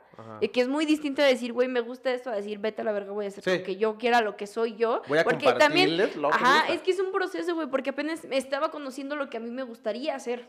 Eh, 0.40 0.50
que 0.50 0.60
es 0.60 0.68
muy 0.68 0.86
distinto 0.86 1.20
a 1.20 1.24
decir, 1.26 1.52
güey, 1.52 1.66
me 1.68 1.80
gusta 1.80 2.12
esto, 2.12 2.30
a 2.30 2.36
decir, 2.36 2.58
vete 2.58 2.82
a 2.82 2.84
la 2.84 2.92
verga, 2.92 3.12
voy 3.12 3.24
a 3.24 3.28
hacer 3.28 3.42
Sí. 3.42 3.58
lo 3.58 3.62
que 3.64 3.76
yo 3.76 3.98
quiera, 3.98 4.20
lo 4.20 4.36
que 4.36 4.46
soy 4.46 4.76
yo. 4.76 5.02
Voy 5.08 5.18
a 5.18 5.24
porque 5.24 5.52
también, 5.54 5.96
lo 5.98 6.30
que 6.30 6.36
ajá, 6.36 6.72
es 6.72 6.80
que 6.80 6.92
es 6.92 7.00
un 7.00 7.10
proceso, 7.12 7.54
güey, 7.54 7.66
porque 7.68 7.90
apenas 7.90 8.24
me 8.24 8.36
estaba 8.36 8.70
conociendo 8.70 9.16
lo 9.16 9.28
que 9.28 9.38
a 9.38 9.40
mí 9.40 9.50
me 9.50 9.64
gustaría 9.64 10.14
hacer. 10.14 10.46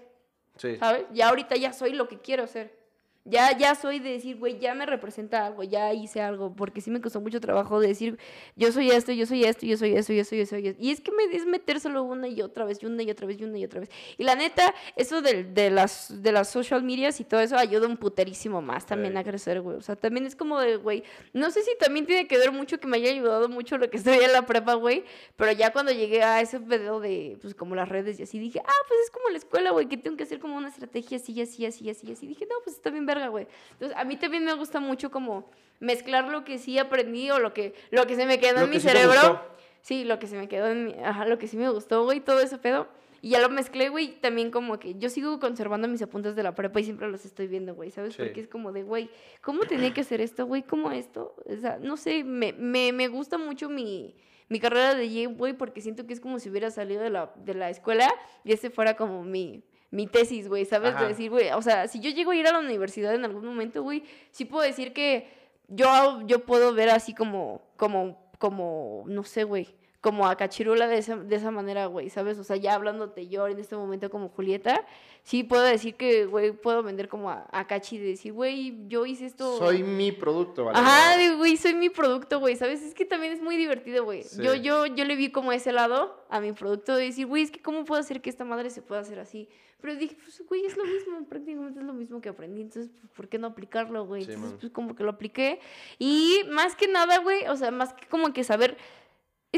Sí. 0.58 0.76
¿sabes? 0.78 1.06
Ya 1.12 1.30
ahorita 1.30 1.56
ya 1.56 1.74
soy 1.74 1.94
lo 1.94 2.08
que 2.08 2.20
quiero 2.20 2.46
ser. 2.48 2.78
Ya, 3.30 3.58
ya 3.58 3.76
soy 3.76 4.00
de 4.00 4.12
decir, 4.14 4.38
güey, 4.38 4.58
ya 4.58 4.74
me 4.74 4.86
representa 4.86 5.46
algo, 5.46 5.62
ya 5.64 5.94
hice 5.94 6.22
algo, 6.22 6.54
porque 6.56 6.80
sí 6.80 6.90
me 6.90 7.02
costó 7.02 7.20
mucho 7.20 7.42
trabajo 7.42 7.80
de 7.82 7.90
decir, 7.90 8.18
yo 8.56 8.72
soy 8.72 8.90
esto, 8.90 9.12
yo 9.12 9.26
soy 9.26 9.44
esto, 9.44 9.66
yo 9.66 9.76
soy 9.76 9.96
esto, 9.96 10.14
yo 10.14 10.24
soy 10.24 10.40
eso, 10.40 10.58
yo 10.58 10.72
Y 10.80 10.92
es 10.92 11.02
que 11.02 11.12
me 11.12 11.24
es 11.36 11.46
metérselo 11.46 12.04
una 12.04 12.30
y 12.30 12.42
otra 12.42 12.64
vez, 12.64 12.82
y 12.82 12.86
una 12.86 13.04
y 13.04 13.12
otra 13.12 13.28
vez, 13.28 13.38
y 13.40 13.44
una 13.44 13.58
y 13.58 13.66
otra 13.66 13.82
vez. 13.82 13.90
Y 14.18 14.24
la 14.24 14.36
neta, 14.36 14.74
eso 14.96 15.22
del- 15.22 15.54
de, 15.54 15.70
las, 15.70 16.24
de 16.24 16.32
las 16.32 16.50
social 16.50 16.84
medias 16.84 17.20
y 17.20 17.26
todo 17.26 17.42
eso 17.42 17.58
ayuda 17.58 17.86
un 17.88 17.98
puterísimo 17.98 18.62
más 18.62 18.86
también 18.86 19.12
Sí. 19.14 19.20
a 19.20 19.24
crecer, 19.26 19.60
güey. 19.60 19.76
O 19.76 19.82
sea, 19.82 19.98
también 19.98 20.26
es 20.26 20.36
como 20.38 20.60
de, 20.62 20.78
güey, 20.78 21.04
no 21.34 21.52
sé 21.52 21.64
si 21.64 21.72
también 21.80 22.06
tiene 22.06 22.28
que 22.28 22.38
ver 22.38 22.54
mucho 22.54 22.80
que 22.80 22.88
me 22.88 22.96
haya 22.96 23.10
ayudado 23.10 23.50
mucho 23.50 23.78
lo 23.78 23.90
que 23.90 23.98
estoy 23.98 24.20
en 24.20 24.32
la 24.32 24.46
prepa, 24.46 24.76
güey, 24.76 25.04
pero 25.36 25.52
ya 25.52 25.74
cuando 25.74 25.92
llegué 25.92 26.24
a 26.24 26.40
ese 26.40 26.62
pedo 26.62 27.02
de, 27.02 27.38
pues, 27.42 27.54
como 27.56 27.76
las 27.76 27.90
redes 27.90 28.20
y 28.20 28.24
así, 28.24 28.40
dije, 28.40 28.62
ah, 28.66 28.72
pues 28.88 29.00
es 29.04 29.12
como 29.12 29.28
la 29.30 29.38
escuela, 29.38 29.72
güey, 29.72 29.88
que 29.88 29.98
tengo 29.98 30.16
que 30.16 30.24
hacer 30.24 30.40
como 30.40 30.56
una 30.56 30.70
estrategia 30.70 31.18
así, 31.18 31.42
así, 31.42 31.66
así, 31.66 31.90
así, 31.90 32.12
así. 32.14 32.26
Dije, 32.26 32.46
no, 32.50 32.56
pues 32.64 32.78
está 32.78 32.90
bien 32.90 33.06
verga, 33.18 33.30
güey. 33.30 33.48
Entonces, 33.74 33.98
a 33.98 34.04
mí 34.04 34.18
también 34.18 34.46
me 34.46 34.54
gusta 34.54 34.80
mucho 34.80 35.12
como 35.12 35.50
mezclar 35.80 36.28
lo 36.30 36.44
que 36.44 36.58
sí 36.58 36.78
aprendí 36.78 37.30
o 37.32 37.40
lo 37.40 37.54
que, 37.54 37.74
lo 37.92 38.08
que 38.08 38.16
se 38.16 38.26
me 38.26 38.40
quedó 38.40 38.56
Lo 38.56 38.62
en 38.62 38.66
que 38.68 38.76
mi 38.76 38.82
sí 38.82 38.88
cerebro. 38.88 39.42
Sí, 39.82 40.04
lo 40.04 40.20
que 40.20 40.28
se 40.28 40.36
me 40.36 40.48
quedó 40.48 40.68
en 40.68 40.86
mi, 40.86 40.94
ajá, 41.04 41.26
lo 41.26 41.38
que 41.38 41.48
sí 41.48 41.56
me 41.56 41.70
gustó, 41.70 42.04
güey, 42.04 42.20
todo 42.20 42.40
ese 42.42 42.58
pedo. 42.58 42.88
Y 43.22 43.30
ya 43.30 43.40
lo 43.40 43.50
mezclé, 43.50 43.90
güey, 43.90 44.20
también 44.20 44.52
como 44.52 44.78
que 44.80 44.96
yo 44.96 45.10
sigo 45.10 45.40
conservando 45.40 45.88
mis 45.88 46.02
apuntes 46.02 46.36
de 46.36 46.44
la 46.44 46.54
prepa 46.54 46.80
y 46.80 46.84
siempre 46.84 47.10
los 47.10 47.26
estoy 47.26 47.48
viendo, 47.48 47.74
güey, 47.74 47.90
¿sabes? 47.92 48.14
Sí. 48.14 48.22
Porque 48.22 48.42
es 48.42 48.48
como 48.48 48.72
de, 48.72 48.84
güey, 48.84 49.10
¿cómo 49.42 49.62
tenía 49.62 49.94
que 49.94 50.02
hacer 50.02 50.22
esto, 50.22 50.46
güey? 50.46 50.64
¿Cómo 50.64 50.92
esto? 50.92 51.36
O 51.46 51.56
sea, 51.56 51.80
no 51.82 51.98
sé, 51.98 52.24
me, 52.24 52.54
me, 52.54 52.92
me 52.92 53.08
gusta 53.08 53.38
mucho 53.38 53.70
mi, 53.70 54.16
mi 54.50 54.60
carrera 54.60 54.94
de 54.94 55.08
J, 55.08 55.36
güey, 55.36 55.54
porque 55.54 55.82
siento 55.82 56.06
que 56.06 56.14
es 56.14 56.20
como 56.20 56.40
si 56.40 56.50
hubiera 56.50 56.70
salido 56.70 57.02
de 57.02 57.10
la, 57.10 57.34
de 57.38 57.54
la 57.54 57.70
escuela 57.70 58.14
y 58.44 58.54
ese 58.54 58.70
fuera 58.70 58.96
como 58.96 59.24
mi, 59.24 59.64
mi 59.92 60.08
tesis, 60.08 60.48
güey, 60.48 60.66
¿sabes? 60.66 60.94
Ajá. 60.94 61.04
De 61.04 61.10
decir, 61.10 61.30
güey, 61.30 61.52
o 61.52 61.62
sea, 61.62 61.88
si 61.88 62.00
yo 62.00 62.10
llego 62.10 62.32
a 62.32 62.36
ir 62.36 62.48
a 62.48 62.52
la 62.52 62.60
universidad 62.60 63.14
en 63.16 63.26
algún 63.26 63.46
momento, 63.46 63.84
güey, 63.84 64.04
sí 64.32 64.46
puedo 64.46 64.64
decir 64.64 64.94
que 64.94 65.28
yo, 65.68 66.22
yo 66.26 66.46
puedo 66.46 66.74
ver 66.74 66.90
así 66.90 67.14
como, 67.14 67.62
como, 67.78 68.32
como, 68.38 69.04
no 69.08 69.24
sé, 69.24 69.44
güey, 69.44 69.76
como 70.08 70.26
a 70.26 70.38
Cachirula 70.38 70.88
de 70.88 71.00
esa, 71.00 71.18
de 71.18 71.36
esa 71.36 71.52
manera, 71.52 71.88
güey, 71.88 72.10
¿sabes? 72.10 72.40
O 72.40 72.44
sea, 72.46 72.56
ya 72.56 72.76
hablándote 72.76 73.28
yo 73.28 73.46
en 73.50 73.60
este 73.60 73.76
momento 73.76 74.10
como 74.10 74.30
Julieta, 74.30 74.88
sí 75.24 75.44
puedo 75.44 75.64
decir 75.64 75.96
que, 75.96 76.26
güey, 76.26 76.54
puedo 76.54 76.82
vender 76.82 77.10
como 77.10 77.30
a, 77.30 77.46
a 77.52 77.68
Cachi 77.68 77.98
de 77.98 78.08
decir, 78.08 78.32
güey, 78.32 78.88
yo 78.88 79.06
hice 79.06 79.26
esto... 79.26 79.58
Soy 79.58 79.84
mi 79.84 80.14
producto, 80.14 80.64
¿vale? 80.64 80.80
Ajá, 80.80 81.36
güey, 81.36 81.58
soy 81.58 81.74
mi 81.74 81.90
producto, 81.90 82.40
güey, 82.40 82.56
¿sabes? 82.56 82.82
Es 82.84 82.94
que 82.94 83.04
también 83.04 83.34
es 83.34 83.42
muy 83.42 83.58
divertido, 83.58 84.06
güey. 84.06 84.24
Sí. 84.24 84.42
Yo, 84.42 84.56
yo, 84.56 84.86
yo 84.86 85.04
le 85.04 85.18
vi 85.18 85.30
como 85.30 85.52
ese 85.52 85.74
lado 85.74 86.26
a 86.30 86.40
mi 86.40 86.54
producto 86.54 86.96
de 86.96 87.04
decir, 87.04 87.28
güey, 87.28 87.44
es 87.44 87.52
que 87.52 87.62
cómo 87.62 87.84
puedo 87.84 88.00
hacer 88.00 88.22
que 88.22 88.30
esta 88.30 88.46
madre 88.46 88.70
se 88.70 88.82
pueda 88.82 89.02
hacer 89.02 89.20
así. 89.20 89.50
Pero 89.82 89.94
dije, 89.96 90.16
pues, 90.24 90.42
güey, 90.48 90.66
es 90.66 90.78
lo 90.78 90.86
mismo, 90.86 91.26
prácticamente 91.30 91.82
es 91.82 91.86
lo 91.86 91.94
mismo 91.94 92.22
que 92.22 92.30
aprendí, 92.30 92.62
entonces, 92.62 92.90
pues, 92.98 93.12
¿por 93.12 93.28
qué 93.28 93.40
no 93.40 93.48
aplicarlo, 93.48 94.06
güey? 94.06 94.24
Sí, 94.24 94.32
entonces, 94.32 94.52
man. 94.52 94.60
pues, 94.62 94.72
como 94.72 94.96
que 94.96 95.04
lo 95.04 95.10
apliqué. 95.10 95.60
Y 96.00 96.44
más 96.50 96.78
que 96.78 96.88
nada, 96.88 97.20
güey, 97.20 97.46
o 97.48 97.58
sea, 97.58 97.72
más 97.72 97.94
que 97.94 98.08
como 98.08 98.32
que 98.32 98.46
saber... 98.46 98.78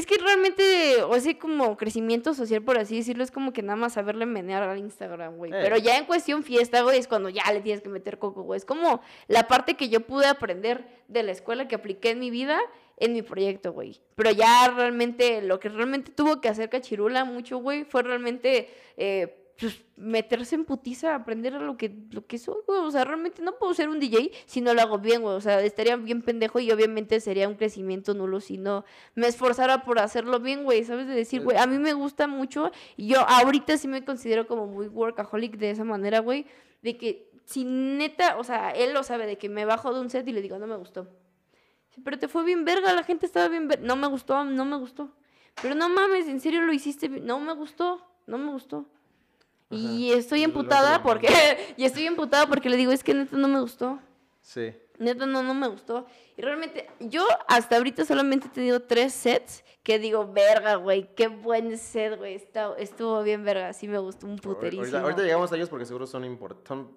Es 0.00 0.06
que 0.06 0.16
realmente, 0.16 1.02
o 1.02 1.14
ese 1.14 1.36
como 1.36 1.76
crecimiento 1.76 2.32
social, 2.32 2.62
por 2.62 2.78
así 2.78 2.96
decirlo, 2.96 3.22
es 3.22 3.30
como 3.30 3.52
que 3.52 3.60
nada 3.60 3.76
más 3.76 3.92
saberle 3.92 4.24
menear 4.24 4.62
al 4.62 4.78
Instagram, 4.78 5.36
güey. 5.36 5.52
Eh. 5.52 5.58
Pero 5.62 5.76
ya 5.76 5.98
en 5.98 6.06
cuestión 6.06 6.42
fiesta, 6.42 6.80
güey, 6.80 6.98
es 6.98 7.06
cuando 7.06 7.28
ya 7.28 7.42
le 7.52 7.60
tienes 7.60 7.82
que 7.82 7.90
meter 7.90 8.18
coco, 8.18 8.42
güey. 8.42 8.56
Es 8.56 8.64
como 8.64 9.02
la 9.28 9.46
parte 9.46 9.74
que 9.74 9.90
yo 9.90 10.00
pude 10.00 10.26
aprender 10.26 10.86
de 11.08 11.22
la 11.22 11.32
escuela 11.32 11.68
que 11.68 11.74
apliqué 11.74 12.12
en 12.12 12.18
mi 12.18 12.30
vida 12.30 12.58
en 12.96 13.12
mi 13.12 13.20
proyecto, 13.20 13.74
güey. 13.74 14.00
Pero 14.14 14.30
ya 14.30 14.72
realmente, 14.74 15.42
lo 15.42 15.60
que 15.60 15.68
realmente 15.68 16.12
tuvo 16.12 16.40
que 16.40 16.48
hacer 16.48 16.70
Cachirula 16.70 17.26
mucho, 17.26 17.58
güey, 17.58 17.84
fue 17.84 18.02
realmente 18.02 18.70
eh, 18.96 19.39
pues, 19.60 19.84
meterse 19.96 20.54
en 20.54 20.64
putiza, 20.64 21.14
aprender 21.14 21.52
lo 21.52 21.76
que, 21.76 21.94
lo 22.10 22.26
que 22.26 22.38
soy, 22.38 22.56
güey. 22.66 22.80
O 22.80 22.90
sea, 22.90 23.04
realmente 23.04 23.42
no 23.42 23.58
puedo 23.58 23.74
ser 23.74 23.90
un 23.90 24.00
DJ 24.00 24.32
si 24.46 24.62
no 24.62 24.72
lo 24.72 24.80
hago 24.80 24.98
bien, 24.98 25.20
güey. 25.20 25.34
O 25.36 25.40
sea, 25.42 25.60
estaría 25.60 25.96
bien 25.96 26.22
pendejo 26.22 26.60
y 26.60 26.72
obviamente 26.72 27.20
sería 27.20 27.46
un 27.46 27.56
crecimiento 27.56 28.14
nulo 28.14 28.40
si 28.40 28.56
no 28.56 28.86
me 29.14 29.26
esforzara 29.26 29.82
por 29.82 29.98
hacerlo 29.98 30.40
bien, 30.40 30.64
güey. 30.64 30.82
¿Sabes? 30.84 31.06
De 31.06 31.14
decir, 31.14 31.42
güey, 31.42 31.58
a 31.58 31.66
mí 31.66 31.78
me 31.78 31.92
gusta 31.92 32.26
mucho 32.26 32.70
y 32.96 33.08
yo 33.08 33.20
ahorita 33.20 33.76
sí 33.76 33.86
me 33.86 34.02
considero 34.02 34.46
como 34.46 34.66
muy 34.66 34.88
workaholic 34.88 35.58
de 35.58 35.72
esa 35.72 35.84
manera, 35.84 36.20
güey. 36.20 36.46
De 36.80 36.96
que 36.96 37.30
si 37.44 37.64
neta, 37.64 38.38
o 38.38 38.44
sea, 38.44 38.70
él 38.70 38.94
lo 38.94 39.02
sabe, 39.02 39.26
de 39.26 39.36
que 39.36 39.50
me 39.50 39.66
bajo 39.66 39.92
de 39.92 40.00
un 40.00 40.08
set 40.08 40.26
y 40.26 40.32
le 40.32 40.40
digo, 40.40 40.58
no 40.58 40.66
me 40.66 40.76
gustó. 40.76 41.06
Pero 42.02 42.18
te 42.18 42.28
fue 42.28 42.44
bien 42.44 42.64
verga, 42.64 42.94
la 42.94 43.02
gente 43.02 43.26
estaba 43.26 43.48
bien 43.48 43.68
verga. 43.68 43.86
No 43.86 43.96
me 43.96 44.06
gustó, 44.06 44.42
no 44.42 44.64
me 44.64 44.78
gustó. 44.78 45.14
Pero 45.60 45.74
no 45.74 45.90
mames, 45.90 46.28
en 46.28 46.40
serio 46.40 46.62
lo 46.62 46.72
hiciste. 46.72 47.10
No 47.10 47.38
me 47.40 47.52
gustó, 47.52 48.00
no 48.26 48.38
me 48.38 48.52
gustó. 48.52 48.86
Y 49.70 50.12
estoy 50.12 50.42
emputada 50.42 51.02
porque, 51.02 51.28
y 51.76 51.84
estoy 51.84 52.06
emputada 52.06 52.46
porque 52.46 52.68
le 52.68 52.76
digo, 52.76 52.92
es 52.92 53.04
que 53.04 53.14
neta 53.14 53.36
no 53.36 53.48
me 53.48 53.60
gustó. 53.60 53.98
Sí. 54.42 54.72
Neta 54.98 55.24
no, 55.26 55.42
no 55.42 55.54
me 55.54 55.68
gustó. 55.68 56.06
Y 56.36 56.42
realmente, 56.42 56.88
yo 56.98 57.24
hasta 57.48 57.76
ahorita 57.76 58.04
solamente 58.04 58.48
he 58.48 58.50
tenido 58.50 58.80
tres 58.82 59.12
sets 59.14 59.64
que 59.82 59.98
digo, 59.98 60.30
verga, 60.30 60.74
güey, 60.74 61.14
qué 61.14 61.28
buen 61.28 61.78
set, 61.78 62.18
güey. 62.18 62.42
Estuvo 62.78 63.22
bien 63.22 63.44
verga, 63.44 63.72
sí 63.72 63.88
me 63.88 63.98
gustó 63.98 64.26
un 64.26 64.36
puterísimo. 64.38 64.82
Ahorita, 64.82 65.00
ahorita 65.02 65.22
llegamos 65.22 65.52
a 65.52 65.56
ellos 65.56 65.68
porque 65.70 65.86
seguro 65.86 66.06
son 66.06 66.24
importantes. 66.24 66.94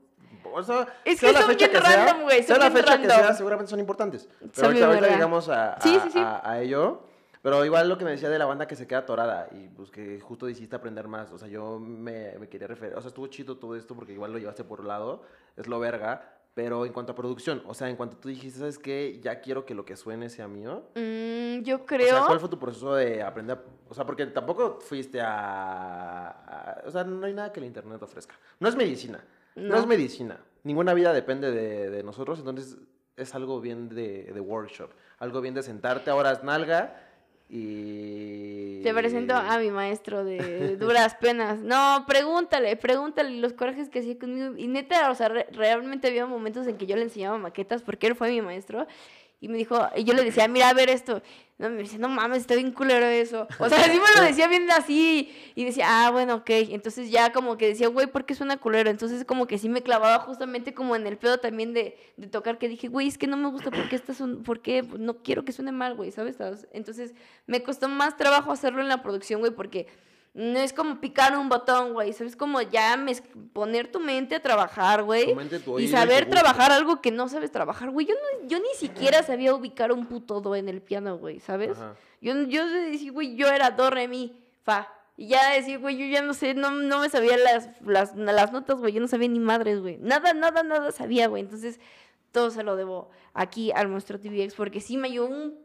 O 0.51 0.61
sea, 0.63 0.87
Es 1.05 1.19
sea 1.19 1.29
que 1.29 1.33
la 1.33 1.39
son 1.41 1.49
fecha 1.51 1.67
bien 1.69 1.81
que 1.81 1.87
sea, 1.87 2.05
random, 2.05 2.23
güey, 2.23 2.43
Sea 2.43 2.55
son 2.55 2.65
la 2.65 2.71
fecha 2.71 2.97
que 3.01 3.07
random. 3.07 3.25
sea, 3.27 3.33
seguramente 3.35 3.69
son 3.69 3.79
importantes. 3.79 4.27
Pero 4.39 4.51
Son 4.53 4.65
ahorita, 4.65 4.85
ahorita 4.87 5.07
llegamos 5.09 5.49
a, 5.49 5.73
a, 5.73 5.81
Sí, 5.81 5.99
sí, 6.03 6.09
sí. 6.11 6.19
a- 6.19 6.41
a 6.43 6.61
ello. 6.61 7.03
Pero 7.43 7.63
igual 7.65 7.87
lo 7.89 7.97
que 7.97 8.05
me 8.05 8.11
decía 8.11 8.29
de 8.29 8.39
la 8.39 8.45
banda 8.45 8.65
que 8.67 8.75
se 8.75 8.87
queda 8.87 8.99
atorada 8.99 9.49
y 9.51 9.67
pues 9.67 9.91
que 9.91 10.19
justo 10.19 10.49
hiciste 10.49 10.75
aprender 10.75 11.07
más. 11.07 11.31
O 11.31 11.37
sea, 11.37 11.47
yo 11.49 11.77
me, 11.77 12.37
me 12.39 12.47
quería 12.49 12.67
referir. 12.67 12.95
O 12.95 13.01
sea, 13.01 13.09
estuvo 13.09 13.27
chido 13.27 13.57
todo 13.57 13.75
esto 13.75 13.93
porque 13.95 14.13
igual 14.13 14.31
lo 14.31 14.39
llevaste 14.39 14.63
por 14.63 14.79
un 14.81 14.87
lado. 14.87 15.21
Es 15.55 15.67
lo 15.67 15.79
verga. 15.79 16.39
Pero 16.55 16.85
en 16.85 16.93
cuanto 16.93 17.11
a 17.11 17.15
producción, 17.15 17.63
o 17.65 17.73
sea, 17.73 17.89
en 17.89 17.95
cuanto 17.95 18.15
tú 18.17 18.29
dijiste, 18.29 18.59
¿sabes 18.59 18.77
qué? 18.79 19.19
Ya 19.21 19.41
quiero 19.41 19.65
que 19.65 19.73
lo 19.73 19.85
que 19.85 19.97
suene 19.97 20.29
sea 20.29 20.47
mío. 20.47 20.83
Mm, 20.95 21.63
yo 21.63 21.77
O 21.77 21.85
creo... 21.85 22.07
sea, 22.15 22.25
¿cuál 22.27 22.39
fue 22.39 22.47
tu 22.47 22.59
proceso 22.59 22.93
de 22.95 23.23
aprender? 23.23 23.57
O 23.89 23.93
sea, 23.95 24.05
porque 24.05 24.25
tampoco 24.27 24.79
fuiste 24.79 25.19
a, 25.19 26.27
a- 26.29 26.81
O 26.85 26.91
sea, 26.91 27.03
no 27.03 27.25
hay 27.25 27.33
nada 27.33 27.51
que 27.51 27.59
el 27.59 27.65
internet 27.65 28.01
ofrezca. 28.01 28.35
No 28.59 28.69
es 28.69 28.75
medicina. 28.75 29.23
No, 29.55 29.69
No. 29.75 29.77
es 29.77 29.87
medicina. 29.87 30.39
Ninguna 30.63 30.93
vida 30.93 31.11
depende 31.11 31.51
de, 31.51 31.89
de 31.89 32.03
nosotros, 32.03 32.39
entonces 32.39 32.77
es 33.17 33.35
algo 33.35 33.59
bien 33.59 33.89
de, 33.89 34.31
de 34.33 34.39
workshop. 34.39 34.91
Algo 35.19 35.41
bien 35.41 35.53
de 35.55 35.63
sentarte, 35.63 36.09
ahora 36.09 36.31
es 36.31 36.43
nalga 36.43 36.95
y... 37.49 38.81
Te 38.83 38.93
presento 38.93 39.35
a 39.35 39.57
mi 39.59 39.69
maestro 39.69 40.23
de 40.25 40.75
duras 40.79 41.15
penas. 41.15 41.59
No, 41.59 42.05
pregúntale, 42.07 42.75
pregúntale 42.75 43.37
los 43.37 43.53
corajes 43.53 43.89
que 43.89 43.99
hacía 43.99 44.17
conmigo. 44.19 44.55
Y 44.57 44.67
neta, 44.67 45.09
o 45.11 45.15
sea, 45.15 45.29
re- 45.29 45.47
realmente 45.51 46.07
había 46.07 46.25
momentos 46.25 46.67
en 46.67 46.77
que 46.77 46.85
yo 46.85 46.95
le 46.95 47.03
enseñaba 47.03 47.37
maquetas 47.37 47.81
porque 47.81 48.07
él 48.07 48.15
fue 48.15 48.29
mi 48.29 48.41
maestro. 48.41 48.87
Y 49.39 49.47
me 49.49 49.57
dijo, 49.57 49.77
y 49.95 50.03
yo 50.03 50.13
le 50.13 50.23
decía, 50.23 50.47
mira, 50.47 50.69
a 50.69 50.73
ver 50.73 50.89
esto. 50.89 51.21
No, 51.63 51.69
me 51.69 51.81
dice, 51.83 51.97
no 51.97 52.09
mames, 52.09 52.39
está 52.39 52.55
bien 52.55 52.71
culero 52.71 53.05
eso. 53.05 53.47
O 53.57 53.69
sea, 53.69 53.81
sí 53.85 53.91
me 53.91 54.19
lo 54.19 54.27
decía 54.27 54.49
bien 54.49 54.69
así. 54.71 55.33
Y 55.55 55.63
decía, 55.63 55.85
ah, 55.87 56.11
bueno, 56.11 56.35
ok. 56.35 56.49
Entonces 56.49 57.09
ya 57.09 57.31
como 57.31 57.57
que 57.57 57.69
decía, 57.69 57.87
güey, 57.87 58.07
¿por 58.07 58.25
qué 58.25 58.35
suena 58.35 58.57
culero? 58.57 58.89
Entonces 58.89 59.23
como 59.23 59.47
que 59.47 59.57
sí 59.57 59.69
me 59.69 59.81
clavaba 59.81 60.19
justamente 60.19 60.73
como 60.73 60.95
en 60.97 61.07
el 61.07 61.17
pedo 61.17 61.37
también 61.37 61.73
de, 61.73 61.97
de 62.17 62.27
tocar, 62.27 62.57
que 62.57 62.67
dije, 62.67 62.89
güey, 62.89 63.07
es 63.07 63.17
que 63.17 63.27
no 63.27 63.37
me 63.37 63.49
gusta 63.49 63.71
porque 63.71 63.95
estás 63.95 64.19
un, 64.19 64.43
porque 64.43 64.83
no 64.99 65.23
quiero 65.23 65.45
que 65.45 65.53
suene 65.53 65.71
mal, 65.71 65.95
güey, 65.95 66.11
¿sabes? 66.11 66.37
Entonces 66.73 67.13
me 67.47 67.63
costó 67.63 67.87
más 67.87 68.17
trabajo 68.17 68.51
hacerlo 68.51 68.81
en 68.81 68.89
la 68.89 69.01
producción, 69.01 69.39
güey, 69.39 69.53
porque 69.53 69.87
no 70.33 70.59
es 70.59 70.73
como 70.73 70.99
picar 70.99 71.37
un 71.37 71.47
botón, 71.47 71.93
güey. 71.93 72.11
¿Sabes? 72.13 72.35
Como 72.35 72.61
ya 72.61 72.97
poner 73.53 73.91
tu 73.91 73.99
mente 73.99 74.35
a 74.35 74.41
trabajar, 74.41 75.03
güey. 75.03 75.35
Y 75.79 75.87
saber 75.87 76.27
trabajar 76.29 76.71
algo 76.71 77.01
que 77.01 77.11
no 77.11 77.29
sabes 77.29 77.51
trabajar, 77.51 77.91
güey. 77.91 78.07
Yo, 78.07 78.15
no, 78.15 78.47
yo 78.47 78.59
ni 78.59 78.73
siquiera 78.75 79.21
sabía 79.21 79.53
ubicar 79.53 79.91
un 79.91 80.07
puto 80.07 80.41
do 80.41 80.55
en 80.55 80.69
el 80.69 80.81
piano, 80.81 81.17
güey. 81.17 81.39
¿Sabes? 81.39 81.77
Yo, 82.19 82.33
yo 82.43 82.67
decía, 82.67 83.11
güey, 83.11 83.35
yo 83.35 83.47
era 83.47 83.69
do, 83.71 83.91
re, 83.91 84.07
mi, 84.07 84.35
fa. 84.63 84.91
Y 85.15 85.27
ya 85.27 85.51
decir, 85.53 85.77
güey, 85.77 85.97
yo 85.97 86.05
ya 86.07 86.23
no 86.23 86.33
sé, 86.33 86.55
no, 86.55 86.71
no 86.71 86.99
me 86.99 87.09
sabía 87.09 87.37
las, 87.37 87.69
las, 87.85 88.15
las 88.15 88.51
notas, 88.51 88.77
güey. 88.79 88.93
Yo 88.93 89.01
no 89.01 89.07
sabía 89.07 89.27
ni 89.27 89.39
madres, 89.39 89.81
güey. 89.81 89.97
Nada, 89.99 90.33
nada, 90.33 90.63
nada 90.63 90.91
sabía, 90.91 91.27
güey. 91.27 91.43
Entonces, 91.43 91.79
todo 92.31 92.49
se 92.49 92.63
lo 92.63 92.75
debo 92.75 93.11
aquí 93.35 93.71
al 93.71 93.87
Monstruo 93.87 94.19
TVX 94.19 94.55
porque 94.55 94.81
sí 94.81 94.97
me 94.97 95.09
ayudó 95.09 95.27
un 95.27 95.62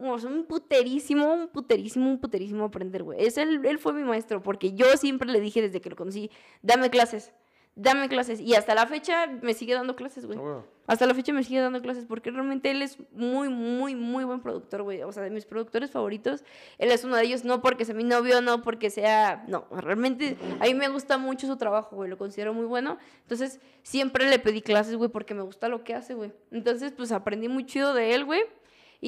un 0.00 0.44
puterísimo, 0.44 1.32
un 1.32 1.48
puterísimo, 1.48 2.10
un 2.10 2.18
puterísimo 2.18 2.64
aprender, 2.64 3.02
güey. 3.02 3.24
Es 3.24 3.38
él, 3.38 3.64
él 3.64 3.78
fue 3.78 3.92
mi 3.92 4.02
maestro, 4.02 4.42
porque 4.42 4.72
yo 4.72 4.86
siempre 4.96 5.30
le 5.30 5.40
dije 5.40 5.62
desde 5.62 5.80
que 5.80 5.90
lo 5.90 5.96
conocí, 5.96 6.30
dame 6.62 6.90
clases, 6.90 7.32
dame 7.74 8.08
clases. 8.08 8.40
Y 8.40 8.54
hasta 8.54 8.74
la 8.74 8.86
fecha 8.86 9.26
me 9.42 9.54
sigue 9.54 9.74
dando 9.74 9.94
clases, 9.96 10.26
güey. 10.26 10.38
Ah, 10.40 10.64
hasta 10.86 11.06
la 11.06 11.14
fecha 11.14 11.32
me 11.32 11.42
sigue 11.42 11.60
dando 11.60 11.82
clases, 11.82 12.06
porque 12.06 12.30
realmente 12.30 12.70
él 12.70 12.80
es 12.80 12.98
muy, 13.12 13.48
muy, 13.48 13.94
muy 13.94 14.24
buen 14.24 14.40
productor, 14.40 14.82
güey. 14.82 15.02
O 15.02 15.12
sea, 15.12 15.22
de 15.22 15.30
mis 15.30 15.44
productores 15.44 15.90
favoritos, 15.90 16.44
él 16.78 16.90
es 16.90 17.04
uno 17.04 17.16
de 17.16 17.24
ellos, 17.24 17.44
no 17.44 17.60
porque 17.60 17.84
sea 17.84 17.94
mi 17.94 18.04
novio, 18.04 18.40
no 18.40 18.62
porque 18.62 18.90
sea... 18.90 19.44
No, 19.48 19.66
realmente 19.70 20.36
a 20.60 20.64
mí 20.64 20.74
me 20.74 20.88
gusta 20.88 21.18
mucho 21.18 21.46
su 21.46 21.56
trabajo, 21.56 21.96
güey, 21.96 22.08
lo 22.08 22.18
considero 22.18 22.54
muy 22.54 22.66
bueno. 22.66 22.98
Entonces, 23.22 23.60
siempre 23.82 24.28
le 24.28 24.38
pedí 24.38 24.62
clases, 24.62 24.96
güey, 24.96 25.10
porque 25.10 25.34
me 25.34 25.42
gusta 25.42 25.68
lo 25.68 25.84
que 25.84 25.94
hace, 25.94 26.14
güey. 26.14 26.32
Entonces, 26.50 26.92
pues 26.92 27.12
aprendí 27.12 27.48
muy 27.48 27.66
chido 27.66 27.92
de 27.92 28.14
él, 28.14 28.24
güey. 28.24 28.42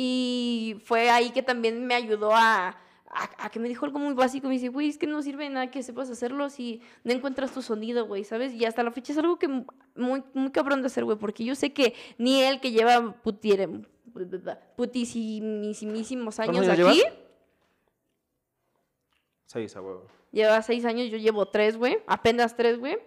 Y 0.00 0.76
fue 0.84 1.10
ahí 1.10 1.30
que 1.30 1.42
también 1.42 1.84
me 1.84 1.92
ayudó 1.92 2.30
a, 2.32 2.78
a, 3.10 3.50
que 3.50 3.58
me 3.58 3.66
dijo 3.66 3.84
algo 3.84 3.98
muy 3.98 4.14
básico. 4.14 4.46
Me 4.46 4.54
dice, 4.54 4.68
güey, 4.68 4.88
es 4.88 4.96
que 4.96 5.08
no 5.08 5.20
sirve 5.22 5.42
de 5.42 5.50
nada 5.50 5.72
que 5.72 5.82
sepas 5.82 6.08
hacerlo 6.08 6.50
si 6.50 6.80
no 7.02 7.12
encuentras 7.12 7.50
tu 7.50 7.62
sonido, 7.62 8.06
güey, 8.06 8.22
¿sabes? 8.22 8.52
Y 8.52 8.64
hasta 8.64 8.84
la 8.84 8.92
fecha 8.92 9.10
es 9.10 9.18
algo 9.18 9.40
que 9.40 9.48
muy, 9.48 10.22
muy 10.34 10.52
cabrón 10.52 10.82
de 10.82 10.86
hacer, 10.86 11.04
güey, 11.04 11.18
porque 11.18 11.44
yo 11.44 11.56
sé 11.56 11.72
que 11.72 11.94
ni 12.16 12.40
él 12.44 12.60
que 12.60 12.70
lleva 12.70 13.20
putiere, 13.22 13.68
años 16.38 16.68
aquí. 16.68 17.02
Seis, 19.46 19.74
a 19.74 19.80
huevo. 19.80 20.06
Lleva 20.30 20.62
seis 20.62 20.84
años, 20.84 21.10
yo 21.10 21.18
llevo 21.18 21.48
tres, 21.48 21.76
güey. 21.76 21.98
Apenas 22.06 22.54
tres, 22.54 22.78
güey. 22.78 22.98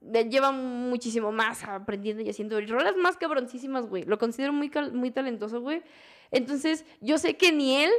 Lleva 0.00 0.50
muchísimo 0.50 1.30
más 1.30 1.62
aprendiendo 1.62 2.20
y 2.20 2.30
haciendo 2.30 2.60
rolas 2.62 2.96
más 2.96 3.16
cabroncísimas, 3.16 3.86
güey. 3.86 4.02
Lo 4.06 4.18
considero 4.18 4.52
muy, 4.52 4.72
muy 4.92 5.12
talentoso, 5.12 5.60
güey. 5.60 5.84
Entonces, 6.32 6.84
yo 7.00 7.18
sé 7.18 7.36
que 7.36 7.52
ni 7.52 7.76
él 7.76 7.92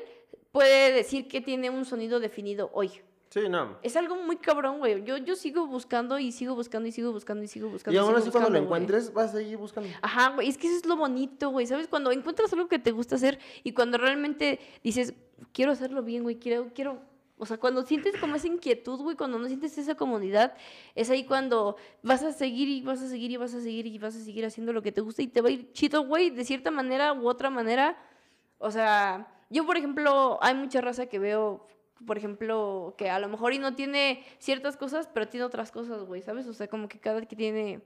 puede 0.52 0.92
decir 0.92 1.28
que 1.28 1.40
tiene 1.40 1.70
un 1.70 1.86
sonido 1.86 2.20
definido 2.20 2.70
hoy. 2.74 2.92
Sí, 3.30 3.50
no. 3.50 3.78
Es 3.82 3.96
algo 3.96 4.16
muy 4.16 4.38
cabrón, 4.38 4.78
güey. 4.78 5.04
Yo, 5.06 5.18
yo 5.18 5.36
sigo 5.36 5.66
buscando 5.66 6.20
y 6.20 6.32
sigo 6.32 6.54
buscando 6.54 6.88
y 6.88 6.92
sigo 6.92 7.12
buscando 7.12 7.44
y 7.44 7.48
sigo 7.48 7.70
buscando. 7.70 7.96
Y 7.96 7.98
aún 7.98 8.16
así 8.16 8.30
cuando 8.30 8.52
lo 8.52 8.60
encuentres 8.60 9.12
vas 9.12 9.34
a 9.34 9.38
seguir 9.38 9.58
buscando. 9.58 9.90
Ajá, 10.04 10.30
güey. 10.36 10.50
Es 10.50 10.58
que 10.58 10.68
eso 10.68 10.78
es 10.78 10.86
lo 10.86 10.98
bonito, 10.98 11.50
güey. 11.50 11.66
¿Sabes? 11.66 11.88
Cuando 11.88 12.12
encuentras 12.12 12.54
algo 12.54 12.68
que 12.68 12.78
te 12.78 12.92
gusta 12.92 13.16
hacer 13.16 13.40
y 13.64 13.72
cuando 13.72 13.98
realmente 13.98 14.60
dices, 14.84 15.16
quiero 15.52 15.72
hacerlo 15.72 16.04
bien, 16.04 16.22
güey. 16.22 16.36
Quiero, 16.36 16.70
quiero 16.76 17.02
o 17.38 17.46
sea, 17.46 17.58
cuando 17.58 17.84
sientes 17.84 18.16
como 18.18 18.36
esa 18.36 18.48
inquietud, 18.48 19.00
güey, 19.02 19.18
cuando 19.18 19.40
no 19.40 19.48
sientes 19.48 19.78
esa 19.78 19.96
comunidad, 19.96 20.56
es 20.94 21.10
ahí 21.10 21.26
cuando 21.26 21.76
vas 22.04 22.24
a 22.24 22.32
seguir 22.32 22.70
y 22.70 22.82
vas 22.82 23.02
a 23.02 23.10
seguir 23.10 23.32
y 23.32 23.38
vas 23.38 23.56
a 23.56 23.62
seguir 23.62 23.88
y 23.88 23.98
vas 23.98 24.16
a 24.16 24.20
seguir 24.20 24.46
haciendo 24.46 24.72
lo 24.72 24.82
que 24.82 24.92
te 24.92 25.02
gusta 25.02 25.24
y 25.24 25.28
te 25.28 25.42
va 25.42 25.50
a 25.50 25.52
ir 25.52 25.72
chido, 25.74 26.06
güey, 26.06 26.30
de 26.30 26.46
cierta 26.46 26.70
manera 26.70 27.14
u 27.14 27.28
otra 27.28 27.50
manera 27.50 27.98
o 28.64 28.72
sea, 28.72 29.28
yo, 29.50 29.66
por 29.66 29.76
ejemplo, 29.76 30.40
hay 30.42 30.56
mucha 30.56 30.80
raza 30.80 31.08
que 31.08 31.20
veo, 31.20 31.68
por 32.08 32.18
ejemplo, 32.18 32.96
que 32.98 33.10
a 33.10 33.20
lo 33.20 33.28
mejor 33.28 33.54
y 33.54 33.60
no 33.60 33.76
tiene 33.76 34.24
ciertas 34.40 34.78
cosas, 34.78 35.10
pero 35.14 35.28
tiene 35.28 35.46
otras 35.46 35.70
cosas, 35.70 36.04
güey, 36.06 36.22
¿sabes? 36.22 36.48
O 36.48 36.54
sea, 36.54 36.68
como 36.70 36.88
que 36.88 36.98
cada 36.98 37.22
que 37.26 37.36
tiene 37.36 37.82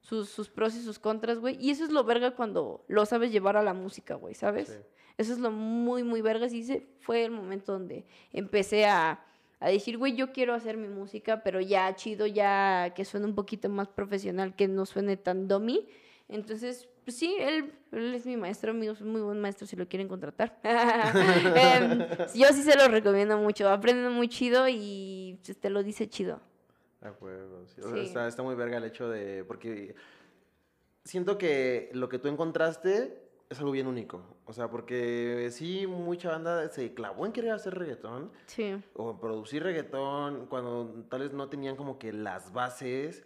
sus, 0.00 0.30
sus 0.30 0.48
pros 0.48 0.74
y 0.74 0.82
sus 0.82 0.98
contras, 0.98 1.38
güey. 1.38 1.58
Y 1.60 1.70
eso 1.70 1.84
es 1.84 1.90
lo 1.90 2.02
verga 2.04 2.30
cuando 2.30 2.82
lo 2.88 3.04
sabes 3.04 3.30
llevar 3.30 3.58
a 3.58 3.62
la 3.62 3.74
música, 3.74 4.14
güey, 4.14 4.34
¿sabes? 4.34 4.80
Eso 5.18 5.34
es 5.34 5.38
lo 5.38 5.50
muy, 5.50 6.02
muy 6.02 6.22
verga. 6.22 6.46
Y 6.50 6.62
ese 6.62 6.86
fue 7.00 7.24
el 7.26 7.30
momento 7.30 7.72
donde 7.72 8.06
empecé 8.32 8.86
a, 8.86 9.22
a 9.60 9.68
decir, 9.68 9.98
güey, 9.98 10.16
yo 10.16 10.32
quiero 10.32 10.54
hacer 10.54 10.78
mi 10.78 10.88
música, 10.88 11.42
pero 11.42 11.60
ya 11.60 11.94
chido, 11.94 12.26
ya 12.26 12.94
que 12.96 13.04
suene 13.04 13.26
un 13.26 13.34
poquito 13.34 13.68
más 13.68 13.88
profesional, 13.88 14.56
que 14.56 14.66
no 14.66 14.86
suene 14.86 15.18
tan 15.18 15.46
domi. 15.46 15.86
Entonces, 16.28 16.88
pues 17.04 17.16
sí, 17.16 17.36
él, 17.38 17.72
él 17.90 18.14
es 18.14 18.26
mi 18.26 18.36
maestro, 18.36 18.70
amigos, 18.70 19.00
es 19.00 19.06
muy 19.06 19.20
buen 19.20 19.40
maestro 19.40 19.66
si 19.66 19.76
lo 19.76 19.88
quieren 19.88 20.08
contratar. 20.08 20.58
Em, 20.64 21.98
yo 22.34 22.48
sí 22.48 22.62
se 22.62 22.76
lo 22.76 22.88
recomiendo 22.88 23.36
mucho, 23.38 23.68
aprenden 23.68 24.12
muy 24.12 24.28
chido 24.28 24.68
y 24.68 25.38
pues, 25.44 25.58
te 25.58 25.70
lo 25.70 25.82
dice 25.82 26.08
chido. 26.08 26.40
De 27.00 27.08
acuerdo, 27.08 27.66
sí. 27.66 27.80
está, 28.00 28.28
está, 28.28 28.42
muy 28.42 28.54
verga 28.54 28.78
el 28.78 28.84
hecho 28.84 29.08
de, 29.08 29.44
porque 29.44 29.96
siento 31.04 31.36
que 31.36 31.90
lo 31.92 32.08
que 32.08 32.20
tú 32.20 32.28
encontraste 32.28 33.20
es 33.50 33.58
algo 33.58 33.72
bien 33.72 33.86
único. 33.86 34.22
O 34.46 34.52
sea, 34.52 34.70
porque 34.70 35.48
sí, 35.50 35.86
mucha 35.86 36.30
banda 36.30 36.68
se 36.68 36.94
clavó 36.94 37.26
en 37.26 37.32
querer 37.32 37.52
hacer 37.52 37.74
reggaetón. 37.74 38.30
Sí. 38.46 38.80
O 38.94 39.18
producir 39.18 39.62
reggaetón 39.62 40.46
cuando 40.46 41.04
tal 41.08 41.20
vez 41.20 41.32
no 41.32 41.48
tenían 41.48 41.76
como 41.76 41.98
que 41.98 42.12
las 42.12 42.52
bases 42.52 43.24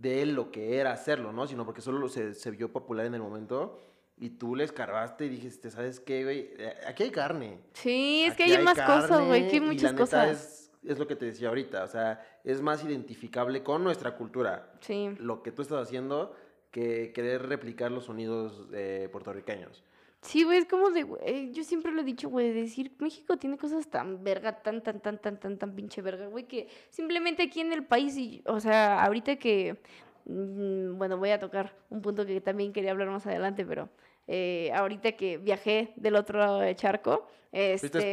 de 0.00 0.26
lo 0.26 0.50
que 0.50 0.78
era 0.78 0.92
hacerlo, 0.92 1.32
¿no? 1.32 1.46
Sino 1.46 1.64
porque 1.64 1.80
solo 1.80 2.08
se, 2.08 2.34
se 2.34 2.50
vio 2.50 2.72
popular 2.72 3.06
en 3.06 3.14
el 3.14 3.20
momento 3.20 3.80
y 4.16 4.30
tú 4.30 4.54
le 4.56 4.64
escarbaste 4.64 5.26
y 5.26 5.28
dijiste, 5.28 5.70
¿sabes 5.70 6.00
qué, 6.00 6.24
güey? 6.24 6.50
Eh, 6.58 6.74
aquí 6.86 7.04
hay 7.04 7.10
carne. 7.10 7.60
Sí, 7.74 8.24
es 8.26 8.36
que 8.36 8.44
hay, 8.44 8.62
más 8.62 8.80
cosas, 8.80 9.26
güey, 9.26 9.46
aquí 9.46 9.56
hay 9.56 9.60
muchas 9.60 9.92
cosas. 9.92 10.30
Es, 10.30 10.90
es, 10.90 10.98
lo 10.98 11.06
que 11.06 11.16
te 11.16 11.26
decía 11.26 11.48
ahorita, 11.48 11.84
o 11.84 11.88
sea, 11.88 12.24
es 12.44 12.60
más 12.60 12.84
identificable 12.84 13.62
con 13.62 13.84
nuestra 13.84 14.16
cultura. 14.16 14.72
Sí. 14.80 15.10
Lo 15.18 15.42
que 15.42 15.52
tú 15.52 15.62
estás 15.62 15.82
haciendo 15.82 16.34
que 16.78 17.12
querer 17.12 17.48
replicar 17.48 17.90
los 17.90 18.04
sonidos 18.04 18.66
eh, 18.72 19.08
puertorriqueños. 19.10 19.84
Sí, 20.20 20.42
güey, 20.42 20.58
es 20.58 20.66
como 20.66 20.90
de, 20.90 21.04
güey, 21.04 21.52
yo 21.52 21.62
siempre 21.62 21.92
lo 21.92 22.00
he 22.00 22.04
dicho, 22.04 22.28
güey, 22.28 22.52
decir, 22.52 22.92
México 22.98 23.36
tiene 23.36 23.56
cosas 23.56 23.88
tan 23.88 24.24
verga, 24.24 24.62
tan, 24.62 24.82
tan, 24.82 25.00
tan, 25.00 25.18
tan, 25.18 25.38
tan, 25.38 25.58
tan 25.58 25.74
pinche 25.76 26.02
verga, 26.02 26.26
güey, 26.26 26.44
que 26.44 26.68
simplemente 26.90 27.44
aquí 27.44 27.60
en 27.60 27.72
el 27.72 27.84
país, 27.84 28.16
y, 28.16 28.42
o 28.46 28.58
sea, 28.58 29.04
ahorita 29.04 29.36
que, 29.36 29.80
mm, 30.24 30.98
bueno, 30.98 31.18
voy 31.18 31.30
a 31.30 31.38
tocar 31.38 31.76
un 31.88 32.02
punto 32.02 32.26
que 32.26 32.40
también 32.40 32.72
quería 32.72 32.90
hablar 32.90 33.08
más 33.10 33.26
adelante, 33.26 33.64
pero 33.64 33.88
eh, 34.26 34.72
ahorita 34.74 35.12
que 35.12 35.38
viajé 35.38 35.92
del 35.94 36.16
otro 36.16 36.40
lado 36.40 36.58
de 36.58 36.74
charco, 36.74 37.28
este... 37.52 38.12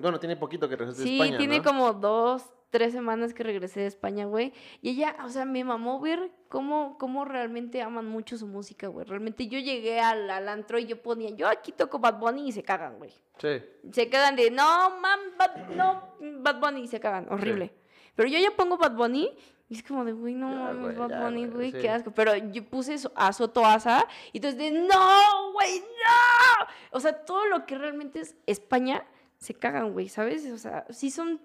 bueno, 0.00 0.20
tiene 0.20 0.36
poquito 0.36 0.68
que 0.68 0.76
regresaste 0.76 1.08
de 1.08 1.14
España, 1.16 1.32
Sí, 1.32 1.38
tiene 1.38 1.60
como 1.60 1.92
dos, 1.92 2.44
tres 2.72 2.94
semanas 2.94 3.34
que 3.34 3.42
regresé 3.42 3.80
de 3.80 3.86
España, 3.86 4.24
güey. 4.24 4.52
Y 4.80 4.90
ella, 4.90 5.14
o 5.24 5.28
sea, 5.28 5.44
me 5.44 5.62
mamó 5.62 6.00
ver 6.00 6.32
cómo, 6.48 6.96
cómo 6.98 7.26
realmente 7.26 7.82
aman 7.82 8.06
mucho 8.06 8.38
su 8.38 8.46
música, 8.46 8.88
güey. 8.88 9.06
Realmente 9.06 9.46
yo 9.46 9.58
llegué 9.58 10.00
al, 10.00 10.28
al, 10.30 10.48
antro 10.48 10.78
y 10.78 10.86
yo 10.86 11.00
ponía, 11.00 11.30
yo 11.30 11.48
aquí 11.48 11.70
toco 11.70 11.98
Bad 11.98 12.18
Bunny 12.18 12.48
y 12.48 12.52
se 12.52 12.62
cagan, 12.62 12.96
güey. 12.96 13.12
Sí. 13.36 13.62
Se 13.92 14.08
quedan 14.08 14.36
de, 14.36 14.50
no, 14.50 14.98
mam, 14.98 15.20
Bad, 15.38 15.68
no, 15.68 16.16
Bad 16.40 16.60
Bunny 16.60 16.84
y 16.84 16.88
se 16.88 16.98
cagan. 16.98 17.30
Horrible. 17.30 17.74
Pero 18.16 18.28
yo 18.28 18.38
ya 18.38 18.50
pongo 18.56 18.78
Bad 18.78 18.96
Bunny 18.96 19.30
y 19.68 19.74
es 19.74 19.82
como 19.82 20.06
de, 20.06 20.12
güey, 20.12 20.34
no 20.34 20.48
mames, 20.48 20.96
Bad 20.96 21.24
Bunny, 21.24 21.46
güey, 21.48 21.72
qué 21.72 21.90
asco. 21.90 22.10
Pero 22.10 22.34
yo 22.34 22.64
puse 22.64 22.96
a 23.14 23.32
Soto 23.34 23.66
Asa 23.66 24.08
y 24.32 24.38
entonces 24.38 24.58
de, 24.58 24.70
no, 24.70 25.52
güey, 25.52 25.80
no. 25.80 26.66
O 26.90 27.00
sea, 27.00 27.12
todo 27.24 27.46
lo 27.46 27.66
que 27.66 27.76
realmente 27.76 28.20
es 28.20 28.34
España 28.46 29.04
se 29.36 29.52
cagan, 29.52 29.92
güey, 29.92 30.08
¿sabes? 30.08 30.50
O 30.50 30.56
sea, 30.56 30.86
sí 30.88 31.10
son 31.10 31.38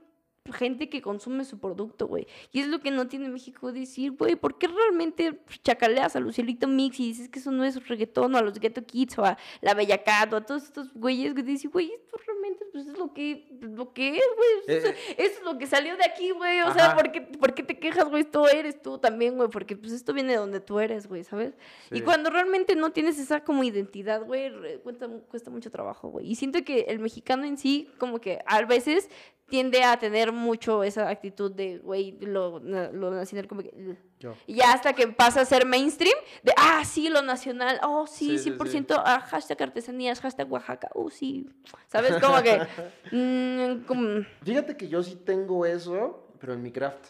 gente 0.53 0.89
que 0.89 1.01
consume 1.01 1.45
su 1.45 1.59
producto, 1.59 2.07
güey. 2.07 2.27
Y 2.51 2.59
es 2.59 2.67
lo 2.67 2.79
que 2.79 2.91
no 2.91 3.07
tiene 3.07 3.29
México 3.29 3.71
decir, 3.71 4.11
güey, 4.11 4.35
¿por 4.35 4.57
qué 4.57 4.67
realmente 4.67 5.39
chacaleas 5.63 6.15
a 6.15 6.19
Lucielito 6.19 6.67
Mix 6.67 6.99
y 6.99 7.07
dices 7.07 7.29
que 7.29 7.39
eso 7.39 7.51
no 7.51 7.63
es 7.63 7.87
reggaetón 7.87 8.35
o 8.35 8.37
a 8.37 8.41
los 8.41 8.59
Ghetto 8.59 8.85
Kids 8.85 9.17
o 9.19 9.25
a 9.25 9.37
la 9.61 9.73
Bella 9.73 10.03
Cat 10.03 10.33
o 10.33 10.37
a 10.37 10.45
todos 10.45 10.63
estos 10.63 10.93
güeyes 10.93 11.33
que 11.33 11.43
dicen, 11.43 11.71
güey, 11.71 11.91
esto 11.91 12.17
realmente 12.25 12.65
pues, 12.77 12.87
es 12.87 12.97
lo 12.97 13.13
que, 13.13 13.47
lo 13.61 13.93
que 13.93 14.09
es, 14.09 14.23
güey. 14.35 14.77
Eh, 14.77 14.77
eso, 14.77 14.87
es 15.17 15.41
lo 15.43 15.57
que 15.57 15.65
salió 15.65 15.97
de 15.97 16.05
aquí, 16.05 16.31
güey. 16.31 16.61
O 16.61 16.73
sea, 16.73 16.95
¿por 16.95 17.11
qué, 17.11 17.21
¿por 17.21 17.53
qué, 17.53 17.63
te 17.63 17.79
quejas, 17.79 18.05
güey? 18.05 18.21
Esto 18.21 18.47
eres 18.47 18.81
tú 18.81 18.99
también, 18.99 19.35
güey, 19.35 19.49
porque 19.49 19.75
pues 19.75 19.91
esto 19.91 20.13
viene 20.13 20.33
de 20.33 20.37
donde 20.37 20.59
tú 20.59 20.79
eres, 20.79 21.07
güey, 21.07 21.23
¿sabes? 21.23 21.53
Y 21.91 22.01
cuando 22.01 22.29
realmente 22.29 22.75
no 22.75 22.91
tienes 22.91 23.17
esa 23.19 23.43
como 23.43 23.63
identidad, 23.63 24.23
güey, 24.23 24.51
cuesta, 24.83 25.07
cuesta 25.29 25.49
mucho 25.49 25.71
trabajo, 25.71 26.09
güey. 26.09 26.29
Y 26.29 26.35
siento 26.35 26.63
que 26.63 26.81
el 26.81 26.99
mexicano 26.99 27.45
en 27.45 27.57
sí, 27.57 27.89
como 27.97 28.19
que 28.19 28.39
a 28.45 28.61
veces 28.63 29.09
tiende 29.49 29.83
a 29.83 29.97
tener 29.97 30.31
mucho 30.31 30.83
esa 30.83 31.09
actitud 31.09 31.51
de, 31.51 31.79
güey, 31.79 32.17
lo, 32.19 32.59
lo 32.59 33.11
nacional 33.11 33.47
como 33.47 33.63
que... 33.63 33.97
Yo. 34.19 34.33
Y 34.47 34.55
ya 34.55 34.73
hasta 34.73 34.93
que 34.93 35.07
pasa 35.07 35.41
a 35.41 35.45
ser 35.45 35.65
mainstream, 35.67 36.15
de, 36.43 36.51
ah, 36.57 36.83
sí, 36.85 37.07
lo 37.09 37.21
nacional, 37.21 37.79
oh, 37.83 38.07
sí, 38.07 38.37
Sí, 38.39 38.39
sí, 38.39 38.51
100%, 38.51 38.95
ah, 39.05 39.19
hashtag 39.19 39.61
artesanías, 39.61 40.19
hashtag 40.21 40.51
Oaxaca, 40.51 40.89
oh, 40.95 41.09
sí. 41.09 41.47
¿Sabes? 41.87 42.17
Como 42.19 42.41
que, 42.41 42.59
mm, 43.11 43.85
como- 43.85 44.25
Fíjate 44.43 44.75
que 44.75 44.87
yo 44.87 45.03
sí 45.03 45.15
tengo 45.17 45.65
eso, 45.67 46.31
pero 46.39 46.53
en 46.53 46.61
mi 46.63 46.71
craft. 46.71 47.09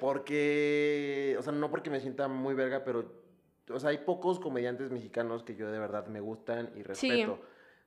Porque, 0.00 1.36
o 1.38 1.42
sea, 1.42 1.52
no 1.52 1.70
porque 1.70 1.90
me 1.90 2.00
sienta 2.00 2.28
muy 2.28 2.54
verga, 2.54 2.84
pero, 2.84 3.12
o 3.70 3.78
sea, 3.80 3.90
hay 3.90 3.98
pocos 3.98 4.38
comediantes 4.40 4.90
mexicanos 4.90 5.42
que 5.42 5.56
yo 5.56 5.70
de 5.70 5.78
verdad 5.78 6.06
me 6.06 6.20
gustan 6.20 6.70
y 6.74 6.78
Sí. 6.78 6.82
respeto. 6.84 7.40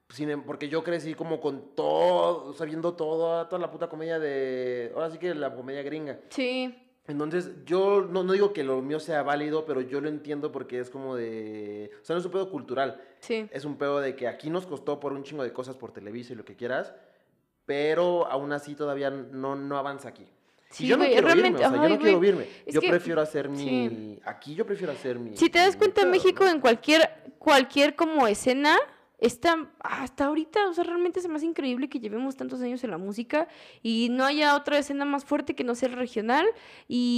Sin 0.09 0.29
em- 0.29 0.43
porque 0.43 0.69
yo 0.69 0.83
crecí 0.83 1.13
como 1.13 1.39
con 1.39 1.75
todo, 1.75 2.53
sabiendo 2.53 2.93
todo, 2.95 3.45
toda 3.47 3.59
la 3.61 3.71
puta 3.71 3.87
comedia 3.89 4.19
de, 4.19 4.91
ahora 4.93 5.09
sí 5.11 5.17
que 5.19 5.33
la 5.35 5.53
comedia 5.55 5.83
gringa. 5.83 6.19
Sí, 6.29 6.75
Entonces, 7.09 7.51
yo 7.65 8.01
no, 8.09 8.23
no 8.23 8.33
digo 8.33 8.53
que 8.53 8.63
lo 8.63 8.81
mío 8.81 8.99
sea 8.99 9.23
válido, 9.23 9.65
pero 9.65 9.81
yo 9.81 9.99
lo 9.99 10.09
entiendo 10.09 10.51
porque 10.51 10.79
es 10.79 10.89
como 10.89 11.15
de, 11.15 11.91
o 12.01 12.05
sea, 12.05 12.13
no 12.13 12.19
es 12.19 12.25
un 12.25 12.31
pedo 12.31 12.49
cultural, 12.49 13.01
sí. 13.19 13.47
es 13.51 13.65
un 13.65 13.77
pedo 13.77 13.99
de 13.99 14.15
que 14.15 14.27
aquí 14.27 14.49
nos 14.49 14.65
costó 14.67 14.99
por 14.99 15.13
un 15.13 15.23
chingo 15.23 15.43
de 15.43 15.51
cosas 15.51 15.75
por 15.75 15.91
Televisa 15.91 16.33
y 16.33 16.35
lo 16.35 16.45
que 16.45 16.55
quieras, 16.55 16.93
pero 17.65 18.27
aún 18.27 18.51
así 18.51 18.75
todavía 18.75 19.09
no, 19.09 19.55
no 19.55 19.77
avanza 19.77 20.09
aquí. 20.09 20.25
Sí, 20.71 20.85
y 20.85 20.87
yo 20.87 20.97
no 20.97 21.05
quiero 21.05 21.25
realmente, 21.25 21.63
irme, 21.63 21.65
o 21.65 21.69
sea, 21.69 21.77
yo 21.77 21.83
ay, 21.83 21.93
no 21.93 21.99
quiero 21.99 22.23
irme. 22.23 22.47
es 22.65 22.73
Yo 22.75 22.81
que- 22.81 22.89
prefiero 22.89 23.21
hacer 23.21 23.49
mi... 23.49 23.57
sí. 23.57 24.19
Aquí 24.23 24.53
yo 24.53 24.65
prefiero 24.67 24.93
hacer 24.93 25.17
mi... 25.17 25.35
Si 25.35 25.49
te 25.49 25.57
das 25.57 25.73
mi 25.73 25.79
cuenta, 25.79 26.01
pedo, 26.01 26.11
México 26.11 26.43
¿no? 26.43 26.51
en 26.51 26.59
cualquier, 26.59 27.09
cualquier 27.39 27.95
como 27.95 28.27
escena, 28.27 28.77
está 29.21 29.69
hasta 29.81 30.25
ahorita, 30.25 30.69
o 30.69 30.73
sea, 30.73 30.83
realmente 30.85 31.19
se 31.21 31.27
me 31.27 31.35
hace 31.35 31.45
increíble 31.45 31.89
que 31.89 31.99
llevemos 31.99 32.37
tantos 32.37 32.61
años 32.61 32.83
en 32.83 32.91
la 32.91 32.97
música 32.97 33.47
y 33.83 34.07
no 34.11 34.23
haya 34.25 34.55
otra 34.55 34.77
escena 34.77 35.03
más 35.05 35.25
fuerte 35.25 35.55
que 35.55 35.63
no 35.65 35.75
sea 35.75 35.89
el 35.89 35.95
regional 35.95 36.47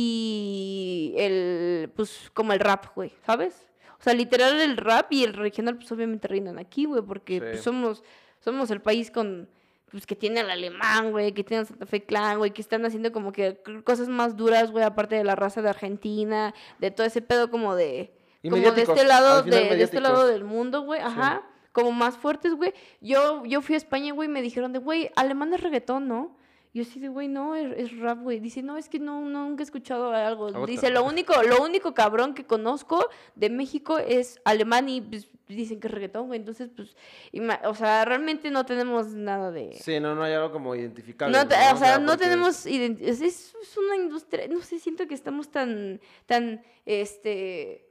y 0.01 1.13
el, 1.17 1.91
pues, 1.95 2.31
como 2.33 2.53
el 2.53 2.59
rap, 2.59 2.87
güey, 2.95 3.11
¿sabes? 3.25 3.67
O 3.99 4.03
sea, 4.03 4.13
literal 4.13 4.59
el 4.59 4.77
rap 4.77 5.11
y 5.13 5.23
el 5.23 5.33
regional, 5.33 5.75
pues, 5.77 5.91
obviamente 5.91 6.27
reinan 6.27 6.57
aquí, 6.57 6.85
güey, 6.85 7.01
porque 7.03 7.33
Sí. 7.35 7.39
pues, 7.39 7.61
somos, 7.61 8.03
somos 8.39 8.71
el 8.71 8.81
país 8.81 9.11
con, 9.11 9.47
pues, 9.91 10.07
que 10.07 10.15
tiene 10.15 10.39
al 10.39 10.49
alemán, 10.49 11.11
güey, 11.11 11.33
que 11.33 11.43
tiene 11.43 11.59
al 11.61 11.67
Santa 11.67 11.85
Fe 11.85 12.03
Clan, 12.03 12.39
güey, 12.39 12.51
que 12.51 12.61
están 12.61 12.83
haciendo 12.85 13.11
como 13.11 13.31
que 13.31 13.59
cosas 13.83 14.07
más 14.07 14.35
duras, 14.35 14.71
güey, 14.71 14.83
aparte 14.83 15.15
de 15.15 15.23
la 15.23 15.35
raza 15.35 15.61
de 15.61 15.69
Argentina, 15.69 16.53
de 16.79 16.89
todo 16.89 17.05
ese 17.05 17.21
pedo 17.21 17.51
como 17.51 17.75
de... 17.75 18.11
Y 18.43 18.49
Como 18.49 18.71
de 18.71 18.81
este 18.81 19.03
lado, 19.05 19.43
de, 19.43 19.51
de 19.51 19.83
este 19.83 20.01
lado 20.01 20.25
del 20.25 20.43
mundo, 20.43 20.81
güey, 20.81 20.99
ajá. 20.99 21.43
Como 21.71 21.91
más 21.91 22.17
fuertes, 22.17 22.53
güey. 22.53 22.73
Yo, 22.99 23.45
yo 23.45 23.61
fui 23.61 23.75
a 23.75 23.77
España, 23.77 24.13
güey, 24.13 24.27
y 24.27 24.31
me 24.31 24.41
dijeron 24.41 24.73
de, 24.73 24.79
güey, 24.79 25.09
alemán 25.15 25.53
es 25.53 25.61
reggaetón, 25.61 26.07
¿no? 26.07 26.37
Yo 26.73 26.83
así 26.83 27.01
de, 27.01 27.09
güey, 27.09 27.27
no, 27.27 27.55
es, 27.55 27.73
es 27.77 27.97
rap, 27.99 28.19
güey. 28.21 28.39
Dice, 28.39 28.61
no, 28.61 28.77
es 28.77 28.87
que 28.87 28.97
no, 28.97 29.19
no, 29.25 29.49
nunca 29.49 29.61
he 29.61 29.65
escuchado 29.65 30.11
algo. 30.11 30.45
Otra. 30.45 30.65
Dice, 30.65 30.89
lo 30.89 31.03
único, 31.03 31.33
lo 31.43 31.61
único 31.63 31.93
cabrón 31.93 32.33
que 32.33 32.45
conozco 32.45 33.09
de 33.35 33.49
México 33.49 33.97
es 33.97 34.39
alemán 34.45 34.87
y 34.87 35.01
pues, 35.01 35.27
dicen 35.49 35.81
que 35.81 35.87
es 35.87 35.93
reggaetón, 35.93 36.27
güey. 36.27 36.39
Entonces, 36.39 36.69
pues, 36.73 36.95
o 37.65 37.75
sea, 37.75 38.05
realmente 38.05 38.49
no 38.51 38.65
tenemos 38.65 39.07
nada 39.07 39.51
de... 39.51 39.73
Sí, 39.81 39.99
no, 39.99 40.15
no 40.15 40.23
hay 40.23 40.31
algo 40.33 40.53
como 40.53 40.73
identificable. 40.73 41.37
No, 41.37 41.43
o 41.43 41.77
sea, 41.77 41.99
no 41.99 42.13
porque- 42.13 42.23
tenemos 42.23 42.65
es 42.65 43.53
una 43.77 43.97
industria, 43.97 44.47
no 44.47 44.61
sé, 44.61 44.79
siento 44.79 45.07
que 45.07 45.13
estamos 45.13 45.51
tan, 45.51 45.99
tan, 46.25 46.63
este, 46.85 47.85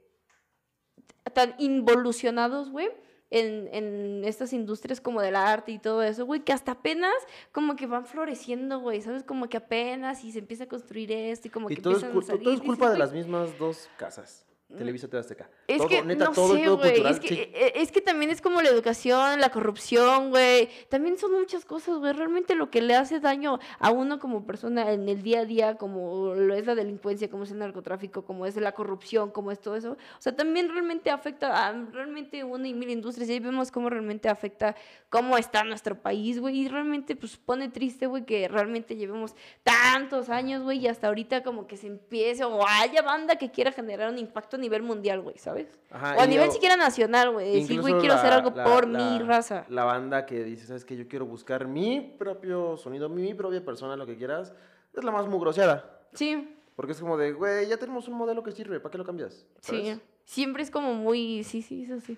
tan 1.33 1.53
involucionados, 1.59 2.71
güey, 2.71 2.89
en, 3.31 3.69
en 3.73 4.23
estas 4.25 4.53
industrias 4.53 5.01
como 5.01 5.21
del 5.21 5.35
arte 5.35 5.71
y 5.71 5.79
todo 5.79 6.03
eso, 6.03 6.25
güey, 6.25 6.41
que 6.41 6.53
hasta 6.53 6.73
apenas 6.73 7.13
como 7.51 7.75
que 7.75 7.87
van 7.87 8.05
floreciendo, 8.05 8.79
güey, 8.79 9.01
¿sabes? 9.01 9.23
Como 9.23 9.49
que 9.49 9.57
apenas 9.57 10.23
y 10.23 10.31
se 10.31 10.39
empieza 10.39 10.65
a 10.65 10.67
construir 10.67 11.11
esto 11.11 11.47
y 11.47 11.51
como 11.51 11.71
Y 11.71 11.75
que 11.75 11.81
todo 11.81 11.97
es, 11.97 12.03
a 12.03 12.11
salir. 12.11 12.43
todo 12.43 12.53
es 12.53 12.59
dices, 12.59 12.61
culpa 12.61 12.91
de 12.91 12.97
las 12.99 13.13
mismas 13.13 13.57
dos 13.57 13.89
casas. 13.97 14.45
Televisa 14.77 15.07
TV 15.07 15.19
Azteca. 15.19 15.49
es 15.67 15.77
todo, 15.77 15.87
que, 15.87 16.01
neta, 16.01 16.25
no 16.25 16.31
todo 16.31 16.55
sé, 16.55 16.65
cultural. 16.65 17.13
es 17.13 17.19
que, 17.19 17.27
sí. 17.27 17.35
eh, 17.35 17.73
es 17.75 17.91
que 17.91 18.01
también 18.01 18.31
es 18.31 18.41
como 18.41 18.61
la 18.61 18.69
educación, 18.69 19.39
la 19.39 19.49
corrupción, 19.49 20.29
güey, 20.29 20.69
también 20.89 21.17
son 21.17 21.31
muchas 21.33 21.65
cosas, 21.65 21.97
güey, 21.97 22.13
realmente 22.13 22.55
lo 22.55 22.69
que 22.69 22.81
le 22.81 22.95
hace 22.95 23.19
daño 23.19 23.59
a 23.79 23.91
uno 23.91 24.19
como 24.19 24.45
persona 24.45 24.91
en 24.91 25.07
el 25.09 25.21
día 25.21 25.41
a 25.41 25.45
día, 25.45 25.75
como 25.75 26.33
lo 26.35 26.53
es 26.55 26.65
la 26.65 26.75
delincuencia, 26.75 27.29
como 27.29 27.43
es 27.43 27.51
el 27.51 27.59
narcotráfico, 27.59 28.23
como 28.23 28.45
es 28.45 28.55
la 28.55 28.71
corrupción, 28.73 29.31
como 29.31 29.51
es 29.51 29.59
todo 29.59 29.75
eso, 29.75 29.91
o 29.91 30.21
sea, 30.21 30.35
también 30.35 30.69
realmente 30.69 31.09
afecta 31.09 31.67
a 31.67 31.71
realmente 31.91 32.43
una 32.43 32.67
y 32.67 32.73
mil 32.73 32.89
industrias, 32.89 33.29
y 33.29 33.33
ahí 33.33 33.39
vemos 33.39 33.71
cómo 33.71 33.89
realmente 33.89 34.29
afecta 34.29 34.75
cómo 35.09 35.37
está 35.37 35.63
nuestro 35.63 36.01
país, 36.01 36.39
güey, 36.39 36.61
y 36.61 36.67
realmente, 36.67 37.15
pues, 37.15 37.37
pone 37.37 37.69
triste, 37.69 38.07
güey, 38.07 38.25
que 38.25 38.47
realmente 38.47 38.95
llevemos 38.95 39.35
tantos 39.63 40.29
años, 40.29 40.63
güey, 40.63 40.79
y 40.79 40.87
hasta 40.87 41.07
ahorita 41.07 41.43
como 41.43 41.67
que 41.67 41.77
se 41.77 41.87
empiece, 41.87 42.43
o 42.43 42.65
haya 42.67 43.01
banda 43.01 43.35
que 43.35 43.51
quiera 43.51 43.71
generar 43.71 44.09
un 44.09 44.17
impacto 44.17 44.57
nivel 44.61 44.83
mundial, 44.83 45.19
güey, 45.21 45.37
¿sabes? 45.37 45.77
Ajá, 45.89 46.15
o 46.17 46.21
a 46.21 46.25
nivel 46.27 46.49
siquiera 46.51 46.77
nacional, 46.77 47.31
güey, 47.31 47.53
decir, 47.61 47.81
güey, 47.81 47.97
quiero 47.99 48.13
hacer 48.15 48.31
algo 48.31 48.53
la- 48.55 48.63
por 48.63 48.87
la- 48.87 48.97
mi 48.99 49.19
raza. 49.19 49.65
La 49.67 49.83
banda 49.83 50.25
que 50.25 50.43
dice, 50.45 50.65
¿sabes 50.67 50.85
qué? 50.85 50.95
Yo 50.95 51.07
quiero 51.09 51.25
buscar 51.25 51.67
mi 51.67 51.99
propio 52.17 52.77
sonido, 52.77 53.09
mi 53.09 53.33
propia 53.33 53.63
persona, 53.65 53.95
lo 53.97 54.05
que 54.05 54.15
quieras, 54.15 54.53
es 54.93 55.03
la 55.03 55.11
más 55.11 55.27
mugroseada. 55.27 55.99
Sí, 56.13 56.57
Porque 56.75 56.93
es 56.93 56.99
como 57.01 57.17
de, 57.17 57.33
güey, 57.33 57.67
ya 57.67 57.77
tenemos 57.77 58.07
un 58.07 58.13
modelo 58.15 58.41
que 58.43 58.51
sirve, 58.53 58.79
¿para 58.79 58.91
qué 58.91 58.97
lo 58.97 59.05
cambias? 59.05 59.45
sí. 59.61 59.99
Siempre 60.23 60.63
es 60.63 60.71
como 60.71 60.93
muy, 60.93 61.43
sí, 61.43 61.61
sí, 61.61 61.83
eso 61.83 61.99
sí. 61.99 62.17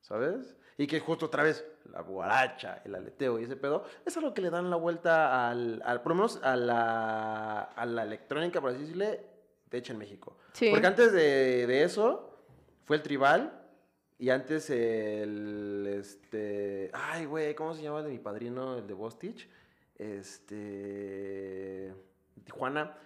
¿Sabes? 0.00 0.56
Y 0.76 0.86
que 0.88 0.98
justo 1.00 1.26
otra 1.26 1.42
vez, 1.44 1.64
la 1.90 2.02
guaracha, 2.02 2.82
el 2.84 2.94
aleteo 2.96 3.38
y 3.38 3.44
ese 3.44 3.56
pedo, 3.56 3.84
es 4.04 4.16
algo 4.16 4.34
que 4.34 4.42
le 4.42 4.50
dan 4.50 4.68
la 4.70 4.76
vuelta 4.76 5.48
al, 5.48 5.80
al- 5.84 6.02
por 6.02 6.10
lo 6.10 6.16
menos 6.16 6.40
a 6.42 6.56
la, 6.56 7.60
a 7.62 7.86
la 7.86 8.02
electrónica, 8.02 8.60
por 8.60 8.70
así 8.70 8.80
decirle, 8.80 9.24
de 9.70 9.78
hecho 9.78 9.92
en 9.92 9.98
México. 10.00 10.36
Sí. 10.54 10.70
Porque 10.70 10.86
antes 10.86 11.12
de, 11.12 11.66
de 11.66 11.82
eso 11.82 12.34
fue 12.84 12.96
el 12.96 13.02
tribal 13.02 13.60
y 14.18 14.30
antes 14.30 14.70
el, 14.70 15.86
este, 15.98 16.90
ay, 16.94 17.26
güey, 17.26 17.54
¿cómo 17.54 17.74
se 17.74 17.82
llama 17.82 17.98
el 17.98 18.06
de 18.06 18.10
mi 18.12 18.18
padrino, 18.18 18.78
el 18.78 18.86
de 18.86 18.94
Bostich? 18.94 19.48
Este, 19.96 21.92
Tijuana. 22.44 22.96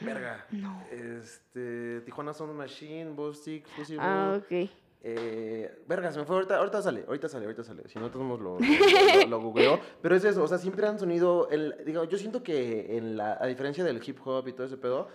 Verga. 0.00 0.46
No. 0.50 0.82
Este, 0.90 2.00
Tijuana 2.00 2.32
Sound 2.32 2.54
Machine, 2.54 3.12
Bostich, 3.12 3.64
Pussy 3.76 3.96
Ah, 4.00 4.40
ok. 4.42 4.68
Eh, 5.06 5.84
verga, 5.86 6.10
se 6.10 6.18
me 6.18 6.24
fue 6.24 6.36
ahorita, 6.36 6.56
ahorita 6.56 6.80
sale, 6.80 7.04
ahorita 7.06 7.28
sale, 7.28 7.44
ahorita 7.44 7.62
sale. 7.62 7.86
Si 7.88 7.98
no, 7.98 8.10
todos 8.10 8.26
lo, 8.26 8.36
lo, 8.38 8.58
lo, 8.58 9.26
lo 9.28 9.40
googleo. 9.40 9.78
Pero 10.00 10.16
es 10.16 10.24
eso, 10.24 10.42
o 10.42 10.48
sea, 10.48 10.56
siempre 10.56 10.86
han 10.86 10.98
sonido. 10.98 11.50
El, 11.50 11.84
digo, 11.84 12.04
yo 12.04 12.16
siento 12.16 12.42
que 12.42 12.96
en 12.96 13.18
la, 13.18 13.36
a 13.38 13.46
diferencia 13.46 13.84
del 13.84 14.00
hip 14.04 14.18
hop 14.24 14.48
y 14.48 14.54
todo 14.54 14.66
ese 14.66 14.78
pedo, 14.78 15.08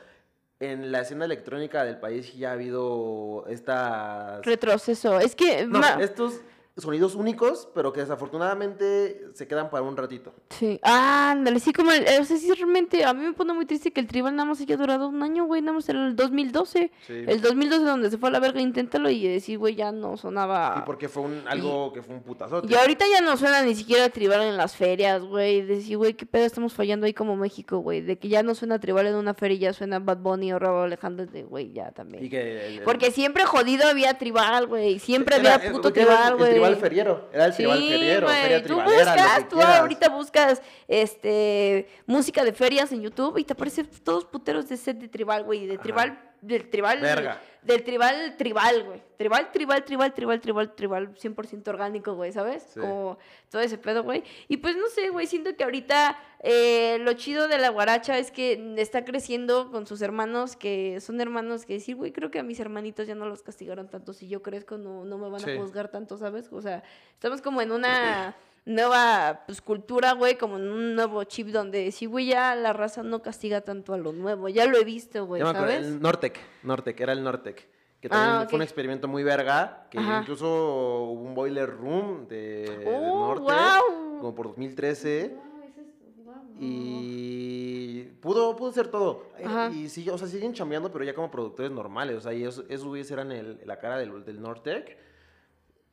en 0.60 0.92
la 0.92 1.02
escena 1.02 1.26
electrónica 1.26 1.84
del 1.84 1.98
país 2.00 2.34
ya 2.34 2.50
ha 2.50 2.54
habido 2.54 3.46
estas. 3.48 4.46
Retroceso. 4.46 5.20
Es 5.20 5.36
que... 5.36 5.66
No, 5.66 5.80
ma- 5.80 5.98
estos 6.02 6.42
sonidos 6.82 7.16
únicos, 7.16 7.70
pero 7.74 7.92
que 7.94 8.02
desafortunadamente 8.02 9.28
se 9.34 9.48
quedan 9.48 9.70
para 9.70 9.84
un 9.84 9.96
ratito. 9.98 10.34
Sí, 10.50 10.80
ah, 10.84 11.32
ándale, 11.32 11.60
sí, 11.60 11.72
como 11.74 11.92
el, 11.92 12.04
o 12.22 12.24
sea, 12.26 12.38
sí, 12.38 12.52
realmente, 12.54 13.04
a 13.06 13.14
mí 13.14 13.24
me 13.26 13.34
pone 13.34 13.54
muy 13.54 13.66
triste 13.66 13.92
que 13.92 14.00
el 14.02 14.08
tribal 14.08 14.36
nada 14.36 14.48
más 14.50 14.60
haya 14.62 14.78
durado 14.78 15.08
un 15.08 15.22
año, 15.24 15.46
güey, 15.46 15.62
nada 15.62 15.74
más 15.74 15.88
en 15.90 15.98
el 15.98 16.16
2012. 16.16 16.92
Sí. 17.08 17.14
El 17.28 17.42
2012 17.42 17.84
donde 17.86 18.10
se 18.10 18.18
fue 18.18 18.30
a 18.30 18.32
la 18.32 18.40
verga, 18.40 18.62
inténtalo 18.62 19.10
y 19.10 19.28
decir, 19.28 19.58
güey, 19.58 19.76
ya 19.76 19.92
no 19.92 20.18
sonaba... 20.18 20.76
Y 20.78 20.82
porque 20.86 21.10
fue 21.10 21.24
un, 21.24 21.44
algo 21.48 21.94
que 21.94 22.02
fue 22.02 22.16
un 22.16 22.22
putazote. 22.24 22.68
Y 22.72 22.76
ahorita 22.76 23.06
ya 23.12 23.22
no 23.22 23.38
suena 23.38 23.62
ni 23.64 23.76
siquiera 23.76 24.10
tribal 24.10 24.42
en 24.42 24.58
las 24.58 24.76
ferias, 24.76 25.22
güey. 25.24 25.62
Decir, 25.62 25.98
güey, 25.98 26.14
qué 26.14 26.26
pedo 26.26 26.46
estamos 26.46 26.74
fallando 26.74 27.06
ahí 27.06 27.14
como 27.14 27.36
México, 27.36 27.80
güey. 27.80 28.02
De 28.02 28.18
que 28.18 28.28
ya 28.30 28.44
no 28.44 28.56
suena 28.56 28.80
tribal 28.80 29.08
en 29.08 29.16
una 29.16 29.34
feria 29.34 29.56
y 29.56 29.60
ya 29.60 29.74
suena 29.74 30.00
Bad 30.00 30.18
Bunny 30.18 30.54
o 30.54 30.60
Raúl 30.60 30.84
Alejandro, 30.86 31.26
de 31.26 31.44
güey, 31.44 31.72
ya 31.74 31.92
también. 31.92 32.24
Y 32.26 32.30
que 32.30 32.42
el- 32.68 32.74
el- 32.80 32.84
Porque 32.84 33.12
siempre 33.12 33.46
jodido 33.46 33.88
había 33.88 34.18
tribal, 34.18 34.68
güey. 34.68 35.00
Siempre 35.00 35.38
era- 35.38 35.56
había 35.56 35.72
puto 35.72 35.90
era 35.90 35.94
tribal, 36.06 36.36
güey. 36.38 36.54
El 36.70 36.76
tribal 36.76 36.90
feriero. 36.90 37.30
Era 37.34 37.46
el 37.46 37.54
tribal 37.56 37.80
Sí, 37.80 37.90
feriero. 37.90 38.28
güey, 38.28 38.42
Feria 38.42 38.64
tú 38.64 38.76
buscas, 38.82 39.50
tú 39.50 39.62
ahorita 39.62 40.10
buscas 40.10 40.62
este 40.88 41.88
música 42.06 42.44
de 42.44 42.54
ferias 42.54 42.92
en 42.92 43.02
YouTube 43.02 43.38
y 43.38 43.44
te 43.44 43.54
aparecen 43.54 43.88
todos 44.04 44.26
puteros 44.26 44.68
de 44.70 44.78
set 44.78 44.98
de 44.98 45.08
tribal, 45.08 45.44
güey, 45.44 45.66
de 45.68 45.74
Ajá. 45.76 45.84
tribal, 45.84 46.29
del 46.42 46.70
tribal, 46.70 47.00
Verga. 47.02 47.42
del 47.62 47.84
tribal 47.84 48.36
tribal, 48.38 48.84
güey. 48.84 49.02
Tribal, 49.18 49.52
tribal, 49.52 49.84
tribal, 49.84 50.14
tribal, 50.14 50.40
tribal, 50.42 50.74
tribal, 50.76 51.14
100% 51.16 51.68
orgánico, 51.68 52.14
güey, 52.14 52.32
¿sabes? 52.32 52.64
Sí. 52.74 52.80
Como 52.80 53.18
todo 53.50 53.62
ese 53.62 53.78
pedo, 53.78 54.04
güey. 54.04 54.24
Y 54.48 54.58
pues 54.58 54.78
no 54.78 54.88
sé, 54.88 55.10
güey, 55.10 55.28
siento 55.28 55.56
que 55.58 55.64
ahorita 55.66 56.18
eh, 56.42 56.98
lo 57.02 57.12
chido 57.14 57.48
de 57.50 57.58
la 57.58 57.68
guaracha 57.70 58.18
es 58.18 58.32
que 58.32 58.74
está 58.78 59.04
creciendo 59.04 59.72
con 59.72 59.86
sus 59.88 60.02
hermanos, 60.02 60.56
que 60.56 61.02
son 61.02 61.20
hermanos 61.20 61.66
que 61.66 61.74
decir, 61.74 61.98
güey, 61.98 62.14
creo 62.14 62.32
que 62.32 62.40
a 62.40 62.44
mis 62.44 62.60
hermanitos 62.62 63.08
ya 63.08 63.16
no 63.16 63.26
los 63.28 63.42
castigaron 63.44 63.90
tanto. 63.90 64.14
Si 64.14 64.30
yo 64.30 64.42
crezco, 64.42 64.78
no, 64.78 65.04
no 65.04 65.18
me 65.18 65.30
van 65.30 65.42
Sí. 65.42 65.52
a 65.52 65.58
juzgar 65.58 65.90
tanto, 65.90 66.18
¿sabes? 66.18 66.48
O 66.52 66.62
sea, 66.62 66.84
estamos 67.14 67.42
como 67.42 67.62
en 67.62 67.74
una 67.74 68.36
nueva 68.66 69.44
pues, 69.46 69.62
cultura, 69.62 70.14
güey, 70.14 70.38
como 70.38 70.58
en 70.58 70.70
un 70.70 70.96
nuevo 70.96 71.24
chip 71.24 71.48
donde 71.48 71.92
sí, 71.92 72.06
güey, 72.06 72.28
ya 72.28 72.56
la 72.56 72.74
raza 72.74 73.04
no 73.04 73.22
castiga 73.22 73.62
tanto 73.62 73.94
a 73.94 73.98
lo 73.98 74.12
nuevo. 74.12 74.48
Ya 74.50 74.66
lo 74.66 74.78
he 74.78 74.84
visto, 74.84 75.26
güey, 75.26 75.42
¿sabes? 75.42 75.86
el 75.88 76.02
Nortec, 76.02 76.38
Nortec, 76.64 77.00
era 77.00 77.14
el 77.14 77.24
Nortec. 77.24 77.68
Que 78.00 78.08
Ah, 78.08 78.12
también 78.12 78.50
fue 78.50 78.56
un 78.58 78.62
experimento 78.62 79.08
muy 79.10 79.24
verga. 79.24 79.88
Que 79.92 79.98
Ajá. 80.00 80.20
incluso 80.22 80.46
hubo 80.48 81.22
un 81.22 81.36
boiler 81.36 81.70
room 81.70 82.28
de, 82.30 82.64
de 82.78 82.86
¡Oh, 82.88 83.36
Nortec. 83.36 83.44
wow! 83.46 84.20
Como 84.20 84.36
por 84.36 84.48
2013. 84.48 85.36
Wow, 85.36 85.62
es 85.64 85.78
esto, 85.78 86.06
wow, 86.24 86.36
no. 86.36 86.56
Y 86.62 88.04
Pudo, 88.22 88.56
pudo 88.56 88.72
ser 88.72 88.88
todo. 88.90 89.24
Eh, 89.38 89.44
Ajá. 89.46 89.70
Y 89.72 89.90
sí, 89.90 90.10
o 90.10 90.18
sea, 90.18 90.28
siguen 90.28 90.54
chambeando, 90.54 90.92
pero 90.92 91.04
ya 91.06 91.14
como 91.14 91.30
productores 91.32 91.72
normales. 91.72 92.18
O 92.18 92.22
sea, 92.22 92.34
y 92.34 92.44
esos, 92.44 92.66
esos 92.70 92.86
güeyes 92.88 93.10
eran 93.12 93.32
el- 93.32 93.60
la 93.66 93.80
cara 93.80 93.98
del, 93.98 94.24
del 94.26 94.42
Nortec. 94.42 94.98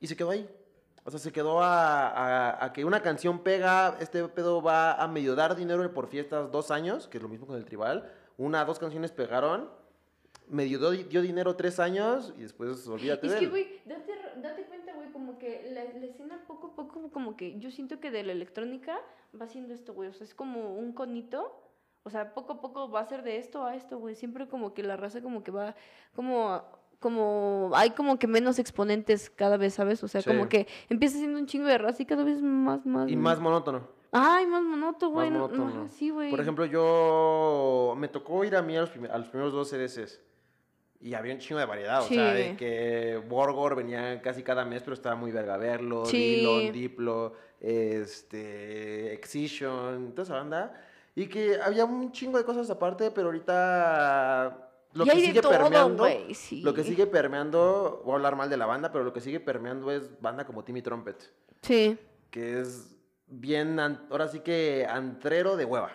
Y 0.00 0.06
se 0.06 0.16
quedó 0.16 0.30
ahí. 0.30 0.48
O 1.06 1.10
sea, 1.10 1.20
se 1.20 1.30
quedó 1.32 1.62
a, 1.62 2.08
a- 2.08 2.64
a 2.64 2.72
que 2.72 2.84
una 2.84 3.00
canción 3.00 3.38
pega, 3.38 3.96
este 4.00 4.26
pedo 4.28 4.60
va 4.60 4.92
a 4.94 5.06
medio 5.06 5.36
dar 5.36 5.54
dinero 5.54 5.88
por 5.94 6.08
fiestas 6.08 6.50
dos 6.50 6.70
años, 6.72 7.06
que 7.06 7.18
es 7.18 7.22
lo 7.22 7.28
mismo 7.28 7.46
con 7.46 7.56
el 7.56 7.64
tribal. 7.64 8.12
Una, 8.36 8.64
dos 8.64 8.78
canciones 8.80 9.12
pegaron, 9.12 9.70
medio 10.48 10.78
dio, 10.90 11.04
dio 11.04 11.22
dinero 11.22 11.54
tres 11.56 11.78
años 11.80 12.34
y 12.36 12.42
después 12.42 12.86
olvídate 12.88 13.28
Es 13.28 13.32
de 13.34 13.38
que, 13.38 13.46
güey, 13.46 13.80
date, 13.86 14.12
date 14.42 14.64
cuenta, 14.64 14.94
güey, 14.94 15.10
como 15.12 15.38
que 15.38 15.70
la, 15.72 15.84
la 15.98 16.06
escena 16.06 16.42
poco 16.48 16.66
a 16.68 16.74
poco, 16.74 17.08
como 17.12 17.36
que 17.36 17.58
yo 17.60 17.70
siento 17.70 18.00
que 18.00 18.10
de 18.10 18.24
la 18.24 18.32
electrónica 18.32 18.98
va 19.40 19.44
haciendo 19.46 19.74
esto, 19.74 19.94
güey. 19.94 20.08
O 20.08 20.12
sea, 20.12 20.24
es 20.26 20.34
como 20.34 20.74
un 20.74 20.92
conito. 20.92 21.62
O 22.02 22.10
sea, 22.10 22.34
poco 22.34 22.52
a 22.54 22.60
poco 22.60 22.88
va 22.90 23.00
a 23.00 23.06
ser 23.06 23.22
de 23.24 23.36
esto 23.36 23.64
a 23.64 23.74
esto, 23.74 23.98
güey. 23.98 24.14
Siempre 24.14 24.46
como 24.46 24.74
que 24.74 24.84
la 24.84 24.96
raza 24.96 25.20
como 25.22 25.42
que 25.42 25.50
va, 25.50 25.74
como, 26.14 26.62
como, 27.00 27.70
hay 27.74 27.90
como 27.90 28.18
que 28.18 28.26
menos 28.26 28.58
exponentes 28.58 29.30
cada 29.30 29.56
vez, 29.56 29.74
¿sabes? 29.74 30.02
O 30.04 30.08
sea, 30.08 30.22
Sí. 30.22 30.28
como 30.30 30.48
que 30.48 30.66
empieza 30.88 31.18
siendo 31.18 31.38
un 31.38 31.46
chingo 31.46 31.66
de 31.66 31.78
raza 31.78 32.02
y 32.02 32.06
cada 32.06 32.24
vez 32.24 32.40
más, 32.42 32.84
más. 32.86 33.08
Y 33.10 33.16
más 33.16 33.38
monótono. 33.40 33.88
Ay, 34.12 34.46
más 34.46 34.62
monótono, 34.62 35.12
güey. 35.12 35.30
Más 35.30 35.38
no- 35.38 35.48
no, 35.48 35.64
monótono. 35.64 35.88
sí, 35.90 36.10
güey. 36.10 36.30
Por 36.30 36.40
ejemplo, 36.40 36.64
yo 36.64 37.94
me 37.98 38.08
tocó 38.08 38.44
ir 38.44 38.56
a 38.56 38.62
mí 38.62 38.76
a 38.76 38.80
los, 38.80 38.90
prim- 38.90 39.08
a 39.10 39.18
los 39.18 39.28
primeros 39.28 39.52
dos 39.52 39.68
CDCs. 39.70 40.20
Y 40.98 41.12
había 41.12 41.34
un 41.34 41.40
chingo 41.40 41.60
de 41.60 41.66
variedad, 41.66 42.00
o 42.02 42.06
sea, 42.08 42.32
de 42.32 42.56
que 42.56 43.20
Borgor 43.28 43.76
venía 43.76 44.22
casi 44.22 44.42
cada 44.42 44.64
mes, 44.64 44.82
pero 44.82 44.94
estaba 44.94 45.14
muy 45.14 45.30
verga 45.30 45.58
verlo. 45.58 46.06
Sí. 46.06 46.36
Dillon, 46.36 46.72
Diplo, 46.72 47.34
este, 47.60 49.12
Excision, 49.12 50.12
toda 50.12 50.22
esa 50.22 50.34
banda. 50.34 50.80
Y 51.14 51.26
que 51.26 51.58
había 51.62 51.84
un 51.84 52.12
chingo 52.12 52.38
de 52.38 52.44
cosas 52.44 52.68
aparte, 52.70 53.10
pero 53.10 53.26
ahorita 53.28 54.70
lo 54.96 55.04
Y 55.04 55.08
que 55.10 55.20
sigue 55.20 55.40
todo, 55.42 55.52
permeando, 55.52 56.06
sí. 56.34 56.62
lo 56.62 56.72
que 56.74 56.82
sigue 56.82 57.06
permeando, 57.06 58.00
voy 58.04 58.12
a 58.12 58.16
hablar 58.16 58.34
mal 58.36 58.48
de 58.50 58.56
la 58.56 58.66
banda, 58.66 58.90
pero 58.90 59.04
lo 59.04 59.12
que 59.12 59.20
sigue 59.20 59.40
permeando 59.40 59.90
es 59.90 60.20
banda 60.20 60.44
como 60.46 60.64
Timmy 60.64 60.82
Trumpet, 60.82 61.32
Sí. 61.62 61.98
que 62.30 62.60
es 62.60 62.96
bien, 63.26 63.78
ahora 64.10 64.28
sí 64.28 64.40
que 64.40 64.86
antrero 64.88 65.56
de 65.56 65.64
hueva. 65.64 65.90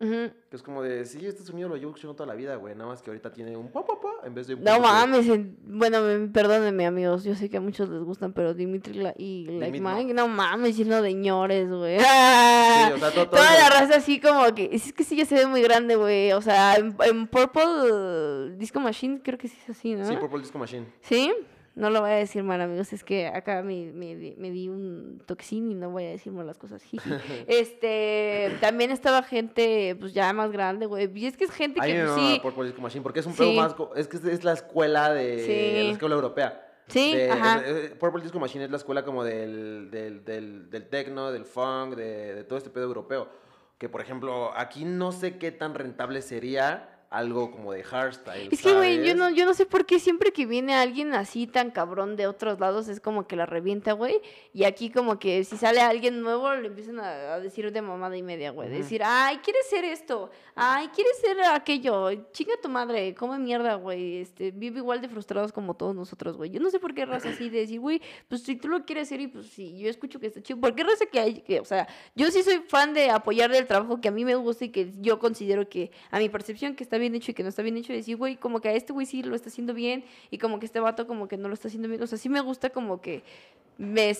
Ujú. 0.00 0.30
Que 0.48 0.56
es 0.56 0.62
como 0.62 0.80
de, 0.82 1.04
sí, 1.06 1.26
este 1.26 1.42
sonido 1.42 1.68
lo 1.68 1.74
llevo 1.76 1.90
escuchando 1.90 2.14
toda 2.14 2.28
la 2.28 2.34
vida, 2.36 2.54
güey. 2.54 2.72
Nada 2.76 2.88
más 2.90 3.02
que 3.02 3.10
ahorita 3.10 3.32
tiene 3.32 3.56
un 3.56 3.68
pa, 3.72 3.84
pa, 3.84 3.98
pa 4.00 4.08
en 4.24 4.32
vez 4.32 4.46
de 4.46 4.54
un 4.54 4.62
No 4.62 4.78
mames, 4.78 5.26
en- 5.28 5.56
bueno, 5.64 6.00
me- 6.02 6.28
perdónenme 6.28 6.86
amigos, 6.86 7.24
yo 7.24 7.34
sé 7.34 7.50
que 7.50 7.56
a 7.56 7.60
muchos 7.60 7.88
les 7.88 8.02
gustan, 8.04 8.32
pero 8.32 8.54
Dimitri 8.54 8.94
la- 8.94 9.14
y 9.18 9.46
Like. 9.58 9.80
Mike, 9.80 10.14
no 10.14 10.28
mames, 10.28 10.76
lleno 10.76 11.02
de 11.02 11.14
ñores, 11.14 11.68
güey. 11.68 11.98
Sí, 11.98 12.04
o 12.04 12.98
sea, 12.98 13.10
todo, 13.10 13.28
todo 13.28 13.40
Toda 13.40 13.54
la 13.58 13.70
raza 13.70 13.96
así 13.96 14.20
como 14.20 14.54
que, 14.54 14.68
es 14.72 14.92
que 14.92 15.02
sí 15.02 15.16
ya 15.16 15.24
se 15.24 15.34
ve 15.34 15.46
muy 15.46 15.62
grande, 15.62 15.96
güey, 15.96 16.30
o 16.32 16.40
sea, 16.42 16.76
en, 16.76 16.96
en 17.04 17.26
Purple 17.26 18.56
Disco 18.56 18.78
Machine 18.78 19.20
creo 19.24 19.36
que 19.36 19.48
sí 19.48 19.58
es 19.64 19.70
así, 19.70 19.94
¿no? 19.96 20.04
Sí, 20.06 20.14
Purple 20.16 20.38
Disco 20.40 20.58
Machine. 20.58 20.86
¿Sí? 21.00 21.34
No 21.78 21.90
lo 21.90 22.00
voy 22.00 22.10
a 22.10 22.14
decir 22.14 22.42
mal, 22.42 22.60
amigos. 22.60 22.92
Es 22.92 23.04
que 23.04 23.28
acá 23.28 23.62
me, 23.62 23.92
me, 23.92 24.16
di- 24.16 24.34
me 24.36 24.50
di 24.50 24.68
un 24.68 25.22
toxín 25.26 25.70
y 25.70 25.74
no 25.74 25.90
voy 25.90 26.04
a 26.06 26.10
decir 26.10 26.32
malas 26.32 26.58
cosas. 26.58 26.82
jiji. 26.82 27.08
este, 27.46 28.56
también 28.60 28.90
estaba 28.90 29.22
gente, 29.22 29.96
pues 30.00 30.12
ya 30.12 30.32
más 30.32 30.50
grande, 30.50 30.86
güey. 30.86 31.10
Y 31.14 31.26
es 31.26 31.36
que 31.36 31.44
es 31.44 31.50
gente 31.50 31.80
A 31.80 31.84
mí 31.84 31.92
que, 31.92 31.98
me 31.98 32.04
pues, 32.04 32.16
mama 32.16 32.30
sí. 32.34 32.40
Purple 32.42 32.64
Disco 32.64 32.80
Machine 32.82 33.02
porque 33.02 33.20
es 33.20 33.26
un 33.26 33.32
Sí. 33.32 33.38
pedo 33.38 33.52
más. 33.54 33.74
Es 33.96 34.08
que 34.08 34.16
es, 34.16 34.44
la 34.44 34.52
escuela 34.52 35.12
de. 35.12 35.38
Sí. 35.44 35.86
La 35.86 35.92
escuela 35.92 36.14
europea. 36.16 36.64
Sí, 36.88 37.14
De- 37.14 37.30
ajá. 37.30 37.62
Purple 38.00 38.22
Disco 38.22 38.40
Machine 38.40 38.64
es 38.64 38.70
la 38.70 38.78
escuela 38.78 39.04
como 39.04 39.22
del, 39.22 39.90
del, 39.90 40.24
del, 40.24 40.70
del 40.70 40.88
techno, 40.88 41.30
del 41.30 41.44
funk, 41.44 41.94
de, 41.94 42.34
de 42.34 42.44
todo 42.44 42.56
este 42.58 42.70
pedo 42.70 42.84
europeo. 42.84 43.28
Que, 43.78 43.88
por 43.88 44.00
ejemplo, 44.00 44.50
aquí 44.56 44.84
no 44.84 45.12
sé 45.12 45.38
qué 45.38 45.52
tan 45.52 45.74
rentable 45.74 46.22
sería 46.22 46.97
algo 47.10 47.50
como 47.50 47.72
de 47.72 47.82
hardstyle. 47.82 48.48
Es 48.50 48.60
que, 48.60 48.74
güey, 48.74 49.04
yo 49.06 49.14
no, 49.14 49.30
yo 49.30 49.46
no 49.46 49.54
sé 49.54 49.64
por 49.64 49.86
qué 49.86 49.98
siempre 49.98 50.32
que 50.32 50.44
viene 50.44 50.74
alguien 50.74 51.14
así 51.14 51.46
tan 51.46 51.70
cabrón 51.70 52.16
de 52.16 52.26
otros 52.26 52.60
lados 52.60 52.88
es 52.88 53.00
como 53.00 53.26
que 53.26 53.36
la 53.36 53.46
revienta, 53.46 53.92
güey. 53.92 54.20
Y 54.52 54.64
aquí 54.64 54.90
como 54.90 55.18
que 55.18 55.42
si 55.44 55.56
sale 55.56 55.80
alguien 55.80 56.20
nuevo 56.20 56.54
le 56.54 56.68
empiezan 56.68 57.00
a, 57.00 57.34
a 57.34 57.40
decir 57.40 57.72
de 57.72 57.80
mamada 57.80 58.16
y 58.16 58.22
media, 58.22 58.50
güey. 58.50 58.68
Decir, 58.68 59.02
ay, 59.04 59.38
¿quieres 59.38 59.68
ser 59.70 59.84
esto? 59.84 60.30
Ay, 60.54 60.88
¿quieres 60.88 61.18
ser 61.18 61.40
aquello? 61.42 62.12
Chinga 62.32 62.54
tu 62.62 62.68
madre, 62.68 63.14
come 63.14 63.38
mierda, 63.38 63.76
güey. 63.76 64.18
Este, 64.18 64.50
vive 64.50 64.78
igual 64.78 65.00
de 65.00 65.08
frustrados 65.08 65.50
como 65.50 65.74
todos 65.74 65.94
nosotros, 65.94 66.36
güey. 66.36 66.50
Yo 66.50 66.60
no 66.60 66.70
sé 66.70 66.78
por 66.78 66.94
qué 66.94 67.06
raza 67.06 67.30
así 67.30 67.48
de 67.48 67.60
decir, 67.60 67.80
güey, 67.80 68.02
pues 68.28 68.42
si 68.42 68.56
tú 68.56 68.68
lo 68.68 68.84
quieres 68.84 69.08
hacer 69.08 69.20
y 69.20 69.28
pues 69.28 69.46
sí, 69.46 69.78
yo 69.78 69.88
escucho 69.88 70.20
que 70.20 70.26
está 70.26 70.42
chido. 70.42 70.60
¿Por 70.60 70.74
qué 70.74 70.84
raza 70.84 71.06
que 71.06 71.20
hay, 71.20 71.40
que, 71.40 71.60
o 71.60 71.64
sea, 71.64 71.88
yo 72.14 72.30
sí 72.30 72.42
soy 72.42 72.58
fan 72.68 72.92
de 72.92 73.10
apoyar 73.10 73.54
el 73.54 73.66
trabajo 73.66 73.98
que 74.00 74.08
a 74.08 74.10
mí 74.10 74.26
me 74.26 74.34
gusta 74.34 74.66
y 74.66 74.68
que 74.68 74.92
yo 74.98 75.18
considero 75.18 75.68
que 75.68 75.90
a 76.10 76.18
mi 76.18 76.28
percepción 76.28 76.74
que 76.74 76.84
está 76.84 76.97
bien 76.98 77.14
hecho 77.14 77.30
y 77.30 77.34
que 77.34 77.42
no 77.42 77.48
está 77.48 77.62
bien 77.62 77.76
hecho, 77.76 77.92
decir, 77.92 78.16
güey, 78.16 78.36
como 78.36 78.60
que 78.60 78.68
a 78.68 78.72
este 78.72 78.92
güey 78.92 79.06
sí 79.06 79.22
lo 79.22 79.34
está 79.34 79.48
haciendo 79.48 79.74
bien 79.74 80.04
y 80.30 80.38
como 80.38 80.58
que 80.58 80.66
este 80.66 80.80
vato 80.80 81.06
como 81.06 81.28
que 81.28 81.36
no 81.36 81.48
lo 81.48 81.54
está 81.54 81.68
haciendo 81.68 81.88
bien. 81.88 82.02
O 82.02 82.06
sea, 82.06 82.18
sí 82.18 82.28
me 82.28 82.40
gusta 82.40 82.70
como 82.70 83.00
que 83.00 83.22
me 83.76 84.12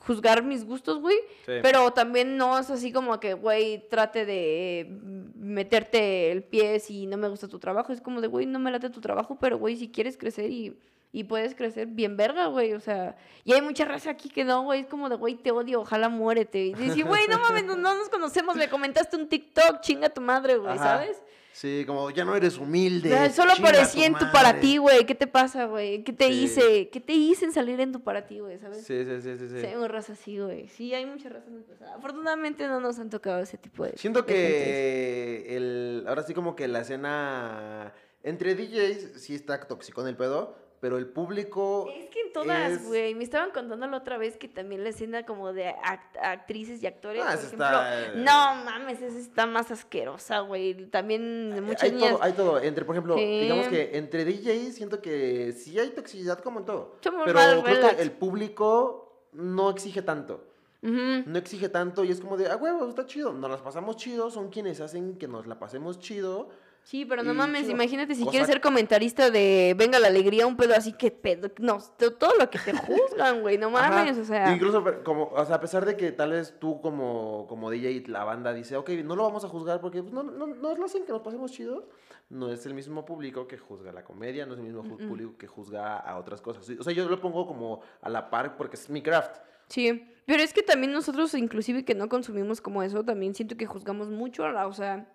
juzgar 0.00 0.42
mis 0.42 0.64
gustos, 0.66 1.00
güey, 1.00 1.16
Sí. 1.46 1.52
pero 1.62 1.90
también 1.92 2.36
no 2.36 2.58
es 2.58 2.68
así 2.68 2.92
como 2.92 3.18
que, 3.20 3.32
güey, 3.34 3.88
trate 3.88 4.26
de 4.26 4.86
mm, 4.90 5.40
meterte 5.42 6.30
el 6.30 6.42
pie 6.42 6.78
si 6.80 7.06
no 7.06 7.16
me 7.16 7.28
gusta 7.28 7.48
tu 7.48 7.58
trabajo. 7.58 7.92
Es 7.92 8.00
como 8.00 8.20
de, 8.20 8.28
güey, 8.28 8.44
no 8.44 8.58
me 8.58 8.70
late 8.70 8.90
tu 8.90 9.00
trabajo, 9.00 9.38
pero, 9.40 9.56
güey, 9.58 9.76
si 9.76 9.88
quieres 9.88 10.18
crecer 10.18 10.50
y, 10.50 10.76
y 11.10 11.24
puedes 11.24 11.54
crecer 11.54 11.86
bien 11.86 12.18
verga, 12.18 12.46
güey. 12.48 12.74
O 12.74 12.80
sea, 12.80 13.16
y 13.44 13.52
hay 13.54 13.62
mucha 13.62 13.86
raza 13.86 14.10
aquí 14.10 14.28
que 14.28 14.44
no, 14.44 14.62
güey, 14.64 14.80
es 14.80 14.86
como 14.88 15.08
de, 15.08 15.16
güey, 15.16 15.36
te 15.36 15.52
odio, 15.52 15.80
ojalá 15.80 16.10
muérete. 16.10 16.66
Y 16.66 16.74
decir, 16.74 17.06
güey, 17.06 17.26
no 17.28 17.38
mames, 17.38 17.64
no, 17.64 17.74
no 17.76 17.94
nos 17.94 18.10
conocemos, 18.10 18.56
me 18.56 18.68
comentaste 18.68 19.16
un 19.16 19.26
TikTok, 19.26 19.80
chinga 19.80 20.10
tu 20.10 20.20
madre, 20.20 20.58
güey. 20.58 20.76
¿sabes? 20.76 21.22
Sí, 21.58 21.82
como 21.88 22.08
ya 22.10 22.24
no 22.24 22.36
eres 22.36 22.56
humilde. 22.56 23.12
O 23.12 23.16
sea, 23.16 23.30
solo 23.30 23.52
aparecí 23.52 24.04
en 24.04 24.14
tu 24.14 24.30
para 24.30 24.60
ti, 24.60 24.76
güey. 24.76 25.04
¿Qué 25.06 25.16
te 25.16 25.26
pasa, 25.26 25.64
güey? 25.64 26.04
¿Qué 26.04 26.12
te 26.12 26.28
Sí. 26.28 26.44
hice? 26.44 26.88
¿Qué 26.88 27.00
te 27.00 27.14
hice 27.14 27.46
en 27.46 27.52
salir 27.52 27.80
en 27.80 27.90
tu 27.90 28.00
para 28.00 28.28
ti, 28.28 28.38
güey? 28.38 28.60
¿Sabes? 28.60 28.84
Sí, 28.86 29.04
sí, 29.04 29.20
sí, 29.20 29.36
sí. 29.36 29.48
sí. 29.48 29.60
Sí, 29.62 29.66
hay 29.66 29.74
una 29.74 29.88
raza 29.88 30.12
así, 30.12 30.38
güey. 30.38 30.68
Sí, 30.68 30.94
hay 30.94 31.04
muchas 31.04 31.32
razas 31.32 31.50
muy 31.50 31.62
pesadas. 31.62 31.96
Afortunadamente 31.96 32.68
no 32.68 32.78
nos 32.78 33.00
han 33.00 33.10
tocado 33.10 33.40
ese 33.42 33.58
tipo 33.58 33.84
de. 33.84 33.96
Siento 33.96 34.22
de 34.22 34.26
que 34.26 35.56
el, 35.56 36.04
ahora 36.06 36.22
sí 36.22 36.32
como 36.32 36.54
que 36.54 36.68
la 36.68 36.82
escena 36.82 37.92
entre 38.22 38.54
DJs 38.54 39.20
sí 39.20 39.34
está 39.34 39.58
tóxico 39.58 40.00
en 40.02 40.06
el 40.06 40.16
pedo, 40.16 40.54
pero 40.80 40.96
el 40.98 41.06
público 41.06 41.88
Es 41.94 42.08
que 42.10 42.20
en 42.22 42.32
todas, 42.32 42.72
es- 42.72 42.86
güey. 42.86 43.14
Me 43.14 43.24
estaban 43.24 43.50
contando 43.50 43.86
la 43.86 43.96
otra 43.96 44.16
vez 44.18 44.36
que 44.36 44.48
también 44.48 44.82
la 44.84 44.90
escena 44.90 45.24
como 45.26 45.52
de 45.52 45.68
act- 45.74 46.18
actrices 46.22 46.82
y 46.82 46.86
actores. 46.86 47.22
Ah, 47.24 47.32
por 47.34 47.44
ejemplo, 47.44 47.66
está- 47.66 48.12
No 48.16 48.64
mames, 48.64 49.02
esa 49.02 49.18
está 49.18 49.46
más 49.46 49.70
asquerosa, 49.70 50.40
güey. 50.40 50.86
También 50.90 51.64
muchas 51.64 51.82
hay 51.84 51.92
niñas. 51.92 52.10
todo, 52.12 52.22
hay 52.22 52.32
todo. 52.32 52.60
Entre, 52.60 52.84
por 52.84 52.94
ejemplo, 52.94 53.16
digamos 53.16 53.68
que 53.68 53.96
entre 53.98 54.24
DJs 54.24 54.74
siento 54.74 55.02
que 55.02 55.52
sí 55.52 55.78
hay 55.78 55.90
toxicidad 55.90 56.38
como 56.40 56.60
en 56.60 56.66
todo. 56.66 56.96
Somos 57.02 57.22
pero 57.26 57.38
creo 57.38 57.62
relax. 57.64 57.96
que 57.96 58.02
el 58.02 58.12
público 58.12 59.28
no 59.32 59.70
exige 59.70 60.02
tanto. 60.02 60.44
No 60.80 61.38
exige 61.38 61.68
tanto 61.68 62.04
y 62.04 62.12
es 62.12 62.20
como 62.20 62.36
de, 62.36 62.46
ah, 62.48 62.56
huevo, 62.56 62.88
está 62.88 63.04
chido. 63.04 63.32
Nos 63.32 63.50
las 63.50 63.60
pasamos 63.62 63.96
chido, 63.96 64.30
son 64.30 64.48
quienes 64.48 64.80
hacen 64.80 65.18
que 65.18 65.26
nos 65.26 65.46
la 65.48 65.58
pasemos 65.58 65.98
chido. 65.98 66.50
Sí, 66.88 67.04
pero 67.04 67.22
no 67.22 67.32
Y 67.32 67.36
mames, 67.36 67.60
chido. 67.64 67.72
imagínate 67.72 68.14
si 68.14 68.20
Cosa- 68.22 68.30
quieres 68.30 68.48
ser 68.48 68.62
comentarista 68.62 69.30
de 69.30 69.74
Venga 69.76 69.98
la 69.98 70.06
Alegría, 70.08 70.46
un 70.46 70.56
pedo 70.56 70.74
así, 70.74 70.94
que 70.94 71.10
pedo. 71.10 71.50
No, 71.58 71.80
to- 71.98 72.14
todo 72.14 72.32
lo 72.38 72.48
que 72.48 72.58
te 72.58 72.72
juzgan, 72.72 73.42
güey, 73.42 73.58
no 73.58 73.68
Ajá. 73.76 73.90
mames, 73.90 74.16
o 74.16 74.24
sea. 74.24 74.54
Incluso, 74.54 74.82
como, 75.04 75.24
o 75.24 75.44
sea, 75.44 75.56
a 75.56 75.60
pesar 75.60 75.84
de 75.84 75.98
que 75.98 76.12
tal 76.12 76.30
vez 76.30 76.54
tú 76.58 76.80
como, 76.80 77.44
como 77.46 77.70
DJ 77.70 78.04
la 78.08 78.24
banda 78.24 78.54
dice, 78.54 78.74
ok, 78.78 78.88
no 79.04 79.16
lo 79.16 79.24
vamos 79.24 79.44
a 79.44 79.48
juzgar 79.48 79.82
porque 79.82 80.00
pues, 80.02 80.14
no, 80.14 80.22
no, 80.22 80.46
no 80.46 80.74
lo 80.76 80.84
hacen 80.86 81.04
que 81.04 81.12
nos 81.12 81.20
pasemos 81.20 81.52
chido, 81.52 81.90
no 82.30 82.50
es 82.50 82.64
el 82.64 82.72
mismo 82.72 83.04
público 83.04 83.46
que 83.46 83.58
juzga 83.58 83.92
la 83.92 84.02
comedia, 84.02 84.46
no 84.46 84.54
es 84.54 84.58
el 84.60 84.64
mismo 84.64 84.82
público 84.82 85.36
que 85.36 85.46
juzga 85.46 85.98
a 85.98 86.16
otras 86.16 86.40
cosas. 86.40 86.66
O 86.70 86.82
sea, 86.82 86.94
yo 86.94 87.06
lo 87.06 87.20
pongo 87.20 87.46
como 87.46 87.82
a 88.00 88.08
la 88.08 88.30
par 88.30 88.56
porque 88.56 88.76
es 88.76 88.88
mi 88.88 89.02
craft. 89.02 89.36
Sí, 89.68 90.08
pero 90.24 90.42
es 90.42 90.54
que 90.54 90.62
también 90.62 90.92
nosotros, 90.92 91.34
inclusive 91.34 91.84
que 91.84 91.94
no 91.94 92.08
consumimos 92.08 92.62
como 92.62 92.82
eso, 92.82 93.04
también 93.04 93.34
siento 93.34 93.58
que 93.58 93.66
juzgamos 93.66 94.08
mucho 94.08 94.46
a 94.46 94.52
la, 94.52 94.66
o 94.66 94.72
sea, 94.72 95.06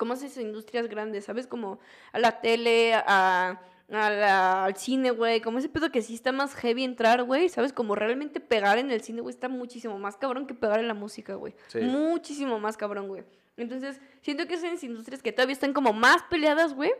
como 0.00 0.14
esas 0.14 0.36
industrias 0.38 0.88
grandes, 0.88 1.26
¿sabes? 1.26 1.46
Como 1.46 1.78
a 2.12 2.18
la 2.18 2.40
tele, 2.40 2.94
a, 2.94 3.60
a 3.90 4.10
la- 4.10 4.64
al 4.64 4.74
cine, 4.76 5.10
güey, 5.10 5.40
como 5.42 5.58
ese 5.58 5.68
pedo 5.68 5.92
que 5.92 6.00
sí 6.00 6.14
está 6.14 6.32
más 6.32 6.54
heavy 6.54 6.82
entrar, 6.84 7.22
güey, 7.24 7.50
¿sabes? 7.50 7.72
Como 7.74 7.94
realmente 7.94 8.40
pegar 8.40 8.78
en 8.78 8.90
el 8.90 9.02
cine, 9.02 9.20
güey, 9.20 9.34
está 9.34 9.48
muchísimo 9.50 9.98
más 9.98 10.16
cabrón 10.16 10.46
que 10.46 10.54
pegar 10.54 10.80
en 10.80 10.88
la 10.88 10.94
música, 10.94 11.34
güey. 11.34 11.54
Sí. 11.68 11.80
Muchísimo 11.80 12.58
más 12.58 12.76
cabrón, 12.78 13.08
güey. 13.08 13.24
Entonces, 13.58 14.00
siento 14.22 14.46
que 14.46 14.54
esas 14.54 14.82
industrias 14.82 15.22
que 15.22 15.32
todavía 15.32 15.52
están 15.52 15.74
como 15.74 15.92
más 15.92 16.22
peleadas, 16.30 16.72
güey, 16.74 16.92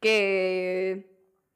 que... 0.00 1.11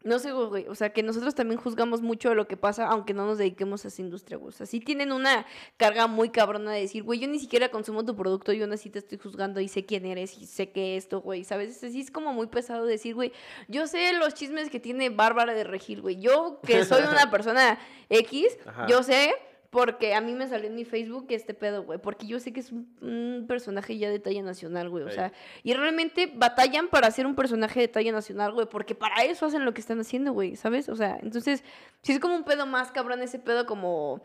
No 0.07 0.21
sé, 0.21 0.31
güey, 0.31 0.69
o 0.69 0.75
sea, 0.77 0.93
que 0.93 1.03
nosotros 1.03 1.35
también 1.35 1.61
juzgamos 1.61 2.01
mucho 2.01 2.29
de 2.29 2.37
lo 2.37 2.47
que 2.47 2.57
pasa, 2.57 2.87
aunque 2.87 3.13
no 3.13 3.27
nos 3.27 3.39
dediquemos 3.39 3.85
a 3.85 3.89
esa 3.89 4.01
industria, 4.01 4.39
güey. 4.39 4.51
O 4.51 4.53
sea, 4.53 4.65
sí 4.65 4.79
tienen 4.79 5.11
una 5.11 5.45
carga 5.77 6.07
muy 6.07 6.31
cabrona 6.31 6.71
de 6.71 6.83
decir, 6.83 7.03
güey, 7.03 7.19
yo 7.19 7.27
ni 7.27 7.41
siquiera 7.41 7.71
consumo 7.71 8.05
tu 8.05 8.15
producto, 8.15 8.53
yo 8.53 8.65
aún 8.65 8.73
así 8.73 8.89
te 8.89 9.01
estoy 9.01 9.19
juzgando 9.19 9.61
y 9.61 9.67
sé 9.67 9.85
quién 9.85 10.07
eres 10.07 10.39
y 10.39 10.47
sé 10.47 10.71
que 10.71 10.97
esto, 10.97 11.21
güey, 11.21 11.43
¿sabes? 11.43 11.77
Sí 11.79 12.01
es 12.01 12.13
como 12.13 12.33
muy 12.33 12.47
pesado 12.47 12.87
decir, 12.87 13.17
güey, 13.17 13.33
yo 13.67 13.89
sé 13.89 14.13
los 14.13 14.35
chismes 14.35 14.71
que 14.71 14.79
tiene 14.79 15.11
Bárbara 15.11 15.55
de 15.55 15.65
Regil, 15.65 16.03
güey. 16.03 16.21
Yo, 16.21 16.61
que 16.65 16.85
soy 16.85 17.03
una 17.11 17.29
persona 17.29 17.77
X, 18.09 18.59
Ajá. 18.65 18.87
yo 18.87 19.03
sé 19.03 19.35
porque 19.71 20.15
a 20.15 20.21
mí 20.21 20.33
me 20.33 20.47
salió 20.49 20.69
en 20.69 20.75
mi 20.75 20.85
Facebook 20.85 21.27
este 21.31 21.55
pedo, 21.55 21.83
güey, 21.85 21.99
porque 21.99 22.27
yo 22.27 22.41
sé 22.41 22.53
que 22.53 22.61
es 22.61 22.73
un, 22.73 22.89
un 23.01 23.47
personaje 23.47 23.99
ya 23.99 24.11
de 24.11 24.19
talla 24.19 24.43
nacional, 24.43 24.89
güey, 24.89 25.05
o 25.05 25.11
sea, 25.11 25.33
y 25.63 25.75
realmente 25.75 26.31
batallan 26.35 26.89
para 26.89 27.11
ser 27.11 27.27
un 27.27 27.35
personaje 27.35 27.81
de 27.81 27.89
talla 27.89 28.13
nacional, 28.13 28.53
güey, 28.53 28.67
porque 28.67 28.95
para 28.95 29.25
eso 29.25 29.47
hacen 29.47 29.65
lo 29.65 29.75
que 29.75 29.81
están 29.81 30.01
haciendo, 30.01 30.33
güey, 30.33 30.57
¿sabes? 30.57 30.89
O 30.89 30.97
sea, 30.97 31.19
entonces, 31.23 31.65
si 32.03 32.13
es 32.13 32.21
como 32.21 32.37
un 32.37 32.45
pedo 32.45 32.67
más 32.67 32.93
cabrón 32.93 33.23
ese 33.23 33.39
pedo 33.39 33.67
como 33.67 34.23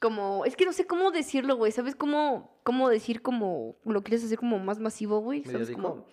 como 0.00 0.44
es 0.44 0.54
que 0.54 0.66
no 0.66 0.72
sé 0.72 0.86
cómo 0.86 1.10
decirlo, 1.12 1.56
güey, 1.56 1.72
¿sabes 1.72 1.96
cómo 1.96 2.58
cómo 2.62 2.90
decir 2.90 3.22
como 3.22 3.76
lo 3.84 4.02
quieres 4.02 4.24
hacer 4.24 4.38
como 4.38 4.58
más 4.58 4.78
masivo, 4.78 5.20
güey? 5.20 5.44
¿Sabes 5.44 5.70
como 5.70 6.04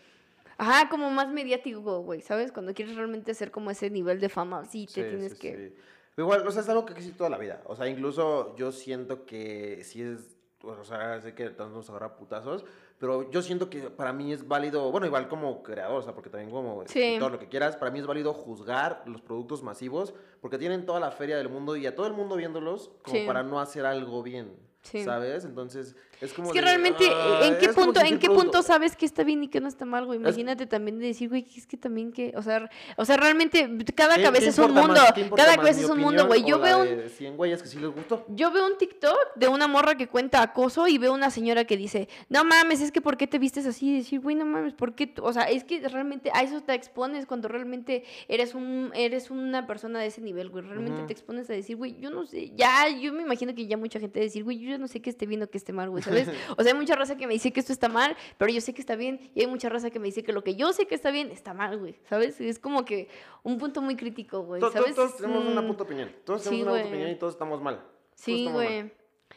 Ajá, 0.57 0.89
como 0.89 1.09
más 1.09 1.27
mediático, 1.31 2.01
güey, 2.01 2.21
¿sabes? 2.21 2.51
Cuando 2.51 2.73
quieres 2.75 2.95
realmente 2.95 3.31
hacer 3.31 3.49
como 3.49 3.71
ese 3.71 3.89
nivel 3.89 4.19
de 4.19 4.29
fama, 4.29 4.63
sí, 4.65 4.85
te 4.85 5.01
Sí, 5.01 5.09
tienes 5.09 5.31
sí, 5.33 5.39
que 5.39 5.57
sí. 5.57 5.75
Pero 6.15 6.25
igual, 6.27 6.47
o 6.47 6.51
sea, 6.51 6.61
es 6.61 6.69
algo 6.69 6.85
que 6.85 6.93
existe 6.93 7.17
toda 7.17 7.29
la 7.29 7.37
vida. 7.37 7.61
O 7.65 7.75
sea, 7.75 7.87
incluso 7.87 8.55
yo 8.57 8.71
siento 8.71 9.25
que 9.25 9.83
sí 9.83 10.01
es. 10.01 10.37
O 10.63 10.83
sea, 10.83 11.19
sé 11.21 11.33
que 11.33 11.49
todos 11.49 11.71
nos 11.71 11.89
agarra 11.89 12.15
putazos, 12.17 12.63
pero 12.99 13.31
yo 13.31 13.41
siento 13.41 13.67
que 13.71 13.89
para 13.89 14.13
mí 14.13 14.31
es 14.31 14.47
válido, 14.47 14.91
bueno, 14.91 15.07
igual 15.07 15.27
como 15.27 15.63
creador, 15.63 15.97
o 15.97 16.03
sea, 16.03 16.13
porque 16.13 16.29
también 16.29 16.51
como 16.51 16.83
Sí. 16.85 17.15
todo 17.17 17.29
lo 17.31 17.39
que 17.39 17.47
quieras, 17.47 17.75
para 17.77 17.89
mí 17.89 17.97
es 17.97 18.05
válido 18.05 18.31
juzgar 18.31 19.01
los 19.07 19.21
productos 19.21 19.63
masivos, 19.63 20.13
porque 20.39 20.59
tienen 20.59 20.85
toda 20.85 20.99
la 20.99 21.09
feria 21.09 21.35
del 21.35 21.49
mundo 21.49 21.75
y 21.75 21.87
a 21.87 21.95
todo 21.95 22.05
el 22.05 22.13
mundo 22.13 22.35
viéndolos, 22.35 22.91
como 23.01 23.17
Sí. 23.17 23.23
para 23.25 23.41
no 23.41 23.59
hacer 23.59 23.87
algo 23.87 24.21
bien, 24.21 24.55
Sí. 24.83 25.03
¿sabes? 25.03 25.45
Entonces, 25.45 25.95
es 26.19 26.33
como 26.33 26.47
Es 26.47 26.53
que 26.53 26.59
de, 26.59 26.65
realmente, 26.65 27.07
ah, 27.11 27.41
¿en 27.43 27.57
qué 27.59 27.65
es 27.67 27.73
como 27.73 27.85
punto, 27.87 27.99
en 28.01 28.17
qué 28.17 28.27
producto- 28.27 28.43
punto 28.51 28.61
sabes 28.63 28.95
que 28.95 29.05
está 29.05 29.23
bien 29.23 29.43
y 29.43 29.47
que 29.47 29.61
no 29.61 29.67
está 29.67 29.85
mal, 29.85 30.05
güey? 30.05 30.17
Es- 30.19 30.23
Imagínate 30.25 30.65
también 30.65 30.97
de 30.97 31.05
decir, 31.05 31.29
güey, 31.29 31.43
que 31.43 31.59
es 31.59 31.67
que 31.67 31.77
también 31.77 32.11
que, 32.11 32.33
o 32.35 32.41
sea, 32.41 32.67
o 32.97 33.05
sea, 33.05 33.15
realmente 33.17 33.69
cada 33.95 34.15
¿Qué- 34.15 34.23
cabeza 34.23 34.45
qué 34.45 34.49
es 34.49 34.57
un 34.57 34.73
mundo, 34.73 34.93
más? 34.95 35.13
¿Qué 35.13 35.29
cada 35.29 35.55
cabeza 35.55 35.81
es 35.81 35.89
un 35.89 35.99
mundo, 35.99 36.25
güey. 36.25 36.43
Yo 36.43 36.59
veo 36.59 36.79
un, 36.81 36.87
de 36.87 37.09
100 37.09 37.37
güeyes 37.37 37.61
que 37.61 37.67
sí 37.69 37.77
les 37.79 37.91
gustó. 37.91 38.25
yo 38.29 38.51
veo 38.51 38.65
un 38.65 38.77
TikTok 38.77 39.35
de 39.35 39.47
una 39.47 39.67
morra 39.67 39.95
que 39.95 40.07
cuenta 40.07 40.41
acoso 40.41 40.87
y 40.87 40.97
veo 40.97 41.13
una 41.13 41.29
señora 41.29 41.65
que 41.65 41.77
dice, 41.77 42.09
no 42.29 42.43
mames, 42.43 42.81
es 42.81 42.91
que 42.91 43.01
¿por 43.01 43.17
qué 43.17 43.27
te 43.27 43.37
vistes 43.37 43.65
así? 43.67 43.89
Y 43.91 43.97
decir, 43.99 44.19
güey, 44.19 44.35
no 44.35 44.45
mames, 44.45 44.73
¿por 44.73 44.95
qué? 44.95 45.05
tú-?" 45.07 45.23
O 45.23 45.31
sea, 45.31 45.43
es 45.43 45.63
que 45.63 45.87
realmente 45.87 46.31
a 46.33 46.41
eso 46.41 46.61
te 46.61 46.73
expones 46.73 47.25
cuando 47.27 47.47
realmente 47.49 48.03
eres 48.27 48.55
un 48.55 48.91
eres 48.95 49.29
una 49.31 49.67
persona 49.67 49.99
de 49.99 50.07
ese 50.07 50.21
nivel, 50.21 50.49
güey. 50.49 50.63
Realmente 50.65 51.03
te 51.03 51.13
expones 51.13 51.49
a 51.51 51.53
decir, 51.53 51.75
güey, 51.77 51.99
yo 51.99 52.09
no 52.09 52.25
sé, 52.25 52.51
ya, 52.55 52.87
yo 52.89 53.13
me 53.13 53.21
imagino 53.21 53.53
que 53.53 53.67
ya 53.67 53.77
mucha 53.77 53.99
gente 53.99 54.19
va 54.19 54.23
a 54.23 54.25
decir, 54.25 54.43
güey, 54.43 54.57
yo 54.59 54.70
ya 54.71 54.77
no 54.79 54.87
sé 54.87 55.01
qué 55.01 55.09
esté 55.09 55.25
bien 55.25 55.43
o 55.43 55.47
qué 55.49 55.57
esté 55.57 55.73
mal, 55.73 55.89
güey, 55.89 56.01
¿sabes? 56.03 56.27
O 56.57 56.63
sea, 56.63 56.73
hay 56.73 56.77
mucha 56.79 56.95
raza 56.95 57.15
que 57.17 57.27
me 57.27 57.33
dice 57.33 57.51
que 57.53 57.59
esto 57.59 57.71
está 57.73 57.89
mal, 57.89 58.15
pero 58.37 58.51
yo 58.51 58.61
sé 58.61 58.73
que 58.73 58.81
está 58.81 58.95
bien, 58.95 59.31
y 59.35 59.41
hay 59.41 59.47
mucha 59.47 59.69
raza 59.69 59.89
que 59.91 59.99
me 59.99 60.05
dice 60.07 60.23
que 60.23 60.33
lo 60.33 60.43
que 60.43 60.55
yo 60.55 60.73
sé 60.73 60.87
que 60.87 60.95
está 60.95 61.11
bien 61.11 61.31
está 61.31 61.53
mal, 61.53 61.77
güey, 61.77 61.95
¿sabes? 62.09 62.41
Es 62.41 62.59
como 62.59 62.83
que 62.85 63.07
un 63.43 63.57
punto 63.57 63.81
muy 63.81 63.95
crítico, 63.95 64.41
güey. 64.43 64.59
Todos 64.61 64.73
tenemos 65.17 65.45
una 65.45 65.61
Mm, 65.61 65.67
puta 65.67 65.83
opinión. 65.83 66.11
Todos 66.25 66.43
tenemos 66.43 66.67
una 66.67 66.75
puta 66.77 66.87
opinión 66.89 67.09
y 67.11 67.15
todos 67.15 67.33
estamos 67.33 67.61
mal. 67.61 67.81
Sí, 68.15 68.47
güey. 68.51 68.91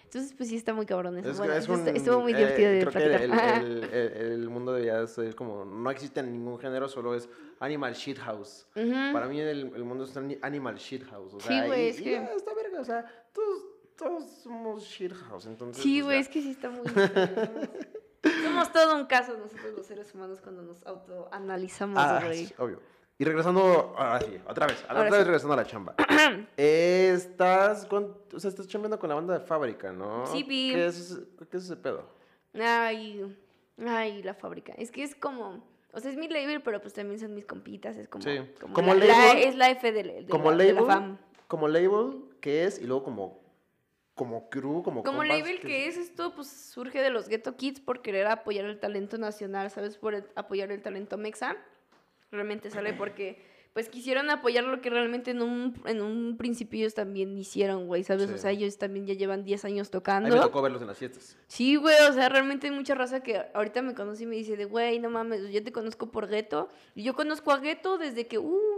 Entonces, 0.05 0.35
pues 0.37 0.49
sí 0.49 0.57
está 0.57 0.72
muy 0.72 0.87
cabrón 0.87 1.18
eso. 1.18 1.28
Es, 1.30 1.39
Bueno, 1.39 1.55
es 1.55 1.68
un, 1.68 1.89
estuvo 1.89 2.20
muy 2.20 2.32
eh, 2.35 2.37
divertido 2.37 2.70
de 2.70 2.80
creo 2.87 2.93
que 2.93 3.24
el, 3.24 3.32
Ajá. 3.32 3.57
el- 3.61 3.85
el- 3.93 4.32
el 4.43 4.49
mundo 4.49 4.72
debería 4.72 5.05
ser 5.09 5.35
como, 5.35 5.64
no 5.64 5.91
existe 5.91 6.22
ningún 6.22 6.57
género, 6.61 6.89
solo 6.89 7.16
es 7.16 7.28
animal 7.59 7.95
shit 7.95 8.18
house. 8.18 8.64
Para 8.74 9.26
mí 9.26 9.41
el, 9.41 9.70
mundo 9.85 10.05
es 10.05 10.16
ani- 10.16 10.39
animal 10.43 10.76
shit 10.76 11.03
house. 11.07 11.35
O 11.35 11.41
Sí, 11.41 11.61
güey, 11.66 11.89
es 11.89 12.01
que- 12.01 12.14
está 12.37 12.55
verga, 12.55 12.80
o 12.80 12.85
sea, 12.85 13.05
todos, 13.32 13.64
todos 13.97 14.25
somos 14.43 14.83
shit 14.85 15.13
house, 15.13 15.47
entonces... 15.47 15.83
Sí, 15.83 15.95
pues, 16.01 16.05
güey, 16.05 16.19
es 16.21 16.29
que 16.29 16.43
sí 16.43 16.51
está 16.51 16.71
muy... 16.71 16.83
Somos 18.43 18.73
todo 18.73 18.97
un 18.97 19.07
caso 19.07 19.37
nosotros 19.37 19.75
los 19.77 19.87
seres 19.87 20.15
humanos 20.15 20.41
cuando 20.41 20.63
nos 20.63 20.85
autoanalizamos, 20.87 21.99
Ah, 21.99 22.21
güey. 22.25 22.47
sí, 22.47 22.55
obvio. 22.59 22.81
Y 23.19 23.25
regresando, 23.25 23.95
ahora 23.97 24.21
sí, 24.23 24.39
otra 24.49 24.67
vez, 24.67 24.85
Ahora 24.89 25.03
otra 25.03 25.11
sí. 25.13 25.17
vez 25.19 25.27
regresando 25.27 25.55
a 25.55 25.57
la 25.59 25.65
chamba. 25.67 25.95
Estás, 26.57 27.87
con, 27.87 28.17
o 28.33 28.41
sea, 28.41 28.49
estás 28.51 28.67
chambeando 28.67 28.99
con 28.99 29.09
la 29.09 29.15
banda 29.15 29.39
de 29.39 29.45
Fábrica, 29.45 29.93
¿no? 29.93 30.27
Sí, 30.27 30.43
vi. 30.43 30.73
¿Qué 30.73 30.87
es, 30.87 31.21
¿Qué 31.51 31.57
es 31.57 31.65
ese 31.65 31.77
pedo? 31.77 32.09
Ay, 32.55 33.37
ay, 33.87 34.23
la 34.23 34.35
fábrica. 34.35 34.73
Es 34.77 34.91
que 34.91 35.03
es 35.03 35.15
como... 35.15 35.63
O 35.93 36.01
sea, 36.01 36.11
es 36.11 36.17
mi 36.17 36.29
label, 36.29 36.61
pero 36.63 36.81
pues 36.81 36.93
también 36.95 37.21
son 37.21 37.35
mis 37.35 37.47
compitas. 37.47 37.97
Es 37.97 38.09
como... 38.09 38.25
Sí. 38.25 38.41
Como, 38.61 38.75
Como 38.75 38.95
la, 38.95 39.05
la- 39.05 39.15
label- 39.35 39.45
es 39.45 39.55
la 39.55 39.71
F 39.71 39.93
de, 39.93 40.03
de 40.03 40.27
como 40.29 40.51
la, 40.51 40.65
de 40.65 40.73
la 40.73 40.81
label, 40.81 40.87
fam. 40.97 41.19
como 41.47 41.69
label, 41.69 42.25
¿qué 42.41 42.65
es? 42.65 42.81
Y 42.81 42.85
luego 42.87 43.05
como, 43.05 43.44
como 44.15 44.49
crew, 44.49 44.83
como 44.83 45.03
Como 45.03 45.19
compas, 45.19 45.29
label 45.39 45.61
que 45.61 45.87
es 45.89 45.97
esto, 45.97 46.35
pues 46.35 46.49
surge 46.49 47.01
de 47.03 47.11
los 47.11 47.29
Ghetto 47.29 47.57
Kids 47.57 47.81
por 47.81 48.01
querer 48.03 48.27
apoyar 48.29 48.65
el 48.67 48.79
talento 48.79 49.19
nacional, 49.19 49.71
¿sabes? 49.71 49.97
Por 49.99 50.15
el- 50.15 50.27
apoyar 50.37 50.71
el 50.71 50.83
talento 50.83 51.17
mexa. 51.19 51.57
Realmente 52.31 52.71
sale 52.71 52.93
porque, 52.99 53.43
pues, 53.73 53.89
quisieron 53.89 54.31
apoyar 54.31 54.62
lo 54.65 54.81
que 54.81 54.89
realmente 54.89 55.33
en 55.33 55.43
un, 55.43 55.83
en 55.87 56.01
un 56.01 56.37
principio 56.37 56.79
ellos 56.81 56.95
también 56.95 57.37
hicieron, 57.37 57.89
güey, 57.89 58.05
¿sabes? 58.05 58.29
Sí. 58.29 58.35
O 58.35 58.39
sea, 58.39 58.51
ellos 58.53 58.79
también 58.79 59.05
ya 59.07 59.15
llevan 59.15 59.43
10 59.45 59.65
años 59.65 59.89
A 59.89 59.91
tocando. 59.91 60.29
mí 60.29 60.35
me 60.37 60.41
tocó 60.41 60.62
verlos 60.62 60.81
en 60.83 60.87
las 60.89 60.99
fiestas. 60.99 61.37
Sí, 61.49 61.75
güey, 61.75 61.97
o 62.09 62.12
sea, 62.12 62.29
realmente 62.29 62.69
hay 62.69 62.73
mucha 62.73 62.95
raza 62.95 63.21
que 63.21 63.43
ahorita 63.53 63.83
me 63.83 63.95
conoce 63.95 64.23
y 64.23 64.27
me 64.27 64.37
dice 64.37 64.57
de, 64.57 64.65
güey, 64.65 65.01
no 65.01 65.11
mames, 65.11 65.51
yo 65.51 65.62
te 65.65 65.73
conozco 65.73 66.12
por 66.12 66.29
Ghetto. 66.29 66.69
Y 66.95 67.03
yo 67.03 67.15
conozco 67.15 67.51
a 67.51 67.59
Ghetto 67.59 67.99
desde 67.99 68.29
que, 68.29 68.39
uh. 68.39 68.74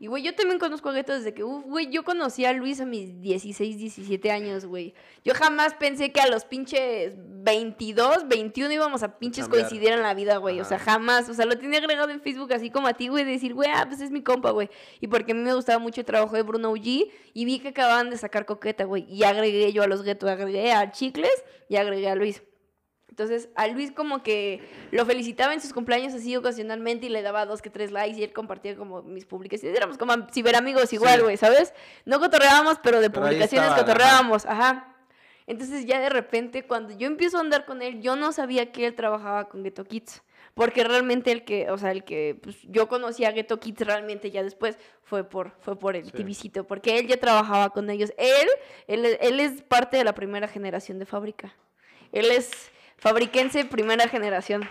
Y, 0.00 0.08
güey, 0.08 0.24
yo 0.24 0.34
también 0.34 0.58
conozco 0.58 0.88
a 0.88 0.92
Ghetto 0.92 1.12
desde 1.12 1.32
que, 1.32 1.44
uh, 1.44 1.62
güey, 1.62 1.88
yo 1.88 2.02
conocí 2.02 2.44
a 2.44 2.52
Luis 2.52 2.80
a 2.80 2.84
mis 2.84 3.20
16, 3.20 3.78
17 3.78 4.30
años, 4.32 4.66
güey. 4.66 4.92
Yo 5.24 5.34
jamás 5.34 5.74
pensé 5.74 6.10
que 6.10 6.20
a 6.20 6.26
los 6.26 6.44
pinches 6.44 7.14
22, 7.16 8.26
21 8.26 8.72
íbamos 8.72 9.04
a 9.04 9.18
pinches 9.18 9.44
Chambear. 9.44 9.68
coincidir 9.68 9.92
en 9.92 10.02
la 10.02 10.12
vida, 10.14 10.38
güey. 10.38 10.60
O 10.60 10.64
sea, 10.64 10.80
jamás. 10.80 11.28
O 11.28 11.34
sea, 11.34 11.46
lo 11.46 11.56
tenía 11.56 11.78
agregado 11.78 12.10
en 12.10 12.20
Facebook 12.20 12.52
así 12.52 12.70
como 12.70 12.88
a 12.88 12.94
ti, 12.94 13.06
güey, 13.06 13.24
de 13.24 13.30
decir, 13.30 13.54
güey, 13.54 13.70
ah, 13.72 13.84
pues 13.86 14.00
es 14.00 14.10
mi 14.10 14.22
compa, 14.22 14.50
güey. 14.50 14.68
Y 15.00 15.06
porque 15.06 15.30
a 15.30 15.34
mí 15.36 15.42
me 15.42 15.54
gustaba 15.54 15.78
mucho 15.78 16.00
el 16.00 16.06
trabajo 16.06 16.34
de 16.34 16.42
Bruno 16.42 16.70
OG 16.72 16.84
y 17.32 17.44
vi 17.44 17.60
que 17.60 17.68
acababan 17.68 18.10
de 18.10 18.18
sacar 18.18 18.46
Coqueta, 18.46 18.84
güey. 18.84 19.06
Y 19.08 19.22
agregué 19.22 19.72
yo 19.72 19.84
a 19.84 19.86
los 19.86 20.02
Ghetto, 20.02 20.28
agregué 20.28 20.72
a 20.72 20.90
Chicles 20.90 21.44
y 21.68 21.76
agregué 21.76 22.08
a 22.08 22.16
Luis. 22.16 22.42
Entonces, 23.14 23.48
a 23.54 23.68
Luis 23.68 23.92
como 23.92 24.24
que 24.24 24.60
lo 24.90 25.06
felicitaba 25.06 25.54
en 25.54 25.60
sus 25.60 25.72
cumpleaños 25.72 26.12
así 26.14 26.34
ocasionalmente 26.34 27.06
y 27.06 27.10
le 27.10 27.22
daba 27.22 27.46
dos 27.46 27.62
que 27.62 27.70
tres 27.70 27.92
likes 27.92 28.18
y 28.18 28.24
él 28.24 28.32
compartía 28.32 28.74
como 28.74 29.02
mis 29.04 29.24
publicaciones. 29.24 29.76
Éramos 29.78 29.98
como 29.98 30.14
ciberamigos 30.32 30.92
igual, 30.92 31.18
Sí. 31.18 31.22
güey, 31.22 31.36
¿sabes? 31.36 31.72
No 32.06 32.18
cotorreábamos, 32.18 32.80
pero 32.82 33.00
de 33.00 33.10
Pero 33.10 33.22
publicaciones 33.22 33.68
estaban, 33.68 33.72
ajá. 33.72 33.80
cotorreábamos, 33.86 34.46
ajá. 34.46 34.96
Entonces 35.46 35.86
ya 35.86 36.00
de 36.00 36.08
repente 36.08 36.66
cuando 36.66 36.92
yo 36.98 37.06
empiezo 37.06 37.36
a 37.38 37.40
andar 37.42 37.66
con 37.66 37.82
él, 37.82 38.00
yo 38.02 38.16
no 38.16 38.32
sabía 38.32 38.72
que 38.72 38.84
él 38.86 38.96
trabajaba 38.96 39.48
con 39.48 39.62
Ghetto 39.62 39.84
Kids. 39.84 40.24
Porque 40.54 40.82
realmente 40.82 41.30
el 41.30 41.44
que, 41.44 41.70
o 41.70 41.78
sea, 41.78 41.92
el 41.92 42.02
que 42.02 42.36
pues, 42.42 42.56
yo 42.64 42.88
conocí 42.88 43.24
a 43.24 43.30
Ghetto 43.30 43.60
Kids 43.60 43.86
realmente 43.86 44.32
ya 44.32 44.42
después 44.42 44.76
fue 45.04 45.22
por, 45.22 45.52
fue 45.60 45.78
por 45.78 45.94
el 45.94 46.06
Sí. 46.06 46.10
TVcito, 46.12 46.64
porque 46.64 46.98
él 46.98 47.06
ya 47.06 47.16
trabajaba 47.18 47.70
con 47.70 47.88
ellos. 47.90 48.12
Él, 48.18 48.48
él, 48.88 49.16
él 49.20 49.38
es 49.40 49.62
parte 49.62 49.96
de 49.96 50.02
la 50.04 50.14
primera 50.16 50.48
generación 50.48 50.98
de 50.98 51.06
fábrica. 51.06 51.54
Él 52.12 52.30
es 52.32 52.70
fabriquense 52.98 53.64
primera 53.64 54.08
generación. 54.08 54.68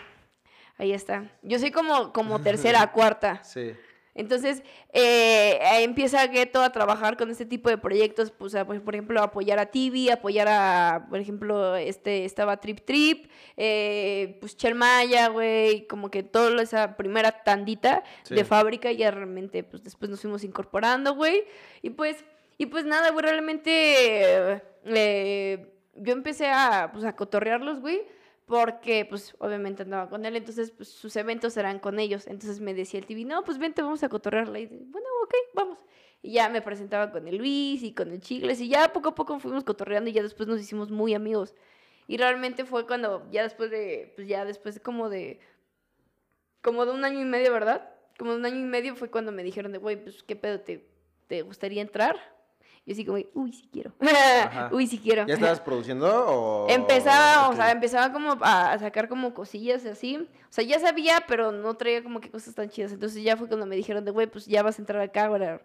Ahí 0.78 0.92
está. 0.94 1.32
Yo 1.44 1.60
soy 1.60 1.72
como, 1.72 2.12
como 2.14 2.42
tercera, 2.42 2.92
cuarta. 2.94 3.44
Sí. 3.44 3.74
Entonces, 4.16 4.62
eh, 4.92 5.60
empieza 5.82 6.28
Ghetto 6.28 6.62
a 6.62 6.72
trabajar 6.72 7.18
con 7.18 7.32
este 7.32 7.48
tipo 7.48 7.70
de 7.70 7.80
proyectos, 7.80 8.30
pues, 8.30 8.54
a, 8.54 8.64
pues, 8.64 8.80
por 8.80 8.94
ejemplo, 8.94 9.20
apoyar 9.24 9.58
a 9.58 9.66
TV, 9.72 10.12
apoyar 10.12 10.48
a, 10.50 11.08
por 11.10 11.20
ejemplo, 11.20 11.76
este, 11.76 12.24
estaba 12.24 12.58
Trip 12.58 12.82
Trip, 12.86 13.26
eh, 13.58 14.38
pues 14.40 14.56
Chelmaya, 14.56 15.30
güey, 15.30 15.88
como 15.88 16.12
que 16.12 16.22
toda 16.22 16.62
esa 16.62 16.96
primera 16.96 17.44
tandita 17.44 18.04
Sí. 18.22 18.36
de 18.36 18.46
fábrica, 18.46 18.92
ya 18.92 19.10
realmente, 19.10 19.64
pues, 19.64 19.84
después 19.84 20.12
nos 20.12 20.22
fuimos 20.22 20.44
incorporando, 20.44 21.16
güey, 21.16 21.46
y 21.82 21.90
pues, 21.90 22.24
y 22.60 22.68
pues 22.68 22.86
nada, 22.86 23.10
güey, 23.10 23.26
realmente, 23.26 24.62
eh, 24.86 25.73
yo 25.96 26.14
empecé 26.14 26.48
a, 26.50 26.90
pues, 26.92 27.06
a 27.06 27.16
cotorrearlos, 27.16 27.80
güey, 27.80 28.04
porque 28.46 29.06
pues 29.06 29.36
obviamente 29.40 29.84
andaba 29.84 30.10
con 30.10 30.26
él, 30.26 30.36
entonces 30.36 30.72
pues 30.72 30.90
sus 30.90 31.16
eventos 31.16 31.56
eran 31.58 31.80
con 31.80 32.00
ellos, 32.00 32.28
entonces 32.28 32.60
me 32.60 32.74
decía 32.74 33.00
el 33.00 33.06
TV, 33.06 33.26
no, 33.26 33.44
pues 33.44 33.58
vente, 33.58 33.82
vamos 33.82 34.04
a 34.04 34.10
cotorrearla, 34.10 34.60
y 34.60 34.68
bueno, 34.68 35.08
ok, 35.24 35.34
vamos. 35.54 35.80
Y 36.22 36.34
ya 36.34 36.50
me 36.50 36.62
presentaba 36.62 37.12
con 37.12 37.28
el 37.28 37.38
Luis 37.38 37.84
y 37.84 37.94
con 37.94 38.12
el 38.12 38.22
Chigles, 38.22 38.60
y 38.62 38.70
ya 38.70 38.92
poco 38.94 39.10
a 39.10 39.16
poco 39.16 39.40
fuimos 39.40 39.64
cotorreando 39.64 40.10
y 40.10 40.14
ya 40.14 40.24
después 40.24 40.48
nos 40.48 40.60
hicimos 40.60 40.92
muy 40.92 41.14
amigos. 41.14 41.54
Y 42.08 42.18
realmente 42.18 42.66
fue 42.66 42.86
cuando, 42.86 43.30
ya 43.32 43.44
después 43.44 43.72
de, 43.72 44.14
pues 44.16 44.28
ya 44.28 44.46
después 44.46 44.80
como 44.80 45.10
de, 45.10 45.40
como 46.62 46.86
de 46.86 46.92
un 46.94 47.06
año 47.06 47.22
y 47.22 47.26
medio, 47.26 47.52
¿verdad? 47.54 47.90
Como 48.18 48.32
de 48.32 48.38
un 48.38 48.46
año 48.46 48.60
y 48.60 48.64
medio 48.64 48.96
fue 48.96 49.10
cuando 49.10 49.32
me 49.32 49.44
dijeron 49.44 49.72
de, 49.72 49.78
güey, 49.78 50.02
pues 50.02 50.24
qué 50.24 50.36
pedo, 50.36 50.60
¿te, 50.60 50.86
te 51.28 51.42
gustaría 51.42 51.82
entrar? 51.82 52.33
Y 52.86 52.92
así 52.92 53.06
como, 53.06 53.18
uy, 53.34 53.54
sí 53.54 53.70
quiero. 53.72 53.94
Uy, 54.72 54.88
sí 54.88 55.00
quiero. 55.00 55.26
¿Ya 55.26 55.36
estabas 55.36 55.62
produciendo 55.62 56.06
o...? 56.28 56.68
Empezaba, 56.70 57.48
o 57.48 57.56
sea, 57.56 57.72
empezaba 57.72 58.12
como 58.12 58.38
a, 58.42 58.78
sacar 58.78 59.08
como 59.08 59.34
cosillas 59.34 59.86
así. 59.86 60.18
O 60.18 60.28
sea, 60.50 60.66
ya 60.66 60.80
sabía, 60.80 61.24
pero 61.26 61.54
no 61.54 61.76
traía 61.76 62.04
como 62.04 62.20
que 62.20 62.30
cosas 62.30 62.54
tan 62.56 62.70
chidas. 62.70 62.92
Entonces 62.92 63.24
ya 63.24 63.38
fue 63.38 63.48
cuando 63.48 63.66
me 63.66 63.78
dijeron 63.78 64.04
de, 64.04 64.12
güey, 64.12 64.28
pues 64.28 64.48
ya 64.48 64.64
vas 64.64 64.80
a 64.80 64.82
entrar 64.82 65.02
acá 65.02 65.26
ahora 65.26 65.62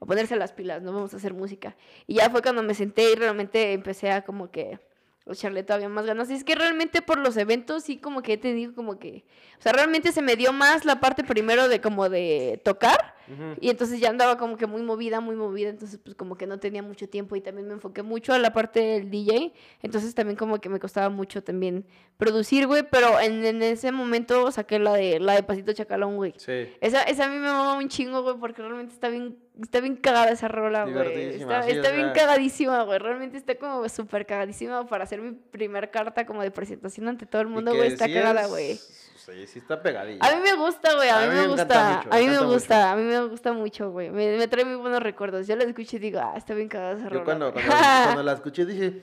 a 0.00 0.06
ponerse 0.06 0.36
las 0.36 0.52
pilas, 0.52 0.82
no 0.82 0.92
vamos 0.92 1.14
a 1.14 1.16
hacer 1.16 1.34
música. 1.34 1.76
Y 2.06 2.14
ya 2.14 2.30
fue 2.30 2.42
cuando 2.42 2.62
me 2.62 2.74
senté 2.74 3.10
y 3.12 3.14
realmente 3.14 3.72
empecé 3.72 4.10
a 4.10 4.24
como 4.24 4.50
que 4.50 4.78
echarle 5.26 5.62
todavía 5.62 5.88
más 5.88 6.06
ganas. 6.06 6.30
Y 6.30 6.34
es 6.34 6.44
que 6.44 6.54
realmente 6.54 7.02
por 7.02 7.18
los 7.18 7.36
eventos 7.36 7.84
sí 7.84 7.98
como 7.98 8.22
que 8.22 8.36
te 8.36 8.52
digo 8.52 8.74
como 8.74 8.98
que... 8.98 9.24
O 9.58 9.62
sea, 9.62 9.72
realmente 9.72 10.12
se 10.12 10.22
me 10.22 10.36
dio 10.36 10.52
más 10.52 10.84
la 10.84 11.00
parte 11.00 11.24
primero 11.24 11.68
de 11.68 11.80
como 11.80 12.08
de 12.08 12.60
tocar 12.64 13.14
Y 13.60 13.70
entonces 13.70 14.00
ya 14.00 14.10
andaba 14.10 14.36
como 14.38 14.56
que 14.56 14.66
muy 14.66 14.82
movida, 14.82 15.20
muy 15.20 15.36
movida, 15.36 15.68
entonces 15.70 15.98
pues 16.02 16.14
como 16.16 16.36
que 16.36 16.46
no 16.46 16.58
tenía 16.58 16.82
mucho 16.82 17.08
tiempo 17.08 17.36
y 17.36 17.40
también 17.40 17.66
me 17.68 17.74
enfoqué 17.74 18.02
mucho 18.02 18.32
a 18.32 18.38
la 18.38 18.52
parte 18.52 18.80
del 18.80 19.10
DJ, 19.10 19.52
entonces 19.82 20.14
también 20.14 20.36
como 20.36 20.60
que 20.60 20.68
me 20.68 20.78
costaba 20.80 21.08
mucho 21.08 21.42
también 21.42 21.84
producir, 22.16 22.66
güey, 22.66 22.84
pero 22.88 23.18
en, 23.20 23.44
en 23.44 23.62
ese 23.62 23.90
momento 23.92 24.50
saqué 24.52 24.78
la 24.78 24.94
de 24.94 25.18
la 25.20 25.34
de 25.34 25.42
Pasito 25.42 25.72
Chacalón, 25.72 26.16
güey. 26.16 26.34
Sí. 26.36 26.68
Esa, 26.80 27.02
esa 27.02 27.24
a 27.24 27.28
mí 27.28 27.34
me 27.36 27.48
mama 27.48 27.76
un 27.76 27.88
chingo, 27.88 28.22
güey, 28.22 28.36
porque 28.38 28.62
realmente 28.62 28.94
está 28.94 29.08
bien, 29.08 29.36
está 29.60 29.80
bien 29.80 29.96
cagada 29.96 30.30
esa 30.30 30.48
rola, 30.48 30.84
güey. 30.84 31.34
Está, 31.40 31.62
sí, 31.64 31.72
está 31.72 31.90
o 31.90 31.92
bien 31.94 32.06
sea. 32.06 32.12
cagadísima, 32.12 32.82
güey. 32.84 32.98
Realmente 32.98 33.36
está 33.36 33.54
como 33.56 33.88
súper 33.88 34.24
cagadísima 34.26 34.86
para 34.86 35.04
hacer 35.04 35.20
mi 35.20 35.32
primer 35.32 35.90
carta 35.90 36.24
como 36.26 36.42
de 36.42 36.50
presentación 36.50 37.08
ante 37.08 37.26
todo 37.26 37.42
el 37.42 37.48
mundo, 37.48 37.74
güey. 37.74 37.88
Está 37.88 38.06
cagada, 38.06 38.42
es- 38.42 38.48
güey. 38.48 38.78
Sí, 39.24 39.46
sí 39.46 39.60
está 39.60 39.80
pegadilla. 39.80 40.18
A 40.20 40.34
mí 40.34 40.42
me 40.42 40.54
gusta, 40.54 40.96
güey, 40.96 41.08
a, 41.08 41.20
mí, 41.20 41.28
me 41.28 41.46
gusta, 41.46 41.64
mucho, 41.64 42.08
a 42.12 42.18
mí 42.18 42.26
me 42.26 42.38
gusta, 42.38 42.74
mucho. 42.74 42.88
a 42.88 42.96
mí 42.96 43.02
me 43.04 43.28
gusta 43.28 43.52
mucho, 43.52 43.90
güey. 43.92 44.10
Me, 44.10 44.36
me 44.36 44.48
trae 44.48 44.64
muy 44.64 44.74
buenos 44.74 45.00
recuerdos. 45.00 45.46
Yo 45.46 45.54
la 45.54 45.62
escucho 45.62 45.96
y 45.96 46.00
digo, 46.00 46.18
ah, 46.20 46.34
está 46.36 46.54
bien 46.54 46.68
cagada 46.68 46.94
esa 46.94 47.04
Yo 47.04 47.10
rola. 47.10 47.24
cuando, 47.24 47.52
cuando, 47.52 47.70
cuando 47.70 48.22
la 48.24 48.32
escuché 48.34 48.66
dije, 48.66 49.00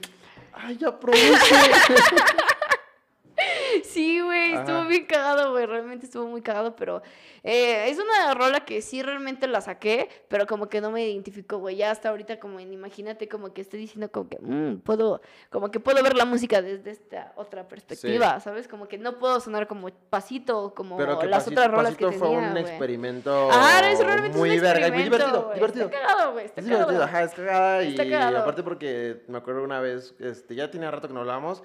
ay, 0.52 0.76
ya 0.76 0.98
produce. 0.98 1.22
Sí, 3.92 4.20
güey, 4.20 4.54
estuvo 4.54 4.84
bien 4.84 5.06
cagado, 5.06 5.50
güey, 5.52 5.66
realmente 5.66 6.06
estuvo 6.06 6.26
muy 6.26 6.42
cagado, 6.42 6.76
pero 6.76 7.02
eh, 7.42 7.88
es 7.88 7.98
una 7.98 8.34
rola 8.34 8.60
que 8.64 8.82
sí 8.82 9.02
realmente 9.02 9.46
la 9.48 9.60
saqué, 9.60 10.08
pero 10.28 10.46
como 10.46 10.68
que 10.68 10.80
no 10.80 10.90
me 10.90 11.08
identificó, 11.08 11.58
güey, 11.58 11.76
ya 11.76 11.90
hasta 11.90 12.08
ahorita 12.10 12.38
como 12.38 12.60
en, 12.60 12.72
imagínate 12.72 13.28
como 13.28 13.52
que 13.52 13.62
estoy 13.62 13.80
diciendo 13.80 14.10
como 14.12 14.28
que, 14.28 14.38
mm, 14.40 14.80
puedo, 14.80 15.20
como 15.50 15.70
que 15.70 15.80
puedo 15.80 16.02
ver 16.02 16.16
la 16.16 16.24
música 16.24 16.62
desde 16.62 16.90
esta 16.90 17.32
otra 17.36 17.66
perspectiva, 17.66 18.38
¿sabes? 18.40 18.68
Como 18.68 18.86
que 18.86 18.98
no 18.98 19.18
puedo 19.18 19.40
sonar 19.40 19.66
como 19.66 19.88
pasito, 20.10 20.72
como 20.74 20.96
Pero 20.96 21.20
las 21.24 21.44
Pasito, 21.44 21.60
otras 21.60 21.70
rolas 21.70 21.92
Pasito 21.94 22.10
que 22.10 22.18
fue 22.18 22.28
tenía, 22.28 22.42
un 22.46 22.50
güey. 22.52 22.62
experimento 22.62 23.48
Ah, 23.50 23.80
realmente 23.98 24.38
muy 24.38 24.50
es 24.50 24.56
un 24.56 24.62
verga 24.62 24.88
y 24.88 24.92
muy 24.92 25.02
divertido, 25.04 25.50
divertido. 25.54 25.84
Está 25.86 26.00
cagado, 26.00 26.32
güey, 26.32 26.44
está 26.46 26.60
Es 26.60 26.66
divertido, 26.66 27.02
ajá, 27.02 27.22
es 27.24 27.34
cagada 27.34 27.82
y, 27.84 27.96
cagado. 27.96 28.38
aparte 28.38 28.62
porque 28.62 29.22
me 29.28 29.38
acuerdo 29.38 29.62
una 29.64 29.80
vez, 29.80 30.14
este, 30.20 30.54
ya 30.54 30.70
tenía 30.70 30.90
rato 30.90 31.08
que 31.08 31.14
no 31.14 31.20
hablábamos 31.20 31.62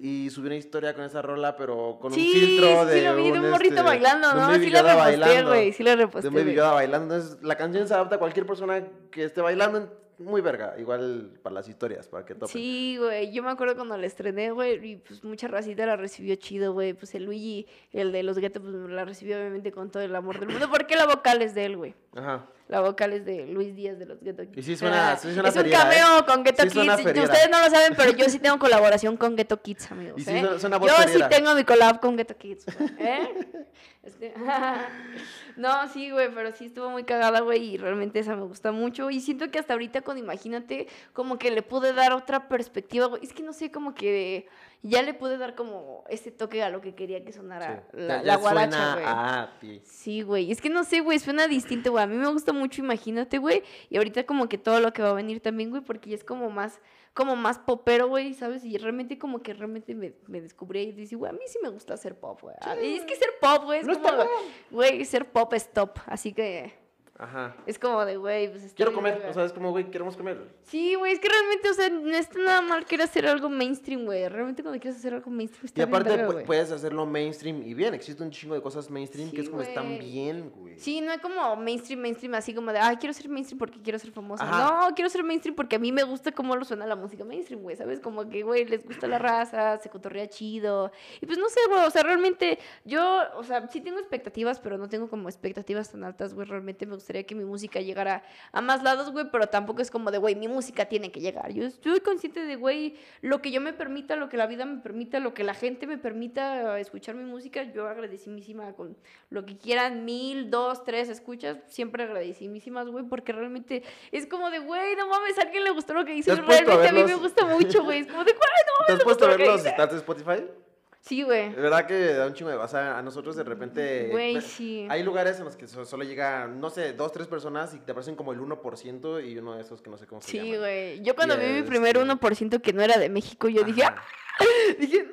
y 0.00 0.30
subí 0.30 0.46
una 0.46 0.56
historia 0.56 0.94
con 0.94 1.04
esa 1.04 1.22
rola, 1.22 1.56
pero 1.56 1.98
con 2.00 2.12
Sí, 2.12 2.26
un 2.26 2.40
filtro 2.40 2.84
sí, 2.84 2.90
de 2.94 3.02
lo 3.02 3.16
vi, 3.16 3.30
de 3.30 3.40
un 3.40 3.50
morrito 3.50 3.74
este, 3.74 3.86
bailando, 3.86 4.28
de 4.28 4.34
un 4.34 4.40
¿no? 4.40 4.46
Baby 4.48 4.64
Sí 4.64 4.70
la 4.70 4.82
reposté, 4.82 5.00
bailando, 5.18 5.50
güey, 5.50 5.72
sí 5.72 5.82
la 5.82 5.90
De 5.90 5.96
reposté, 5.96 6.28
un 6.28 6.34
Baby. 6.34 6.54
Yoda 6.54 6.72
bailando, 6.72 7.14
entonces 7.14 7.42
la 7.42 7.56
canción 7.56 7.86
se 7.88 7.94
adapta 7.94 8.16
a 8.16 8.18
cualquier 8.18 8.46
persona 8.46 8.82
que 9.10 9.24
esté 9.24 9.40
bailando, 9.40 9.92
muy 10.18 10.40
verga, 10.40 10.74
igual 10.78 11.38
para 11.42 11.54
las 11.54 11.68
historias, 11.68 12.08
para 12.08 12.24
que 12.24 12.34
topen. 12.34 12.48
Sí, 12.48 12.96
güey, 12.98 13.32
yo 13.32 13.42
me 13.42 13.50
acuerdo 13.50 13.76
cuando 13.76 13.96
la 13.96 14.06
estrené, 14.06 14.50
güey, 14.50 14.84
y 14.84 14.96
pues 14.96 15.22
mucha 15.22 15.46
racita 15.46 15.86
la 15.86 15.94
recibió 15.96 16.34
chido, 16.34 16.72
güey. 16.72 16.92
Pues 16.94 17.14
el 17.14 17.24
Luigi, 17.24 17.66
el 17.92 18.10
de 18.10 18.24
los 18.24 18.36
guetos, 18.38 18.62
pues 18.62 18.74
la 18.90 19.04
recibió 19.04 19.36
obviamente 19.38 19.70
con 19.70 19.90
todo 19.90 20.02
el 20.02 20.14
amor 20.16 20.40
del 20.40 20.48
mundo, 20.48 20.68
porque 20.70 20.96
la 20.96 21.06
vocal 21.06 21.40
es 21.42 21.54
de 21.54 21.66
él, 21.66 21.76
güey. 21.76 21.94
Ajá. 22.16 22.46
La 22.68 22.80
vocal 22.80 23.14
es 23.14 23.24
de 23.24 23.46
Luis 23.46 23.74
Díaz 23.74 23.98
de 23.98 24.04
los 24.06 24.20
Ghetto 24.22 24.42
Kids. 24.44 24.58
Y 24.58 24.62
sí 24.62 24.76
suena- 24.76 25.16
sí 25.16 25.32
suena 25.32 25.48
Es 25.48 25.56
un 25.56 25.62
feriera, 25.62 25.80
¿eh? 25.80 26.00
cameo 26.00 26.26
con 26.26 26.44
Ghetto 26.44 26.62
Sí 26.64 26.68
Kids. 26.68 26.96
feriera. 27.02 27.22
Ustedes 27.22 27.50
no 27.50 27.60
lo 27.62 27.70
saben, 27.70 27.94
pero 27.96 28.12
yo 28.12 28.28
sí 28.28 28.38
tengo 28.38 28.58
colaboración 28.58 29.16
con 29.16 29.36
Ghetto 29.36 29.60
Kids, 29.62 29.90
amigos. 29.90 30.20
Y 30.20 30.24
sí 30.24 30.30
¿eh? 30.36 30.46
suena- 30.58 30.76
voz 30.76 30.90
yo 30.90 31.08
sí 31.08 31.18
tengo 31.30 31.54
mi 31.54 31.64
collab 31.64 31.98
con 32.00 32.16
Ghetto 32.16 32.36
Kids, 32.36 32.66
güey, 32.78 32.90
¿eh? 32.98 33.28
Este, 34.08 34.32
no, 35.56 35.88
sí, 35.92 36.10
güey, 36.10 36.28
pero 36.34 36.52
sí 36.52 36.66
estuvo 36.66 36.88
muy 36.90 37.04
cagada, 37.04 37.40
güey, 37.40 37.74
y 37.74 37.76
realmente 37.76 38.18
esa 38.20 38.36
me 38.36 38.42
gusta 38.44 38.72
mucho. 38.72 39.10
Y 39.10 39.20
siento 39.20 39.50
que 39.50 39.58
hasta 39.58 39.72
ahorita 39.74 40.00
con 40.02 40.16
Imagínate, 40.18 40.88
como 41.12 41.38
que 41.38 41.50
le 41.50 41.62
pude 41.62 41.92
dar 41.92 42.12
otra 42.12 42.48
perspectiva, 42.48 43.06
güey. 43.06 43.22
Es 43.24 43.32
que 43.32 43.42
no 43.42 43.52
sé, 43.52 43.70
como 43.70 43.94
que 43.94 44.46
ya 44.82 45.02
le 45.02 45.12
pude 45.14 45.38
dar 45.38 45.54
como 45.56 46.04
ese 46.08 46.30
toque 46.30 46.62
a 46.62 46.70
lo 46.70 46.80
que 46.80 46.94
quería 46.94 47.24
que 47.24 47.32
sonara 47.32 47.84
Sí. 47.92 47.96
la, 48.00 48.18
Ya- 48.18 48.22
la 48.22 48.36
guaracha, 48.36 48.92
güey. 48.94 49.04
a 49.06 49.52
ti. 49.60 49.80
Sí, 49.84 50.22
güey. 50.22 50.52
Es 50.52 50.60
que 50.60 50.70
no 50.70 50.84
sé, 50.84 51.00
güey. 51.00 51.18
Suena 51.18 51.48
distinto, 51.48 51.90
güey. 51.90 52.04
A 52.04 52.06
mí 52.06 52.16
me 52.16 52.28
gusta 52.28 52.52
mucho, 52.52 52.80
imagínate, 52.82 53.38
güey. 53.38 53.62
Y 53.90 53.96
ahorita 53.96 54.24
como 54.24 54.48
que 54.48 54.56
todo 54.58 54.80
lo 54.80 54.92
que 54.92 55.02
va 55.02 55.10
a 55.10 55.14
venir 55.14 55.40
también, 55.40 55.70
güey, 55.70 55.82
porque 55.82 56.10
ya 56.10 56.16
es 56.16 56.24
como 56.24 56.48
más, 56.50 56.80
como 57.12 57.34
más 57.34 57.58
popero, 57.58 58.06
güey, 58.08 58.34
¿sabes? 58.34 58.64
Y 58.64 58.78
realmente 58.78 59.18
como 59.18 59.42
que 59.42 59.52
realmente 59.52 59.94
me, 59.94 60.14
me 60.28 60.40
descubrí 60.40 60.80
y 60.82 60.92
dije, 60.92 61.16
güey, 61.16 61.30
a 61.30 61.32
mí 61.32 61.40
sí 61.48 61.58
me 61.62 61.70
gusta 61.70 61.94
hacer 61.94 62.14
pop, 62.18 62.40
güey. 62.42 62.54
Ah, 62.60 62.76
Y 62.80 62.96
es 62.98 63.04
que 63.04 63.16
ser 63.16 63.30
pop, 63.40 63.64
güey, 63.64 63.80
es 63.80 63.86
No 63.86 64.00
como, 64.00 64.24
güey, 64.70 65.04
ser 65.04 65.30
pop 65.32 65.52
es 65.54 65.72
top. 65.72 65.98
Así 66.06 66.32
que 66.32 66.72
Ajá. 67.18 67.56
es 67.66 67.80
como 67.80 68.04
de, 68.04 68.16
güey, 68.16 68.48
pues 68.48 68.72
Quiero 68.74 68.92
comer, 68.92 69.26
o 69.28 69.34
sea, 69.34 69.44
es 69.44 69.52
como, 69.52 69.72
güey, 69.72 69.90
queremos 69.90 70.16
comer. 70.16 70.38
Sí, 70.62 70.94
güey, 70.94 71.12
es 71.12 71.18
que 71.18 71.28
realmente, 71.28 71.68
o 71.68 71.74
sea, 71.74 71.90
no 71.90 72.16
está 72.16 72.38
nada 72.38 72.60
mal 72.60 72.84
querer 72.84 73.06
hacer 73.06 73.26
algo 73.26 73.48
mainstream, 73.48 74.04
güey. 74.04 74.28
Realmente 74.28 74.62
cuando 74.62 74.80
quieres 74.80 75.00
hacer 75.00 75.14
algo 75.14 75.28
mainstream 75.28 75.66
está 75.66 75.82
Y 75.82 75.84
bien 75.84 75.94
aparte 75.94 76.16
verga, 76.16 76.44
puedes 76.46 76.70
hacerlo 76.70 77.06
mainstream 77.06 77.62
y 77.66 77.74
bien, 77.74 77.92
existe 77.94 78.22
un 78.22 78.30
chingo 78.30 78.54
de 78.54 78.62
cosas 78.62 78.88
mainstream 78.88 79.32
que 79.32 79.40
es 79.40 79.50
como 79.50 79.62
están 79.62 79.98
bien, 79.98 80.50
güey. 80.50 80.78
Sí, 80.78 81.00
no 81.00 81.10
es 81.10 81.20
como 81.20 81.56
mainstream, 81.56 82.00
mainstream, 82.00 82.34
así 82.34 82.54
como 82.54 82.72
de, 82.72 82.78
ay, 82.78 82.96
quiero 82.98 83.12
ser 83.12 83.28
mainstream 83.28 83.58
porque 83.58 83.82
quiero 83.82 83.98
ser 83.98 84.12
famosa. 84.12 84.44
Ajá. 84.44 84.88
No, 84.88 84.94
quiero 84.94 85.10
ser 85.10 85.24
mainstream 85.24 85.56
porque 85.56 85.74
a 85.74 85.80
mí 85.80 85.90
me 85.90 86.04
gusta 86.04 86.30
cómo 86.30 86.54
lo 86.54 86.64
suena 86.64 86.86
la 86.86 86.94
música 86.94 87.24
mainstream, 87.24 87.62
güey, 87.62 87.74
¿sabes? 87.74 87.98
Como 87.98 88.28
que, 88.28 88.44
güey, 88.44 88.64
les 88.64 88.84
gusta 88.86 89.08
la 89.08 89.18
raza, 89.18 89.78
se 89.78 89.90
cotorrea 89.90 90.28
chido. 90.28 90.92
Y 91.20 91.26
pues 91.26 91.36
no 91.36 91.48
sé, 91.48 91.58
güey, 91.68 91.84
o 91.84 91.90
sea, 91.90 92.04
realmente 92.04 92.60
yo, 92.84 93.22
o 93.34 93.42
sea, 93.42 93.66
sí 93.66 93.80
tengo 93.80 93.98
expectativas, 93.98 94.60
pero 94.60 94.78
no 94.78 94.88
tengo 94.88 95.08
como 95.08 95.28
expectativas 95.28 95.90
tan 95.90 96.04
altas, 96.04 96.32
güey. 96.32 96.46
Realmente 96.46 96.86
me 96.86 96.94
gustaría 97.08 97.24
que 97.24 97.34
mi 97.34 97.44
música 97.44 97.80
llegara 97.80 98.22
a 98.52 98.60
más 98.60 98.82
lados, 98.82 99.10
güey, 99.10 99.30
pero 99.32 99.46
tampoco 99.46 99.80
es 99.80 99.90
como 99.90 100.10
de, 100.10 100.18
güey, 100.18 100.34
mi 100.34 100.46
música 100.46 100.84
tiene 100.84 101.10
que 101.10 101.20
llegar. 101.20 101.50
Yo 101.54 101.64
estoy 101.64 102.00
consciente 102.00 102.40
de, 102.44 102.56
güey, 102.56 102.96
lo 103.22 103.40
que 103.40 103.50
yo 103.50 103.62
me 103.62 103.72
permita, 103.72 104.14
lo 104.14 104.28
que 104.28 104.36
la 104.36 104.46
vida 104.46 104.66
me 104.66 104.82
permita, 104.82 105.18
lo 105.18 105.32
que 105.32 105.42
la 105.42 105.54
gente 105.54 105.86
me 105.86 105.96
permita 105.96 106.78
escuchar 106.78 107.14
mi 107.14 107.24
música, 107.24 107.62
yo 107.62 107.88
agradecidísima 107.88 108.74
con 108.74 108.94
lo 109.30 109.46
que 109.46 109.56
quieran, 109.56 110.04
mil, 110.04 110.50
dos, 110.50 110.84
tres 110.84 111.08
escuchas, 111.08 111.56
siempre 111.66 112.02
agradecidísimas, 112.02 112.88
güey, 112.88 113.06
porque 113.06 113.32
realmente 113.32 113.82
es 114.12 114.26
como 114.26 114.50
de, 114.50 114.58
güey, 114.58 114.94
no 114.96 115.08
mames, 115.08 115.38
a 115.38 115.42
alguien 115.42 115.64
le 115.64 115.70
gustó 115.70 115.94
lo 115.94 116.04
que 116.04 116.14
hice, 116.14 116.34
¿Te 116.34 116.40
has 116.40 116.44
puesto 116.44 116.72
a 116.72 116.76
realmente 116.76 117.00
a, 117.00 117.04
mí 117.06 117.10
me 117.10 117.16
gusta 117.18 117.46
mucho, 117.46 117.84
güey, 117.84 118.00
es 118.00 118.06
como 118.06 118.22
de, 118.24 118.32
güey, 118.32 118.42
no 118.66 118.86
¿Te 118.86 118.92
has 118.92 118.98
mames, 118.98 119.04
puesto 119.04 119.24
a 119.24 119.28
ver 119.28 119.40
los 119.40 119.48
que 119.48 119.54
hice". 119.60 119.70
stats 119.70 119.92
de 119.92 119.98
Spotify? 119.98 120.67
Sí, 121.08 121.22
güey. 121.22 121.48
De 121.54 121.62
verdad 121.62 121.86
que 121.86 122.12
da 122.12 122.26
un 122.26 122.34
chingo 122.34 122.50
de 122.50 122.56
o 122.56 122.68
sea, 122.68 122.98
a 122.98 123.02
nosotros 123.02 123.34
de 123.34 123.42
repente... 123.42 124.08
Güey, 124.10 124.42
sí. 124.42 124.86
Hay 124.90 125.02
lugares 125.02 125.38
en 125.38 125.46
los 125.46 125.56
que 125.56 125.66
so- 125.66 125.86
solo 125.86 126.04
llegan, 126.04 126.60
no 126.60 126.68
sé, 126.68 126.92
dos, 126.92 127.12
tres 127.12 127.26
personas 127.26 127.72
y 127.72 127.78
te 127.78 127.92
aparecen 127.92 128.14
como 128.14 128.32
el 128.32 128.40
1% 128.40 129.26
y 129.26 129.38
uno 129.38 129.54
de 129.54 129.62
esos 129.62 129.80
que 129.80 129.88
no 129.88 129.96
sé 129.96 130.06
cómo 130.06 130.20
se 130.20 130.30
Sí, 130.30 130.36
llama. 130.38 130.58
güey. 130.58 131.00
Yo 131.02 131.14
cuando 131.16 131.34
Y 131.36 131.38
vi 131.46 131.52
mi 131.54 131.62
primer 131.62 131.96
este- 131.96 132.08
1% 132.10 132.60
que 132.60 132.72
no 132.74 132.82
era 132.82 132.98
de 132.98 133.08
México, 133.08 133.48
yo 133.48 133.64
dije. 133.64 133.84
¡ah! 133.84 133.96
dije, 134.78 135.10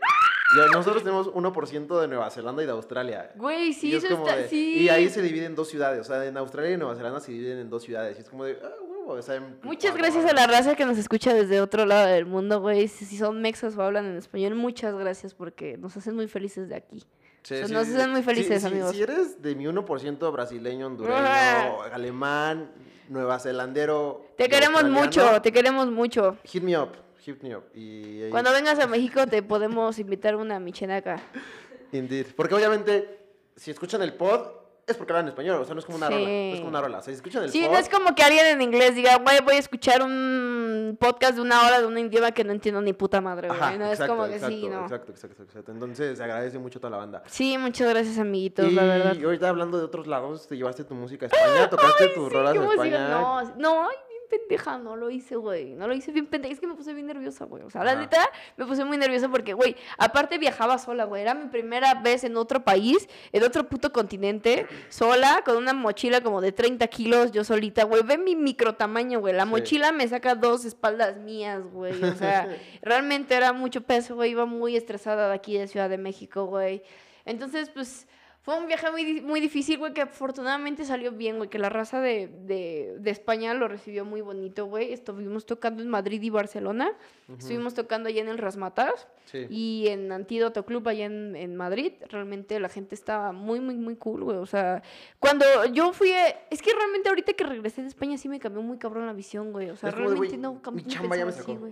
nosotros 0.74 1.02
tenemos 1.04 1.28
1% 1.32 2.02
de 2.02 2.08
Nueva 2.10 2.30
Zelanda 2.30 2.62
y 2.62 2.66
de 2.66 2.72
Australia. 2.74 3.32
güey, 3.36 3.72
sí, 3.72 3.90
y 3.92 3.96
es 3.96 4.04
eso 4.04 4.16
como 4.16 4.28
está, 4.28 4.42
de- 4.42 4.50
sí. 4.50 4.80
Y 4.82 4.90
ahí 4.90 5.08
se 5.10 5.22
dividen 5.22 5.46
en 5.52 5.56
dos 5.56 5.70
ciudades. 5.70 6.02
O 6.02 6.04
sea, 6.04 6.26
en 6.26 6.36
Australia 6.36 6.72
y 6.72 6.78
Nueva 6.78 6.96
Zelanda 6.96 7.22
se 7.22 7.32
dividen 7.32 7.60
en 7.60 7.70
dos 7.70 7.84
ciudades. 7.84 8.18
Y 8.18 8.22
es 8.22 8.30
como 8.30 8.44
de, 8.44 8.60
ah. 8.62 8.70
O 9.08 9.22
sea, 9.22 9.42
Muchas 9.64 9.96
gracias 9.96 10.26
a 10.26 10.34
la 10.34 10.48
raza 10.48 10.76
que 10.76 10.86
nos 10.86 10.98
escucha 10.98 11.34
desde 11.34 11.62
otro 11.62 11.86
lado 11.86 12.08
del 12.08 12.26
mundo, 12.26 12.60
güey. 12.62 12.88
Si 12.88 13.18
son 13.18 13.42
mexas 13.42 13.78
o 13.78 13.82
hablan 13.84 14.06
en 14.06 14.18
español, 14.18 14.56
muchas 14.56 14.96
gracias 14.96 15.34
porque 15.34 15.78
nos 15.78 15.96
hacen 15.98 16.16
muy 16.16 16.28
felices 16.28 16.70
de 16.70 16.76
aquí. 16.76 17.04
Sí, 17.44 17.54
O 17.54 17.58
sea, 17.58 17.68
sí, 17.68 17.74
nos 17.74 17.88
hacen 17.88 18.10
muy 18.12 18.24
felices, 18.24 18.62
sí, 18.62 18.68
amigos. 18.68 18.96
Si 18.96 19.02
eres 19.04 19.42
de 19.42 19.54
mi 19.56 19.66
1% 19.66 20.32
brasileño, 20.32 20.88
hondureño, 20.88 21.82
alemán, 21.94 22.72
nueva 23.10 23.38
zelandero. 23.40 24.26
Te 24.38 24.50
queremos 24.50 24.84
mucho, 24.86 25.42
te 25.42 25.52
queremos 25.52 25.92
mucho. 25.92 26.38
Hit 26.44 26.64
me 26.64 26.78
up, 26.78 26.90
hit 27.20 27.42
me 27.44 27.56
up. 27.56 27.64
Y, 27.74 28.24
y- 28.26 28.30
Cuando 28.32 28.52
vengas 28.52 28.80
a 28.80 28.88
México 28.88 29.28
te 29.28 29.44
podemos 29.44 30.00
invitar 30.00 30.36
una 30.36 30.60
michenaca. 30.60 31.22
Indeed. 31.92 32.28
Porque 32.36 32.56
obviamente, 32.56 33.20
si 33.56 33.70
escuchan 33.72 34.02
el 34.02 34.14
pod, 34.16 34.48
es 34.88 34.98
porque 34.98 35.14
hablan 35.14 35.28
español. 35.30 35.62
O 35.62 35.66
sea, 35.66 35.74
no 35.74 35.80
es 35.80 35.86
como 35.86 35.98
una 35.98 36.08
Sí. 36.08 36.14
rola. 36.14 36.26
No 36.28 36.32
es 36.54 36.58
como 36.60 36.70
una 36.70 36.82
rola. 36.82 36.98
O 37.00 37.02
sea, 37.02 37.14
si 37.14 37.18
escuchan 37.18 37.44
el 37.44 37.50
Sí, 37.52 37.62
pod. 37.64 37.72
no 37.72 37.78
es 37.80 37.90
como 37.90 38.16
que 38.16 38.24
alguien 38.24 38.46
en 38.48 38.62
inglés 38.62 38.96
diga, 38.96 39.18
güey, 39.18 39.40
voy 39.44 39.56
a 39.56 39.60
escuchar 39.60 40.02
un 40.04 40.98
podcast 41.00 41.36
de 41.36 41.42
una 41.42 41.66
hora 41.66 41.80
de 41.82 41.88
un 41.88 41.98
idioma 41.98 42.32
que 42.32 42.44
no 42.44 42.52
entiendo 42.52 42.82
ni 42.82 42.94
puta 42.94 43.20
madre, 43.22 43.48
güey. 43.48 43.60
Ajá, 43.60 43.78
no 43.78 43.86
exacto, 43.86 44.04
es 44.04 44.10
como 44.10 44.28
que 44.28 44.36
exacto, 44.36 44.56
sí, 44.56 44.68
¿no? 44.68 44.84
Exacto, 44.84 45.12
exacto, 45.12 45.44
exacto. 45.44 45.72
Entonces, 45.72 46.18
se 46.18 46.24
agradece 46.24 46.60
mucho 46.60 46.80
a 46.80 46.82
toda 46.82 46.92
la 46.92 46.98
banda. 46.98 47.24
Sí, 47.28 47.58
muchas 47.58 47.90
gracias, 47.90 48.18
amiguitos, 48.20 48.68
y 48.68 48.72
la 48.72 48.84
verdad. 48.84 49.18
ahorita 49.24 49.50
hablando 49.50 49.78
de 49.78 49.86
otros 49.86 50.08
lados, 50.08 50.48
te 50.48 50.56
llevaste 50.58 50.84
tu 50.84 50.94
música 50.94 51.26
a 51.26 51.30
España, 51.30 51.70
tocaste 51.70 52.08
tus 52.10 52.32
rolas 52.32 52.54
Qué 52.54 52.60
de 52.60 52.66
emoción. 52.66 52.88
España. 52.88 53.10
No, 53.10 53.44
no, 53.58 53.90
ay, 53.90 53.96
pendeja, 54.30 54.78
no 54.78 54.96
lo 54.96 55.10
hice, 55.10 55.36
güey. 55.36 55.74
No 55.76 55.88
lo 55.88 55.94
hice 55.94 56.12
bien 56.12 56.28
pendeja. 56.28 56.54
Es 56.54 56.60
que 56.60 56.68
me 56.68 56.76
puse 56.76 56.94
bien 56.94 57.08
nerviosa, 57.08 57.46
güey. 57.46 57.64
O 57.64 57.70
sea, 57.70 57.84
la 57.84 57.92
Ajá. 57.92 58.02
neta, 58.02 58.30
me 58.58 58.66
puse 58.66 58.84
muy 58.86 58.98
nerviosa 58.98 59.30
porque, 59.30 59.54
güey, 59.54 59.76
aparte 59.98 60.38
viajaba 60.38 60.78
sola, 60.78 61.06
güey. 61.06 61.22
Era 61.22 61.34
mi 61.34 61.48
primera 61.48 61.94
vez 61.96 62.24
en 62.24 62.38
otro 62.38 62.64
país, 62.64 63.08
en 63.32 63.44
otro 63.44 63.68
puto 63.70 63.92
continente, 63.92 64.68
sola, 64.90 65.42
con 65.46 65.58
una 65.58 65.74
mochila 65.74 66.22
como 66.22 66.42
de 66.42 66.52
30 66.52 66.88
kilos, 66.88 67.32
yo 67.32 67.44
solita, 67.44 67.84
güey. 67.84 68.04
Ve 68.04 68.18
mi 68.18 68.36
micro 68.36 68.76
tamaño, 68.76 69.20
güey. 69.20 69.34
La 69.34 69.44
Sí. 69.46 69.50
mochila 69.50 69.92
me 69.92 70.08
saca 70.08 70.36
dos 70.36 70.66
espaldas 70.66 71.18
mías, 71.18 71.62
güey. 71.72 72.04
O 72.04 72.16
sea, 72.16 72.48
realmente 72.82 73.36
era 73.36 73.54
mucho 73.54 73.82
peso, 73.82 74.16
güey. 74.16 74.32
Iba 74.32 74.46
muy 74.46 74.76
estresada 74.76 75.30
de 75.30 75.34
aquí 75.36 75.58
de 75.58 75.68
Ciudad 75.68 75.90
de 75.90 75.98
México, 75.98 76.46
güey. 76.46 76.84
Entonces, 77.26 77.70
pues 77.70 78.08
Fue 78.46 78.60
un 78.60 78.68
viaje 78.68 78.92
muy, 78.92 79.22
muy 79.22 79.40
difícil, 79.42 79.80
güey, 79.80 79.92
que 79.92 80.02
afortunadamente 80.04 80.86
salió 80.86 81.12
bien, 81.12 81.38
güey, 81.38 81.50
que 81.50 81.58
la 81.58 81.70
raza 81.70 82.00
de, 82.00 82.28
de, 82.28 82.96
de 83.00 83.10
España 83.10 83.56
lo 83.56 83.68
recibió 83.68 84.06
muy 84.06 84.22
bonito, 84.22 84.68
güey. 84.68 84.94
Estuvimos 84.94 85.48
tocando 85.48 85.82
en 85.82 85.90
Madrid 85.90 86.22
y 86.22 86.30
Barcelona. 86.30 86.92
Estuvimos 87.40 87.74
tocando 87.74 88.08
allá 88.10 88.22
en 88.22 88.28
el 88.28 88.38
Rasmatas 88.38 89.08
Sí. 89.26 89.48
y 89.50 89.88
en 89.88 90.12
Antídoto 90.12 90.64
Club 90.64 90.88
allá 90.88 91.06
en, 91.06 91.36
en 91.36 91.56
Madrid. 91.56 91.94
Realmente 92.10 92.60
la 92.60 92.70
gente 92.70 92.94
estaba 92.94 93.32
muy, 93.32 93.60
muy, 93.60 93.74
muy 93.78 93.96
cool, 93.96 94.24
güey. 94.24 94.38
O 94.38 94.46
sea, 94.46 94.84
cuando 95.20 95.44
yo 95.74 95.92
fui... 95.94 96.12
a- 96.12 96.30
Es 96.52 96.62
que 96.62 96.72
realmente 96.72 97.10
ahorita 97.10 97.34
que 97.34 97.44
regresé 97.46 97.82
de 97.82 97.88
España 97.88 98.16
sí 98.20 98.30
me 98.30 98.40
cambió 98.40 98.62
muy 98.62 98.78
cabrón 98.78 99.08
la 99.08 99.14
visión, 99.14 99.52
güey. 99.54 99.72
O 99.72 99.76
sea, 99.76 99.90
Es 99.90 99.96
realmente 99.96 100.38
no, 100.38 100.62
cam- 100.62 100.74
mi 100.74 100.84
chamba 100.84 101.18
ya 101.18 101.26
me 101.26 101.32
así, 101.32 101.40
sacó. 101.40 101.68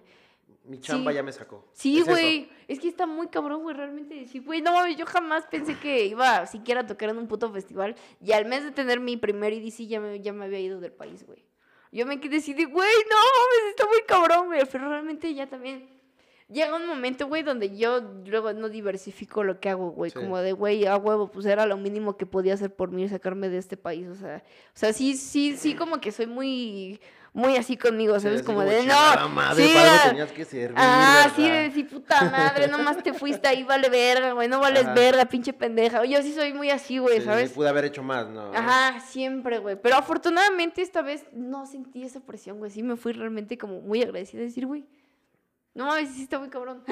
Mi 0.65 0.79
chamba 0.79 1.11
Sí. 1.11 1.15
ya 1.15 1.23
me 1.23 1.31
sacó. 1.33 1.67
Sí, 1.73 2.01
güey. 2.01 2.49
Es 2.67 2.79
que 2.79 2.87
está 2.87 3.05
muy 3.05 3.27
cabrón, 3.27 3.63
güey. 3.63 3.75
Realmente 3.75 4.25
sí, 4.27 4.39
güey. 4.39 4.61
No 4.61 4.71
mames, 4.73 4.95
yo 4.95 5.05
jamás 5.05 5.45
pensé 5.47 5.77
que 5.77 6.05
iba 6.05 6.45
siquiera 6.45 6.81
a 6.81 6.87
tocar 6.87 7.09
en 7.09 7.17
un 7.17 7.27
puto 7.27 7.51
festival. 7.51 7.95
Y 8.21 8.31
al 8.31 8.45
mes 8.45 8.63
de 8.63 8.71
tener 8.71 8.99
mi 9.01 9.17
primer 9.17 9.51
EDC 9.51 9.87
ya 9.87 9.99
me, 9.99 10.21
ya 10.21 10.31
me 10.31 10.45
había 10.45 10.59
ido 10.59 10.79
del 10.79 10.93
país, 10.93 11.25
güey. 11.25 11.43
Yo 11.91 12.05
me 12.05 12.19
quedé 12.19 12.37
así 12.37 12.53
de, 12.53 12.65
güey, 12.65 12.89
no 13.09 13.15
mames, 13.17 13.69
está 13.71 13.85
muy 13.87 14.01
cabrón, 14.07 14.45
güey. 14.47 14.61
Pero 14.71 14.89
realmente 14.89 15.33
ya 15.33 15.47
también. 15.47 15.89
Llega 16.49 16.75
un 16.75 16.85
momento, 16.85 17.27
güey, 17.27 17.41
donde 17.43 17.75
yo 17.75 18.01
luego 18.25 18.53
no 18.53 18.69
diversifico 18.69 19.43
lo 19.43 19.59
que 19.59 19.69
hago, 19.69 19.91
güey. 19.91 20.11
Sí. 20.11 20.19
Como 20.19 20.37
de, 20.39 20.51
güey, 20.51 20.85
a 20.85 20.97
huevo, 20.97 21.31
pues 21.31 21.45
era 21.45 21.65
lo 21.65 21.77
mínimo 21.77 22.17
que 22.17 22.25
podía 22.25 22.53
hacer 22.53 22.73
por 22.75 22.91
mí 22.91 23.07
sacarme 23.07 23.49
de 23.49 23.57
este 23.57 23.77
país. 23.77 24.07
O 24.07 24.15
sea, 24.15 24.43
o 24.45 24.71
sea 24.77 24.93
sí, 24.93 25.15
sí, 25.15 25.55
sí, 25.57 25.73
como 25.73 25.99
que 26.01 26.11
soy 26.11 26.27
muy, 26.27 26.99
muy 27.31 27.55
así 27.55 27.77
conmigo, 27.77 28.19
¿sabes? 28.19 28.43
como 28.43 28.61
de, 28.61 28.85
no. 28.85 29.29
madre, 29.29 29.67
sí, 29.67 29.73
para 29.73 29.95
ah, 29.95 30.09
tenías 30.09 30.31
que 30.31 30.45
servir, 30.45 30.75
Ah, 30.77 31.31
sí, 31.35 31.49
de 31.49 31.71
sí, 31.71 31.83
puta 31.83 32.29
madre, 32.29 32.67
nomás 32.67 33.01
te 33.01 33.13
fuiste 33.13 33.47
ahí, 33.47 33.63
vale 33.63 33.89
verga, 33.89 34.33
güey, 34.33 34.47
no 34.47 34.59
vales 34.59 34.83
Ajá. 34.83 34.93
verga, 34.93 35.25
pinche 35.25 35.53
pendeja. 35.53 36.05
Yo 36.05 36.21
sí 36.21 36.33
soy 36.33 36.53
muy 36.53 36.69
así, 36.69 36.99
güey, 36.99 37.19
Sí, 37.19 37.25
¿sabes? 37.25 37.49
sí, 37.49 37.55
pude 37.55 37.69
haber 37.69 37.85
hecho 37.85 38.03
más, 38.03 38.27
¿no? 38.29 38.51
Ajá, 38.53 38.99
siempre, 38.99 39.57
güey. 39.59 39.77
Pero 39.81 39.95
afortunadamente 39.95 40.81
esta 40.81 41.01
vez 41.01 41.25
no 41.31 41.65
sentí 41.65 42.03
esa 42.03 42.19
presión, 42.19 42.59
güey. 42.59 42.69
Sí 42.69 42.83
me 42.83 42.95
fui 42.97 43.13
realmente 43.13 43.57
como 43.57 43.81
muy 43.81 44.03
agradecida 44.03 44.39
de 44.39 44.45
decir, 44.47 44.67
güey. 44.67 44.85
No 45.75 45.87
mames, 45.87 46.09
sí 46.11 46.23
está 46.23 46.37
muy 46.39 46.49
cabrón. 46.49 46.83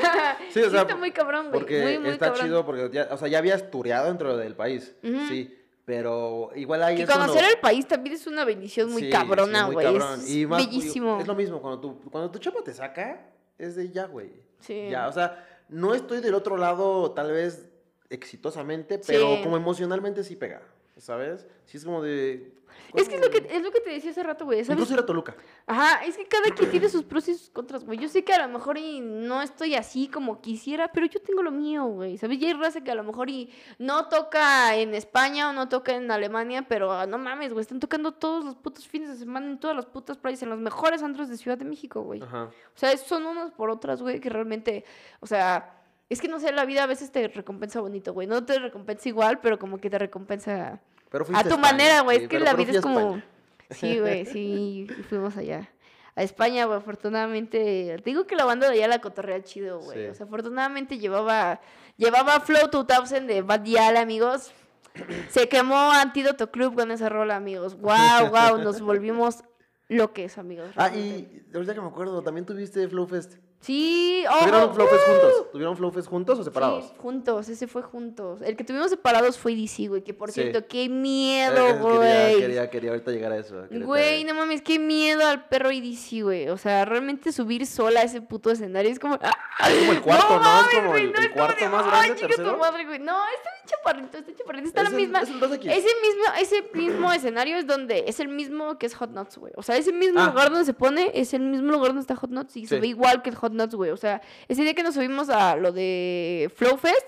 Sí, 0.52 0.60
o 0.62 0.70
sea, 0.72 0.82
está 0.82 0.96
muy 0.96 1.12
cabrón, 1.12 1.50
güey. 1.50 1.60
Porque 1.60 1.82
muy, 1.84 2.00
muy 2.00 2.10
está 2.10 2.28
cabrón. 2.28 2.46
chido 2.48 2.66
porque 2.66 2.90
ya, 2.92 3.08
o 3.12 3.18
sea, 3.18 3.28
ya 3.28 3.38
habías 3.38 3.70
tureado 3.70 4.08
dentro 4.08 4.36
del 4.38 4.56
país, 4.56 4.96
sí, 5.02 5.56
pero 5.86 6.50
igual 6.56 6.82
ahí 6.84 6.96
Que 6.98 7.06
conocer 7.06 7.44
el 7.44 7.60
país 7.60 7.88
también 7.88 8.16
es 8.16 8.26
una 8.28 8.44
bendición 8.46 8.92
muy 8.92 9.04
Sí, 9.04 9.10
cabrona, 9.10 9.68
sí, 9.68 9.74
güey. 9.74 9.86
cabrón. 9.86 10.20
es 10.20 10.30
Y 10.36 10.46
más, 10.48 10.66
bellísimo. 10.66 11.20
Es 11.20 11.28
lo 11.28 11.36
mismo, 11.36 11.62
cuando 11.62 11.80
tu, 11.80 12.00
cuando 12.10 12.32
tu 12.32 12.40
chapa 12.40 12.64
te 12.64 12.74
saca, 12.74 13.28
es 13.58 13.76
de 13.76 13.90
ya, 13.92 14.06
güey. 14.06 14.32
Sí. 14.60 14.88
Ya, 14.90 15.08
o 15.08 15.12
sea, 15.12 15.46
no 15.70 15.94
estoy 15.94 16.20
del 16.22 16.34
otro 16.34 16.58
lado 16.58 17.12
tal 17.12 17.32
vez 17.32 17.68
exitosamente, 18.10 19.00
pero 19.06 19.36
Sí. 19.38 19.44
como 19.44 19.58
emocionalmente 19.58 20.24
sí 20.24 20.36
pega, 20.36 20.62
¿sabes? 20.98 21.48
Sí 21.66 21.78
es 21.78 21.86
como 21.86 22.02
de... 22.02 22.52
Es 22.94 23.08
que 23.08 23.16
es 23.16 23.22
lo 23.22 23.30
que, 23.30 23.48
es 23.50 23.62
lo 23.62 23.72
que 23.72 23.80
te 23.82 23.90
decía 23.90 24.12
hace 24.12 24.24
rato, 24.24 24.46
güey. 24.46 24.64
¿sabes? 24.64 24.78
Incluso 24.78 24.94
ir 24.94 25.00
a 25.00 25.06
Toluca. 25.06 25.36
Ajá, 25.66 26.04
es 26.06 26.18
que 26.18 26.26
cada 26.28 26.50
quien 26.56 26.70
tiene 26.70 26.90
sus 26.90 27.04
pros 27.04 27.28
y 27.28 27.36
sus 27.36 27.50
contras, 27.50 27.86
güey. 27.86 27.98
Yo 27.98 28.10
sé 28.10 28.24
que 28.24 28.34
a 28.34 28.46
lo 28.46 28.52
mejor 28.52 28.78
y 28.78 29.00
no 29.00 29.42
estoy 29.42 29.76
así 29.76 30.08
como 30.08 30.42
quisiera, 30.42 30.92
pero 30.92 31.06
yo 31.06 31.22
tengo 31.22 31.44
lo 31.44 31.52
mío, 31.52 31.86
güey. 31.86 32.18
¿Sabes? 32.18 32.40
Y 32.40 32.46
hay 32.46 32.54
raza 32.54 32.82
que 32.82 32.92
a 32.92 32.96
lo 32.96 33.04
mejor 33.04 33.30
y 33.30 33.50
no 33.80 34.08
toca 34.10 34.76
en 34.76 34.94
España 34.94 35.50
o 35.50 35.54
no 35.54 35.70
toca 35.70 35.94
en 35.94 36.10
Alemania, 36.12 36.68
pero 36.68 36.92
ah, 36.92 37.06
no 37.06 37.18
mames, 37.18 37.54
güey. 37.54 37.62
Están 37.62 37.80
tocando 37.80 38.14
todos 38.14 38.44
los 38.44 38.56
putos 38.56 38.88
fines 38.88 39.10
de 39.10 39.16
semana 39.16 39.48
en 39.48 39.60
todas 39.60 39.76
las 39.76 39.86
putas 39.86 40.18
playas, 40.18 40.42
en 40.44 40.50
los 40.50 40.60
mejores 40.60 41.04
antros 41.04 41.30
de 41.30 41.38
Ciudad 41.38 41.58
de 41.58 41.66
México, 41.66 42.02
güey. 42.02 42.22
Ajá. 42.22 42.44
O 42.46 42.78
sea, 42.78 42.96
son 42.98 43.26
unas 43.26 43.52
por 43.52 43.70
otras, 43.70 44.02
güey, 44.02 44.20
que 44.20 44.30
realmente, 44.30 44.86
o 45.20 45.28
sea, 45.28 45.82
es 46.10 46.20
que 46.20 46.28
no 46.28 46.40
sé, 46.40 46.52
la 46.52 46.66
vida 46.66 46.84
a 46.84 46.88
veces 46.88 47.10
te 47.10 47.28
recompensa 47.30 47.80
bonito, 47.80 48.14
güey. 48.14 48.28
No 48.28 48.44
te 48.44 48.60
recompensa 48.60 49.08
igual, 49.08 49.40
pero 49.40 49.58
como 49.58 49.78
que 49.78 49.90
te 49.90 49.98
recompensa 49.98 50.82
Pero 51.12 51.26
a 51.26 51.44
tu 51.44 51.50
España, 51.50 51.58
manera, 51.58 52.02
güey. 52.02 52.18
sí, 52.18 52.24
Es 52.24 52.30
que 52.30 52.40
la 52.40 52.54
vida 52.56 52.72
es 52.72 52.82
como. 52.82 53.22
Sí, 53.70 54.00
güey, 54.00 54.26
sí. 54.34 54.88
y 54.90 55.04
fuimos 55.04 55.38
allá. 55.38 55.70
A 56.16 56.24
España, 56.24 56.66
güey, 56.66 56.78
afortunadamente. 56.78 57.96
Te 57.98 58.10
digo 58.10 58.26
que 58.26 58.36
la 58.36 58.46
banda 58.46 58.68
de 58.70 58.76
allá 58.76 58.88
la 58.88 59.00
cotorrea 59.02 59.44
chido, 59.44 59.80
güey. 59.80 60.06
Sí. 60.06 60.10
O 60.10 60.16
sea, 60.16 60.26
afortunadamente 60.26 60.98
llevaba. 60.98 61.62
Llevaba 61.98 62.40
Flow 62.40 62.70
2000 62.72 63.28
de 63.28 63.42
Bad 63.44 63.64
Gyal, 63.64 63.98
amigos. 63.98 64.52
Se 65.30 65.48
quemó 65.48 65.92
Antídoto 65.92 66.50
Club 66.52 66.76
con 66.76 66.92
esa 66.92 67.10
rola, 67.10 67.36
amigos. 67.36 67.78
Wow, 67.80 68.30
wow. 68.32 68.58
Nos 68.58 68.82
volvimos 68.82 69.44
loques, 69.88 70.38
amigos. 70.38 70.72
Ah, 70.78 70.90
y 70.96 71.44
ahorita 71.54 71.74
que 71.74 71.82
me 71.82 71.88
acuerdo, 71.88 72.24
también 72.24 72.46
tuviste 72.46 72.88
Flow 72.88 73.06
Fest. 73.08 73.36
Sí, 73.62 74.24
oh, 74.28 74.40
¿Tuvieron 74.40 74.74
Flow 74.74 74.88
Fest 74.88 75.04
uh, 75.08 75.12
juntos? 75.12 75.52
¿Tuvieron 75.52 75.78
Flow 75.78 75.92
Fest 75.92 76.08
juntos 76.10 76.40
o 76.40 76.44
separados? 76.44 76.86
Sí, 76.86 76.94
juntos, 76.98 77.48
ese 77.48 77.68
fue 77.68 77.84
juntos. 77.84 78.42
El 78.42 78.56
que 78.58 78.64
tuvimos 78.64 78.90
separados 78.90 79.38
fue 79.38 79.56
DC, 79.56 79.88
güey, 79.88 80.04
que 80.04 80.16
por 80.16 80.32
Sí. 80.32 80.42
cierto, 80.42 80.68
qué 80.68 80.90
miedo, 80.90 81.68
eh, 81.68 81.74
Quería, 81.74 81.84
güey. 82.32 82.40
quería, 82.42 82.70
quería 82.72 82.90
ahorita 82.92 83.12
llegar 83.12 83.32
a 83.34 83.38
eso. 83.38 83.64
Güey, 83.70 84.24
no 84.24 84.34
mames, 84.34 84.64
qué 84.64 84.80
miedo 84.80 85.26
al 85.28 85.46
perro 85.48 85.70
EDC, 85.70 86.24
güey. 86.24 86.50
O 86.50 86.58
sea, 86.58 86.86
realmente 86.86 87.32
subir 87.32 87.68
sola 87.68 88.00
a 88.00 88.04
ese 88.04 88.20
puto 88.22 88.50
escenario 88.50 88.92
es 88.92 88.98
como. 88.98 89.16
Es 89.16 89.78
como 89.80 89.92
el 89.92 90.02
cuarto, 90.02 90.28
¿no? 90.34 90.40
Es 90.40 90.44
mames, 90.44 90.76
como 90.76 90.90
güey, 90.90 91.04
el, 91.04 91.12
no, 91.12 91.18
el 91.20 91.24
es 91.26 91.30
como 91.30 91.36
cuarto 91.46 91.64
de, 91.66 91.70
más 91.70 91.86
Ay, 91.86 91.92
grande, 91.92 92.22
tu 92.22 92.28
tercero. 92.28 92.58
madre, 92.58 92.86
güey. 92.86 93.00
No, 93.00 93.20
está 93.38 93.50
bien 93.54 93.66
chaparrito, 93.68 94.18
está 94.18 94.36
chaparrito. 94.36 94.68
Está 94.68 94.82
Es 94.82 94.90
la 94.92 94.96
el- 94.98 95.02
misma. 95.04 95.22
es 95.22 95.30
el 95.30 95.40
2X. 95.40 95.72
Ese 95.72 95.88
mismo, 96.02 96.24
ese 96.40 96.64
mismo 96.74 97.14
escenario 97.14 97.58
es 97.58 97.68
donde. 97.68 98.06
Es 98.08 98.20
el 98.20 98.28
mismo 98.30 98.80
que 98.80 98.88
es 98.88 98.96
Hot 98.96 99.12
Nuts, 99.12 99.38
güey. 99.38 99.54
O 99.56 99.62
sea, 99.62 99.78
ese 99.78 99.94
mismo 99.94 100.20
Ah. 100.20 100.28
lugar 100.30 100.50
donde 100.50 100.66
se 100.66 100.74
pone 100.74 101.12
es 101.14 101.36
el 101.36 101.42
mismo 101.42 101.72
lugar 101.72 101.90
donde 101.90 102.02
está 102.02 102.16
Hot 102.16 102.32
Nuts 102.32 102.58
y 102.58 102.66
se 102.66 102.76
Sí. 102.76 102.82
ve 102.82 102.88
igual 102.88 103.22
que 103.22 103.30
el 103.30 103.36
Hot 103.36 103.51
Nuts, 103.52 103.76
güey. 103.76 103.92
O 103.92 103.98
sea, 103.98 104.22
ese 104.48 104.64
día 104.64 104.74
que 104.74 104.84
nos 104.84 104.96
subimos 104.96 105.30
a 105.30 105.56
lo 105.56 105.72
de 105.72 106.52
Flow 106.56 106.78
Fest, 106.78 107.08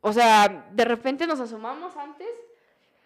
o 0.00 0.12
sea, 0.12 0.66
de 0.72 0.84
repente 0.84 1.26
nos 1.26 1.40
asomamos 1.40 1.96
antes 1.96 2.28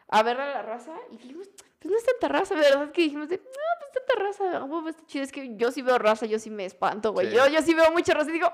a 0.09 0.22
ver 0.22 0.41
a 0.41 0.49
la 0.49 0.62
raza 0.62 0.93
y 1.11 1.16
dijimos, 1.16 1.49
pues 1.79 1.93
no 1.93 1.97
es 1.97 2.05
tanta 2.05 2.29
raza, 2.29 2.55
¿verdad? 2.57 2.91
Que 2.91 3.03
dijimos, 3.03 3.29
de, 3.29 3.37
no, 3.37 3.43
pues 3.45 3.93
tanta 3.93 4.24
raza, 4.24 4.64
huevo, 4.64 4.89
está 4.89 5.07
chido. 5.07 5.22
Es 5.22 5.31
que 5.31 5.55
yo 5.57 5.70
sí 5.70 5.83
veo 5.83 5.99
raza, 5.99 6.26
yo 6.26 6.39
sí 6.39 6.51
me 6.51 6.64
espanto, 6.64 7.12
güey. 7.12 7.29
Sí. 7.29 7.37
Yo, 7.37 7.47
yo 7.47 7.62
sí 7.62 7.74
veo 7.74 7.93
mucha 7.93 8.14
raza 8.14 8.31
y 8.31 8.33
digo, 8.33 8.53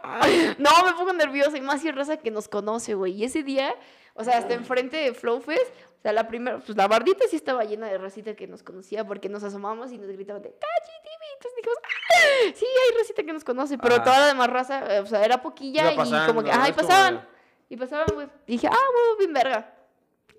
no, 0.59 0.70
me 0.85 0.93
pongo 0.93 1.12
nerviosa 1.14 1.57
y 1.57 1.62
más 1.62 1.81
si 1.81 1.89
es 1.89 1.95
raza 1.95 2.18
que 2.18 2.31
nos 2.31 2.49
conoce, 2.49 2.95
güey. 2.95 3.12
Y 3.14 3.25
ese 3.25 3.43
día, 3.43 3.75
o 4.12 4.25
sea, 4.25 4.37
hasta 4.39 4.53
enfrente 4.53 4.99
de 4.99 5.14
Flow 5.14 5.41
Fest, 5.41 5.64
o 5.64 5.84
sea, 6.05 6.12
la 6.12 6.28
primera, 6.28 6.59
pues 6.59 6.76
la 6.76 6.86
bardita 6.86 7.24
sí 7.30 7.36
estaba 7.36 7.64
llena 7.64 7.86
de 7.86 7.96
racita 7.96 8.36
que 8.36 8.46
nos 8.46 8.62
conocía 8.62 9.07
porque 9.07 9.30
nos 9.30 9.42
asomamos 9.42 9.90
y 9.90 9.96
nos 9.96 10.09
gritaban 10.09 10.42
de, 10.42 10.50
¡Cachi, 10.50 10.92
TV! 11.02 11.24
Entonces 11.32 11.57
dijimos, 11.57 11.78
¡Ah! 11.82 12.52
sí, 12.55 12.66
hay 12.66 12.98
racita 12.98 13.22
que 13.22 13.32
nos 13.32 13.42
conoce, 13.42 13.78
pero 13.78 13.94
Ajá. 13.94 14.05
toda 14.05 14.18
la 14.20 14.26
demás 14.26 14.50
raza, 14.50 14.96
eh, 14.96 15.00
o 15.00 15.07
sea, 15.07 15.24
era 15.24 15.40
poquilla 15.40 15.94
y 15.94 15.96
pasando, 15.96 16.26
como 16.26 16.44
que, 16.44 16.50
ajá, 16.50 16.68
y 16.68 16.72
como 16.72 16.86
pasaban. 16.86 17.28
Y 17.70 17.76
pasaban, 17.78 18.07
güey. 18.12 18.28
Dije, 18.46 18.68
ah, 18.70 18.76
güey, 18.92 19.18
bien 19.18 19.32
verga. 19.32 19.74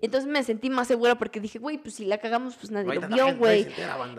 Entonces 0.02 0.28
me 0.28 0.42
sentí 0.42 0.70
más 0.70 0.88
segura 0.88 1.16
porque 1.16 1.40
dije, 1.40 1.58
güey, 1.58 1.78
pues 1.78 1.94
si 1.94 2.04
la 2.04 2.18
cagamos, 2.18 2.56
pues 2.56 2.70
nadie 2.70 2.94
lo 2.94 3.08
vio, 3.08 3.36
güey. 3.36 3.66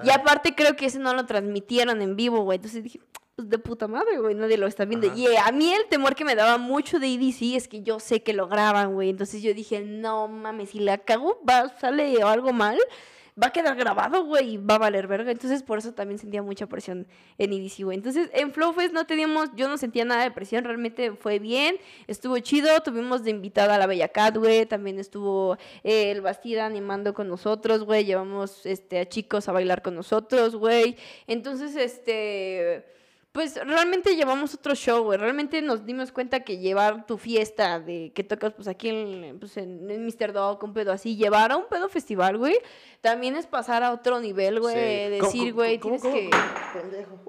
Y 0.03 0.09
aparte 0.09 0.55
creo 0.55 0.75
que 0.75 0.87
ese 0.87 0.99
no 0.99 1.13
lo 1.13 1.25
transmitieron 1.25 2.01
en 2.01 2.15
vivo, 2.15 2.41
güey. 2.41 2.55
Entonces 2.55 2.83
dije, 2.83 2.99
pues 3.35 3.49
de 3.49 3.59
puta 3.59 3.87
madre, 3.87 4.17
güey, 4.17 4.33
nadie 4.33 4.57
lo 4.57 4.65
está 4.65 4.85
viendo. 4.85 5.07
Ajá. 5.07 5.15
Y 5.15 5.27
eh, 5.27 5.37
a 5.37 5.51
mí 5.51 5.71
el 5.71 5.85
temor 5.89 6.15
que 6.15 6.25
me 6.25 6.33
daba 6.33 6.57
mucho 6.57 6.99
de 6.99 7.13
EDC 7.13 7.55
es 7.55 7.67
que 7.67 7.83
yo 7.83 7.99
sé 7.99 8.23
que 8.23 8.33
lo 8.33 8.47
graban, 8.47 8.93
güey. 8.93 9.09
Entonces 9.09 9.43
yo 9.43 9.53
dije, 9.53 9.81
no 9.81 10.27
mames, 10.27 10.71
si 10.71 10.79
la 10.79 10.97
cago, 10.97 11.39
va, 11.47 11.69
sale 11.77 12.21
algo 12.23 12.51
mal, 12.51 12.79
va 13.41 13.47
a 13.47 13.51
quedar 13.51 13.75
grabado, 13.75 14.25
güey, 14.25 14.55
y 14.55 14.57
va 14.57 14.75
a 14.75 14.79
valer 14.79 15.07
verga. 15.07 15.31
Entonces 15.31 15.63
por 15.63 15.77
eso 15.77 15.93
también 15.93 16.19
sentía 16.19 16.41
mucha 16.41 16.67
presión 16.67 17.07
en 17.37 17.53
EDC, 17.53 17.83
güey. 17.83 17.97
Entonces 17.97 18.29
en 18.33 18.51
Flow 18.51 18.73
Fest 18.73 18.93
no 18.93 19.05
teníamos, 19.05 19.49
yo 19.55 19.67
no 19.69 19.77
sentía 19.77 20.05
nada 20.05 20.23
de 20.23 20.31
presión, 20.31 20.63
realmente 20.63 21.11
fue 21.11 21.39
bien, 21.39 21.77
estuvo 22.07 22.37
chido. 22.39 22.81
Tuvimos 22.81 23.23
de 23.23 23.31
invitada 23.31 23.75
a 23.75 23.77
la 23.77 23.87
Bella 23.87 24.09
Cat, 24.09 24.37
güey. 24.37 24.65
También 24.65 24.99
estuvo 24.99 25.57
eh, 25.83 26.11
el 26.11 26.21
Bastida 26.21 26.65
animando 26.65 27.13
con 27.13 27.27
nosotros, 27.27 27.83
güey. 27.83 28.05
Llevamos 28.05 28.65
este, 28.65 28.99
a 28.99 29.07
chicos 29.07 29.47
a 29.47 29.51
bailar 29.51 29.81
con 29.81 29.95
nosotros, 29.95 30.55
güey. 30.55 30.97
Entonces, 31.27 31.75
este. 31.75 32.96
Pues 33.37 33.55
realmente 33.63 34.15
llevamos 34.15 34.55
otro 34.55 34.73
show, 34.73 35.03
güey. 35.03 35.19
Realmente 35.19 35.61
nos 35.61 35.85
dimos 35.85 36.11
cuenta 36.11 36.39
que 36.39 36.57
llevar 36.57 37.05
tu 37.05 37.19
fiesta 37.19 37.79
de 37.79 38.11
que 38.11 38.23
tocas 38.23 38.51
pues 38.53 38.67
aquí 38.67 38.89
en, 38.89 39.37
pues, 39.37 39.57
en, 39.57 39.91
en 39.91 40.07
Mr. 40.07 40.33
Dog, 40.33 40.63
un 40.63 40.73
pedo 40.73 40.91
así, 40.91 41.15
llevar 41.15 41.51
a 41.51 41.57
un 41.57 41.67
pedo 41.67 41.87
festival, 41.87 42.39
güey, 42.39 42.57
también 42.99 43.35
es 43.35 43.45
pasar 43.45 43.83
a 43.83 43.91
otro 43.91 44.19
nivel, 44.19 44.59
güey. 44.59 44.73
Sí. 44.73 45.19
¿Cómo- 45.19 45.31
Decir, 45.31 45.53
güey, 45.53 45.77
tienes 45.77 46.01
cómo? 46.01 46.15
que. 46.15 46.31
Pendejo. 46.73 47.19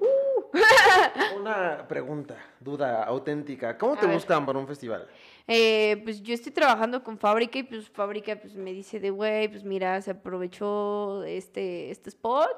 Una 1.39 1.87
pregunta, 1.87 2.37
duda 2.59 3.03
auténtica. 3.03 3.77
¿Cómo 3.77 3.93
A 3.93 3.99
te 3.99 4.07
ver. 4.07 4.15
buscan 4.15 4.47
para 4.47 4.57
un 4.57 4.65
festival? 4.67 5.07
Eh, 5.47 6.01
pues 6.03 6.23
yo 6.23 6.33
estoy 6.33 6.51
trabajando 6.51 7.03
con 7.03 7.19
Fábrica 7.19 7.59
y 7.59 7.63
pues 7.63 7.87
Fábrica 7.87 8.35
pues 8.41 8.55
me 8.55 8.73
dice 8.73 8.99
de, 8.99 9.11
güey, 9.11 9.47
pues 9.47 9.63
mira, 9.63 10.01
se 10.01 10.09
aprovechó 10.09 11.23
este, 11.23 11.91
este 11.91 12.09
spot, 12.09 12.49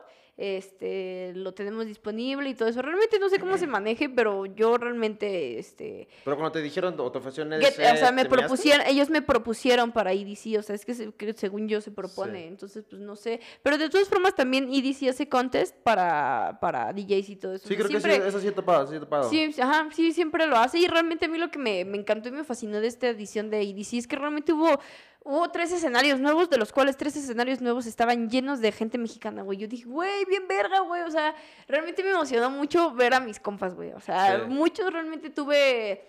este, 0.41 1.33
lo 1.35 1.53
tenemos 1.53 1.85
disponible 1.85 2.49
y 2.49 2.55
todo 2.55 2.67
eso. 2.67 2.81
Realmente 2.81 3.19
no 3.19 3.29
sé 3.29 3.39
cómo 3.39 3.57
se 3.57 3.67
maneje, 3.67 4.09
pero 4.09 4.47
yo 4.47 4.75
realmente, 4.77 5.59
este, 5.59 6.07
Pero 6.25 6.35
cuando 6.35 6.51
te 6.53 6.61
dijeron 6.61 6.95
o 6.99 7.11
te 7.11 7.19
ofrecieron 7.19 7.53
ese, 7.53 7.67
o 7.91 7.97
sea, 7.97 8.11
me 8.11 8.25
propusieron, 8.25 8.85
ellos 8.87 9.09
me 9.11 9.21
propusieron 9.21 9.91
para 9.91 10.13
EDC, 10.13 10.57
o 10.57 10.63
sea, 10.63 10.75
es 10.75 10.83
que, 10.85 10.93
se- 10.95 11.11
que 11.13 11.33
según 11.33 11.67
yo 11.67 11.79
se 11.79 11.91
propone, 11.91 12.41
Sí. 12.41 12.47
entonces 12.47 12.83
pues 12.89 13.01
no 13.01 13.15
sé. 13.15 13.39
Pero 13.61 13.77
de 13.77 13.89
todas 13.89 14.09
formas 14.09 14.33
también 14.33 14.67
EDC 14.73 15.09
hace 15.09 15.29
contest 15.29 15.75
para, 15.83 16.57
para 16.59 16.91
DJs 16.91 17.29
y 17.29 17.35
todo 17.35 17.53
eso. 17.53 17.67
Sí, 17.67 17.75
creo 17.75 17.87
siempre- 17.87 18.15
que 18.15 18.21
sí, 18.23 18.27
eso 18.29 18.39
sí 18.39 18.47
he 18.47 18.51
topado, 18.51 18.87
sí 18.87 18.95
he 18.95 18.99
topado. 18.99 19.29
Sí, 19.29 19.53
ajá, 19.61 19.89
sí, 19.93 20.11
siempre 20.11 20.47
lo 20.47 20.57
hace. 20.57 20.79
Y 20.79 20.87
realmente 20.87 21.25
a 21.25 21.27
mí 21.29 21.37
lo 21.37 21.51
que 21.51 21.59
me, 21.59 21.85
me 21.85 21.97
encantó 21.97 22.29
y 22.29 22.31
me 22.31 22.43
fascinó 22.43 22.81
de 22.81 22.87
esta 22.87 23.07
edición 23.09 23.49
de 23.51 23.61
EDC 23.61 23.93
es 23.97 24.07
que 24.07 24.15
realmente 24.15 24.53
hubo 24.53 24.79
hubo 25.23 25.49
tres 25.51 25.71
escenarios 25.71 26.19
nuevos, 26.19 26.49
de 26.49 26.57
los 26.57 26.71
cuales 26.71 26.97
tres 26.97 27.15
escenarios 27.15 27.61
nuevos 27.61 27.85
estaban 27.85 28.29
llenos 28.29 28.59
de 28.59 28.71
gente 28.71 28.97
mexicana, 28.97 29.43
güey. 29.43 29.57
Yo 29.59 29.67
dije, 29.67 29.85
güey, 29.85 30.25
bien 30.25 30.47
verga, 30.47 30.79
güey. 30.79 31.01
O 31.03 31.11
sea, 31.11 31.35
realmente 31.67 32.03
me 32.03 32.09
emocionó 32.11 32.49
mucho 32.49 32.93
ver 32.93 33.13
a 33.13 33.19
mis 33.19 33.39
compas, 33.39 33.75
güey. 33.75 33.91
O 33.93 33.99
sea, 33.99 34.37
Sí. 34.39 34.45
muchos 34.49 34.91
realmente 34.91 35.29
tuve 35.29 36.03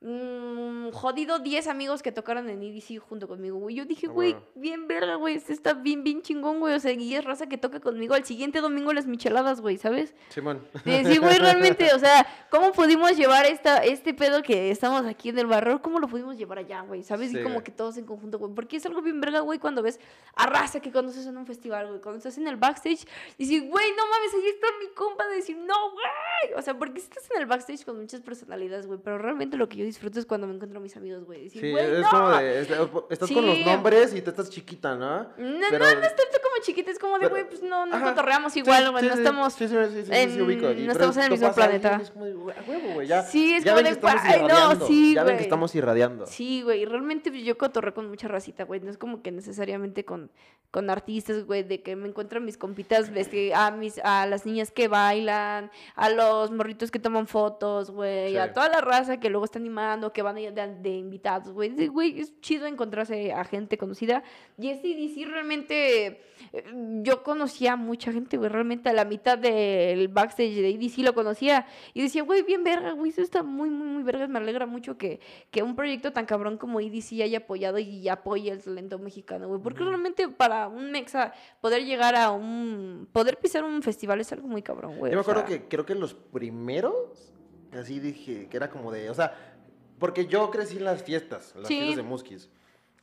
mm, 0.00 0.90
jodido 0.90 1.38
10 1.38 1.66
amigos 1.68 2.02
que 2.02 2.12
tocaron 2.12 2.48
en 2.48 2.62
EDC 2.62 2.98
junto 3.00 3.28
conmigo, 3.28 3.58
güey. 3.58 3.74
Yo 3.76 3.84
dije, 3.84 4.06
Ah, 4.08 4.12
güey, 4.12 4.32
bueno. 4.32 4.46
bien 4.54 4.88
verga, 4.88 5.16
güey. 5.16 5.36
Este 5.36 5.52
está 5.52 5.74
bien, 5.74 6.04
bien 6.04 6.22
chingón, 6.22 6.60
güey. 6.60 6.74
O 6.74 6.80
sea, 6.80 6.92
y 6.92 7.14
es 7.14 7.24
raza 7.24 7.48
que 7.48 7.58
toca 7.58 7.80
conmigo 7.80 8.14
al 8.14 8.24
siguiente 8.24 8.60
domingo 8.60 8.92
las 8.92 9.06
micheladas, 9.06 9.60
güey, 9.60 9.76
¿sabes? 9.76 10.14
Simón. 10.28 10.66
Sí, 10.84 11.04
sí, 11.04 11.18
güey, 11.18 11.38
realmente, 11.38 11.92
o 11.94 11.98
sea, 11.98 12.26
¿cómo 12.50 12.72
pudimos 12.72 13.16
llevar 13.16 13.46
esta, 13.46 13.78
este 13.84 14.14
pedo 14.14 14.42
que 14.42 14.70
estamos 14.70 15.04
aquí 15.06 15.30
en 15.30 15.38
el 15.38 15.46
barrio? 15.46 15.82
¿Cómo 15.82 15.98
lo 15.98 16.08
pudimos 16.08 16.36
llevar 16.38 16.58
allá, 16.58 16.80
güey? 16.82 17.02
¿Sabes? 17.02 17.30
Sí, 17.30 17.38
y 17.38 17.42
como 17.42 17.56
güey. 17.56 17.64
que 17.64 17.72
todos 17.72 17.96
en 17.98 18.06
conjunto, 18.06 18.38
güey. 18.38 18.54
Porque 18.54 18.76
es 18.76 18.86
algo 18.86 19.02
bien 19.02 19.20
verga, 19.20 19.40
güey, 19.40 19.58
cuando 19.58 19.82
ves 19.82 20.00
a 20.34 20.46
raza 20.46 20.80
que 20.80 20.92
conoces 20.92 21.26
en 21.26 21.36
un 21.36 21.46
festival, 21.46 21.88
güey. 21.88 22.00
Cuando 22.00 22.18
estás 22.18 22.38
en 22.38 22.46
el 22.48 22.56
backstage 22.56 23.06
y 23.36 23.44
dices, 23.46 23.68
güey, 23.68 23.90
no 23.96 24.02
mames, 24.08 24.34
ahí 24.34 24.48
está 24.48 24.66
mi 24.80 24.88
compa. 24.94 25.26
De 25.28 25.36
decir, 25.36 25.56
no, 25.56 25.90
güey. 25.92 26.54
O 26.56 26.62
sea, 26.62 26.78
porque 26.78 27.00
estás 27.00 27.28
en 27.34 27.40
el 27.42 27.46
backstage 27.46 27.84
con 27.84 27.98
muchas 28.00 28.20
personalidades, 28.20 28.86
güey. 28.86 28.98
Pero 29.02 29.18
realmente 29.18 29.56
lo 29.56 29.68
que 29.68 29.76
yo 29.78 29.84
disfruto 29.88 30.18
es 30.20 30.26
cuando 30.26 30.46
me 30.46 30.54
encuentro 30.54 30.78
a 30.78 30.82
mis 30.82 30.96
amigos, 30.96 31.24
güey. 31.24 31.44
Decir, 31.44 31.60
Sí, 31.60 31.70
güey, 31.70 31.84
es 31.84 32.00
no. 32.00 32.10
como 32.10 32.28
de. 32.30 32.60
es- 32.60 32.68
Estás 33.10 33.30
con 33.30 33.46
los 33.46 33.56
Sí. 33.56 33.64
nombres 33.64 34.14
y 34.14 34.22
te 34.22 34.30
estás 34.30 34.48
chiquita, 34.50 34.94
¿no? 34.94 35.18
No, 35.22 35.66
Pero- 35.70 35.84
no, 35.84 35.94
no 35.94 36.00
es 36.06 36.16
tanto 36.16 36.38
como 36.42 36.62
chiquita, 36.62 36.90
es 36.90 36.98
como 36.98 37.18
de, 37.18 37.26
güey, 37.28 37.48
pues 37.48 37.62
no, 37.62 37.86
no 37.86 37.96
Ajá. 37.96 38.10
cotorreamos 38.10 38.52
Sí, 38.52 38.60
igual, 38.60 38.90
güey, 38.90 39.02
sí, 39.02 39.08
no 39.08 39.14
sí, 39.14 39.20
estamos... 39.20 39.52
Sí, 39.54 39.68
sí, 39.68 39.74
sí, 39.74 39.90
sí, 39.94 40.02
sí, 40.06 40.10
en- 40.12 40.30
sí, 40.34 40.40
ubico. 40.40 40.66
No 40.68 40.92
estamos 40.92 41.16
en 41.16 41.22
el 41.24 41.30
mismo 41.30 41.52
planeta. 41.52 41.98
es 42.02 42.10
como 42.10 42.24
de, 42.24 42.34
"Güey, 42.34 42.56
a 42.56 42.62
huevo, 42.70 42.94
güey, 42.94 43.08
ya. 43.08 43.22
Sí, 43.22 43.54
es 43.54 43.64
ya 43.64 43.72
como 43.72 43.82
ven 43.84 43.94
de, 43.94 44.00
que 44.00 44.06
"Ay, 44.06 44.40
no, 44.40 44.46
irradiando. 44.46 44.86
sí, 44.86 45.14
ya 45.14 45.22
ven 45.24 45.30
que 45.32 45.34
güey". 45.36 45.44
estamos 45.44 45.74
irradiando. 45.74 46.26
Sí, 46.26 46.62
güey, 46.62 46.82
y 46.82 46.84
realmente 46.84 47.42
yo 47.42 47.58
cotorreo 47.58 47.94
con 47.94 48.08
mucha 48.08 48.28
racita, 48.28 48.64
güey. 48.64 48.80
No 48.80 48.90
es 48.90 48.98
como 48.98 49.22
que 49.22 49.30
necesariamente 49.32 50.04
con, 50.04 50.30
con 50.70 50.90
artistas, 50.90 51.44
güey, 51.44 51.62
de 51.62 51.82
que 51.82 51.96
me 51.96 52.08
encuentro 52.08 52.38
a 52.38 52.42
mis 52.42 52.58
compitas, 52.58 53.10
este, 53.14 53.54
a 53.54 53.70
mis, 53.70 53.98
a 54.04 54.26
las 54.26 54.44
niñas 54.44 54.70
que 54.70 54.86
bailan, 54.88 55.70
a 55.94 56.10
los 56.10 56.50
morritos 56.50 56.90
que 56.90 56.98
toman 56.98 57.26
fotos, 57.26 57.90
güey, 57.90 58.30
Sí. 58.32 58.36
a 58.38 58.52
toda 58.52 58.68
la 58.68 58.80
raza 58.80 59.18
que 59.18 59.30
luego 59.30 59.44
está 59.44 59.58
animando, 59.78 60.12
que 60.12 60.22
van 60.22 60.36
de, 60.36 60.50
de, 60.50 60.90
invitados, 60.90 61.52
güey. 61.52 61.88
Güey, 61.88 62.20
es 62.20 62.38
chido 62.40 62.66
encontrarse 62.66 63.32
a 63.32 63.44
gente 63.44 63.78
conocida. 63.78 64.22
Y 64.58 64.68
este 64.70 64.88
DC 64.88 65.24
realmente, 65.26 66.06
eh, 66.52 66.64
yo 67.02 67.22
conocía 67.22 67.72
a 67.72 67.76
mucha 67.76 68.12
gente, 68.12 68.36
güey, 68.36 68.50
realmente 68.50 68.88
a 68.88 68.92
la 68.92 69.04
mitad 69.04 69.38
del 69.38 70.08
backstage 70.08 70.54
de 70.54 70.70
EDC 70.70 70.98
lo 70.98 71.14
conocía. 71.14 71.66
Y 71.94 72.02
decía, 72.02 72.22
güey, 72.22 72.42
bien 72.42 72.64
verga, 72.64 72.92
güey, 72.92 73.10
eso 73.10 73.22
está 73.22 73.42
muy, 73.42 73.70
muy, 73.70 73.86
muy 73.86 74.02
verga. 74.02 74.26
Me 74.28 74.38
alegra 74.38 74.66
mucho 74.66 74.98
que, 74.98 75.20
que 75.50 75.62
un 75.62 75.76
proyecto 75.76 76.12
tan 76.12 76.26
cabrón 76.26 76.58
como 76.58 76.80
EDC 76.80 77.22
haya 77.22 77.38
apoyado 77.38 77.78
y 77.78 78.08
apoye 78.08 78.50
el 78.50 78.62
talento 78.62 78.98
mexicano, 78.98 79.48
güey. 79.48 79.60
Porque 79.60 79.84
realmente 79.84 80.28
para 80.28 80.68
un 80.68 80.90
mexa 80.90 81.32
poder 81.60 81.84
llegar 81.84 82.14
a 82.14 82.30
un... 82.30 83.08
Poder 83.12 83.38
pisar 83.38 83.64
un 83.64 83.82
festival 83.82 84.20
es 84.20 84.32
algo 84.32 84.48
muy 84.48 84.62
cabrón, 84.62 84.98
güey. 84.98 85.12
Yo 85.12 85.18
me 85.18 85.22
acuerdo 85.22 85.46
sea, 85.46 85.58
que 85.58 85.68
creo 85.68 85.86
que 85.86 85.94
los 85.94 86.14
primeros, 86.14 87.32
así 87.72 88.00
dije, 88.00 88.48
que 88.48 88.56
era 88.56 88.70
como 88.70 88.92
de, 88.92 89.10
o 89.10 89.14
sea, 89.14 89.57
porque 89.98 90.26
yo 90.26 90.50
crecí 90.50 90.76
en 90.78 90.84
las 90.84 91.02
fiestas, 91.02 91.54
las 91.56 91.68
Sí. 91.68 91.74
fiestas 91.78 91.96
de 91.96 92.02
Muskis, 92.02 92.48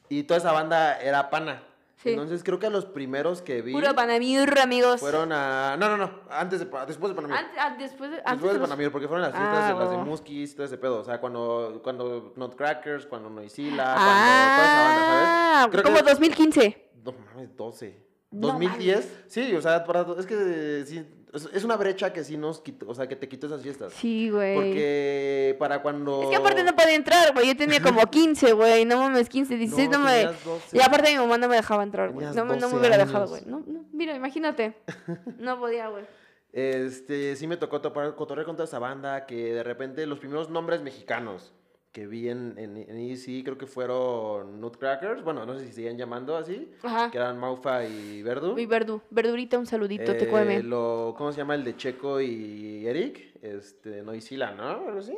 y 0.10 0.24
toda 0.24 0.38
esa 0.40 0.52
banda 0.52 1.00
era 1.00 1.30
pana. 1.30 1.64
Sí. 1.98 2.10
Entonces 2.10 2.44
creo 2.44 2.60
que 2.60 2.70
los 2.70 2.86
primeros 2.86 3.42
que 3.42 3.62
vi 3.62 3.72
Puro 3.72 3.96
Panamir, 3.96 4.54
amigos. 4.62 5.00
fueron 5.00 5.32
a... 5.32 5.78
No, 5.78 5.88
no, 5.90 5.96
no, 5.98 6.12
antes 6.30 6.60
de, 6.60 6.66
después 6.86 7.10
de 7.10 7.16
Panamir. 7.16 7.38
Ant- 7.38 7.48
ah, 7.58 7.76
después 7.80 8.12
de... 8.12 8.18
antes 8.18 8.32
Después 8.34 8.54
de 8.54 8.60
los- 8.60 8.68
Panamir, 8.70 8.92
porque 8.92 9.08
fueron 9.08 9.22
las 9.24 9.32
fiestas 9.32 9.58
Ah, 9.64 9.74
de 9.74 9.80
las 9.80 9.90
de. 9.92 9.98
Muskis, 9.98 10.54
todo 10.56 10.66
ese 10.66 10.78
pedo. 10.78 11.00
O 11.00 11.04
sea, 11.06 11.20
cuando, 11.22 11.80
cuando 11.82 12.34
Nutcrackers, 12.36 13.06
cuando 13.08 13.30
Noisila, 13.30 13.96
Ah, 13.96 13.96
cuando 13.96 14.56
toda 14.56 14.66
esa 14.66 14.84
banda, 14.84 15.56
¿sabes? 15.62 15.72
Creo 15.72 15.84
como 15.84 15.98
que- 15.98 16.04
2015. 16.12 16.92
No 17.06 17.12
mames, 17.14 17.56
12. 17.56 18.06
No 18.32 18.48
2010. 18.50 19.24
Sí, 19.28 19.56
o 19.56 19.62
sea, 19.62 19.84
para- 19.86 20.06
es 20.20 20.26
que 20.26 20.84
sí, 20.86 21.08
es- 21.36 21.64
una 21.64 21.76
brecha 21.78 22.14
que 22.14 22.24
sí 22.24 22.38
nos 22.38 22.60
quitó, 22.62 22.88
o 22.90 22.96
sea, 22.96 23.08
que 23.08 23.16
te 23.16 23.28
quitó 23.28 23.48
esas 23.48 23.62
fiestas. 23.62 23.94
Sí, 23.94 24.30
güey. 24.30 24.56
Porque 24.56 25.56
para 25.60 25.82
cuando... 25.82 26.24
Es 26.24 26.30
que 26.30 26.36
aparte 26.36 26.64
no 26.64 26.76
podía 26.76 26.96
entrar, 26.96 27.34
güey. 27.34 27.48
Yo 27.48 27.58
tenía 27.58 27.82
como 27.82 28.02
15, 28.10 28.54
güey. 28.54 28.86
No 28.86 28.98
mames, 28.98 29.28
15, 29.30 29.56
16, 29.58 29.90
no, 29.90 30.00
me... 30.00 30.12
tenías 30.12 30.44
12. 30.46 30.78
Y 30.78 30.82
aparte 30.82 31.12
mi 31.12 31.18
mamá 31.18 31.38
no 31.38 31.48
me 31.48 31.56
dejaba 31.56 31.84
entrar, 31.84 32.12
güey. 32.12 32.26
No, 32.28 32.34
me- 32.46 32.56
no 32.56 32.56
me 32.56 32.60
12 32.62 32.76
hubiera 32.78 32.98
dejado, 32.98 33.28
güey. 33.28 33.42
No, 33.46 33.64
no, 33.66 33.86
mira, 33.92 34.16
imagínate. 34.16 34.76
No 35.40 35.60
podía, 35.60 35.90
güey. 35.90 36.06
Este, 36.54 37.36
sí 37.36 37.48
me 37.48 37.58
tocó 37.58 37.82
topar, 37.82 38.16
cotorrear 38.16 38.46
con 38.46 38.56
toda 38.56 38.66
esa 38.66 38.80
banda 38.80 39.26
que 39.26 39.54
de 39.54 39.62
repente 39.64 40.06
los 40.06 40.20
primeros 40.20 40.50
nombres 40.50 40.82
mexicanos 40.82 41.54
que 41.96 42.08
vi 42.08 42.28
en, 42.28 42.56
en, 42.58 42.76
en 42.76 42.98
EDC 43.00 43.46
creo 43.46 43.58
que 43.58 43.68
fueron 43.68 44.60
Nutcrackers, 44.60 45.24
bueno, 45.24 45.46
no 45.46 45.58
sé 45.58 45.66
si 45.66 45.72
siguen 45.72 45.98
llamando 45.98 46.36
así, 46.36 46.70
Ajá. 46.84 47.10
que 47.10 47.18
eran 47.18 47.40
Maufa 47.40 47.86
y 47.86 48.22
Verdu. 48.22 48.60
Y 48.60 48.66
Verdu, 48.66 49.02
Verdurita, 49.10 49.58
un 49.58 49.66
saludito, 49.66 50.12
te 50.12 50.26
Eh, 50.26 50.28
cueme. 50.28 50.62
lo, 50.62 51.16
¿Cómo 51.18 51.32
se 51.32 51.38
llama 51.38 51.56
el 51.56 51.64
de 51.64 51.78
Checo 51.78 52.20
y 52.20 52.86
Eric? 52.86 53.38
Este, 53.42 54.02
Noisila, 54.04 54.52
¿no? 54.54 54.68
Algo 54.88 55.00
así. 55.00 55.16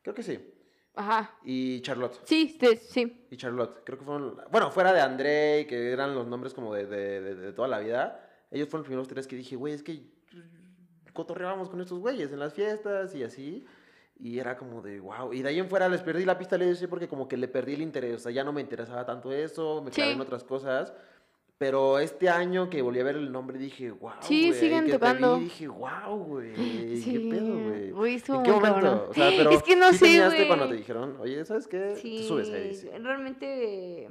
Creo 0.00 0.14
que 0.14 0.22
sí. 0.22 0.40
Ajá. 0.94 1.36
Y 1.44 1.82
Charlotte. 1.82 2.20
Sí, 2.24 2.56
sí, 2.58 2.76
sí. 2.78 3.26
Y 3.30 3.36
Charlotte. 3.36 3.82
Creo 3.84 3.98
que 3.98 4.04
fueron. 4.06 4.38
Bueno, 4.50 4.70
fuera 4.70 4.94
de 4.94 5.00
André, 5.02 5.66
que 5.68 5.92
eran 5.92 6.14
los 6.14 6.26
nombres 6.26 6.54
como 6.54 6.72
de, 6.74 6.86
de, 6.86 7.20
de- 7.20 7.34
de 7.34 7.52
toda 7.52 7.68
la 7.68 7.80
vida. 7.80 8.30
Ellos 8.50 8.66
fueron 8.68 8.80
los 8.84 8.86
primeros 8.88 9.08
tres 9.08 9.26
que 9.26 9.36
dije, 9.36 9.56
güey, 9.56 9.74
es 9.74 9.82
que 9.82 10.10
cotorreábamos 11.12 11.68
con 11.68 11.80
estos 11.82 11.98
güeyes 11.98 12.32
en 12.32 12.38
las 12.38 12.54
fiestas 12.54 13.14
y 13.14 13.22
así. 13.24 13.66
Y 14.24 14.38
era 14.38 14.56
como 14.56 14.80
de, 14.82 15.00
wow. 15.00 15.32
Y 15.32 15.42
de 15.42 15.48
ahí 15.48 15.58
en 15.58 15.68
fuera 15.68 15.88
les 15.88 16.00
perdí 16.00 16.24
la 16.24 16.38
pista, 16.38 16.56
le 16.56 16.66
dije, 16.70 16.86
porque 16.86 17.08
como 17.08 17.26
que 17.26 17.36
le 17.36 17.48
perdí 17.48 17.74
el 17.74 17.82
interés. 17.82 18.14
O 18.14 18.18
sea, 18.20 18.30
ya 18.32 18.44
no 18.44 18.52
me 18.52 18.60
interesaba 18.60 19.04
tanto 19.04 19.32
eso, 19.32 19.82
me 19.82 19.90
clavé 19.90 20.10
Sí. 20.10 20.14
en 20.14 20.20
otras 20.20 20.44
cosas. 20.44 20.92
Pero 21.58 21.98
este 22.00 22.28
año 22.28 22.68
que 22.70 22.82
volví 22.82 22.98
a 23.00 23.04
ver 23.04 23.16
el 23.16 23.30
nombre 23.30 23.56
dije, 23.58 23.90
wow. 23.92 24.12
Sí, 24.20 24.48
güey", 24.48 24.60
siguen 24.60 24.86
que 24.86 24.92
tocando. 24.92 25.38
vi, 25.38 25.44
dije, 25.44 25.68
wow, 25.68 26.16
güey. 26.18 26.54
Sí. 26.96 27.12
¿Qué 27.12 27.30
pedo, 27.36 27.58
güey? 27.58 27.90
Güey, 27.90 28.14
¿En 28.14 28.20
qué 28.22 28.32
momento? 28.32 28.60
cabrón. 28.62 29.02
O 29.10 29.14
sea, 29.14 29.30
pero. 29.36 29.50
Es 29.52 29.62
que 29.62 29.76
no 29.76 29.90
¿sí 29.92 29.98
sé, 29.98 30.26
güey. 30.26 30.46
cuando 30.48 30.68
te 30.68 30.74
dijeron, 30.76 31.16
oye, 31.20 31.44
¿sabes 31.44 31.66
qué? 31.68 31.78
Te 31.78 31.96
Sí, 31.96 32.24
subes 32.24 32.50
ahí. 32.50 32.74
sí"? 32.74 32.88
realmente 32.98 34.08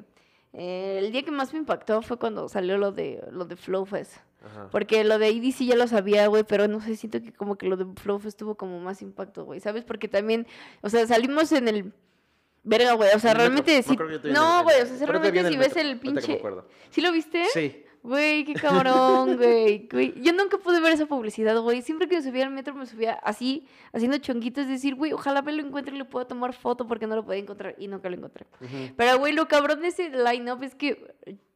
eh, 0.54 0.98
el 1.00 1.12
día 1.12 1.24
que 1.24 1.32
más 1.32 1.54
me 1.54 1.60
impactó 1.60 2.02
fue 2.02 2.18
cuando 2.18 2.50
salió 2.50 2.78
lo 2.78 2.92
de 2.92 3.24
lo 3.32 3.46
de 3.46 3.56
Flowfest. 3.56 4.18
Ajá. 4.44 4.70
Porque 4.72 5.04
lo 5.04 5.20
de 5.20 5.30
EDC 5.30 5.66
ya 5.66 5.76
lo 5.76 5.88
sabía, 5.88 6.28
güey, 6.28 6.44
pero 6.44 6.68
no 6.68 6.82
sé, 6.82 6.96
siento 6.96 7.22
que 7.22 7.32
como 7.32 7.58
que 7.58 7.68
lo 7.68 7.78
de 7.78 7.86
Flowfest 7.96 8.40
tuvo 8.40 8.56
como 8.56 8.80
más 8.80 9.02
impacto, 9.02 9.46
güey, 9.46 9.60
¿sabes? 9.60 9.84
Porque 9.84 10.08
también, 10.08 10.48
o 10.82 10.90
sea, 10.90 11.06
salimos 11.08 11.52
en 11.52 11.68
el... 11.68 11.94
Verga, 12.64 12.94
güey, 12.94 13.10
o 13.16 13.20
sea, 13.20 13.34
metro. 13.34 13.64
realmente 13.64 13.84
No, 14.32 14.64
güey, 14.64 14.82
o 14.82 14.86
sea, 14.86 15.08
realmente 15.08 15.48
si 15.48 15.58
ves 15.58 15.76
metro, 15.76 15.82
el 15.82 16.00
pinche... 16.00 16.34
acuerdo. 16.34 16.68
¿Sí 16.90 17.02
lo 17.02 17.12
viste? 17.12 17.44
Sí. 17.54 17.86
Güey, 18.04 18.46
qué 18.46 18.54
cabrón, 18.54 19.38
güey. 19.38 19.88
Yo 20.22 20.34
nunca 20.34 20.58
pude 20.58 20.80
ver 20.80 20.94
esa 20.94 21.06
publicidad, 21.06 21.60
güey. 21.62 21.82
Siempre 21.82 22.08
que 22.08 22.16
me 22.16 22.22
subía 22.22 22.46
al 22.46 22.52
metro 22.52 22.74
me 22.74 22.86
subía 22.86 23.14
así, 23.14 23.68
haciendo 23.94 24.18
chonguitos, 24.18 24.64
es 24.64 24.70
decir, 24.70 24.96
güey, 24.96 25.14
ojalá 25.14 25.42
me 25.42 25.52
lo 25.52 25.62
encuentre 25.62 25.96
y 25.96 25.98
le 26.00 26.06
pueda 26.06 26.26
tomar 26.26 26.54
foto 26.54 26.88
porque 26.88 27.06
no 27.08 27.16
lo 27.16 27.24
podía 27.24 27.42
encontrar 27.42 27.76
y 27.78 27.88
nunca 27.88 28.10
lo 28.10 28.16
encontré. 28.16 28.46
Pero, 28.96 29.20
güey, 29.20 29.34
lo 29.34 29.48
cabrón 29.48 29.82
de 29.82 29.90
ese 29.90 30.10
line-up 30.10 30.64
es 30.64 30.74
que 30.76 31.14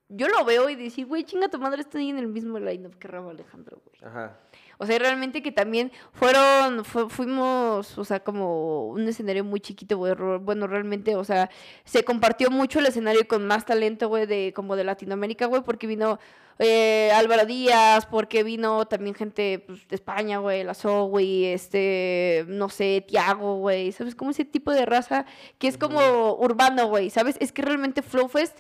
yo 0.10 0.28
lo 0.28 0.46
veo 0.46 0.70
y 0.70 0.76
decir, 0.76 1.08
güey, 1.08 1.24
chinga 1.24 1.50
tu 1.50 1.58
madre, 1.58 1.82
estoy 1.82 2.10
en 2.10 2.20
el 2.20 2.28
mismo 2.28 2.60
line-up 2.60 2.98
que 2.98 3.08
Ramo 3.08 3.32
Alejandro, 3.32 3.82
güey. 3.84 3.98
Ajá. 4.04 4.38
O 4.78 4.86
sea, 4.86 5.00
realmente 5.00 5.42
que 5.42 5.52
también 5.52 5.92
fueron, 6.12 6.84
fu- 6.86 7.10
fuimos, 7.10 7.98
o 7.98 8.06
sea, 8.06 8.20
como 8.22 8.88
un 8.90 9.08
escenario 9.08 9.44
muy 9.44 9.60
chiquito, 9.60 9.98
güey. 9.98 10.14
Bueno, 10.42 10.68
realmente, 10.68 11.16
o 11.16 11.24
sea, 11.24 11.50
se 11.84 12.04
compartió 12.04 12.52
mucho 12.52 12.80
el 12.80 12.86
escenario 12.88 13.28
con 13.28 13.46
más 13.48 13.66
talento, 13.66 14.08
güey, 14.10 14.26
de, 14.26 14.54
como 14.56 14.76
de 14.76 14.84
Latinoamérica, 14.84 15.46
güey, 15.48 15.62
porque 15.64 15.88
vino 15.88 16.20
eh, 16.60 17.12
Álvaro 17.14 17.46
Díaz, 17.46 18.06
porque 18.06 18.44
vino 18.44 18.86
también 18.88 19.16
gente 19.16 19.60
pues, 19.68 19.88
de 19.88 19.96
España, 19.96 20.38
güey, 20.38 20.64
la 20.64 20.74
güey, 21.10 21.46
este, 21.46 22.46
no 22.48 22.70
sé, 22.70 23.04
Tiago, 23.08 23.58
güey, 23.58 23.92
¿sabes? 23.92 24.16
Como 24.16 24.32
ese 24.32 24.46
tipo 24.46 24.72
de 24.72 24.86
raza 24.86 25.26
que 25.58 25.68
es 25.68 25.78
como 25.78 26.34
urbano, 26.36 26.88
güey, 26.88 27.10
¿sabes? 27.10 27.36
Es 27.40 27.52
que 27.52 27.62
realmente 27.62 28.02
Flowfest 28.02 28.60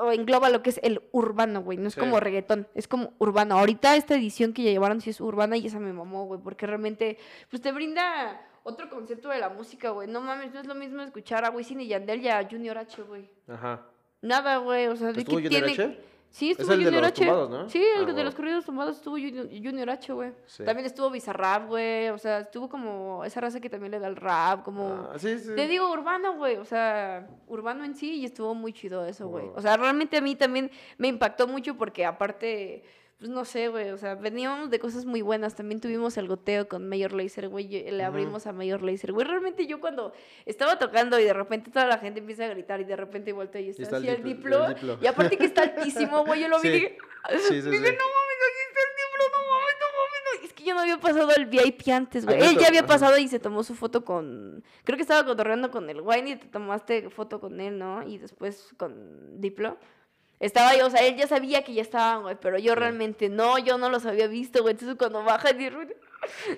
o 0.00 0.12
engloba 0.12 0.50
lo 0.50 0.62
que 0.62 0.70
es 0.70 0.80
el 0.82 1.02
urbano, 1.12 1.62
güey. 1.62 1.78
No 1.78 1.88
es 1.88 1.94
Sí. 1.94 2.00
como 2.00 2.20
reggaetón, 2.20 2.68
es 2.74 2.88
como 2.88 3.14
urbano. 3.18 3.58
Ahorita 3.58 3.96
esta 3.96 4.14
edición 4.14 4.52
que 4.52 4.62
ya 4.62 4.70
llevaron 4.70 5.00
sí 5.00 5.10
es 5.10 5.20
urbana 5.20 5.56
y 5.56 5.66
esa 5.66 5.78
me 5.80 5.92
mamó, 5.92 6.26
güey, 6.26 6.40
porque 6.40 6.66
realmente, 6.66 7.18
pues 7.50 7.62
te 7.62 7.72
brinda 7.72 8.40
otro 8.64 8.90
concepto 8.90 9.28
de 9.30 9.38
la 9.38 9.48
música, 9.48 9.90
güey. 9.90 10.08
No 10.08 10.20
mames, 10.20 10.52
no 10.52 10.60
es 10.60 10.66
lo 10.66 10.74
mismo 10.74 11.00
escuchar 11.02 11.44
a 11.44 11.50
Wisin 11.50 11.80
y 11.80 11.86
Yandel 11.88 12.20
y 12.20 12.28
a 12.28 12.46
Junior 12.50 12.76
H, 12.78 13.02
güey. 13.02 13.30
Ajá. 13.48 13.86
Nada, 14.20 14.58
güey, 14.58 14.88
o 14.88 14.96
sea, 14.96 15.12
¿de 15.12 15.20
¿Estuvo 15.20 15.38
qué 15.38 15.44
Junior 15.44 15.64
tiene? 15.64 15.84
H? 15.94 16.00
Sí, 16.30 16.50
Es 16.50 16.58
estuvo 16.58 16.74
el 16.74 16.80
de 16.80 16.84
Junior 16.84 17.02
los 17.02 17.12
H. 17.12 17.20
tumbados, 17.24 17.50
¿no? 17.50 17.68
Sí, 17.70 17.82
el 17.82 18.08
Ah, 18.08 18.12
de 18.12 18.24
los 18.24 18.34
corridos 18.34 18.64
tumbados 18.64 18.96
estuvo 18.96 19.16
Junior, 19.16 19.48
Junior 19.48 19.90
H, 19.90 20.12
güey. 20.12 20.32
Sí. 20.46 20.64
También 20.64 20.86
estuvo 20.86 21.10
Bizarrap, 21.10 21.68
güey. 21.68 22.08
O 22.10 22.18
sea, 22.18 22.40
estuvo 22.40 22.68
como 22.68 23.24
esa 23.24 23.40
raza 23.40 23.60
que 23.60 23.70
también 23.70 23.92
le 23.92 23.98
da 23.98 24.08
el 24.08 24.16
rap, 24.16 24.62
como... 24.62 25.08
Ah, 25.12 25.18
sí, 25.18 25.38
sí. 25.38 25.54
Te 25.56 25.66
digo 25.66 25.90
urbano, 25.90 26.36
güey, 26.36 26.56
o 26.56 26.64
sea, 26.64 27.26
urbano 27.46 27.84
en 27.84 27.94
sí 27.94 28.16
y 28.16 28.24
estuvo 28.26 28.54
muy 28.54 28.72
chido 28.72 29.06
eso, 29.06 29.26
güey. 29.28 29.46
Wow. 29.46 29.54
O 29.56 29.62
sea, 29.62 29.76
realmente 29.76 30.18
a 30.18 30.20
mí 30.20 30.36
también 30.36 30.70
me 30.98 31.08
impactó 31.08 31.48
mucho 31.48 31.76
porque 31.76 32.04
aparte, 32.04 32.84
pues 33.18 33.30
no 33.30 33.44
sé, 33.44 33.66
güey, 33.68 33.90
o 33.90 33.98
sea, 33.98 34.14
veníamos 34.14 34.70
de 34.70 34.78
cosas 34.78 35.04
muy 35.04 35.22
buenas. 35.22 35.56
También 35.56 35.80
tuvimos 35.80 36.16
el 36.18 36.28
goteo 36.28 36.68
con 36.68 36.88
Mayor 36.88 37.12
Laser, 37.12 37.48
güey, 37.48 37.66
le 37.68 38.04
abrimos 38.04 38.46
a 38.46 38.52
Mayor 38.52 38.82
Laser, 38.82 39.12
güey. 39.12 39.26
Realmente 39.26 39.66
yo 39.66 39.80
cuando 39.80 40.12
estaba 40.46 40.78
tocando 40.78 41.18
y 41.18 41.24
de 41.24 41.32
repente 41.32 41.70
toda 41.72 41.86
la 41.86 41.98
gente 41.98 42.20
empieza 42.20 42.44
a 42.44 42.48
gritar 42.48 42.80
y 42.80 42.84
de 42.84 42.94
repente 42.94 43.32
volteo 43.32 43.60
y 43.60 43.70
está, 43.70 43.82
está 43.82 43.96
el 43.96 44.02
así 44.04 44.12
el 44.12 44.22
diplo- 44.22 44.24
diplo. 44.24 44.66
el 44.66 44.74
diplo. 44.74 44.98
Y 45.02 45.06
aparte 45.08 45.36
que 45.36 45.46
está 45.46 45.62
altísimo, 45.62 46.24
güey, 46.26 46.42
yo 46.42 46.48
lo 46.48 46.60
vi 46.60 46.68
Sí. 46.68 46.68
y 46.68 46.72
dije, 46.80 46.98
Sí, 47.30 47.38
sí, 47.48 47.54
dije, 47.70 47.86
sí. 47.90 47.96
no 47.98 48.06
mames, 48.06 48.38
aquí 48.48 48.62
está 48.68 48.80
el 48.80 48.94
diplo, 48.96 49.24
no 49.32 49.50
mames, 49.50 49.74
no 49.80 49.86
mames. 49.98 50.40
no". 50.40 50.46
Es 50.46 50.52
que 50.52 50.62
yo 50.64 50.74
no 50.74 50.80
había 50.80 50.98
pasado 51.00 51.30
el 51.36 51.46
VIP 51.46 51.88
antes, 51.92 52.24
güey. 52.24 52.40
Él 52.40 52.56
ya 52.56 52.68
había 52.68 52.80
ajá. 52.80 52.86
pasado 52.88 53.18
y 53.18 53.26
se 53.26 53.40
tomó 53.40 53.64
su 53.64 53.74
foto 53.74 54.04
con, 54.04 54.62
creo 54.84 54.96
que 54.96 55.02
estaba 55.02 55.24
cotorreando 55.24 55.72
con 55.72 55.90
el 55.90 56.00
Wayne 56.02 56.30
y 56.30 56.36
te 56.36 56.46
tomaste 56.46 57.10
foto 57.10 57.40
con 57.40 57.60
él, 57.60 57.78
¿no? 57.80 58.06
Y 58.06 58.18
después 58.18 58.68
con 58.76 59.40
Diplo. 59.40 59.76
Estaba 60.40 60.76
yo, 60.76 60.86
o 60.86 60.90
sea, 60.90 61.04
él 61.06 61.16
ya 61.16 61.26
sabía 61.26 61.64
que 61.64 61.74
ya 61.74 61.82
estaban, 61.82 62.22
güey, 62.22 62.36
pero 62.40 62.58
yo 62.58 62.74
Sí. 62.74 62.78
realmente 62.78 63.28
no, 63.28 63.58
yo 63.58 63.76
no 63.76 63.90
los 63.90 64.06
había 64.06 64.28
visto, 64.28 64.62
güey. 64.62 64.72
Entonces 64.72 64.96
cuando 64.96 65.24
baja 65.24 65.50
y 65.50 65.70
yo 65.70 65.80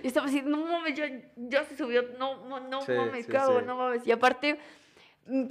estaba 0.03 0.27
así, 0.27 0.43
no 0.43 0.59
mames, 0.59 0.95
ya, 0.95 1.07
ya 1.37 1.65
se 1.65 1.77
subió, 1.77 2.03
no, 2.19 2.47
no, 2.47 2.61
no 2.61 2.83
Sí, 2.83 2.93
mames, 2.93 3.27
sí, 3.27 3.33
cago, 3.33 3.61
no 3.63 3.77
mames. 3.77 4.07
Y 4.07 4.13
aparte, 4.13 4.59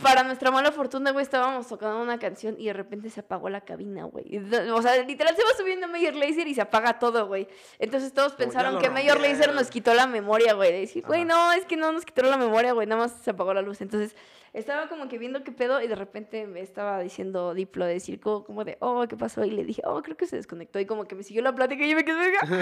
para 0.03 0.23
nuestra 0.23 0.51
mala 0.51 0.71
fortuna, 0.73 1.11
güey, 1.11 1.23
estábamos 1.23 1.67
tocando 1.67 2.01
una 2.01 2.19
canción 2.19 2.55
y 2.59 2.65
de 2.65 2.73
repente 2.73 3.09
se 3.09 3.21
apagó 3.21 3.49
la 3.49 3.61
cabina, 3.61 4.03
güey. 4.05 4.37
O 4.73 4.81
sea, 4.81 5.01
literal 5.03 5.35
se 5.35 5.43
va 5.43 5.49
subiendo 5.57 5.87
Mayor 5.87 6.15
Laser 6.15 6.47
y 6.47 6.53
se 6.53 6.61
apaga 6.61 6.99
todo, 6.99 7.27
güey. 7.27 7.47
Entonces 7.77 8.11
todos 8.13 8.33
Como, 8.33 8.39
pensaron 8.39 8.79
que 8.79 8.89
Mayor 8.89 9.17
Laser 9.17 9.29
rompieron. 9.35 9.55
nos 9.55 9.69
quitó 9.69 9.93
la 9.93 10.07
memoria, 10.07 10.53
güey. 10.53 10.73
De 10.73 10.79
decir, 10.81 11.05
güey, 11.05 11.23
no, 11.23 11.53
es 11.53 11.65
que 11.65 11.77
no 11.77 11.91
nos 11.93 12.03
quitó 12.03 12.23
la 12.23 12.35
memoria, 12.37 12.73
güey, 12.73 12.87
nada 12.87 13.03
más 13.03 13.13
se 13.21 13.29
apagó 13.31 13.53
la 13.53 13.61
luz. 13.61 13.79
Entonces 13.79 14.15
estaba 14.51 14.89
como 14.89 15.07
que 15.07 15.17
viendo 15.17 15.43
qué 15.43 15.51
pedo 15.51 15.79
y 15.81 15.87
de 15.87 15.95
repente 15.95 16.45
me 16.47 16.59
estaba 16.61 16.99
diciendo 16.99 17.53
Diplo 17.53 17.85
de 17.85 17.93
decir 17.93 18.19
como, 18.19 18.65
de, 18.65 18.77
oh, 18.81 19.05
¿qué 19.07 19.15
pasó? 19.15 19.45
Y 19.45 19.51
le 19.51 19.63
dije, 19.63 19.81
oh, 19.85 20.01
creo 20.01 20.17
que 20.17 20.25
se 20.25 20.35
desconectó. 20.35 20.79
Y 20.79 20.85
como 20.85 21.05
que 21.05 21.15
me 21.15 21.23
siguió 21.23 21.41
la 21.41 21.55
plática 21.55 21.85
y 21.85 21.89
yo 21.89 21.95
me 21.95 22.03
quedé, 22.03 22.17
"Venga, 22.41 22.41
no, 22.43 22.49
me 22.51 22.57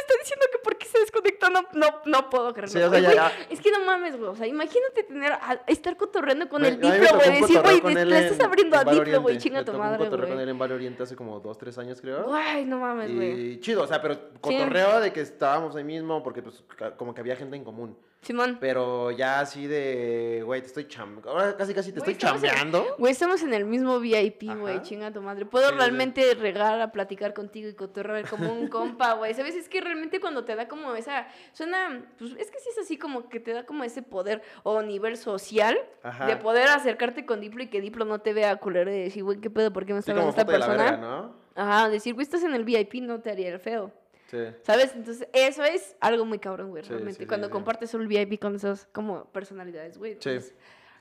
está 0.00 0.14
diciendo 0.18 0.46
que 0.50 0.58
por 0.58 0.76
qué 0.76 0.80
se 0.92 1.00
desconectó. 1.00 1.50
No, 1.50 1.62
no, 1.72 1.86
no 2.06 2.30
puedo 2.30 2.52
creerlo. 2.52 2.72
Sí, 2.72 2.78
o 2.78 2.80
sea, 2.82 2.88
güey, 2.88 3.02
ya- 3.02 3.08
güey, 3.08 3.16
ya- 3.16 3.46
Es 3.50 3.60
que 3.60 3.70
no 3.72 3.84
mames, 3.84 4.16
güey. 4.16 4.30
O 4.30 4.36
sea, 4.36 4.46
imagínate 4.46 5.02
tener, 5.02 5.32
a- 5.32 5.62
estar 5.66 5.96
cotorreando 5.96 6.48
con 6.48 6.62
Me- 6.62 6.68
el 6.68 6.80
Diplo, 6.80 6.90
güey. 7.16 7.40
Decir, 7.40 7.60
güey, 7.82 8.04
le, 8.04 8.18
estás 8.26 8.40
abriendo 8.46 8.80
en 8.80 8.88
a 8.88 8.92
Diplo, 8.92 9.22
güey. 9.22 9.38
Chinga 9.38 9.64
tu 9.64 9.72
madre, 9.72 9.98
cotorreo 9.98 10.28
con 10.28 10.38
él 10.38 10.44
güey. 10.44 10.50
en 10.50 10.58
Vale 10.58 10.74
Oriente 10.74 11.02
hace 11.02 11.16
como 11.16 11.40
dos, 11.40 11.58
tres 11.58 11.76
años, 11.78 12.00
creo. 12.00 12.24
Güey, 12.24 12.64
no 12.66 12.78
mames, 12.78 13.14
güey. 13.14 13.52
Y 13.54 13.60
chido, 13.60 13.82
o 13.82 13.86
sea, 13.86 14.00
pero 14.00 14.16
cotorreo 14.40 15.00
de 15.00 15.12
que 15.12 15.20
estábamos 15.22 15.74
ahí 15.76 15.84
mismo, 15.84 16.22
porque 16.22 16.42
pues 16.42 16.62
como 16.96 17.14
que 17.14 17.20
había 17.20 17.36
gente 17.36 17.56
en 17.56 17.64
común. 17.64 17.96
Simón. 18.22 18.58
Pero 18.60 19.10
ya 19.10 19.40
así 19.40 19.66
de, 19.66 20.42
güey, 20.46 20.60
te 20.60 20.68
estoy 20.68 20.86
cham... 20.86 21.20
Ahora 21.26 21.56
casi 21.56 21.74
casi 21.74 21.92
te 21.92 21.98
Güey, 21.98 22.12
estoy 22.12 22.28
chambeando. 22.30 22.86
Güey, 22.96 23.12
estamos 23.12 23.42
en 23.42 23.52
el 23.52 23.64
mismo 23.64 23.98
VIP, 23.98 24.44
güey, 24.60 24.80
chinga 24.82 25.10
tu 25.10 25.20
madre. 25.20 25.44
Puedo 25.44 25.66
Sí, 25.66 25.72
sí. 25.72 25.78
realmente 25.78 26.34
regar 26.36 26.80
a 26.80 26.92
platicar 26.92 27.34
contigo 27.34 27.68
y 27.68 27.74
cotorrear 27.74 28.28
como 28.28 28.52
un 28.52 28.68
compa, 28.68 29.14
güey. 29.14 29.34
¿Sabes? 29.34 29.56
Es 29.56 29.68
que 29.68 29.80
realmente 29.80 30.20
cuando 30.20 30.44
te 30.44 30.54
da 30.54 30.68
como 30.68 30.94
esa... 30.94 31.26
Suena... 31.52 32.04
Pues 32.16 32.30
es 32.38 32.50
que 32.52 32.60
sí 32.60 32.68
es 32.70 32.78
así 32.78 32.96
como 32.96 33.28
que 33.28 33.40
te 33.40 33.52
da 33.52 33.66
como 33.66 33.82
ese 33.82 34.02
poder 34.02 34.40
o 34.62 34.80
nivel 34.82 35.16
social 35.16 35.76
Ajá. 36.04 36.26
de 36.26 36.36
poder 36.36 36.68
acercarte 36.68 37.26
con 37.26 37.40
Diplo 37.40 37.64
y 37.64 37.66
que 37.66 37.80
Diplo 37.80 38.04
no 38.04 38.20
te 38.20 38.32
vea 38.32 38.54
culero 38.56 38.92
y 38.92 39.00
decir, 39.00 39.24
güey, 39.24 39.40
¿qué 39.40 39.50
pedo? 39.50 39.72
¿Por 39.72 39.84
qué 39.84 39.94
me 39.94 40.00
Sí, 40.02 40.10
está 40.10 40.20
hablando 40.20 40.32
como 40.32 40.40
esta 40.40 40.52
persona? 40.68 40.90
verga, 40.92 40.96
¿no? 40.98 41.34
Ajá, 41.56 41.88
decir, 41.88 42.14
güey, 42.14 42.22
estás 42.22 42.44
en 42.44 42.54
el 42.54 42.64
VIP, 42.64 42.94
no 43.02 43.20
te 43.20 43.30
haría 43.32 43.48
el 43.52 43.58
feo. 43.58 43.92
Sí. 44.32 44.38
¿Sabes? 44.62 44.94
Entonces, 44.96 45.28
eso 45.34 45.62
es 45.62 45.94
algo 46.00 46.24
muy 46.24 46.38
cabrón, 46.38 46.70
güey, 46.70 46.82
Sí, 46.82 46.88
realmente. 46.88 47.20
sí, 47.20 47.26
Cuando 47.26 47.50
compartes 47.50 47.92
el 47.92 48.08
VIP 48.08 48.40
con 48.40 48.54
esas 48.56 48.86
como 48.92 49.26
personalidades, 49.26 49.98
güey. 49.98 50.14
Sí. 50.18 50.30
Entonces, 50.30 50.54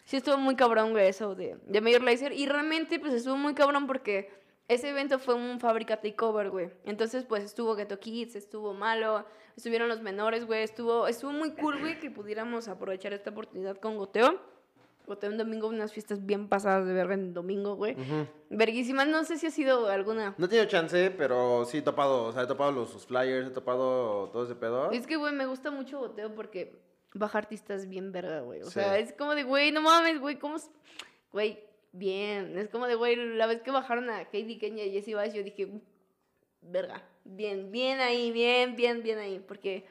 sí 0.03 0.18
estuvo 0.18 0.38
muy 0.38 0.56
cabrón, 0.58 0.91
güey, 0.91 1.08
eso 1.08 1.34
de, 1.34 1.58
de 1.66 1.82
Major 1.82 2.03
Lazer. 2.03 2.34
Y 2.34 2.45
realmente, 2.45 2.99
pues, 2.99 3.14
estuvo 3.14 3.38
muy 3.38 3.53
cabrón 3.53 3.88
porque 3.88 4.30
ese 4.68 4.90
evento 4.90 5.18
fue 5.18 5.34
un 5.36 5.62
fábrica 5.62 6.02
takeover, 6.02 6.49
güey. 6.49 6.72
Entonces, 6.84 7.24
pues, 7.24 7.44
estuvo 7.45 7.74
Ghetto 7.76 7.99
Kids, 7.99 8.36
estuvo 8.36 8.74
Malo, 8.74 9.26
estuvieron 9.56 9.88
los 9.88 10.02
menores, 10.02 10.45
güey. 10.45 10.64
Estuvo, 10.64 11.08
estuvo 11.08 11.32
muy 11.32 11.52
cool, 11.52 11.80
güey, 11.80 11.99
que 12.02 12.12
pudiéramos 12.12 12.68
aprovechar 12.68 13.14
esta 13.14 13.30
oportunidad 13.30 13.78
con 13.78 13.95
Goteo. 13.98 14.41
Goteo 15.07 15.30
un 15.32 15.38
domingo, 15.38 15.68
unas 15.68 15.91
fiestas 15.91 16.26
bien 16.26 16.48
pasadas 16.48 16.86
de 16.88 16.94
verga 16.94 17.14
en 17.15 17.34
domingo, 17.34 17.76
güey. 17.76 17.94
Ujú. 17.94 18.28
Verguísimas, 18.49 19.07
no 19.07 19.23
sé 19.23 19.38
si 19.38 19.48
ha 19.48 19.52
sido 19.52 19.88
alguna... 19.90 20.36
No 20.38 20.45
he 20.45 20.49
tenido 20.49 20.65
chance, 20.68 21.11
pero 21.11 21.65
sí 21.65 21.78
he 21.80 21.82
topado, 21.82 22.26
o 22.26 22.32
sea, 22.32 22.44
he 22.44 22.48
topado 22.48 22.72
los, 22.72 23.06
flyers, 23.06 23.48
he 23.48 23.52
topado 23.52 24.30
todo 24.32 24.45
ese 24.45 24.56
pedo. 24.56 24.91
Es 24.91 25.07
que, 25.07 25.15
güey, 25.18 25.34
me 25.34 25.45
gusta 25.45 25.72
mucho 25.72 25.99
Goteo 25.99 26.34
porque 26.36 26.80
baja 27.14 27.40
artistas 27.40 27.90
bien 27.90 28.11
verga, 28.11 28.41
güey. 28.41 28.61
O 28.61 28.65
Sí. 28.65 28.72
sea, 28.73 28.98
es 28.99 29.11
como 29.14 29.36
de, 29.36 29.44
güey, 29.44 29.72
no 29.72 29.82
mames, 29.82 30.19
güey, 30.19 30.38
¿cómo? 30.40 30.56
es? 30.57 30.69
Güey, 31.34 31.60
bien. 31.91 32.57
Es 32.57 32.69
como 32.69 32.88
de, 32.88 32.95
güey, 32.95 33.15
la 33.15 33.48
vez 33.48 33.61
que 33.61 33.72
bajaron 33.72 34.10
a 34.10 34.23
Katie 34.26 34.57
Kenya 34.60 34.84
y 34.86 34.91
Jessie 34.91 35.15
Baez, 35.15 35.34
yo 35.34 35.44
dije, 35.44 35.65
"Mm, 35.65 35.82
verga, 36.61 37.03
bien, 37.26 37.72
bien 37.72 37.99
ahí, 37.99 38.32
bien, 38.32 38.76
bien, 38.76 39.02
bien 39.03 39.18
ahí. 39.19 39.44
Porque, 39.45 39.86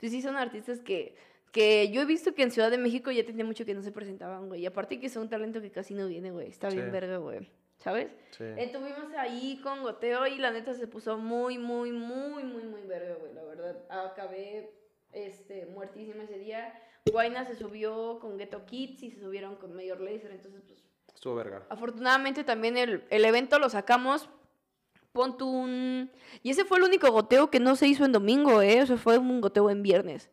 pues 0.00 0.12
sí, 0.12 0.20
son 0.22 0.36
artistas 0.36 0.80
que, 0.80 1.14
que 1.56 1.88
yo 1.88 2.02
he 2.02 2.04
visto 2.04 2.34
que 2.34 2.42
en 2.42 2.50
Ciudad 2.50 2.70
de 2.70 2.76
México 2.76 3.10
ya 3.10 3.24
tenía 3.24 3.42
mucho 3.42 3.64
que 3.64 3.72
no 3.72 3.80
se 3.80 3.90
presentaban, 3.90 4.48
güey. 4.48 4.60
Y 4.60 4.66
aparte 4.66 5.00
que 5.00 5.08
son 5.08 5.22
un 5.22 5.30
talento 5.30 5.62
que 5.62 5.70
casi 5.70 5.94
no 5.94 6.06
viene, 6.06 6.30
güey. 6.30 6.48
Está 6.48 6.68
bien 6.68 6.92
verga, 6.92 7.16
güey. 7.16 7.48
¿Sabes? 7.78 8.08
Sí. 8.36 8.44
Estuvimos 8.58 9.10
ahí 9.16 9.58
con 9.62 9.82
goteo 9.82 10.26
y 10.26 10.36
la 10.36 10.50
neta 10.50 10.74
se 10.74 10.86
puso 10.86 11.16
muy, 11.16 11.56
muy, 11.56 11.92
muy, 11.92 12.44
muy, 12.44 12.64
muy 12.64 12.82
verga, 12.82 13.14
güey, 13.14 13.32
la 13.32 13.42
verdad. 13.44 13.74
Acabé 13.88 14.70
este, 15.12 15.64
muertísima 15.64 16.24
ese 16.24 16.38
día. 16.38 16.78
Guayna 17.10 17.46
se 17.46 17.54
subió 17.54 18.18
con 18.18 18.36
Ghetto 18.36 18.66
Kids 18.66 19.02
y 19.02 19.10
se 19.10 19.20
subieron 19.20 19.56
con 19.56 19.74
Mayor 19.74 20.00
Laser, 20.02 20.32
entonces 20.32 20.62
pues 20.66 20.84
Estuvo 21.14 21.36
verga. 21.36 21.64
afortunadamente 21.70 22.44
también 22.44 22.76
el, 22.76 23.04
el 23.08 23.24
evento 23.24 23.58
lo 23.58 23.70
sacamos. 23.70 24.28
Pon 25.12 25.40
un... 25.42 26.10
Y 26.42 26.50
ese 26.50 26.66
fue 26.66 26.76
el 26.76 26.84
único 26.84 27.10
goteo 27.10 27.50
que 27.50 27.60
no 27.60 27.76
se 27.76 27.86
hizo 27.86 28.04
en 28.04 28.12
domingo, 28.12 28.60
¿eh? 28.60 28.82
O 28.82 28.86
sea, 28.86 28.98
fue 28.98 29.16
un 29.16 29.40
goteo 29.40 29.70
en 29.70 29.82
viernes. 29.82 30.28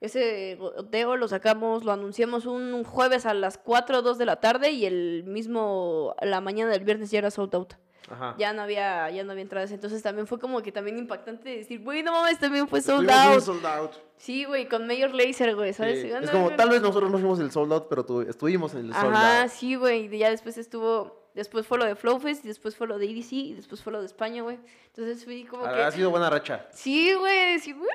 Ese 0.00 0.56
goteo 0.60 1.16
lo 1.16 1.26
sacamos, 1.26 1.84
lo 1.84 1.90
anunciamos 1.92 2.46
un, 2.46 2.84
jueves 2.84 3.26
a 3.26 3.34
las 3.34 3.58
4 3.58 3.98
o 3.98 4.02
2 4.02 4.16
de 4.18 4.26
la 4.26 4.36
tarde 4.36 4.70
y 4.70 4.86
el 4.86 5.24
mismo, 5.26 6.14
la 6.22 6.40
mañana 6.40 6.70
del 6.70 6.84
viernes 6.84 7.10
ya 7.10 7.18
era 7.18 7.30
sold 7.32 7.54
out 7.56 7.74
Ajá. 8.10 8.34
ya 8.38 8.52
no 8.54 8.62
había 8.62 9.10
ya 9.10 9.22
no 9.24 9.32
había 9.32 9.42
entradas 9.42 9.70
entonces 9.70 10.02
también 10.02 10.26
fue 10.26 10.38
como 10.38 10.62
que 10.62 10.72
también 10.72 10.96
impactante 10.96 11.50
decir 11.58 11.82
güey 11.82 12.02
no 12.02 12.12
mames 12.12 12.38
también 12.38 12.66
fue 12.66 12.80
sold 12.80 13.06
Estuvimos 13.10 13.34
out 13.36 13.42
sold 13.62 13.66
out. 13.66 13.90
sí 14.16 14.44
güey 14.46 14.66
con 14.66 14.86
Mayor 14.86 15.12
Laser 15.14 15.54
güey 15.54 15.74
sabes 15.74 16.00
Sí. 16.00 16.08
Es 16.08 16.22
no, 16.22 16.30
como, 16.32 16.50
no, 16.50 16.56
tal 16.56 16.68
no. 16.68 16.72
vez 16.72 16.80
nosotros 16.82 17.10
no 17.10 17.18
fuimos 17.18 17.38
el 17.40 17.50
sold 17.50 17.70
out, 17.70 17.86
pero 17.90 18.06
tu- 18.06 18.22
estuvimos 18.22 18.72
en 18.74 18.86
el 18.86 18.94
sold 18.94 19.14
ajá 19.14 19.42
out. 19.42 19.50
sí 19.50 19.74
güey 19.74 20.06
y 20.14 20.18
ya 20.18 20.30
después 20.30 20.56
estuvo 20.56 21.17
después 21.38 21.66
fue 21.66 21.78
lo 21.78 21.84
de 21.86 21.94
Flowfest 21.96 22.44
y 22.44 22.48
después 22.48 22.76
fue 22.76 22.86
lo 22.86 22.98
de 22.98 23.06
EDC 23.06 23.32
y 23.32 23.54
después 23.54 23.82
fue 23.82 23.92
lo 23.92 24.00
de 24.00 24.06
España 24.06 24.42
güey 24.42 24.58
entonces 24.88 25.24
fui 25.24 25.44
como 25.44 25.64
Ha, 25.64 25.74
que 25.74 25.82
ha 25.82 25.90
sido 25.90 26.10
buena 26.10 26.28
racha. 26.30 26.66
sí 26.72 27.12
güey 27.14 27.58
sí 27.58 27.72
güey 27.72 27.90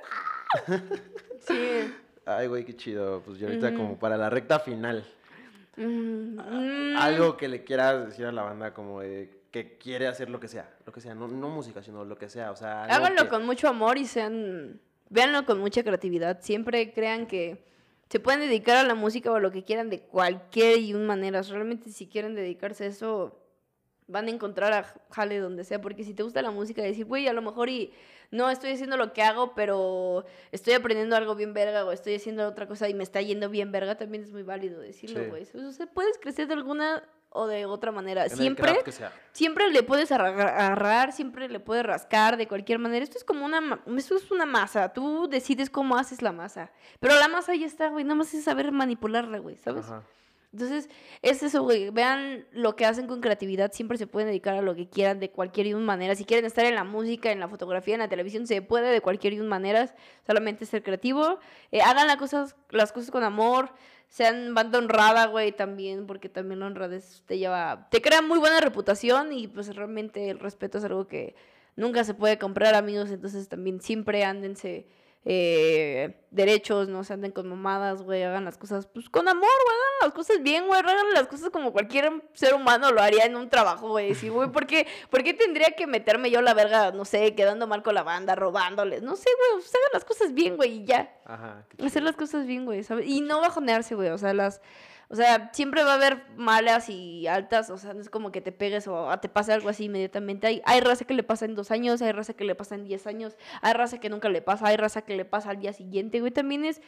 sí 1.40 1.94
Ay, 2.26 2.48
güey, 2.48 2.64
qué 2.64 2.74
chido. 2.74 3.22
Pues 3.26 3.38
ya 3.38 3.48
ahorita 3.48 3.74
como 3.76 4.00
para 4.00 4.16
la 4.16 4.30
recta 4.30 4.58
final. 4.58 5.06
Mm, 5.76 6.40
mm. 6.40 6.96
Algo 6.98 7.36
que 7.36 7.50
le 7.50 7.66
quieras 7.66 8.06
decir 8.08 8.26
a 8.26 8.32
la 8.32 8.44
banda 8.44 8.74
como 8.74 9.02
de 9.02 9.30
que 9.52 9.78
quiere 9.78 10.08
hacer 10.08 10.30
lo 10.30 10.40
que 10.40 10.48
sea. 10.48 10.74
Lo 10.86 10.94
que 10.94 11.02
sea, 11.02 11.14
no, 11.16 11.28
no 11.28 11.50
música, 11.50 11.84
sino 11.84 12.06
lo 12.06 12.18
que 12.18 12.30
sea. 12.30 12.52
O 12.52 12.56
sea, 12.56 12.86
Háganlo 12.86 13.24
que- 13.24 13.28
con 13.30 13.46
mucho 13.46 13.68
amor 13.68 13.98
y 13.98 14.06
sean. 14.06 14.80
Véanlo 15.10 15.46
con 15.46 15.60
mucha 15.60 15.84
creatividad. 15.84 16.40
Siempre 16.42 16.94
crean 16.94 17.28
que 17.28 17.62
se 18.14 18.20
pueden 18.20 18.42
dedicar 18.42 18.78
a 18.78 18.84
la 18.84 18.94
música 18.94 19.32
o 19.32 19.36
a 19.38 19.40
lo 19.40 19.50
que 19.50 19.64
quieran 19.64 19.90
de 19.90 20.02
cualquier 20.02 20.78
y 20.78 20.94
un 20.94 21.08
manera. 21.08 21.42
Realmente, 21.42 21.90
si 21.90 22.06
quieren 22.06 22.36
dedicarse 22.36 22.84
a 22.84 22.88
eso, 22.90 23.40
van 24.06 24.28
a 24.28 24.30
encontrar 24.30 24.72
a 24.72 24.84
jale 25.10 25.40
donde 25.40 25.64
sea. 25.64 25.82
Porque 25.82 26.04
si 26.04 26.14
te 26.14 26.22
gusta 26.22 26.44
la 26.44 26.52
música, 26.52 26.84
decir, 26.84 27.06
güey, 27.06 27.28
a 27.28 27.34
lo 27.34 27.42
mejor 27.42 27.70
y 27.70 27.92
no 28.30 28.52
estoy 28.52 28.70
haciendo 28.74 28.98
lo 28.98 29.14
que 29.14 29.24
hago, 29.24 29.56
pero 29.56 30.26
estoy 30.52 30.76
aprendiendo 30.76 31.16
algo 31.16 31.34
bien 31.34 31.56
verga 31.56 31.86
o 31.86 31.92
estoy 31.92 32.14
haciendo 32.14 32.48
otra 32.48 32.68
cosa 32.68 32.88
y 32.88 32.94
me 32.94 33.02
está 33.02 33.20
yendo 33.20 33.50
bien 33.50 33.72
verga, 33.72 33.98
también 33.98 34.22
es 34.24 34.32
muy 34.32 34.44
válido 34.44 34.80
decirlo, 34.80 35.24
Sí. 35.24 35.30
güey. 35.32 35.66
O 35.68 35.72
sea, 35.72 35.88
puedes 35.88 36.20
crecer 36.20 36.46
de 36.48 36.54
alguna 36.54 37.02
o 37.34 37.48
de 37.48 37.66
otra 37.66 37.92
manera. 37.92 38.24
en 38.26 38.30
Siempre 38.30 38.72
siempre 39.32 39.70
le 39.72 39.84
puedes 39.84 40.12
arra- 40.12 40.30
agarrar, 40.30 41.12
siempre 41.12 41.50
le 41.50 41.60
puedes 41.60 41.84
rascar 41.84 42.38
de 42.38 42.48
cualquier 42.48 42.80
manera. 42.80 43.04
Esto 43.04 43.18
es 43.18 43.24
como 43.24 43.46
una, 43.46 43.82
esto 43.98 44.16
es 44.16 44.32
una 44.32 44.46
masa. 44.46 44.94
Tú 44.94 45.28
decides 45.30 45.70
cómo 45.70 45.98
haces 45.98 46.22
la 46.22 46.32
masa. 46.32 46.72
Pero 47.00 47.16
la 47.16 47.28
masa 47.28 47.56
ya 47.56 47.66
está, 47.66 47.90
güey. 47.90 48.04
Nada 48.04 48.16
más 48.16 48.34
es 48.34 48.44
saber 48.44 48.72
manipularla, 48.72 49.40
güey, 49.40 49.58
¿sabes? 49.58 49.86
Ajá. 49.86 50.04
Entonces, 50.52 50.88
es 51.24 51.42
eso, 51.42 51.64
güey. 51.64 51.90
Vean 51.90 52.46
lo 52.52 52.76
que 52.76 52.86
hacen 52.86 53.08
con 53.08 53.22
creatividad. 53.22 53.72
Siempre 53.72 53.98
se 53.98 54.06
pueden 54.06 54.28
dedicar 54.28 54.54
a 54.54 54.62
lo 54.62 54.76
que 54.76 54.88
quieran 54.88 55.20
de 55.20 55.32
cualquier 55.32 55.76
manera. 55.78 56.14
Si 56.14 56.26
quieren 56.26 56.46
estar 56.46 56.64
en 56.66 56.76
la 56.76 56.84
música, 56.84 57.32
en 57.32 57.40
la 57.40 57.48
fotografía, 57.48 57.96
en 57.96 58.02
la 58.02 58.08
televisión, 58.08 58.46
se 58.46 58.62
puede 58.62 58.92
de 58.92 59.02
cualquier 59.02 59.34
manera. 59.42 59.92
Solamente 60.28 60.68
ser 60.68 60.84
creativo. 60.84 61.40
Eh, 61.72 61.82
hagan 61.82 62.06
las 62.06 62.18
cosas, 62.18 62.56
las 62.70 62.92
cosas 62.92 63.10
con 63.10 63.24
amor. 63.24 63.72
Sean 64.14 64.54
banda 64.54 64.78
honrada, 64.78 65.26
güey, 65.26 65.52
también, 65.54 66.06
porque 66.06 66.30
también 66.30 66.60
la 66.60 66.68
honradez 66.68 67.24
te 67.26 67.40
lleva, 67.40 67.88
te 67.90 68.00
crea 68.00 68.22
muy 68.22 68.38
buena 68.38 68.60
reputación 68.62 69.34
y 69.34 69.48
pues 69.48 69.76
realmente 69.76 70.30
el 70.30 70.38
respeto 70.38 70.78
es 70.78 70.84
algo 70.84 71.08
que 71.08 71.34
nunca 71.76 72.04
se 72.04 72.14
puede 72.14 72.38
comprar, 72.38 72.76
amigos. 72.76 73.10
Entonces 73.10 73.50
también 73.50 73.82
siempre 73.82 74.24
ándense 74.24 74.86
eh, 75.26 76.16
derechos, 76.32 76.90
no 76.90 77.04
se 77.04 77.14
anden 77.14 77.32
con 77.32 77.48
mamadas, 77.48 78.02
güey, 78.02 78.24
hagan 78.24 78.44
las 78.44 78.58
cosas 78.58 78.88
pues 78.88 79.10
con 79.10 79.28
amor, 79.28 79.42
güey, 79.42 79.76
hagan 79.78 80.10
las 80.10 80.14
cosas 80.14 80.44
bien, 80.44 80.68
güey, 80.68 80.80
hagan 80.80 81.14
las 81.14 81.28
cosas 81.28 81.50
como 81.50 81.72
cualquier 81.72 82.12
ser 82.34 82.54
humano 82.54 82.92
lo 82.92 83.02
haría 83.02 83.26
en 83.26 83.36
un 83.36 83.50
trabajo, 83.50 83.90
güey, 83.90 84.16
sí, 84.16 84.30
güey, 84.30 84.52
¿por 84.52 84.68
qué, 84.68 84.86
¿por 85.10 85.24
qué 85.24 85.34
tendría 85.34 85.72
que 85.72 85.88
meterme 85.88 86.30
yo 86.30 86.42
la 86.42 86.54
verga, 86.54 86.92
no 86.92 87.06
sé, 87.06 87.36
quedando 87.36 87.68
mal 87.68 87.84
con 87.84 87.96
la 87.96 88.04
banda, 88.04 88.36
robándoles, 88.36 89.02
no 89.02 89.16
sé, 89.16 89.30
güey, 89.38 89.62
pues 89.62 89.74
hagan 89.74 89.90
las 89.94 90.06
cosas 90.06 90.34
bien, 90.34 90.58
güey, 90.58 90.82
y 90.82 90.86
ya. 90.86 91.16
Ajá. 91.26 91.66
Hacer 91.84 92.04
las 92.04 92.16
cosas 92.16 92.46
bien, 92.46 92.66
güey, 92.66 92.84
¿sabes? 92.84 93.08
Y 93.08 93.22
no 93.22 93.40
bajonearse, 93.40 93.96
güey, 93.96 94.10
o 94.10 94.18
sea, 94.18 94.34
las... 94.34 94.62
O 95.10 95.16
sea, 95.16 95.52
siempre 95.54 95.84
va 95.84 95.92
a 95.92 95.96
haber 95.96 96.24
malas 96.36 96.90
y 96.90 97.28
altas, 97.28 97.70
o 97.70 97.78
sea, 97.78 97.94
no 97.94 98.02
es 98.02 98.10
como 98.10 98.32
que 98.32 98.42
te 98.42 98.52
pegues 98.52 98.88
o 98.88 99.10
te 99.20 99.30
pase 99.30 99.54
algo 99.54 99.70
así 99.70 99.86
inmediatamente. 99.86 100.48
Hay, 100.48 100.62
hay 100.66 100.80
raza 100.80 101.06
que 101.06 101.14
le 101.14 101.24
pasa 101.24 101.46
en 101.46 101.56
dos 101.56 101.72
años, 101.72 102.02
hay 102.02 102.12
raza 102.12 102.34
que 102.34 102.46
le 102.46 102.56
pasa 102.56 102.76
en 102.76 102.86
diez 102.86 103.06
años, 103.08 103.38
hay 103.62 103.74
raza 103.74 104.00
que 104.00 104.10
nunca 104.10 104.30
le 104.30 104.42
pasa, 104.42 104.68
hay 104.68 104.78
raza 104.78 105.04
que 105.04 105.16
le 105.16 105.26
pasa 105.26 105.52
al 105.52 105.60
día 105.60 105.74
siguiente, 105.74 106.20
güey. 106.20 106.32
También 106.32 106.66
es 106.66 106.82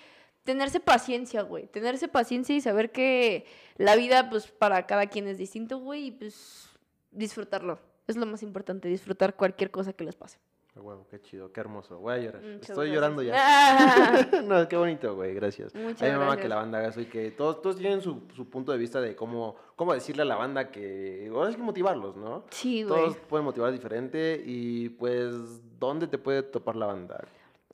tenerse 0.44 0.80
paciencia, 0.80 1.42
güey. 1.42 1.68
Tenerse 1.68 2.08
paciencia 2.08 2.56
y 2.56 2.62
saber 2.62 2.92
que 2.92 3.46
la 3.78 3.96
vida, 3.96 4.30
pues, 4.30 4.48
para 4.48 4.86
cada 4.88 5.08
quien 5.08 5.28
es 5.28 5.38
distinto, 5.38 5.80
güey, 5.80 6.08
y 6.08 6.12
pues 6.12 6.70
disfrutarlo. 7.12 7.80
Es 8.08 8.16
lo 8.16 8.26
más 8.26 8.44
importante, 8.44 8.88
disfrutar 8.88 9.36
cualquier 9.36 9.72
cosa 9.72 9.94
que 9.94 10.04
les 10.04 10.16
pase. 10.16 10.40
Qué 10.76 10.82
huevo, 10.82 11.08
qué 11.10 11.22
chido, 11.22 11.54
qué 11.54 11.62
hermoso. 11.62 12.00
Voy 12.00 12.16
a 12.16 12.18
llorar. 12.18 12.42
Muchas 12.42 12.70
Estoy 12.72 12.90
gracias. 12.90 12.96
llorando 12.96 13.22
ya. 13.24 13.34
Ah. 13.38 14.28
no, 14.44 14.68
qué 14.68 14.76
bonito, 14.76 15.16
güey, 15.16 15.34
gracias. 15.34 15.74
Muchas 15.74 16.02
a 16.02 16.12
mama 16.12 16.26
gracias. 16.26 16.42
que 16.44 16.50
la 16.50 16.56
banda 16.58 16.80
haga 16.80 16.90
eso 16.90 17.00
y 17.00 17.06
que 17.06 17.32
todos, 17.32 17.62
todos 17.62 17.78
tienen 17.78 18.02
su, 18.02 18.24
su 18.36 18.50
punto 18.50 18.74
de 18.74 18.78
vista 18.78 19.00
de 19.00 19.16
cómo, 19.16 19.56
cómo 19.78 19.94
decirle 19.94 20.24
a 20.24 20.26
la 20.26 20.36
banda 20.36 20.72
que... 20.72 21.32
Ahora 21.34 21.50
es 21.50 21.56
que 21.56 21.62
motivarlos, 21.62 22.18
¿no? 22.18 22.44
Sí, 22.50 22.84
güey. 22.84 22.94
Todos 23.04 23.16
pueden 23.30 23.46
motivar 23.46 23.72
diferente 23.72 24.44
y 24.46 24.90
pues, 24.90 25.34
¿dónde 25.80 26.08
te 26.08 26.18
puede 26.18 26.44
topar 26.44 26.76
la 26.76 26.88
banda? 26.88 27.24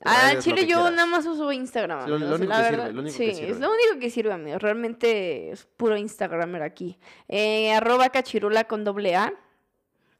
Ah, 0.04 0.34
Chile 0.38 0.62
yo 0.62 0.76
quieras. 0.76 0.92
nada 0.92 1.06
más 1.06 1.26
uso 1.26 1.50
Instagram. 1.50 2.04
Sí, 2.04 2.10
lo- 2.10 2.18
lo 2.18 2.36
único 2.36 2.50
la 2.52 2.62
que 2.62 2.68
sirve, 2.70 2.92
lo 2.92 3.00
único 3.00 3.16
sí, 3.16 3.24
que 3.24 3.50
es 3.50 3.58
lo 3.60 3.68
único 3.68 3.98
que 4.00 4.10
sirve, 4.10 4.32
amigo. 4.32 4.58
Realmente 4.58 5.50
es 5.50 5.64
puro 5.76 5.96
Instagramer 5.96 6.62
aquí. 6.62 6.98
Eh, 7.26 7.72
arroba 7.72 8.10
cachirula 8.10 8.62
con 8.64 8.84
doble 8.84 9.16
A. 9.16 9.32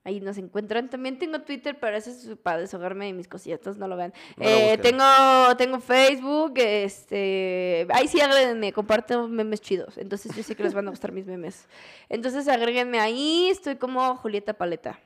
Ahí 0.04 0.20
nos 0.20 0.36
encuentran. 0.38 0.90
También 0.90 1.18
tengo 1.18 1.40
Twitter, 1.42 1.78
pero 1.80 1.96
eso 1.96 2.10
es 2.10 2.36
para 2.42 2.58
desahogarme 2.58 3.06
de 3.06 3.12
mis 3.12 3.28
cosillas, 3.28 3.60
no 3.76 3.86
lo 3.86 3.96
vean. 3.96 4.12
Eh, 4.40 4.76
tengo, 4.78 5.04
tengo 5.56 5.78
Facebook, 5.78 6.54
este... 6.56 7.86
Ahí 7.90 8.08
sí 8.08 8.20
agréguenme, 8.20 8.72
comparto 8.72 9.28
memes 9.28 9.60
chidos. 9.60 9.98
Entonces 9.98 10.34
yo 10.34 10.42
sé 10.42 10.56
que 10.56 10.64
les 10.64 10.74
van 10.74 10.88
a 10.88 10.90
gustar 10.90 11.12
mis 11.12 11.26
memes. 11.26 11.68
Entonces 12.08 12.48
agréguenme 12.48 12.98
ahí, 12.98 13.48
estoy 13.48 13.76
como 13.76 14.16
Julieta 14.16 14.54
Paleta. 14.54 14.98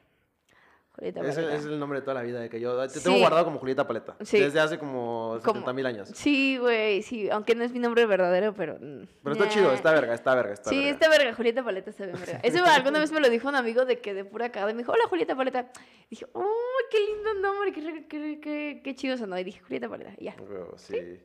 Julieta 0.96 1.20
Ese 1.20 1.42
Paleta. 1.42 1.54
es 1.56 1.64
el 1.66 1.78
nombre 1.78 2.00
de 2.00 2.04
toda 2.04 2.14
la 2.14 2.22
vida, 2.22 2.40
de 2.40 2.48
que 2.48 2.58
yo 2.58 2.76
te 2.82 2.88
Sí. 2.88 3.04
tengo 3.04 3.18
guardado 3.18 3.44
como 3.44 3.58
Julieta 3.58 3.86
Paleta. 3.86 4.16
Sí. 4.22 4.40
Desde 4.40 4.60
hace 4.60 4.78
como 4.78 5.38
Como- 5.44 5.60
70 5.60 5.72
mil 5.72 5.84
años. 5.86 6.08
Sí, 6.14 6.56
güey, 6.58 7.02
sí, 7.02 7.28
aunque 7.30 7.54
no 7.54 7.64
es 7.64 7.72
mi 7.72 7.78
nombre 7.78 8.06
verdadero, 8.06 8.54
pero... 8.54 8.78
Pero 8.78 9.32
está 9.32 9.44
nah. 9.44 9.50
chido, 9.50 9.72
está 9.72 9.92
verga, 9.92 10.14
está 10.14 10.34
verga, 10.34 10.52
está 10.54 10.70
sí, 10.70 10.76
verga. 10.76 10.90
está 10.90 11.08
verga, 11.10 11.34
Julieta 11.34 11.62
Paleta 11.62 11.90
está 11.90 12.04
bien 12.06 12.18
verga. 12.18 12.40
Eso 12.42 12.64
alguna 12.64 12.98
vez 12.98 13.12
me 13.12 13.20
lo 13.20 13.28
dijo 13.28 13.48
un 13.48 13.56
amigo 13.56 13.84
de 13.84 14.00
que 14.00 14.14
de 14.14 14.24
pura 14.24 14.50
cagada 14.50 14.72
me 14.72 14.78
dijo, 14.78 14.92
hola 14.92 15.04
Julieta 15.08 15.36
Paleta. 15.36 15.70
Y 16.06 16.10
dije, 16.10 16.26
uy, 16.32 16.44
qué 16.90 16.98
lindo 17.06 17.34
nombre, 17.34 17.72
qué, 17.72 18.06
qué, 18.08 18.40
qué, 18.40 18.80
qué 18.82 18.94
chido 18.94 19.16
sonó. 19.18 19.38
Y 19.38 19.44
dije, 19.44 19.60
Julieta 19.60 19.88
Paleta, 19.88 20.12
ya. 20.18 20.34
Huevo, 20.40 20.78
sí. 20.78 21.20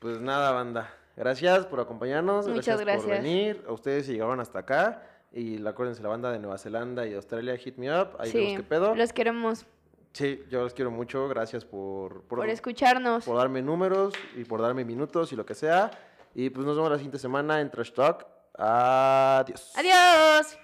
Pues 0.00 0.20
nada, 0.20 0.50
banda. 0.50 0.92
Gracias 1.16 1.66
por 1.66 1.78
acompañarnos. 1.78 2.48
Muchas 2.48 2.76
por 2.76 2.84
gracias. 2.84 3.06
venir. 3.22 3.64
A 3.68 3.72
ustedes 3.72 4.06
si 4.06 4.12
llegaron 4.12 4.40
hasta 4.40 4.58
acá. 4.58 5.00
Y 5.36 5.58
la- 5.58 5.70
acuérdense, 5.70 6.00
la 6.02 6.08
banda 6.10 6.30
de 6.30 6.38
Nueva 6.38 6.56
Zelanda 6.58 7.06
y 7.06 7.14
Australia, 7.14 7.56
Hit 7.56 7.76
Me 7.76 7.90
Up. 7.90 8.10
Ahí 8.20 8.30
vemos 8.32 8.50
sí, 8.50 8.56
qué 8.56 8.62
pedo. 8.62 8.94
los 8.94 9.12
queremos 9.12 9.66
Sí, 10.12 10.44
yo 10.48 10.62
los 10.62 10.72
quiero 10.74 10.92
mucho. 10.92 11.26
Gracias 11.26 11.64
por, 11.64 12.22
por, 12.22 12.38
por 12.38 12.48
escucharnos. 12.48 13.24
por 13.24 13.36
darme 13.36 13.60
números 13.62 14.14
y 14.36 14.44
por 14.44 14.62
darme 14.62 14.84
minutos 14.84 15.32
y 15.32 15.36
lo 15.36 15.44
que 15.44 15.56
sea. 15.56 15.90
Y 16.36 16.50
pues 16.50 16.64
nos 16.64 16.76
vemos 16.76 16.88
la 16.90 16.98
siguiente 16.98 17.18
semana 17.18 17.60
en 17.60 17.68
Trash 17.68 17.90
Talk. 17.92 18.24
Adiós. 18.56 19.72
Adiós. 19.76 20.56